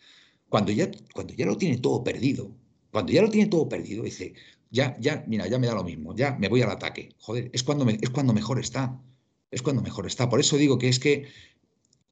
Cuando 0.49 0.71
ya, 0.71 0.91
cuando 1.13 1.35
ya 1.35 1.47
lo 1.47 1.59
tiene 1.59 1.79
todo 1.79 2.05
perdido, 2.05 2.55
cuando 2.93 3.13
ya 3.13 3.23
lo 3.23 3.31
tiene 3.31 3.51
todo 3.51 3.69
perdido, 3.69 4.05
dice, 4.05 4.35
ya, 4.71 4.97
ya, 5.01 5.25
mira, 5.27 5.49
ya 5.49 5.59
me 5.59 5.67
da 5.67 5.75
lo 5.75 5.83
mismo, 5.83 6.15
ya 6.15 6.37
me 6.39 6.49
voy 6.49 6.63
al 6.63 6.71
ataque. 6.71 7.11
Joder, 7.19 7.51
es 7.53 7.65
cuando, 7.65 7.89
es 7.89 8.11
cuando 8.11 8.33
mejor 8.33 8.61
está. 8.61 9.01
Es 9.51 9.63
cuando 9.63 9.83
mejor 9.83 10.07
está. 10.07 10.29
Por 10.29 10.39
eso 10.39 10.57
digo 10.57 10.79
que 10.79 10.89
es 10.89 11.01
que 11.01 11.27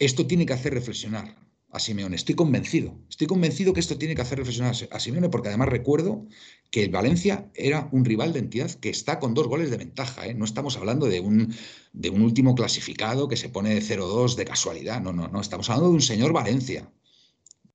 esto 0.00 0.26
tiene 0.26 0.46
que 0.46 0.52
hacer 0.52 0.74
reflexionar 0.74 1.36
a 1.72 1.78
Simeone. 1.78 2.16
Estoy 2.16 2.34
convencido. 2.34 2.94
Estoy 3.08 3.26
convencido 3.26 3.72
que 3.72 3.80
esto 3.80 3.96
tiene 3.96 4.14
que 4.14 4.20
hacer 4.20 4.38
reflexionar 4.38 4.74
a 4.90 5.00
Simeone 5.00 5.30
porque 5.30 5.48
además 5.48 5.68
recuerdo 5.68 6.26
que 6.70 6.84
el 6.84 6.90
Valencia 6.90 7.50
era 7.54 7.88
un 7.92 8.04
rival 8.04 8.32
de 8.34 8.40
entidad 8.40 8.70
que 8.70 8.90
está 8.90 9.18
con 9.18 9.32
dos 9.32 9.48
goles 9.48 9.70
de 9.70 9.78
ventaja. 9.78 10.26
¿eh? 10.26 10.34
No 10.34 10.44
estamos 10.44 10.76
hablando 10.76 11.06
de 11.06 11.20
un, 11.20 11.54
de 11.94 12.10
un 12.10 12.22
último 12.22 12.54
clasificado 12.54 13.26
que 13.26 13.36
se 13.36 13.48
pone 13.48 13.80
0-2 13.80 14.36
de 14.36 14.44
casualidad. 14.44 15.00
No, 15.00 15.12
no, 15.12 15.28
no. 15.28 15.40
Estamos 15.40 15.68
hablando 15.70 15.88
de 15.88 15.94
un 15.94 16.02
señor 16.02 16.32
Valencia, 16.32 16.92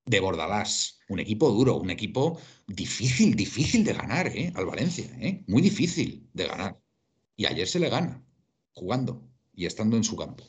de 0.06 0.20
Bordalás. 0.20 1.00
Un 1.10 1.20
equipo 1.20 1.50
duro, 1.50 1.78
un 1.78 1.90
equipo 1.90 2.40
difícil, 2.68 3.36
difícil 3.36 3.84
de 3.84 3.94
ganar 3.94 4.28
¿eh? 4.28 4.52
al 4.56 4.66
Valencia. 4.66 5.06
¿eh? 5.20 5.44
Muy 5.48 5.62
difícil 5.62 6.30
de 6.34 6.48
ganar. 6.48 6.80
Y 7.36 7.46
ayer 7.46 7.68
se 7.68 7.80
le 7.80 7.90
gana, 7.90 8.24
jugando 8.74 9.28
y 9.54 9.66
estando 9.66 9.98
en 9.98 10.04
su 10.04 10.16
campo. 10.16 10.44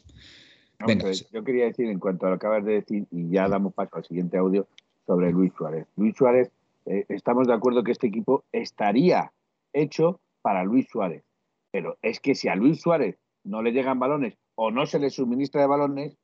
Venga, 0.86 1.10
yo 1.10 1.44
quería 1.44 1.64
decir, 1.64 1.88
en 1.88 1.98
cuanto 1.98 2.26
a 2.26 2.30
lo 2.30 2.38
que 2.38 2.46
acabas 2.46 2.64
de 2.64 2.74
decir, 2.74 3.06
y 3.10 3.30
ya 3.30 3.48
damos 3.48 3.74
paso 3.74 3.96
al 3.96 4.04
siguiente 4.04 4.38
audio, 4.38 4.66
sobre 5.06 5.32
Luis 5.32 5.52
Suárez. 5.56 5.86
Luis 5.96 6.14
Suárez, 6.16 6.50
eh, 6.86 7.04
estamos 7.08 7.48
de 7.48 7.54
acuerdo 7.54 7.82
que 7.82 7.92
este 7.92 8.06
equipo 8.06 8.44
estaría 8.52 9.32
hecho 9.72 10.20
para 10.42 10.64
Luis 10.64 10.86
Suárez. 10.88 11.24
Pero 11.72 11.98
es 12.02 12.20
que 12.20 12.34
si 12.34 12.48
a 12.48 12.54
Luis 12.54 12.80
Suárez 12.80 13.18
no 13.44 13.62
le 13.62 13.72
llegan 13.72 13.98
balones 13.98 14.34
o 14.54 14.70
no 14.70 14.86
se 14.86 14.98
le 14.98 15.10
suministra 15.10 15.60
de 15.62 15.66
balones, 15.66 16.16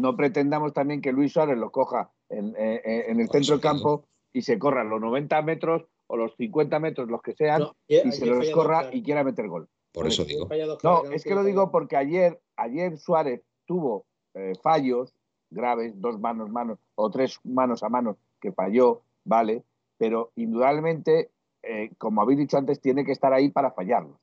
no 0.00 0.16
pretendamos 0.16 0.72
también 0.72 1.00
que 1.00 1.12
Luis 1.12 1.32
Suárez 1.32 1.56
lo 1.56 1.70
coja 1.70 2.10
en, 2.28 2.54
eh, 2.56 2.80
eh, 2.84 3.04
en 3.08 3.20
el 3.20 3.28
centro 3.28 3.40
eso 3.40 3.52
del 3.54 3.60
campo 3.60 4.04
y 4.32 4.42
se 4.42 4.58
corra 4.58 4.84
los 4.84 5.00
90 5.00 5.40
metros 5.42 5.86
o 6.06 6.16
los 6.16 6.34
50 6.36 6.78
metros, 6.78 7.08
los 7.08 7.22
que 7.22 7.34
sean, 7.34 7.60
No, 7.60 7.76
y 7.86 8.12
se 8.12 8.26
los 8.26 8.50
corra 8.50 8.90
y 8.92 9.02
quiera 9.02 9.24
meter 9.24 9.48
gol. 9.48 9.68
por 9.92 10.06
eso 10.06 10.24
digo. 10.24 10.46
Falla 10.46 10.66
dos 10.66 10.82
No, 10.84 11.04
es 11.10 11.24
que 11.24 11.34
lo 11.34 11.44
digo 11.44 11.70
porque 11.70 11.96
ayer, 11.96 12.40
ayer 12.56 12.96
Suárez 12.98 13.42
tuvo 13.68 14.06
eh, 14.34 14.54
fallos 14.62 15.14
graves, 15.50 15.92
dos 16.00 16.18
manos, 16.18 16.50
manos, 16.50 16.78
o 16.94 17.10
tres 17.10 17.38
manos 17.44 17.82
a 17.82 17.88
mano 17.88 18.18
que 18.40 18.52
falló, 18.52 19.02
vale, 19.24 19.62
pero 19.98 20.32
indudablemente, 20.34 21.30
eh, 21.62 21.90
como 21.98 22.22
habéis 22.22 22.38
dicho 22.38 22.56
antes, 22.56 22.80
tiene 22.80 23.04
que 23.04 23.12
estar 23.12 23.32
ahí 23.32 23.50
para 23.50 23.70
fallarlos, 23.70 24.18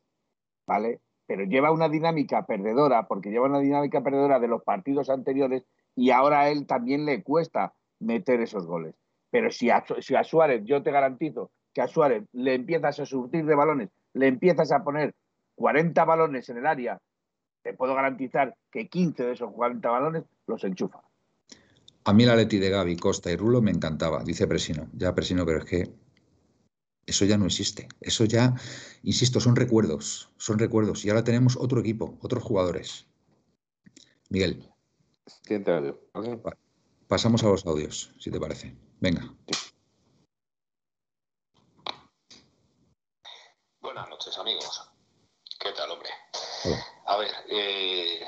¿vale? 0.67 0.99
Pero 1.27 1.45
lleva 1.45 1.71
una 1.71 1.89
dinámica 1.89 2.45
perdedora, 2.45 3.07
porque 3.07 3.29
lleva 3.29 3.47
una 3.47 3.59
dinámica 3.59 4.01
perdedora 4.01 4.39
de 4.39 4.47
los 4.47 4.63
partidos 4.63 5.09
anteriores 5.09 5.63
y 5.95 6.11
ahora 6.11 6.41
a 6.41 6.49
él 6.49 6.67
también 6.67 7.05
le 7.05 7.23
cuesta 7.23 7.73
meter 7.99 8.41
esos 8.41 8.65
goles. 8.65 8.95
Pero 9.31 9.51
si 9.51 9.69
a, 9.69 9.83
si 9.99 10.15
a 10.15 10.23
Suárez, 10.23 10.63
yo 10.65 10.83
te 10.83 10.91
garantizo 10.91 11.51
que 11.73 11.81
a 11.81 11.87
Suárez 11.87 12.23
le 12.31 12.53
empiezas 12.53 12.99
a 12.99 13.05
surtir 13.05 13.45
de 13.45 13.55
balones, 13.55 13.89
le 14.13 14.27
empiezas 14.27 14.71
a 14.71 14.83
poner 14.83 15.13
40 15.55 16.05
balones 16.05 16.47
en 16.49 16.57
el 16.57 16.67
área, 16.67 16.99
te 17.65 17.73
puedo 17.73 17.95
garantizar 17.95 18.55
que 18.71 18.87
15 18.87 19.23
de 19.23 19.33
esos 19.33 19.51
40 19.51 19.89
balones 19.89 20.23
los 20.45 20.63
enchufa. 20.63 21.01
A 22.03 22.13
mí 22.13 22.23
la 22.23 22.35
Leti 22.35 22.59
de 22.59 22.69
Gaby, 22.69 22.95
Costa 22.95 23.31
y 23.31 23.35
Rulo 23.35 23.59
me 23.59 23.71
encantaba, 23.71 24.23
dice 24.23 24.45
Presino. 24.45 24.87
Ya 24.93 25.15
Presino, 25.15 25.47
pero 25.47 25.57
es 25.57 25.65
que 25.65 25.91
eso 27.07 27.25
ya 27.25 27.39
no 27.39 27.47
existe. 27.47 27.87
Eso 27.99 28.25
ya, 28.25 28.53
insisto, 29.01 29.39
son 29.39 29.55
recuerdos, 29.55 30.31
son 30.37 30.59
recuerdos. 30.59 31.05
Y 31.05 31.09
ahora 31.09 31.23
tenemos 31.23 31.57
otro 31.57 31.79
equipo, 31.79 32.19
otros 32.21 32.43
jugadores. 32.43 33.07
Miguel, 34.29 34.71
Siguiente 35.25 35.71
audio. 35.73 35.99
pasamos 37.07 37.43
a 37.43 37.47
los 37.47 37.65
audios, 37.65 38.13
si 38.19 38.29
te 38.29 38.39
parece. 38.39 38.75
Venga. 38.99 39.33
Buenas 43.81 44.07
noches, 44.07 44.37
amigos. 44.37 44.87
¿Qué 45.59 45.71
tal, 45.71 45.89
hombre? 45.89 46.09
Hola. 46.65 46.94
A 47.05 47.17
ver, 47.17 47.31
eh, 47.49 48.27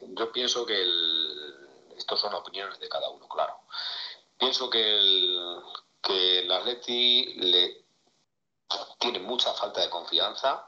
yo 0.00 0.32
pienso 0.32 0.64
que 0.64 0.80
el... 0.80 1.68
estos 1.96 2.20
son 2.20 2.34
opiniones 2.34 2.78
de 2.78 2.88
cada 2.88 3.08
uno, 3.10 3.28
claro. 3.28 3.58
Pienso 4.38 4.70
que 4.70 4.80
el, 4.98 5.60
que 6.00 6.40
el 6.40 6.52
Atleti 6.52 7.34
le 7.34 7.84
tiene 8.98 9.18
mucha 9.20 9.52
falta 9.54 9.80
de 9.80 9.90
confianza, 9.90 10.64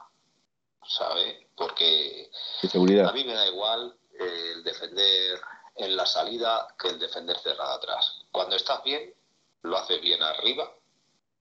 ¿sabe? 0.85 1.49
Porque 1.55 2.29
De 2.61 2.69
seguridad. 2.69 3.09
a 3.09 3.13
mí 3.13 3.23
me 3.23 3.33
da 3.33 3.47
igual 3.47 3.97
eh, 4.19 4.51
el 4.55 4.63
defender 4.63 5.39
en 5.75 5.95
la 5.95 6.05
salida 6.05 6.67
que 6.77 6.89
el 6.89 6.99
defender 6.99 7.37
cerrado 7.39 7.73
atrás. 7.73 8.21
Cuando 8.31 8.55
estás 8.55 8.83
bien, 8.83 9.13
lo 9.61 9.77
haces 9.77 9.99
bien 10.01 10.21
arriba 10.21 10.71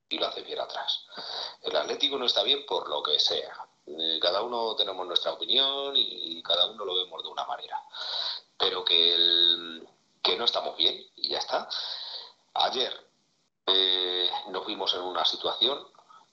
y 0.09 0.19
lo 0.19 0.27
haces 0.27 0.45
bien 0.45 0.61
atrás. 0.61 1.07
El 1.63 1.77
Atlético 1.77 2.19
no 2.19 2.27
está 2.27 2.43
bien 2.43 2.65
por 2.67 2.89
lo 2.89 3.03
que 3.03 3.19
sea. 3.19 3.55
Eh, 3.87 4.19
Cada 4.21 4.43
uno 4.43 4.75
tenemos 4.77 5.07
nuestra 5.07 5.33
opinión 5.33 5.95
y 5.97 6.43
cada 6.43 6.67
uno 6.71 6.85
lo 6.85 6.95
vemos 6.95 7.23
de 7.23 7.29
una 7.29 7.45
manera. 7.45 7.83
Pero 8.59 8.85
que, 8.85 9.83
que 10.23 10.37
no 10.37 10.45
estamos 10.45 10.77
bien 10.77 11.05
y 11.17 11.29
ya 11.31 11.39
está. 11.39 11.69
Ayer 12.55 12.93
eh, 13.67 14.31
nos 14.49 14.67
vimos 14.67 14.93
en 14.95 15.03
una 15.03 15.25
situación 15.25 15.87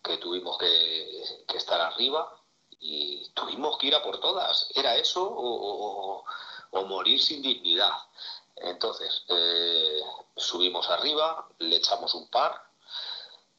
que 0.03 0.17
tuvimos 0.17 0.57
que, 0.57 1.23
estar 1.55 1.79
arriba 1.81 2.35
y 2.79 3.29
tuvimos 3.33 3.77
que 3.77 3.87
ir 3.87 3.95
a 3.95 4.01
por 4.03 4.19
todas. 4.19 4.69
¿Era 4.75 4.95
eso 4.95 5.23
o, 5.23 6.17
o- 6.17 6.23
o 6.73 6.85
morir 6.85 7.21
sin 7.21 7.41
dignidad. 7.41 7.91
Entonces, 8.55 9.25
eh, 9.27 9.99
subimos 10.37 10.89
arriba, 10.89 11.47
le 11.59 11.75
echamos 11.75 12.13
un 12.15 12.29
par, 12.29 12.63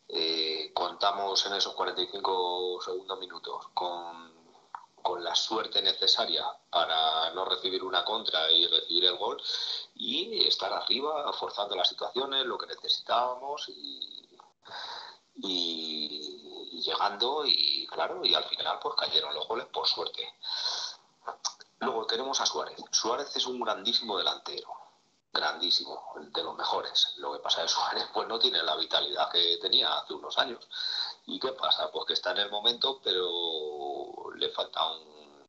eh, 0.09 0.73
contamos 0.75 1.45
en 1.47 1.55
esos 1.55 1.75
45 1.75 2.81
segundos 2.85 3.19
minutos 3.19 3.69
con, 3.75 4.33
con, 5.03 5.25
la 5.25 5.35
suerte 5.35 5.81
necesaria 5.81 6.45
para 6.71 7.31
no 7.31 7.45
recibir 7.45 7.83
una 7.83 8.05
contra 8.05 8.51
y 8.51 8.67
recibir 8.67 9.05
el 9.07 9.17
gol 9.17 9.41
y 9.95 10.47
estar 10.47 10.73
arriba 10.73 11.33
forzando 11.33 11.75
las 11.77 11.89
situaciones, 11.89 12.45
lo 12.45 12.59
que 12.59 12.67
necesitábamos 12.67 13.69
y, 13.69 14.39
y, 15.37 16.69
y 16.73 16.83
llegando 16.83 17.45
y 17.47 17.87
claro, 17.87 18.25
y 18.25 18.35
al 18.35 18.45
final 18.45 18.79
pues 18.83 18.95
cayeron 18.97 19.35
los 19.35 19.47
goles 19.49 19.67
por 19.67 19.87
suerte. 19.87 20.35
Luego 21.81 22.07
tenemos 22.07 22.41
a 22.41 22.47
Suárez. 22.47 22.79
Suárez 22.91 23.35
es 23.35 23.47
un 23.47 23.61
grandísimo 23.61 24.17
delantero 24.19 24.82
grandísimo, 25.33 26.15
de 26.17 26.43
los 26.43 26.57
mejores. 26.57 27.15
Lo 27.17 27.33
que 27.33 27.39
pasa 27.39 27.65
es 27.65 27.73
que 27.73 27.81
Suárez 27.81 28.07
pues 28.13 28.29
no 28.29 28.39
tiene 28.39 28.63
la 28.63 28.77
vitalidad 28.77 29.31
que 29.31 29.59
tenía 29.59 29.97
hace 29.99 30.15
unos 30.15 30.37
años. 30.39 30.69
¿Y 31.27 31.39
qué 31.41 31.53
pasa? 31.53 31.91
Pues 31.91 32.07
que 32.07 32.13
está 32.15 32.33
en 32.33 32.39
el 32.39 32.51
momento, 32.51 33.01
pero 33.03 34.35
le 34.37 34.49
falta 34.51 34.87
un, 34.91 35.49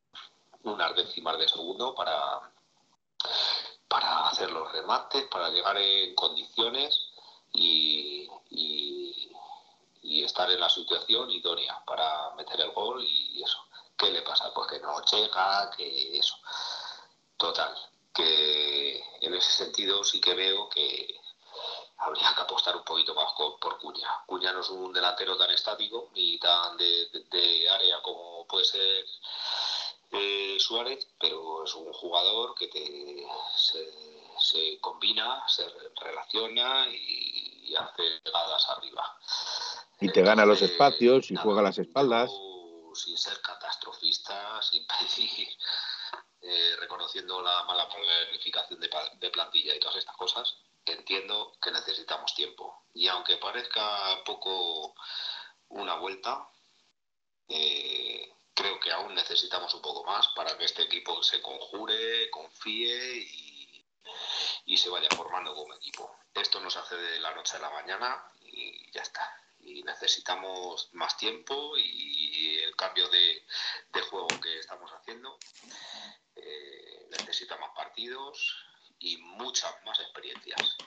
unas 0.64 0.96
décimas 0.96 1.38
de 1.38 1.50
segundo 1.50 1.94
para, 1.94 2.52
para 3.88 4.30
hacer 4.30 4.52
los 4.52 4.72
remates, 4.72 5.24
para 5.28 5.50
llegar 5.50 5.78
en 5.78 6.16
condiciones 6.16 7.10
y, 7.52 8.30
y, 8.52 9.32
y 10.02 10.24
estar 10.24 10.50
en 10.50 10.60
la 10.60 10.70
situación 10.70 11.30
idónea 11.32 11.84
para 11.86 12.32
meter 12.36 12.62
el 12.62 12.72
gol 12.72 13.04
y 13.04 13.44
eso. 13.44 13.58
¿Qué 13.98 14.12
le 14.12 14.22
pasa? 14.22 14.54
Pues 14.54 14.68
que 14.70 14.80
no 14.80 15.04
llega, 15.06 15.72
que 15.76 16.18
eso. 16.18 16.36
Total, 17.38 17.76
que 18.14 19.04
en 19.22 19.34
ese 19.34 19.52
sentido 19.52 20.04
sí 20.04 20.22
que 20.22 20.34
veo 20.34 20.70
que 20.70 21.20
habría 21.98 22.34
que 22.36 22.42
apostar 22.42 22.76
un 22.76 22.84
poquito 22.84 23.16
más 23.16 23.32
por 23.60 23.80
Cuña. 23.80 24.08
Cuña 24.26 24.52
no 24.52 24.62
es 24.62 24.70
un 24.70 24.92
delantero 24.94 25.38
tan 25.38 25.52
estático 25.52 26.10
ni 26.14 26.38
tan 26.38 26.78
de, 26.78 27.70
área 27.70 28.02
como 28.02 28.46
puede 28.48 28.66
ser 28.66 29.06
eh, 30.12 30.58
Suárez, 30.60 31.08
pero 31.20 31.64
es 31.64 31.74
un 31.76 31.92
jugador 31.94 32.54
que 32.56 32.68
te, 32.68 33.26
se, 34.38 34.80
combina, 34.80 35.44
se 35.48 35.66
relaciona 36.02 36.88
y, 36.90 37.74
hace 37.76 38.04
llegadas 38.24 38.70
arriba. 38.70 39.18
Y 40.00 40.12
te 40.12 40.22
gana 40.22 40.46
los 40.46 40.62
espacios 40.62 41.32
y 41.32 41.36
juega 41.36 41.64
las 41.64 41.80
espaldas. 41.80 42.30
Sin 42.94 43.18
ser 43.18 43.42
catastrofista, 43.42 44.62
sin 44.62 44.86
pedir 45.18 45.48
eh, 46.46 46.76
reconociendo 46.78 47.42
la 47.42 47.64
mala 47.64 47.88
planificación 47.88 48.78
de, 48.80 49.30
plantilla 49.30 49.74
y 49.74 49.80
todas 49.80 49.96
estas 49.96 50.16
cosas, 50.18 50.58
entiendo 50.86 51.56
que 51.62 51.72
necesitamos 51.72 52.36
tiempo. 52.36 52.84
Y 52.94 53.08
aunque 53.08 53.38
parezca 53.38 54.22
poco 54.26 54.94
una 55.70 55.96
vuelta, 55.96 56.50
eh, 57.48 58.30
creo 58.54 58.78
que 58.82 58.92
aún 58.92 59.16
necesitamos 59.16 59.74
un 59.74 59.82
poco 59.82 60.04
más 60.04 60.28
para 60.36 60.58
que 60.58 60.66
este 60.66 60.84
equipo 60.84 61.24
se 61.24 61.42
conjure, 61.42 62.30
confíe 62.30 63.16
y, 64.66 64.78
se 64.78 64.90
vaya 64.90 65.08
formando 65.16 65.56
como 65.56 65.74
equipo. 65.76 66.14
Esto 66.34 66.60
no 66.60 66.70
se 66.70 66.80
hace 66.80 66.98
de 66.98 67.20
la 67.22 67.34
noche 67.34 67.56
a 67.56 67.60
la 67.60 67.70
mañana 67.70 68.22
y 68.44 68.92
ya 68.92 69.02
está 69.02 69.34
y 69.66 69.82
necesitamos 69.84 70.90
más 70.94 71.16
tiempo 71.16 71.78
y 71.78 72.60
el 72.60 72.76
cambio 72.76 73.08
de, 73.08 73.44
juego 74.10 74.28
que 74.42 74.60
estamos 74.60 74.92
haciendo 74.92 75.38
eh, 76.36 77.08
necesita 77.12 77.58
más 77.58 77.72
partidos 77.76 78.56
y 79.00 79.18
muchas 79.18 79.74
más 79.86 80.00
experiencias. 80.00 80.78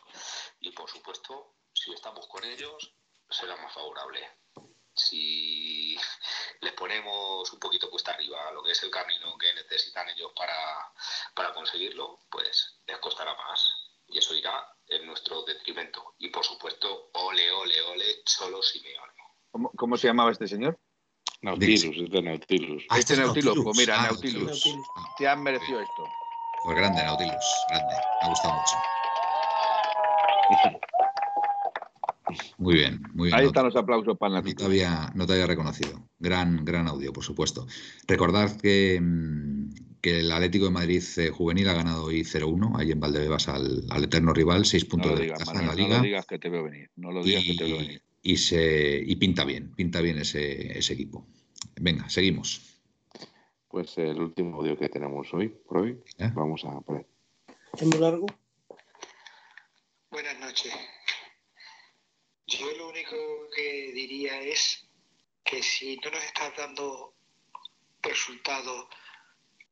Y 0.60 0.70
por 0.70 0.88
supuesto, 0.88 1.54
si 1.72 1.92
estamos 1.92 2.26
con 2.26 2.44
ellos, 2.44 2.92
será 3.28 3.56
más 3.56 3.72
favorable. 3.72 4.26
Si 4.94 5.96
les 6.60 6.72
ponemos 6.72 7.52
un 7.52 7.60
poquito 7.60 7.90
puesta 7.90 8.12
arriba 8.12 8.50
lo 8.52 8.62
que 8.62 8.72
es 8.72 8.82
el 8.82 8.90
camino 8.90 9.36
que 9.38 9.52
necesitan 9.54 10.08
ellos 10.08 10.32
para, 10.34 10.92
para 11.34 11.52
conseguirlo, 11.52 12.20
pues 12.30 12.80
les 12.86 12.98
costará 12.98 13.34
más. 13.34 13.70
Y 14.08 14.18
eso 14.18 14.34
irá 14.34 14.72
en 14.86 15.06
nuestro 15.06 15.42
detrimento. 15.42 16.14
Y 16.18 16.28
por 16.30 16.44
supuesto, 16.44 17.10
ole, 17.14 17.50
ole, 17.50 17.82
ole, 17.82 18.22
Cholo 18.24 18.62
Simeone. 18.62 19.12
¿Cómo, 19.50 19.70
cómo 19.76 19.96
se 19.96 20.06
llamaba 20.06 20.30
este 20.30 20.46
señor? 20.46 20.78
Nautilus, 21.42 21.96
es 21.96 22.10
de 22.10 22.22
Nautilus. 22.22 22.84
Ah, 22.88 22.98
este, 22.98 23.14
este 23.14 23.24
Nautilus. 23.24 23.58
Pues 23.62 23.78
mira, 23.78 24.00
ah, 24.00 24.06
Nautilus. 24.10 24.76
Te 25.18 25.28
han 25.28 25.42
merecido 25.42 25.80
esto. 25.80 26.04
Pues 26.64 26.76
grande, 26.76 27.02
Nautilus. 27.02 27.44
Grande. 27.70 27.94
Me 27.94 28.26
ha 28.26 28.28
gustado 28.28 28.54
mucho. 28.54 28.76
Muy 32.58 32.74
bien, 32.74 33.00
muy 33.14 33.28
bien. 33.28 33.38
Ahí 33.38 33.46
están 33.46 33.66
los 33.66 33.76
aplausos 33.76 34.18
para 34.18 34.34
Nautilus. 34.34 34.56
No 34.56 34.58
te, 34.58 34.64
había, 34.66 35.12
no 35.14 35.26
te 35.26 35.34
había 35.34 35.46
reconocido. 35.46 36.08
Gran, 36.18 36.64
gran 36.64 36.88
audio, 36.88 37.12
por 37.12 37.22
supuesto. 37.22 37.68
Recordad 38.08 38.50
que, 38.60 38.98
mm, 39.00 39.70
que 40.00 40.20
el 40.20 40.32
Atlético 40.32 40.64
de 40.64 40.72
Madrid 40.72 41.04
eh, 41.18 41.30
juvenil 41.30 41.68
ha 41.68 41.74
ganado 41.74 42.06
hoy 42.06 42.24
0-1, 42.24 42.80
ahí 42.80 42.90
en 42.90 42.98
Valdebebas 42.98 43.48
al, 43.48 43.84
al, 43.90 44.04
eterno 44.04 44.32
rival, 44.32 44.66
seis 44.66 44.84
puntos 44.84 45.12
no 45.12 45.18
de 45.18 45.26
ventaja 45.26 45.60
en 45.60 45.66
la 45.68 45.74
liga. 45.76 45.88
No 45.88 45.96
lo 45.98 46.02
digas 46.02 46.26
que 46.26 46.38
te 46.40 46.48
veo 46.48 46.64
venir. 46.64 46.90
No 46.96 47.12
lo 47.12 47.22
digas 47.22 47.44
y, 47.44 47.52
que 47.52 47.58
te 47.58 47.64
veo 47.64 47.78
venir 47.78 48.02
y, 48.26 48.36
se, 48.38 49.04
y 49.06 49.14
pinta 49.14 49.44
bien, 49.44 49.72
pinta 49.76 50.00
bien 50.00 50.18
ese, 50.18 50.76
ese 50.76 50.94
equipo. 50.94 51.24
Venga, 51.76 52.08
seguimos. 52.08 52.60
Pues 53.68 53.96
el 53.98 54.20
último 54.20 54.56
audio 54.56 54.76
que 54.76 54.88
tenemos 54.88 55.32
hoy, 55.32 55.48
por 55.48 55.78
hoy, 55.78 56.02
¿Eh? 56.18 56.30
vamos 56.34 56.64
a 56.64 56.80
poner. 56.80 57.06
¿Es 57.72 57.82
muy 57.84 57.98
largo? 57.98 58.26
Buenas 60.10 60.40
noches. 60.40 60.74
Yo 62.48 62.66
lo 62.76 62.88
único 62.88 63.16
que 63.54 63.92
diría 63.92 64.40
es 64.42 64.88
que 65.44 65.62
si 65.62 65.96
no 65.98 66.10
nos 66.10 66.24
estás 66.24 66.52
dando 66.56 67.14
resultados 68.02 68.88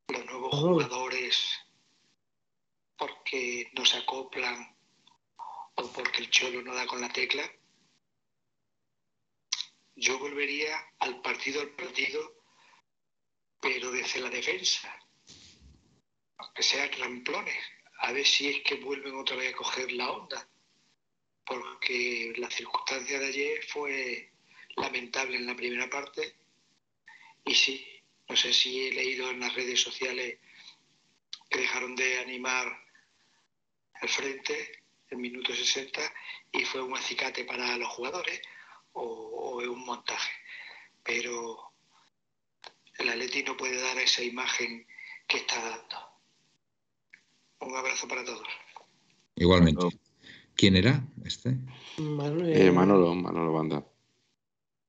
los 0.07 0.27
nuevos 0.27 0.55
jugadores 0.55 1.59
porque 2.97 3.69
no 3.77 3.85
se 3.85 3.97
acoplan 3.97 4.77
o 5.75 5.89
porque 5.89 6.23
el 6.23 6.31
cholo 6.31 6.63
no 6.63 6.73
da 6.73 6.87
con 6.87 7.01
la 7.01 7.09
tecla, 7.09 7.43
yo 9.97 10.19
volvería 10.19 10.77
al 10.99 11.21
partido 11.23 11.61
al 11.61 11.71
partido, 11.71 12.43
pero 13.61 13.91
desde 13.91 14.21
la 14.21 14.31
defensa, 14.31 14.95
aunque 16.39 16.63
sean 16.63 16.91
ramplones, 16.99 17.59
a 17.99 18.13
ver 18.13 18.27
si 18.27 18.49
es 18.49 18.63
que 18.63 18.77
vuelven 18.77 19.15
otra 19.15 19.37
vez 19.37 19.55
a 19.55 19.57
coger 19.57 19.93
la 19.93 20.11
onda, 20.11 20.49
porque 21.45 22.33
la 22.37 22.51
circunstancia 22.51 23.19
de 23.19 23.27
ayer 23.27 23.65
fue 23.65 24.33
lamentable 24.77 25.37
en 25.37 25.47
la 25.47 25.55
primera 25.55 25.89
parte 25.89 26.37
y 27.45 27.55
sí, 27.55 27.87
no 28.29 28.37
sé 28.37 28.53
si 28.53 28.87
he 28.87 28.93
leído 28.93 29.31
en 29.31 29.41
las 29.41 29.55
redes 29.55 29.81
sociales 29.81 30.39
que 31.49 31.59
dejaron 31.61 31.95
de 31.95 32.19
animar 32.19 32.85
al 33.95 34.09
frente 34.09 34.83
el 35.11 35.19
minuto 35.19 35.55
60 35.55 36.01
y 36.53 36.65
fue 36.65 36.83
un 36.83 36.97
acicate 36.97 37.45
para 37.45 37.77
los 37.77 37.89
jugadores 37.89 38.41
o, 38.95 39.61
es 39.61 39.69
un 39.69 39.85
montaje. 39.85 40.33
Pero 41.03 41.73
el 42.99 43.09
Atleti 43.09 43.43
no 43.43 43.57
puede 43.57 43.81
dar 43.81 43.99
esa 43.99 44.23
imagen 44.23 44.87
que 45.27 45.39
está 45.39 45.57
dando. 45.57 45.97
Un 47.61 47.77
abrazo 47.77 48.09
para 48.09 48.25
todos. 48.25 48.47
Igualmente. 49.37 49.87
¿Quién 50.55 50.77
era 50.77 51.05
este? 51.25 51.59
Manolo, 51.99 52.47
eh, 52.47 52.71
Manolo, 52.71 53.15
Manolo 53.15 53.53
Banda. 53.53 53.87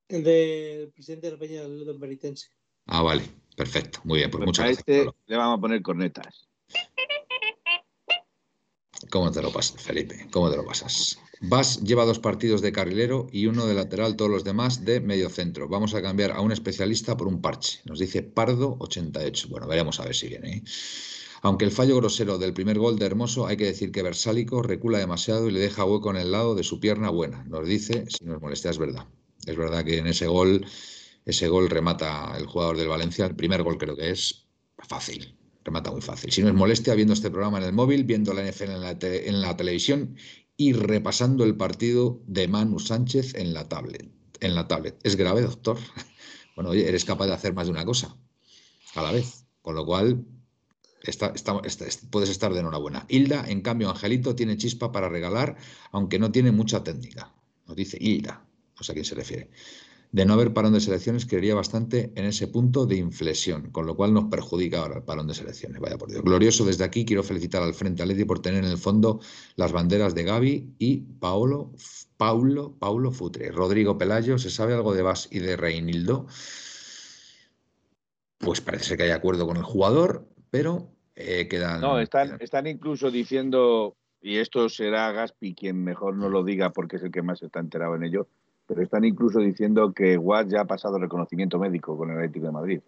El 0.08 0.24
del 0.24 0.92
presidente 0.92 1.28
de 1.28 1.34
la 1.34 1.40
Peña 1.40 1.62
del 1.64 1.86
Don 1.86 2.00
Benitense. 2.00 2.50
Ah, 2.86 3.02
vale. 3.02 3.24
Perfecto. 3.56 4.00
Muy 4.04 4.20
bien. 4.20 4.30
Pues, 4.30 4.40
pues 4.40 4.48
muchas 4.48 4.64
a 4.64 4.68
gracias. 4.68 4.88
Este 4.88 5.12
le 5.26 5.38
vamos 5.38 5.58
a 5.58 5.62
poner 5.62 5.82
cornetas. 5.82 6.48
¿Cómo 9.16 9.32
te 9.32 9.42
lo 9.42 9.50
pasas, 9.50 9.82
Felipe? 9.82 10.28
¿Cómo 10.30 10.52
te 10.52 10.58
lo 10.58 10.66
pasas? 10.66 11.18
Vas 11.40 11.82
lleva 11.82 12.04
dos 12.04 12.20
partidos 12.20 12.62
de 12.62 12.74
carrilero 12.74 13.28
y 13.32 13.46
uno 13.46 13.66
de 13.66 13.74
lateral, 13.74 14.18
todos 14.18 14.30
los 14.30 14.44
demás 14.44 14.84
de 14.84 15.00
medio 15.00 15.30
centro. 15.30 15.70
Vamos 15.70 15.94
a 15.94 16.02
cambiar 16.02 16.32
a 16.32 16.42
un 16.42 16.52
especialista 16.52 17.16
por 17.16 17.30
un 17.30 17.42
parche. 17.42 17.80
Nos 17.86 18.00
dice 18.00 18.24
Pardo 18.24 18.76
88. 18.78 19.48
Bueno, 19.50 19.68
veremos 19.68 20.02
a 20.02 20.04
ver 20.04 20.16
si 20.16 20.28
viene. 20.28 20.58
¿eh? 20.58 20.64
Aunque 21.44 21.64
el 21.64 21.72
fallo 21.72 21.96
grosero 21.96 22.38
del 22.38 22.52
primer 22.52 22.78
gol 22.78 23.00
de 23.00 23.06
Hermoso, 23.06 23.48
hay 23.48 23.56
que 23.56 23.64
decir 23.64 23.94
que 23.94 24.04
Versálico 24.04 24.62
recula 24.62 25.00
demasiado 25.00 25.48
y 25.48 25.54
le 25.54 25.62
deja 25.62 25.86
hueco 25.86 26.10
en 26.10 26.18
el 26.18 26.34
lado 26.34 26.54
de 26.54 26.64
su 26.64 26.82
pierna 26.82 27.10
buena. 27.10 27.46
Nos 27.46 27.66
dice, 27.66 28.04
si 28.10 28.26
nos 28.26 28.42
molesta, 28.42 28.70
es 28.70 28.78
verdad. 28.78 29.08
Es 29.46 29.56
verdad 29.56 29.86
que 29.86 30.00
en 30.00 30.08
ese 30.08 30.28
gol, 30.28 30.66
ese 31.24 31.48
gol 31.48 31.70
remata 31.70 32.36
el 32.38 32.48
jugador 32.48 32.76
del 32.76 32.90
Valencia. 32.90 33.26
El 33.26 33.38
primer 33.38 33.64
gol 33.64 33.78
creo 33.78 33.96
que 33.96 34.10
es 34.10 34.50
fácil 34.78 35.38
remata 35.66 35.92
muy 35.92 36.02
fácil. 36.02 36.32
Si 36.32 36.42
no 36.42 36.48
es 36.48 36.54
molestia, 36.54 36.94
viendo 36.94 37.14
este 37.14 37.32
programa 37.32 37.58
en 37.58 37.66
el 37.66 37.74
móvil, 37.74 38.06
viendo 38.06 38.34
la 38.34 38.50
NFL 38.50 38.70
en 38.70 38.82
la, 38.82 38.98
en 39.02 39.42
la 39.42 39.58
televisión 39.58 40.16
y 40.56 40.72
repasando 40.74 41.44
el 41.44 41.58
partido 41.58 42.22
de 42.28 42.48
Manu 42.48 42.80
Sánchez 42.80 43.34
en 43.36 43.54
la 43.54 43.68
tablet. 43.68 44.08
En 44.40 44.56
la 44.56 44.68
tablet. 44.68 44.98
¿Es 45.04 45.18
grave, 45.18 45.42
doctor? 45.42 45.78
Bueno, 46.56 46.70
oye, 46.70 46.88
eres 46.88 47.04
capaz 47.04 47.28
de 47.28 47.34
hacer 47.34 47.54
más 47.54 47.68
de 47.68 47.72
una 47.74 47.84
cosa 47.84 48.16
a 48.96 49.02
la 49.02 49.12
vez. 49.12 49.44
Con 49.62 49.76
lo 49.76 49.86
cual, 49.86 50.24
puedes 52.10 52.30
estar 52.30 52.54
de 52.54 52.60
enhorabuena. 52.62 53.06
Hilda, 53.10 53.44
en 53.46 53.60
cambio, 53.60 53.90
Angelito 53.90 54.36
tiene 54.36 54.56
chispa 54.56 54.90
para 54.90 55.10
regalar, 55.10 55.58
aunque 55.92 56.18
no 56.18 56.32
tiene 56.32 56.54
mucha 56.54 56.82
técnica. 56.82 57.34
Nos 57.68 57.76
dice 57.76 57.98
Hilda, 58.00 58.48
no 58.78 58.84
sé 58.84 58.94
a 58.94 58.96
quién 58.96 59.04
se 59.04 59.16
refiere. 59.16 59.50
De 60.16 60.26
no 60.26 60.32
haber 60.36 60.54
parón 60.54 60.72
de 60.72 60.80
selecciones, 60.80 61.26
creería 61.26 61.56
bastante 61.56 62.14
en 62.16 62.24
ese 62.24 62.48
punto 62.48 62.86
de 62.86 62.96
inflexión, 62.96 63.70
con 63.72 63.86
lo 63.86 63.98
cual 63.98 64.14
nos 64.14 64.24
perjudica 64.32 64.80
ahora 64.80 64.96
el 65.00 65.04
parón 65.04 65.28
de 65.28 65.34
selecciones. 65.34 65.82
Vaya 65.82 65.98
por 65.98 66.10
Dios. 66.10 66.24
Glorioso 66.24 66.64
desde 66.64 66.86
aquí, 66.86 67.04
quiero 67.04 67.22
felicitar 67.22 67.62
al 67.62 67.74
Frente 67.74 68.02
Atleti 68.02 68.24
por 68.24 68.40
tener 68.40 68.64
en 68.64 68.72
el 68.72 68.78
fondo 68.78 69.20
las 69.58 69.74
banderas 69.74 70.16
de 70.16 70.24
Gaby 70.24 70.76
y 70.80 71.02
Paolo, 71.20 71.74
Paulo, 72.16 72.78
Paulo 72.80 73.12
Futre. 73.12 73.52
Rodrigo 73.52 73.98
Pelayo, 73.98 74.38
¿se 74.38 74.50
sabe 74.50 74.74
algo 74.74 74.94
de 74.94 75.02
Vas 75.02 75.28
y 75.34 75.40
de 75.40 75.58
Reinildo? 75.58 76.28
Pues 78.38 78.62
parece 78.62 78.96
que 78.96 79.04
hay 79.04 79.12
acuerdo 79.12 79.46
con 79.46 79.58
el 79.58 79.64
jugador, 79.64 80.30
pero 80.50 80.94
eh, 81.16 81.50
quedan. 81.50 81.82
No, 81.82 82.00
están, 82.00 82.28
quedan- 82.28 82.42
están 82.42 82.68
incluso 82.68 83.12
diciendo, 83.12 83.98
y 84.22 84.38
esto 84.38 84.70
será 84.70 85.12
Gaspi 85.12 85.56
quien 85.56 85.84
mejor 85.84 86.16
no 86.16 86.30
lo 86.30 86.46
diga 86.46 86.72
porque 86.72 86.96
es 86.96 87.04
el 87.04 87.12
que 87.12 87.22
más 87.22 87.44
está 87.44 87.60
enterado 87.60 87.98
en 87.98 88.04
ello, 88.06 88.30
pero 88.68 88.82
están 88.82 89.06
incluso 89.06 89.40
diciendo 89.40 89.94
que 89.94 90.18
Watt 90.18 90.50
ya 90.50 90.62
ha 90.62 90.66
pasado 90.66 90.98
reconocimiento 90.98 91.60
médico 91.60 91.98
con 91.98 92.10
el 92.12 92.18
Atlético 92.18 92.48
de 92.48 92.52
Madrid. 92.52 92.82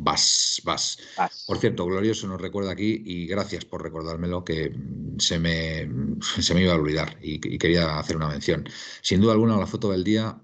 Vas, 0.00 0.62
vas. 0.64 0.98
Por 1.46 1.58
cierto, 1.58 1.84
Glorioso 1.84 2.28
nos 2.28 2.40
recuerda 2.40 2.70
aquí, 2.70 3.02
y 3.04 3.26
gracias 3.26 3.64
por 3.64 3.82
recordármelo, 3.82 4.44
que 4.44 4.72
se 5.18 5.40
me, 5.40 5.88
se 6.40 6.54
me 6.54 6.62
iba 6.62 6.72
a 6.72 6.76
olvidar 6.76 7.16
y, 7.20 7.34
y 7.54 7.58
quería 7.58 7.98
hacer 7.98 8.16
una 8.16 8.28
mención. 8.28 8.64
Sin 9.02 9.20
duda 9.20 9.32
alguna, 9.32 9.56
la 9.56 9.66
foto 9.66 9.90
del 9.90 10.04
día 10.04 10.40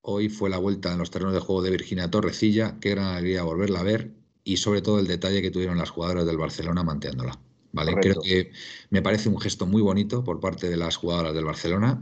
hoy 0.00 0.30
fue 0.30 0.48
la 0.48 0.56
vuelta 0.56 0.90
en 0.92 0.98
los 0.98 1.10
terrenos 1.10 1.34
de 1.34 1.40
juego 1.40 1.60
de 1.62 1.70
Virginia 1.70 2.10
Torrecilla. 2.10 2.78
Qué 2.80 2.90
gran 2.90 3.08
alegría 3.08 3.42
volverla 3.42 3.80
a 3.80 3.82
ver 3.82 4.10
y 4.42 4.56
sobre 4.56 4.80
todo 4.80 4.98
el 4.98 5.06
detalle 5.06 5.42
que 5.42 5.50
tuvieron 5.50 5.76
las 5.76 5.90
jugadoras 5.90 6.24
del 6.24 6.38
Barcelona 6.38 6.82
manteándola. 6.82 7.38
¿vale? 7.72 7.92
Correcto. 7.92 8.22
Creo 8.22 8.22
que 8.22 8.52
me 8.88 9.02
parece 9.02 9.28
un 9.28 9.38
gesto 9.38 9.66
muy 9.66 9.82
bonito 9.82 10.24
por 10.24 10.40
parte 10.40 10.70
de 10.70 10.76
las 10.76 10.96
jugadoras 10.96 11.34
del 11.34 11.44
Barcelona 11.44 12.00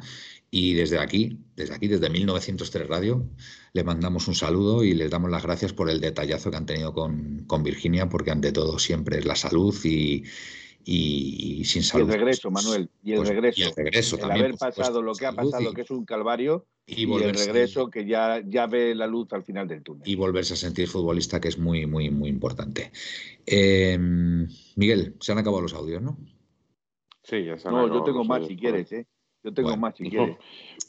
y 0.50 0.74
desde 0.74 0.98
aquí, 0.98 1.38
desde 1.56 1.74
aquí, 1.74 1.88
desde 1.88 2.08
1903 2.08 2.86
Radio, 2.88 3.26
le 3.72 3.84
mandamos 3.84 4.28
un 4.28 4.34
saludo 4.34 4.84
y 4.84 4.94
les 4.94 5.10
damos 5.10 5.30
las 5.30 5.42
gracias 5.42 5.72
por 5.72 5.90
el 5.90 6.00
detallazo 6.00 6.50
que 6.50 6.56
han 6.56 6.66
tenido 6.66 6.92
con, 6.92 7.44
con 7.46 7.62
Virginia, 7.62 8.08
porque 8.08 8.30
ante 8.30 8.52
todo 8.52 8.78
siempre 8.78 9.18
es 9.18 9.24
la 9.26 9.36
salud 9.36 9.74
y, 9.84 10.22
y- 10.84 11.58
y 11.60 11.64
sin 11.64 11.82
Y 11.82 11.84
salud. 11.84 12.08
el 12.10 12.14
regreso, 12.18 12.50
Manuel, 12.50 12.88
y 13.02 13.12
el 13.12 13.16
pues, 13.18 13.28
regreso. 13.30 13.60
y 13.60 13.62
el 13.64 13.74
regreso 13.76 14.16
el 14.16 14.20
también, 14.22 14.44
haber 14.44 14.52
supuesto, 14.54 14.80
pasado 14.80 15.02
lo 15.02 15.14
que 15.14 15.26
ha 15.26 15.32
pasado, 15.32 15.70
y- 15.70 15.74
que 15.74 15.80
es 15.82 15.90
un 15.90 16.04
calvario, 16.04 16.66
y 16.86 17.04
y, 17.04 17.22
el 17.22 17.34
regreso 17.34 17.90
que 17.90 18.06
ya, 18.06 18.40
ya 18.46 18.68
ve 18.68 18.94
la 18.94 19.08
luz 19.08 19.32
al 19.32 19.42
final 19.42 19.66
del 19.66 19.82
túnel. 19.82 20.08
y 20.08 20.14
volverse 20.14 20.54
a 20.54 20.56
sentir 20.56 20.86
futbolista, 20.86 21.40
que 21.40 21.48
es 21.48 21.58
muy, 21.58 21.84
muy, 21.86 22.10
muy 22.10 22.28
importante. 22.28 22.92
Eh, 23.44 23.98
Miguel, 24.76 25.16
se 25.20 25.32
han 25.32 25.38
acabado 25.38 25.62
los 25.62 25.74
audios, 25.74 26.00
¿no? 26.00 26.16
Sí, 27.24 27.44
ya 27.44 27.58
se 27.58 27.66
han 27.66 27.74
No, 27.74 27.88
yo 27.92 28.04
tengo 28.04 28.22
más 28.24 28.36
audios 28.36 28.48
si 28.52 28.56
quieres, 28.56 28.92
¿eh? 28.92 29.06
Yo 29.46 29.54
tengo 29.54 29.68
Bueno. 29.68 29.80
más 29.80 29.94
si 29.96 30.08
No, 30.10 30.36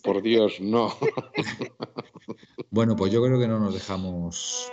por 0.04 0.24
Dios, 0.24 0.60
no. 0.60 0.92
Bueno, 2.72 2.96
pues 2.96 3.12
yo 3.14 3.24
creo 3.24 3.40
que 3.40 3.48
no 3.48 3.60
nos 3.60 3.74
dejamos. 3.76 4.68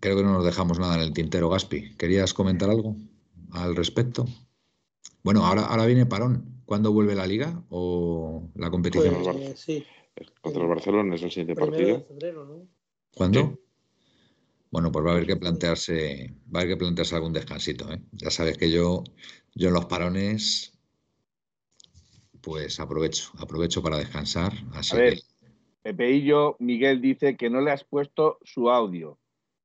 Creo 0.00 0.16
que 0.16 0.22
no 0.24 0.32
nos 0.32 0.44
dejamos 0.44 0.80
nada 0.80 0.96
en 0.96 1.02
el 1.02 1.12
tintero, 1.12 1.48
Gaspi. 1.48 1.94
¿Querías 1.96 2.34
comentar 2.34 2.68
algo 2.68 2.96
al 3.52 3.76
respecto? 3.76 4.26
Bueno, 5.22 5.46
ahora, 5.46 5.66
ahora 5.66 5.86
viene 5.86 6.04
parón. 6.04 6.62
¿Cuándo 6.64 6.92
vuelve 6.92 7.14
la 7.14 7.26
liga 7.28 7.62
o 7.70 8.48
la 8.56 8.70
competición? 8.70 9.14
Pues- 9.22 9.36
Pues, 9.36 9.60
sí, 9.60 9.84
Contra 10.40 10.62
el 10.62 10.68
Barcelona 10.68 11.14
es 11.14 11.22
el 11.22 11.30
siguiente 11.30 11.54
primero 11.54 11.76
de 11.76 11.92
partido. 11.94 12.06
febrero, 12.08 12.44
¿no? 12.44 12.66
¿Cuándo? 13.14 13.40
Sí. 13.40 13.60
Bueno, 14.72 14.90
pues 14.90 15.04
va 15.06 15.10
a 15.10 15.14
haber 15.14 15.26
que 15.26 15.36
plantearse, 15.36 16.34
va 16.52 16.58
a 16.58 16.62
haber 16.62 16.74
que 16.74 16.78
plantearse 16.78 17.14
algún 17.14 17.32
descansito, 17.32 17.90
¿eh? 17.92 18.02
Ya 18.12 18.30
sabes 18.30 18.58
que 18.58 18.68
yo, 18.70 19.04
yo 19.54 19.68
en 19.68 19.74
los 19.74 19.86
parones, 19.86 20.72
pues 22.40 22.80
aprovecho, 22.80 23.30
aprovecho 23.38 23.82
para 23.82 23.98
descansar. 23.98 24.52
Así 24.74 24.94
A 24.96 24.98
ver, 24.98 25.14
que 25.14 25.22
Pepeillo, 25.82 26.56
Miguel 26.58 27.00
dice 27.00 27.36
que 27.36 27.50
no 27.50 27.60
le 27.60 27.70
has 27.70 27.84
puesto 27.84 28.38
su 28.42 28.70
audio. 28.70 29.18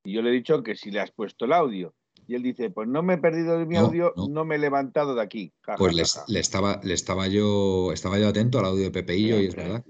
Y 0.03 0.13
yo 0.13 0.21
le 0.21 0.29
he 0.29 0.33
dicho 0.33 0.63
que 0.63 0.75
sí 0.75 0.91
le 0.91 0.99
has 1.01 1.11
puesto 1.11 1.45
el 1.45 1.53
audio. 1.53 1.93
Y 2.27 2.35
él 2.35 2.43
dice, 2.43 2.69
pues 2.69 2.87
no 2.87 3.03
me 3.03 3.15
he 3.15 3.17
perdido 3.17 3.59
de 3.59 3.65
mi 3.65 3.75
No, 3.75 3.81
audio, 3.81 4.13
no. 4.15 4.27
no. 4.27 4.45
me 4.45 4.55
he 4.55 4.57
levantado 4.57 5.13
de 5.13 5.21
aquí. 5.21 5.53
Ja, 5.61 5.75
pues 5.75 5.93
ja, 5.93 5.97
le, 5.97 6.05
ja. 6.05 6.25
le 6.27 6.39
estaba, 6.39 6.81
le 6.83 6.93
estaba 6.93 7.27
yo, 7.27 7.91
estaba 7.91 8.17
yo 8.17 8.29
atento 8.29 8.59
al 8.59 8.65
audio 8.65 8.83
de 8.83 8.91
Pepeillo 8.91 9.39
y 9.39 9.47
es 9.47 9.55
verdad. 9.55 9.83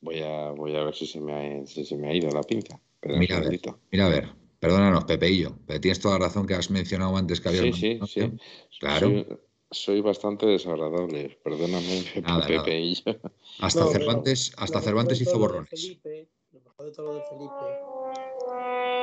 Voy 0.00 0.20
a, 0.20 0.50
voy 0.50 0.76
a 0.76 0.84
ver 0.84 0.94
si 0.94 1.06
se, 1.06 1.20
me 1.20 1.32
ha, 1.32 1.66
si 1.66 1.84
se 1.84 1.96
me 1.96 2.08
ha 2.08 2.14
ido 2.14 2.30
la 2.30 2.42
pinza. 2.42 2.80
Espera 2.94 3.14
un 3.14 3.20
Mira 3.20 3.36
a 3.38 3.40
ver, 3.40 3.60
mira 3.90 4.06
a 4.06 4.08
ver, 4.08 4.28
perdónanos, 4.60 5.04
Pepeillo, 5.04 5.58
pero 5.66 5.80
tienes 5.80 5.98
toda 5.98 6.18
la 6.18 6.26
razón 6.26 6.46
que 6.46 6.54
has 6.54 6.70
mencionado 6.70 7.16
antes 7.16 7.40
que 7.40 7.48
había 7.48 7.62
Sí, 7.62 7.72
sí, 7.72 8.00
sí. 8.06 8.32
Claro, 8.78 9.26
soy 9.70 10.00
bastante 10.00 10.46
desagradable. 10.46 11.38
Perdóname, 11.42 12.04
Nada, 12.22 12.46
Pepe 12.46 12.80
y 12.80 12.94
yo. 12.94 13.16
hasta 13.60 13.80
No, 13.80 13.86
Cervantes, 13.88 14.52
hasta 14.56 14.80
hizo 15.20 15.38
borrones. 15.38 15.68
Felipe, 15.70 16.28
lo 16.52 16.60
mejor 16.60 16.86
de 16.86 16.92
todo 16.92 17.06
lo 17.06 17.14
de 17.14 17.22
Felipe, 17.22 17.54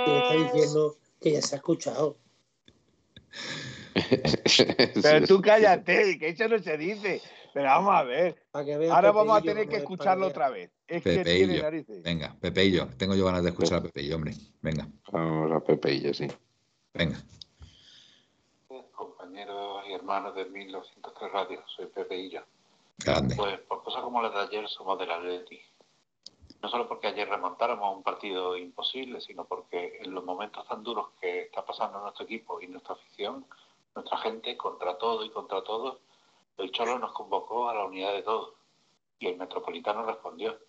que 0.05 0.11
le 0.11 0.17
está 0.19 0.33
diciendo 0.57 0.97
que 1.21 1.31
ya 1.31 1.41
se 1.41 1.55
ha 1.55 1.57
escuchado. 1.57 2.17
Pero 5.01 5.27
tú 5.27 5.41
cállate, 5.41 6.17
que 6.19 6.29
eso 6.29 6.47
no 6.47 6.59
se 6.59 6.77
dice. 6.77 7.21
Pero 7.53 7.67
vamos 7.67 7.95
a 7.95 8.03
ver. 8.03 8.35
Ahora 8.51 8.65
Pepeillo 8.65 9.13
vamos 9.13 9.37
a 9.37 9.41
tener 9.41 9.69
que 9.69 9.77
es, 9.77 9.81
escucharlo 9.81 10.27
otra 10.27 10.49
vez. 10.49 10.71
Es 10.87 11.01
que 11.01 11.23
tiene 11.23 11.23
Pepeillo, 11.23 11.63
narices. 11.63 12.03
venga, 12.03 12.35
Pepeillo, 12.41 12.87
tengo 12.97 13.15
yo 13.15 13.25
ganas 13.25 13.43
de 13.43 13.49
escuchar 13.51 13.79
a 13.79 13.83
Pepeillo, 13.83 14.15
hombre, 14.17 14.33
venga, 14.61 14.89
Vamos 15.11 15.51
a 15.53 15.59
Pepe 15.63 15.93
y 15.93 16.01
yo, 16.01 16.13
sí. 16.13 16.27
venga. 16.93 17.17
Compañeros 18.93 19.74
y 19.95 19.97
hermanos 19.97 20.35
de 20.35 20.43
1903 20.45 21.31
Radio, 21.31 21.63
soy 21.67 21.85
Pepe 21.85 22.29
yo. 22.29 22.41
Grande. 22.97 23.33
Pues 23.33 23.59
por 23.61 23.81
cosas 23.81 24.01
como 24.03 24.21
las 24.21 24.33
de 24.33 24.41
ayer 24.41 24.67
somos 24.67 24.99
del 24.99 25.09
Atleti. 25.09 25.61
No 26.61 26.67
solo 26.67 26.85
porque 26.87 27.07
ayer 27.07 27.29
remontáramos 27.29 27.95
un 27.95 28.03
partido 28.03 28.57
imposible, 28.57 29.21
sino 29.21 29.45
porque 29.45 29.99
en 30.01 30.13
los 30.13 30.23
momentos 30.25 30.67
tan 30.67 30.83
duros 30.83 31.11
que 31.21 31.43
está 31.43 31.65
pasando 31.65 31.99
nuestro 32.01 32.25
equipo 32.25 32.59
y 32.59 32.67
nuestra 32.67 32.95
afición, 32.95 33.45
nuestra 33.95 34.17
gente, 34.17 34.57
contra 34.57 34.97
todo 34.97 35.23
y 35.23 35.29
contra 35.29 35.63
todo, 35.63 36.01
el 36.57 36.71
Cholo 36.71 36.99
nos 36.99 37.13
convocó 37.13 37.69
a 37.69 37.75
la 37.75 37.85
unidad 37.85 38.11
de 38.11 38.23
todos. 38.23 38.53
Y 39.19 39.27
el 39.27 39.37
Metropolitano 39.37 40.05
respondió. 40.05 40.59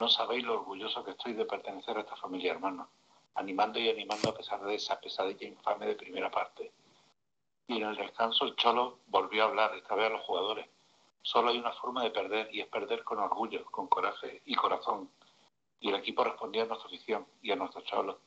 No 0.00 0.08
sabéis 0.08 0.42
lo 0.42 0.54
orgulloso 0.54 1.04
que 1.04 1.12
estoy 1.12 1.34
de 1.34 1.44
pertenecer 1.44 1.96
a 1.96 2.00
esta 2.00 2.16
familia, 2.16 2.52
hermano. 2.52 2.88
Animando 3.36 3.78
y 3.78 3.88
animando 3.88 4.30
a 4.30 4.34
pesar 4.34 4.60
de 4.64 4.74
esa 4.74 5.00
pesadilla 5.00 5.46
infame 5.46 5.86
de 5.86 5.94
primera 5.94 6.28
parte. 6.28 6.72
Y 7.66 7.78
en 7.78 7.88
el 7.88 7.96
descanso 7.96 8.44
el 8.44 8.56
Cholo 8.56 8.98
volvió 9.06 9.44
a 9.44 9.46
hablar, 9.46 9.74
esta 9.74 9.94
vez 9.94 10.06
a 10.06 10.14
los 10.14 10.22
jugadores. 10.22 10.68
Solo 11.22 11.50
hay 11.50 11.58
una 11.58 11.72
forma 11.72 12.02
de 12.02 12.10
perder 12.10 12.54
y 12.54 12.60
es 12.60 12.68
perder 12.68 13.02
con 13.02 13.18
orgullo, 13.18 13.64
con 13.66 13.86
coraje 13.88 14.42
y 14.44 14.54
corazón. 14.54 15.10
Y 15.80 15.88
el 15.88 15.94
equipo 15.94 16.22
respondió 16.22 16.62
a 16.62 16.66
nuestra 16.66 16.88
afición 16.88 17.26
y 17.40 17.50
a 17.50 17.56
nuestro 17.56 17.80
Cholo. 17.82 18.20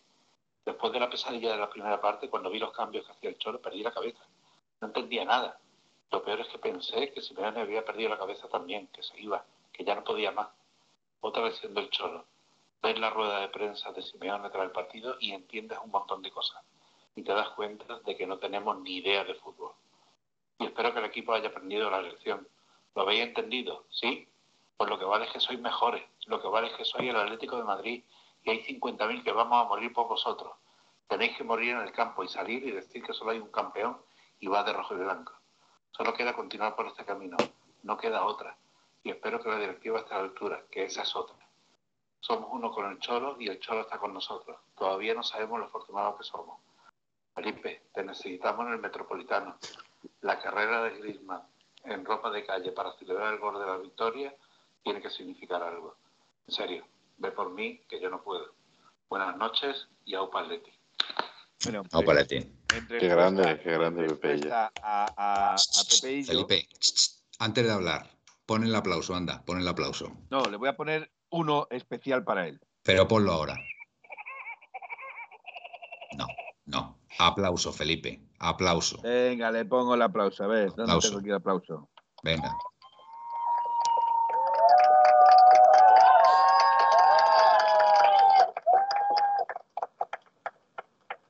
Después 0.66 0.92
de 0.92 1.00
la 1.00 1.10
pesadilla 1.10 1.52
de 1.52 1.58
la 1.58 1.70
primera 1.70 2.02
parte, 2.02 2.30
cuando 2.30 2.50
vi 2.50 2.60
los 2.60 2.74
cambios 2.74 3.06
que 3.06 3.12
hacía 3.12 3.30
el 3.30 3.38
Cholo, 3.38 3.62
perdí 3.62 3.84
la 3.84 3.94
cabeza. 3.94 4.24
No 4.82 4.88
entendía 4.88 5.24
nada. 5.24 5.60
Lo 6.12 6.24
peor 6.24 6.40
es 6.40 6.48
que 6.48 6.58
pensé 6.58 7.12
que 7.12 7.22
Simeone 7.22 7.62
había 7.62 7.86
perdido 7.86 8.10
la 8.10 8.18
cabeza 8.18 8.48
también, 8.48 8.88
que 8.88 9.04
se 9.04 9.20
iba, 9.20 9.46
que 9.72 9.84
ya 9.84 9.94
no 9.94 10.04
podía 10.04 10.32
más. 10.32 10.50
Otra 11.22 11.44
vez 11.44 11.58
siendo 11.58 11.80
el 11.80 11.90
Cholo. 11.90 12.26
Ves 12.82 13.00
la 13.00 13.10
rueda 13.10 13.40
de 13.42 13.50
prensa 13.50 13.92
de 13.92 14.02
Simeone 14.02 14.50
tras 14.50 14.64
el 14.64 14.72
partido 14.72 15.18
y 15.20 15.34
entiendes 15.34 15.78
un 15.84 15.92
montón 15.92 16.22
de 16.22 16.32
cosas. 16.32 16.64
Y 17.18 17.24
te 17.24 17.34
das 17.34 17.50
cuenta 17.50 18.00
de 18.06 18.16
que 18.16 18.28
no 18.28 18.38
tenemos 18.38 18.80
ni 18.82 18.98
idea 18.98 19.24
de 19.24 19.34
fútbol. 19.34 19.74
Y 20.60 20.66
espero 20.66 20.94
que 20.94 21.00
el 21.00 21.06
equipo 21.06 21.34
haya 21.34 21.50
aprendido 21.50 21.90
la 21.90 22.02
lección. 22.02 22.48
¿Lo 22.94 23.02
habéis 23.02 23.24
entendido? 23.24 23.86
¿Sí? 23.90 24.28
Pues 24.78 24.88
lo 24.88 25.00
que 25.00 25.06
vale 25.06 25.26
es 25.26 25.32
que 25.32 25.40
sois 25.40 25.60
mejores. 25.60 26.04
Lo 26.28 26.40
que 26.40 26.48
vale 26.48 26.68
es 26.68 26.74
que 26.74 26.86
sois 26.86 27.10
el 27.10 27.16
Atlético 27.16 27.58
de 27.58 27.64
Madrid 27.64 28.04
y 28.44 28.50
hay 28.52 28.64
50.000 28.64 29.24
que 29.24 29.32
vamos 29.32 29.66
a 29.66 29.68
morir 29.68 29.92
por 29.92 30.08
vosotros. 30.08 30.54
Tenéis 31.08 31.36
que 31.36 31.44
morir 31.44 31.72
en 31.72 31.82
el 31.82 31.92
campo 31.92 32.24
y 32.24 32.28
salir 32.28 32.64
y 32.64 32.72
decir 32.72 33.04
que 33.04 33.14
solo 33.14 33.32
hay 33.32 33.40
un 33.40 33.50
campeón 33.50 33.98
y 34.40 34.46
va 34.46 34.64
de 34.64 34.74
rojo 34.74 34.94
y 34.94 35.00
blanco. 35.00 35.34
Solo 35.90 36.14
queda 36.14 36.34
continuar 36.34 36.76
por 36.76 36.86
este 36.86 37.04
camino. 37.04 37.38
No 37.82 37.98
queda 37.98 38.26
otra. 38.26 38.56
Y 39.04 39.10
espero 39.10 39.42
que 39.42 39.50
la 39.50 39.58
directiva 39.58 40.00
esté 40.00 40.14
a 40.14 40.18
la 40.18 40.26
altura, 40.26 40.64
que 40.70 40.84
esa 40.84 41.02
es 41.02 41.16
otra. 41.16 41.36
Somos 42.20 42.50
uno 42.52 42.72
con 42.72 42.92
el 42.92 43.00
Cholo 43.00 43.38
y 43.40 43.48
el 43.48 43.60
Cholo 43.60 43.82
está 43.82 43.98
con 43.98 44.14
nosotros. 44.14 44.58
Todavía 44.78 45.16
no 45.16 45.24
sabemos 45.24 45.60
lo 45.60 45.66
afortunados 45.66 46.18
que 46.18 46.24
somos. 46.24 46.60
Felipe, 47.38 47.84
te 47.94 48.04
necesitamos 48.04 48.66
en 48.66 48.74
el 48.74 48.80
Metropolitano. 48.80 49.60
La 50.22 50.40
carrera 50.40 50.82
de 50.82 50.98
Griezmann 50.98 51.44
en 51.84 52.04
ropa 52.04 52.32
de 52.32 52.44
calle 52.44 52.72
para 52.72 52.94
celebrar 52.98 53.32
el 53.32 53.40
gol 53.40 53.60
de 53.60 53.66
la 53.68 53.78
victoria 53.78 54.36
tiene 54.84 55.00
que 55.04 55.12
significar 55.12 55.62
algo. 55.62 55.98
En 56.48 56.54
serio, 56.56 56.88
ve 57.18 57.30
por 57.32 57.52
mí 57.52 57.84
que 57.88 58.02
yo 58.02 58.10
no 58.10 58.24
puedo. 58.24 58.56
Buenas 59.08 59.38
noches 59.38 59.88
y 60.04 60.16
au 60.16 60.32
Paletti. 60.32 60.72
Bueno, 61.64 61.84
en 61.92 62.88
Qué 62.88 63.08
grande, 63.08 63.60
qué 63.64 63.72
grande 63.72 64.08
respuesta 64.08 64.72
A, 64.82 65.06
a, 65.16 65.54
a 65.54 65.56
Pepeillo, 65.90 66.26
Felipe, 66.26 66.68
antes 67.38 67.66
de 67.66 67.72
hablar, 67.72 68.10
pon 68.48 68.64
el 68.64 68.76
aplauso, 68.76 69.14
anda, 69.16 69.44
pon 69.46 69.60
el 69.60 69.68
aplauso. 69.68 70.12
no, 70.32 70.42
le 70.46 70.58
voy 70.58 70.70
a 70.70 70.76
poner 70.76 71.12
uno 71.30 71.68
especial 71.70 72.24
para 72.24 72.48
él. 72.48 72.60
Pero 72.82 73.08
ponlo 73.08 73.32
ahora. 73.32 73.56
No, 76.18 76.26
no. 76.66 76.97
Aplauso, 77.20 77.72
Felipe. 77.74 78.22
aplauso. 78.40 79.02
Venga, 79.02 79.52
le 79.52 79.66
pongo 79.66 79.96
el 79.96 80.02
aplauso. 80.02 80.44
A 80.44 80.48
ver, 80.48 80.68
¿dónde 80.70 80.84
Aplauso. 80.84 81.08
tengo 81.10 81.20
aquí 81.20 81.30
el 81.30 81.36
aplauso? 81.36 81.90
Venga. 82.24 82.56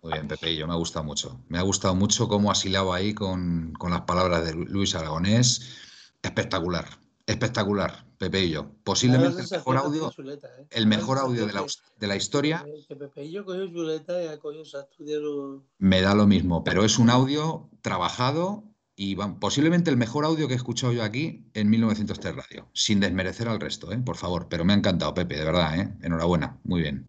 Muy 0.02 0.14
bien, 0.14 0.28
Pepeillo, 0.28 0.68
me 0.68 0.74
ha 0.74 0.78
gustado 0.78 1.04
mucho. 1.06 1.42
Me 1.50 1.58
ha 1.58 1.64
gustado 1.64 1.96
mucho 1.96 2.28
cómo 2.28 2.52
has 2.52 2.64
hilado 2.66 2.94
ahí 2.94 3.14
con, 3.14 3.74
con 3.78 3.92
las 3.92 4.02
palabras 4.02 4.46
de 4.46 4.54
Lu- 4.54 4.66
Luis 4.66 4.96
Aragonés. 4.96 6.14
Espectacular, 6.22 6.86
espectacular, 7.28 8.06
Pepeillo. 8.18 8.72
Posiblemente 8.84 9.44
el 9.44 9.50
mejor 9.52 9.78
audio, 9.78 10.10
¿eh? 10.10 10.68
el 10.72 10.88
mejor 10.88 11.18
audio 11.20 11.46
de 11.46 11.54
la, 11.54 11.64
de 12.00 12.08
la 12.08 12.16
historia. 12.16 12.66
Que 12.88 12.96
Pepeillo 12.96 13.46
cogió 13.46 13.68
chuleta 13.68 14.24
y 14.24 14.28
ha 14.28 14.40
cogido 14.40 14.66
se 14.66 14.78
ha 14.78 14.82
estudiado. 14.82 15.64
Me 15.78 16.02
da 16.02 16.16
lo 16.16 16.26
mismo, 16.26 16.64
pero 16.64 16.84
es 16.84 16.98
un 16.98 17.12
audio 17.12 17.70
trabajado 17.82 18.64
y 18.96 19.14
va- 19.14 19.40
posiblemente 19.40 19.92
el 19.92 19.98
mejor 19.98 20.26
audio 20.26 20.48
que 20.48 20.54
he 20.54 20.58
escuchado 20.58 20.92
yo 20.94 21.04
aquí 21.04 21.46
en 21.54 21.70
1903 21.70 22.36
Radio, 22.36 22.68
sin 22.74 23.00
desmerecer 23.00 23.48
al 23.48 23.60
resto, 23.60 23.92
¿eh? 23.92 24.00
por 24.00 24.18
favor. 24.18 24.48
Pero 24.50 24.66
me 24.66 24.74
ha 24.74 24.78
encantado, 24.78 25.14
Pepe, 25.14 25.36
de 25.38 25.44
verdad, 25.44 25.80
¿eh? 25.80 25.94
enhorabuena, 26.02 26.58
muy 26.64 26.82
bien. 26.82 27.06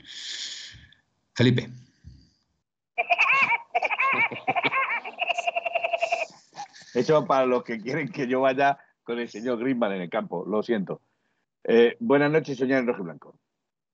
Felipe, 1.34 1.70
Eso 6.94 7.24
para 7.26 7.46
los 7.46 7.62
que 7.62 7.80
quieren 7.80 8.08
que 8.08 8.26
yo 8.26 8.40
vaya 8.40 8.78
con 9.08 9.18
el 9.18 9.28
señor 9.30 9.58
Griezmann 9.58 9.92
en 9.94 10.02
el 10.02 10.10
campo. 10.10 10.44
Lo 10.46 10.62
siento. 10.62 11.00
Eh, 11.64 11.96
buenas 11.98 12.30
noches, 12.30 12.58
señor 12.58 12.84
Rojo 12.84 13.00
y 13.00 13.04
Blanco. 13.04 13.40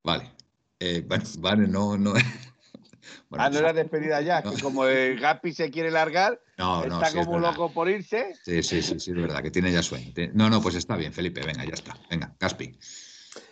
vale. 0.03 0.33
Eh, 0.81 1.07
vale, 1.39 1.69
no, 1.69 1.97
no. 1.97 2.13
Bueno, 3.29 3.45
ah, 3.45 3.51
no 3.51 3.59
era 3.59 3.75
despedida 3.75 4.23
ya, 4.23 4.43
que 4.43 4.59
como 4.63 4.87
el 4.87 5.21
Gaspi 5.21 5.53
se 5.53 5.71
quiere 5.71 5.91
largar, 5.91 6.41
No, 6.57 6.87
no, 6.87 6.95
está 6.95 7.11
sí, 7.11 7.19
es 7.19 7.27
como 7.27 7.37
verdad. 7.37 7.51
loco 7.51 7.71
por 7.71 7.91
irse. 7.91 8.33
Sí, 8.43 8.63
sí, 8.63 8.81
sí, 8.81 8.99
sí, 8.99 9.11
es 9.11 9.17
verdad, 9.17 9.43
que 9.43 9.51
tiene 9.51 9.71
ya 9.71 9.83
sueño. 9.83 10.11
No, 10.33 10.49
no, 10.49 10.63
pues 10.63 10.75
está 10.75 10.97
bien, 10.97 11.13
Felipe, 11.13 11.43
venga, 11.45 11.67
ya 11.67 11.75
está. 11.75 11.95
Venga, 12.09 12.35
Gaspi. 12.41 12.79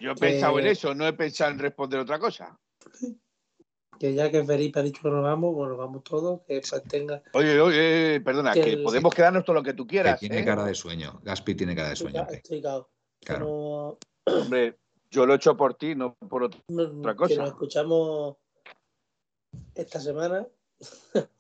Yo 0.01 0.12
he 0.12 0.14
pensado 0.14 0.59
en 0.59 0.68
eso, 0.68 0.94
no 0.94 1.06
he 1.06 1.12
pensado 1.12 1.51
en 1.51 1.59
responder 1.59 2.01
otra 2.01 2.18
cosa. 2.18 2.59
Que 3.98 4.14
ya 4.14 4.31
que 4.31 4.43
Felipe 4.44 4.81
ha 4.81 4.82
dicho 4.82 5.02
que 5.02 5.10
nos 5.10 5.23
vamos, 5.23 5.55
pues 5.55 5.69
nos 5.69 5.78
vamos 5.78 6.02
todos. 6.02 6.40
Que 6.43 6.60
pues 6.69 6.82
tenga. 6.89 7.23
Oye, 7.35 7.60
oye, 7.60 8.20
perdona, 8.20 8.52
Que 8.52 8.60
que 8.62 8.73
el- 8.73 8.82
podemos 8.82 9.14
quedarnos 9.14 9.44
todo 9.44 9.55
lo 9.55 9.62
que 9.62 9.74
tú 9.74 9.86
Que 9.86 9.90
quieras. 9.90 10.19
tiene 10.19 10.40
¿eh? 10.40 10.44
cara 10.44 10.64
de 10.64 10.74
sueño. 10.74 11.20
Gaspi 11.23 11.55
tiene 11.55 11.77
cara 11.77 11.90
de 11.90 11.97
sueño. 11.97 12.27
cao. 12.62 12.89
Que 13.20 13.27
Claro. 13.27 13.47
no- 13.47 13.98
Hombre, 14.35 14.78
yo 15.10 15.27
lo 15.27 15.32
he 15.32 15.36
hecho 15.36 15.56
por 15.56 15.74
ti, 15.74 15.94
no 15.94 16.14
por 16.14 16.43
no- 16.69 16.82
Otra 17.01 17.12
que 17.12 17.16
cosa. 17.16 17.35
nos 17.36 17.48
escuchamos 17.51 18.36
esta 19.74 20.01
semana. 20.01 20.47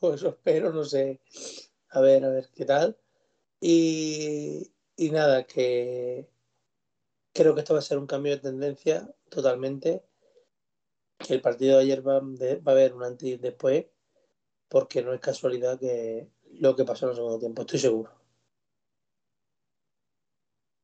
o 0.00 0.14
eso 0.14 0.28
espero, 0.28 0.72
no 0.72 0.84
sé. 0.84 1.20
A 1.90 2.00
ver, 2.00 2.24
a 2.24 2.28
ver 2.28 2.48
qué 2.54 2.64
tal. 2.64 2.96
Y, 3.60 4.72
y 4.96 5.10
nada, 5.10 5.44
que 5.44 6.28
creo 7.32 7.54
que 7.54 7.60
esto 7.60 7.72
va 7.74 7.78
a 7.80 7.82
ser 7.82 7.98
un 7.98 8.06
cambio 8.06 8.32
de 8.32 8.38
tendencia 8.42 9.08
totalmente. 9.28 10.02
Que 11.26 11.34
el 11.34 11.40
partido 11.40 11.76
de 11.78 11.84
ayer 11.84 12.06
va, 12.06 12.20
de- 12.20 12.56
va 12.56 12.72
a 12.72 12.74
haber 12.74 12.94
un 12.94 13.02
antes 13.04 13.28
y 13.28 13.36
después, 13.36 13.86
porque 14.68 15.02
no 15.02 15.12
es 15.12 15.20
casualidad 15.20 15.78
que 15.78 16.28
lo 16.60 16.74
que 16.76 16.84
pasó 16.84 17.06
en 17.06 17.10
el 17.10 17.16
segundo 17.16 17.38
tiempo, 17.38 17.62
estoy 17.62 17.78
seguro. 17.78 18.10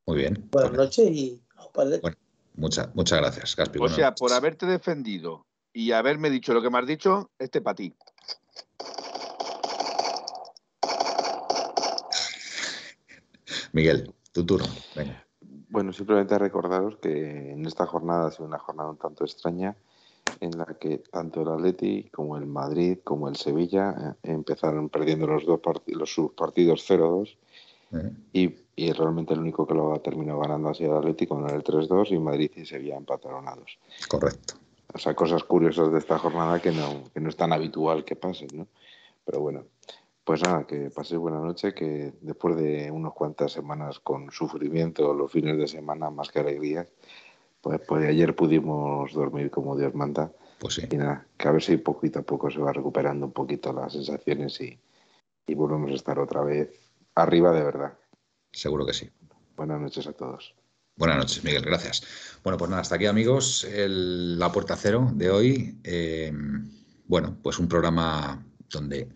Muy 0.07 0.17
bien. 0.19 0.49
Buenas 0.51 0.71
Bueno, 0.71 0.85
noches 0.85 1.11
y. 1.11 1.43
Bueno, 1.75 2.17
muchas, 2.55 2.95
muchas 2.95 3.19
gracias, 3.19 3.57
Gaspi. 3.57 3.79
O 3.81 3.89
sea, 3.89 4.11
noches. 4.11 4.21
por 4.21 4.33
haberte 4.33 4.67
defendido 4.67 5.47
y 5.73 5.93
haberme 5.93 6.31
dicho 6.31 6.55
lo 6.55 6.63
que 6.63 6.71
me 6.71 6.79
has 6.79 6.87
dicho, 6.87 7.31
este 7.39 7.61
para 7.61 7.75
ti. 7.77 7.95
Miguel, 13.73 14.15
tu 14.33 14.45
turno. 14.45 14.69
Venga. 14.95 15.25
Bueno, 15.71 15.93
simplemente 15.93 16.39
recordaros 16.39 16.97
que 16.99 17.53
en 17.53 17.67
esta 17.67 17.87
jornada 17.87 18.29
ha 18.29 18.31
sido 18.31 18.47
una 18.47 18.59
jornada 18.59 18.91
un 18.91 18.97
tanto 18.99 19.25
extraña 19.25 19.77
en 20.41 20.59
la 20.59 20.67
que 20.81 20.99
tanto 20.99 21.43
el 21.43 21.49
Atleti 21.49 22.09
como 22.11 22.37
el 22.37 22.47
Madrid 22.47 22.99
como 23.05 23.29
el 23.29 23.37
Sevilla 23.37 24.17
eh, 24.23 24.31
empezaron 24.33 24.89
perdiendo 24.89 25.27
los 25.27 25.45
dos 25.45 25.61
partidos, 25.61 26.01
los 26.01 26.13
sus 26.13 26.33
partidos 26.33 26.89
0-2 26.89 27.37
Eh, 27.91 28.13
y, 28.35 28.55
y 28.77 28.93
realmente 28.93 29.33
el 29.33 29.41
único 29.41 29.67
que 29.67 29.73
lo 29.73 29.95
ha 29.95 30.03
terminado 30.03 30.41
ganando 30.41 30.69
ha 30.69 30.75
sido 30.75 30.93
el 30.93 30.99
Atleti 30.99 31.27
con 31.27 31.49
el 31.49 31.63
3-2 31.63 32.11
y 32.11 32.19
Madrid 32.19 32.51
y 32.57 32.67
Sevilla 32.67 32.97
empataron 32.97 33.49
a 33.49 33.55
dos. 33.55 33.79
correcto. 34.09 34.55
O 34.93 34.99
sea, 34.99 35.15
cosas 35.15 35.45
curiosas 35.45 35.93
de 35.93 35.99
esta 35.99 36.19
jornada 36.19 36.61
que 36.61 36.71
no, 36.71 37.05
que 37.13 37.21
no 37.21 37.29
es 37.29 37.37
tan 37.37 37.53
habitual 37.53 38.05
que 38.05 38.17
pasen, 38.17 38.49
¿no? 38.55 38.67
Pero 39.25 39.41
bueno, 39.41 39.65
pues 40.25 40.43
nada, 40.43 40.67
que 40.67 40.91
paséis 40.91 41.19
buena 41.19 41.41
noche, 41.41 41.75
que 41.75 42.13
después 42.21 42.57
de 42.57 42.91
unas 42.91 43.13
cuantas 43.13 43.53
semanas 43.53 43.99
con 43.99 44.31
sufrimiento, 44.31 45.13
los 45.13 45.31
fines 45.31 45.59
de 45.59 45.67
semana 45.67 46.11
más 46.11 46.31
que 46.31 46.41
alegrías, 46.41 46.87
pues, 47.61 47.81
pues 47.87 48.07
ayer 48.07 48.35
pudimos 48.35 49.13
dormir 49.13 49.51
como 49.51 49.77
Dios 49.77 49.95
manda. 49.95 50.33
Pues 50.59 50.75
sí. 50.75 50.83
Y 50.91 50.97
nada, 50.97 51.27
que 51.37 51.49
a 51.49 51.53
ver 51.53 51.63
si 51.63 51.77
poquito 51.77 52.19
a 52.19 52.23
poco 52.23 52.51
se 52.51 52.59
va 52.59 52.73
recuperando 52.73 53.27
un 53.27 53.33
poquito 53.33 53.73
las 53.73 53.93
sensaciones 53.93 54.61
y, 54.61 54.79
y 55.47 55.55
volvemos 55.55 55.91
a 55.91 55.95
estar 55.95 56.19
otra 56.19 56.43
vez 56.43 56.71
arriba 57.15 57.53
de 57.53 57.63
verdad. 57.63 57.99
Seguro 58.53 58.85
que 58.87 58.93
sí. 58.95 59.09
Buenas 59.57 59.81
noches 59.81 60.07
a 60.07 60.13
todos. 60.13 60.55
Buenas 60.97 61.19
noches, 61.19 61.45
Miguel, 61.45 61.63
gracias. 61.63 62.03
Bueno, 62.43 62.59
pues 62.59 62.71
nada, 62.71 62.83
hasta 62.83 62.97
aquí, 62.97 63.07
amigos, 63.07 63.63
el- 63.65 64.37
la 64.37 64.51
puerta 64.51 64.75
cero 64.77 65.09
de 65.15 65.31
hoy. 65.31 65.79
Eh, 65.85 66.33
bueno, 67.07 67.37
pues 67.41 67.59
un 67.61 67.69
programa 67.69 68.45
donde, 68.69 69.09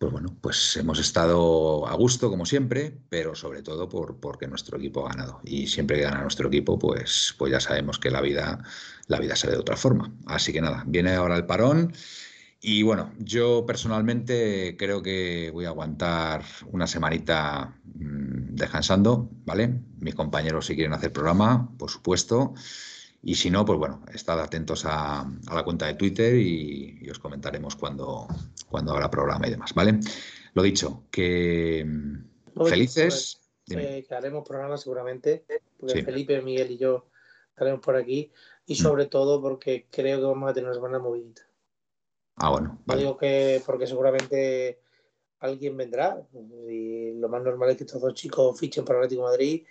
pues 0.00 0.12
bueno, 0.12 0.34
pues 0.40 0.78
hemos 0.78 0.98
estado 0.98 1.86
a 1.86 1.94
gusto, 1.94 2.30
como 2.30 2.46
siempre, 2.46 2.90
pero 3.10 3.34
sobre 3.34 3.62
todo 3.62 3.86
por, 3.86 4.18
porque 4.18 4.48
nuestro 4.48 4.78
equipo 4.78 5.06
ha 5.06 5.10
ganado. 5.10 5.40
Y 5.44 5.66
siempre 5.66 5.98
que 5.98 6.04
gana 6.04 6.22
nuestro 6.22 6.48
equipo, 6.48 6.78
pues, 6.78 7.34
pues 7.36 7.52
ya 7.52 7.60
sabemos 7.60 7.98
que 7.98 8.10
la 8.10 8.22
vida, 8.22 8.64
la 9.08 9.20
vida 9.20 9.36
sale 9.36 9.52
de 9.52 9.58
otra 9.58 9.76
forma. 9.76 10.10
Así 10.24 10.54
que 10.54 10.62
nada, 10.62 10.84
viene 10.86 11.12
ahora 11.12 11.36
el 11.36 11.44
parón. 11.44 11.92
Y 12.62 12.82
bueno, 12.82 13.12
yo 13.18 13.66
personalmente 13.66 14.74
creo 14.78 15.02
que 15.02 15.50
voy 15.52 15.66
a 15.66 15.68
aguantar 15.68 16.44
una 16.72 16.86
semanita 16.86 17.76
mm, 17.84 18.54
descansando, 18.54 19.28
¿vale? 19.44 19.82
Mis 19.98 20.14
compañeros 20.14 20.64
si 20.64 20.76
quieren 20.76 20.94
hacer 20.94 21.12
programa, 21.12 21.70
por 21.76 21.90
supuesto. 21.90 22.54
Y 23.22 23.34
si 23.34 23.50
no, 23.50 23.66
pues 23.66 23.78
bueno, 23.78 24.02
estad 24.14 24.40
atentos 24.40 24.86
a, 24.86 25.20
a 25.20 25.54
la 25.54 25.62
cuenta 25.62 25.86
de 25.86 25.94
Twitter 25.94 26.36
y, 26.36 27.00
y 27.02 27.10
os 27.10 27.18
comentaremos 27.18 27.76
cuando, 27.76 28.26
cuando 28.70 28.92
habrá 28.92 29.10
programa 29.10 29.46
y 29.46 29.50
demás, 29.50 29.74
¿vale? 29.74 30.00
Lo 30.54 30.62
dicho, 30.62 31.04
que 31.10 31.84
mm, 31.86 32.60
Oye, 32.60 32.70
felices. 32.70 33.36
Dime. 33.66 33.98
eh, 33.98 34.04
que 34.04 34.14
haremos 34.14 34.46
programa 34.48 34.76
seguramente, 34.76 35.44
porque 35.78 35.94
Sí. 36.00 36.02
Felipe, 36.02 36.40
Miguel 36.42 36.70
y 36.72 36.76
yo 36.78 37.06
estaremos 37.50 37.80
por 37.80 37.94
aquí, 37.96 38.32
y 38.66 38.72
Mm. 38.74 38.76
sobre 38.76 39.06
todo 39.06 39.40
porque 39.40 39.86
creo 39.90 40.18
que 40.18 40.24
vamos 40.24 40.50
a 40.50 40.54
tener 40.54 40.66
una 40.68 40.74
semana 40.74 40.98
movidita. 40.98 41.42
Ah, 42.36 42.50
bueno, 42.50 42.78
vale. 42.86 43.02
digo 43.02 43.16
que 43.16 43.62
porque 43.66 43.86
seguramente 43.86 44.80
alguien 45.40 45.76
vendrá, 45.76 46.20
y 46.68 47.12
lo 47.12 47.28
más 47.28 47.42
normal 47.42 47.70
es 47.70 47.76
que 47.76 47.84
estos 47.84 48.00
dos 48.00 48.14
chicos 48.14 48.58
fichen 48.58 48.84
para 48.84 48.98
Atlético 48.98 49.22
de 49.22 49.28
Madrid, 49.28 49.66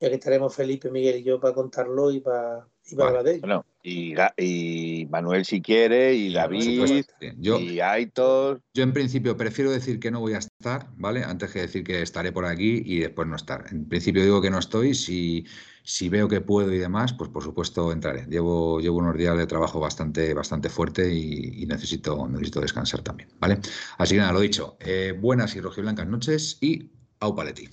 ya 0.00 0.08
que 0.08 0.14
estaremos 0.16 0.54
Felipe, 0.54 0.90
Miguel 0.90 1.16
y 1.16 1.22
yo 1.22 1.38
para 1.38 1.54
contarlo 1.54 2.10
y 2.10 2.20
para, 2.20 2.66
y. 2.90 2.94
Bueno, 3.40 3.64
y, 3.82 5.06
Manuel 5.10 5.44
si 5.44 5.60
quiere, 5.60 6.14
y 6.14 6.32
David. 6.32 7.04
Yo, 7.38 7.60
y 7.60 7.80
Aitor. 7.80 8.62
Yo 8.72 8.82
en 8.82 8.92
principio 8.92 9.36
prefiero 9.36 9.70
decir 9.70 10.00
que 10.00 10.10
no 10.10 10.20
voy 10.20 10.34
a 10.34 10.38
estar, 10.38 10.88
¿vale? 10.96 11.22
Antes 11.22 11.50
que 11.52 11.60
decir 11.60 11.84
que 11.84 12.00
estaré 12.02 12.32
por 12.32 12.46
aquí 12.46 12.82
y 12.84 13.00
después 13.00 13.28
no 13.28 13.36
estar. 13.36 13.66
En 13.70 13.86
principio 13.88 14.22
digo 14.22 14.40
que 14.40 14.50
no 14.50 14.58
estoy, 14.58 14.94
si, 14.94 15.44
si 15.82 16.08
veo 16.08 16.28
que 16.28 16.40
puedo 16.40 16.72
y 16.72 16.78
demás, 16.78 17.12
pues 17.12 17.30
por 17.30 17.42
supuesto 17.42 17.92
entraré. 17.92 18.26
Llevo, 18.26 18.80
llevo 18.80 18.98
unos 18.98 19.16
días 19.16 19.36
de 19.36 19.46
trabajo 19.46 19.80
bastante, 19.80 20.32
bastante 20.32 20.70
fuerte 20.70 21.12
y, 21.12 21.62
y 21.62 21.66
necesito, 21.66 22.26
necesito 22.28 22.60
descansar 22.60 23.02
también, 23.02 23.28
¿vale? 23.38 23.58
Así 23.98 24.14
que 24.14 24.20
nada, 24.20 24.32
lo 24.32 24.40
dicho. 24.40 24.76
eh, 24.80 25.12
buenas 25.18 25.54
y 25.56 25.60
rojiblancas 25.60 26.06
noches 26.06 26.58
y 26.60 26.90
au 27.20 27.34
paletti. 27.34 27.68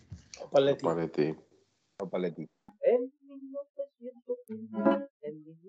Paletti. 0.52 0.84
Paletti. 0.84 1.36
o 2.00 2.10
Paletti. 2.10 2.50
En 2.84 3.12
1903, 3.21 3.21
en 3.21 3.21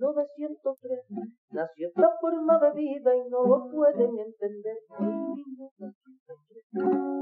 1903, 0.02 1.06
nació 1.52 1.88
esta 1.88 2.10
forma 2.20 2.58
de 2.58 2.72
vida 2.72 3.14
y 3.14 3.28
no 3.30 3.44
lo 3.46 3.70
pueden 3.70 4.18
entender. 4.18 4.76
En 4.98 5.06
1903, 5.32 6.64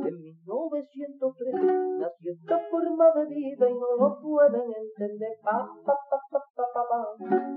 en 0.09 0.17
1903, 0.21 1.55
nació 1.99 2.33
esta 2.33 2.59
forma 2.71 3.13
de 3.17 3.27
vida 3.27 3.69
y 3.69 3.75
no 3.75 3.97
lo 4.01 4.19
pueden 4.23 4.73
entender. 4.73 5.37
Pa, 5.43 5.69
pa, 5.85 5.95
pa, 6.09 6.19
pa, 6.31 6.41
pa, 6.57 6.65
pa, 6.73 6.83
pa. 6.89 7.01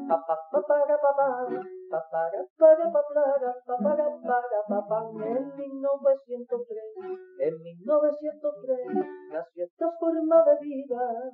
Pa, 0.10 0.18
pa, 0.28 0.36
pa, 0.52 0.60
para, 0.68 0.98
pa, 1.00 1.16
pa. 1.16 1.28
Pa, 1.90 2.04
para, 2.12 2.44
para, 2.58 2.92
pa, 2.92 3.02
para, 3.14 3.52
pa, 3.66 3.78
para, 3.78 4.06
para, 4.28 4.60
pa, 4.68 4.80
pa. 4.90 5.00
En 5.24 5.56
1903, 5.56 6.84
en 7.40 7.54
1903, 7.64 9.08
nació 9.32 9.64
esta 9.64 9.88
forma 10.00 10.44
de 10.44 10.56
vida 10.60 11.32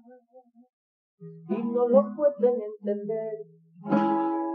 y 1.21 1.63
no 1.63 1.87
lo 1.87 2.15
pueden 2.15 2.61
entender. 2.61 3.68
Thank 3.85 3.93
you. 3.93 4.48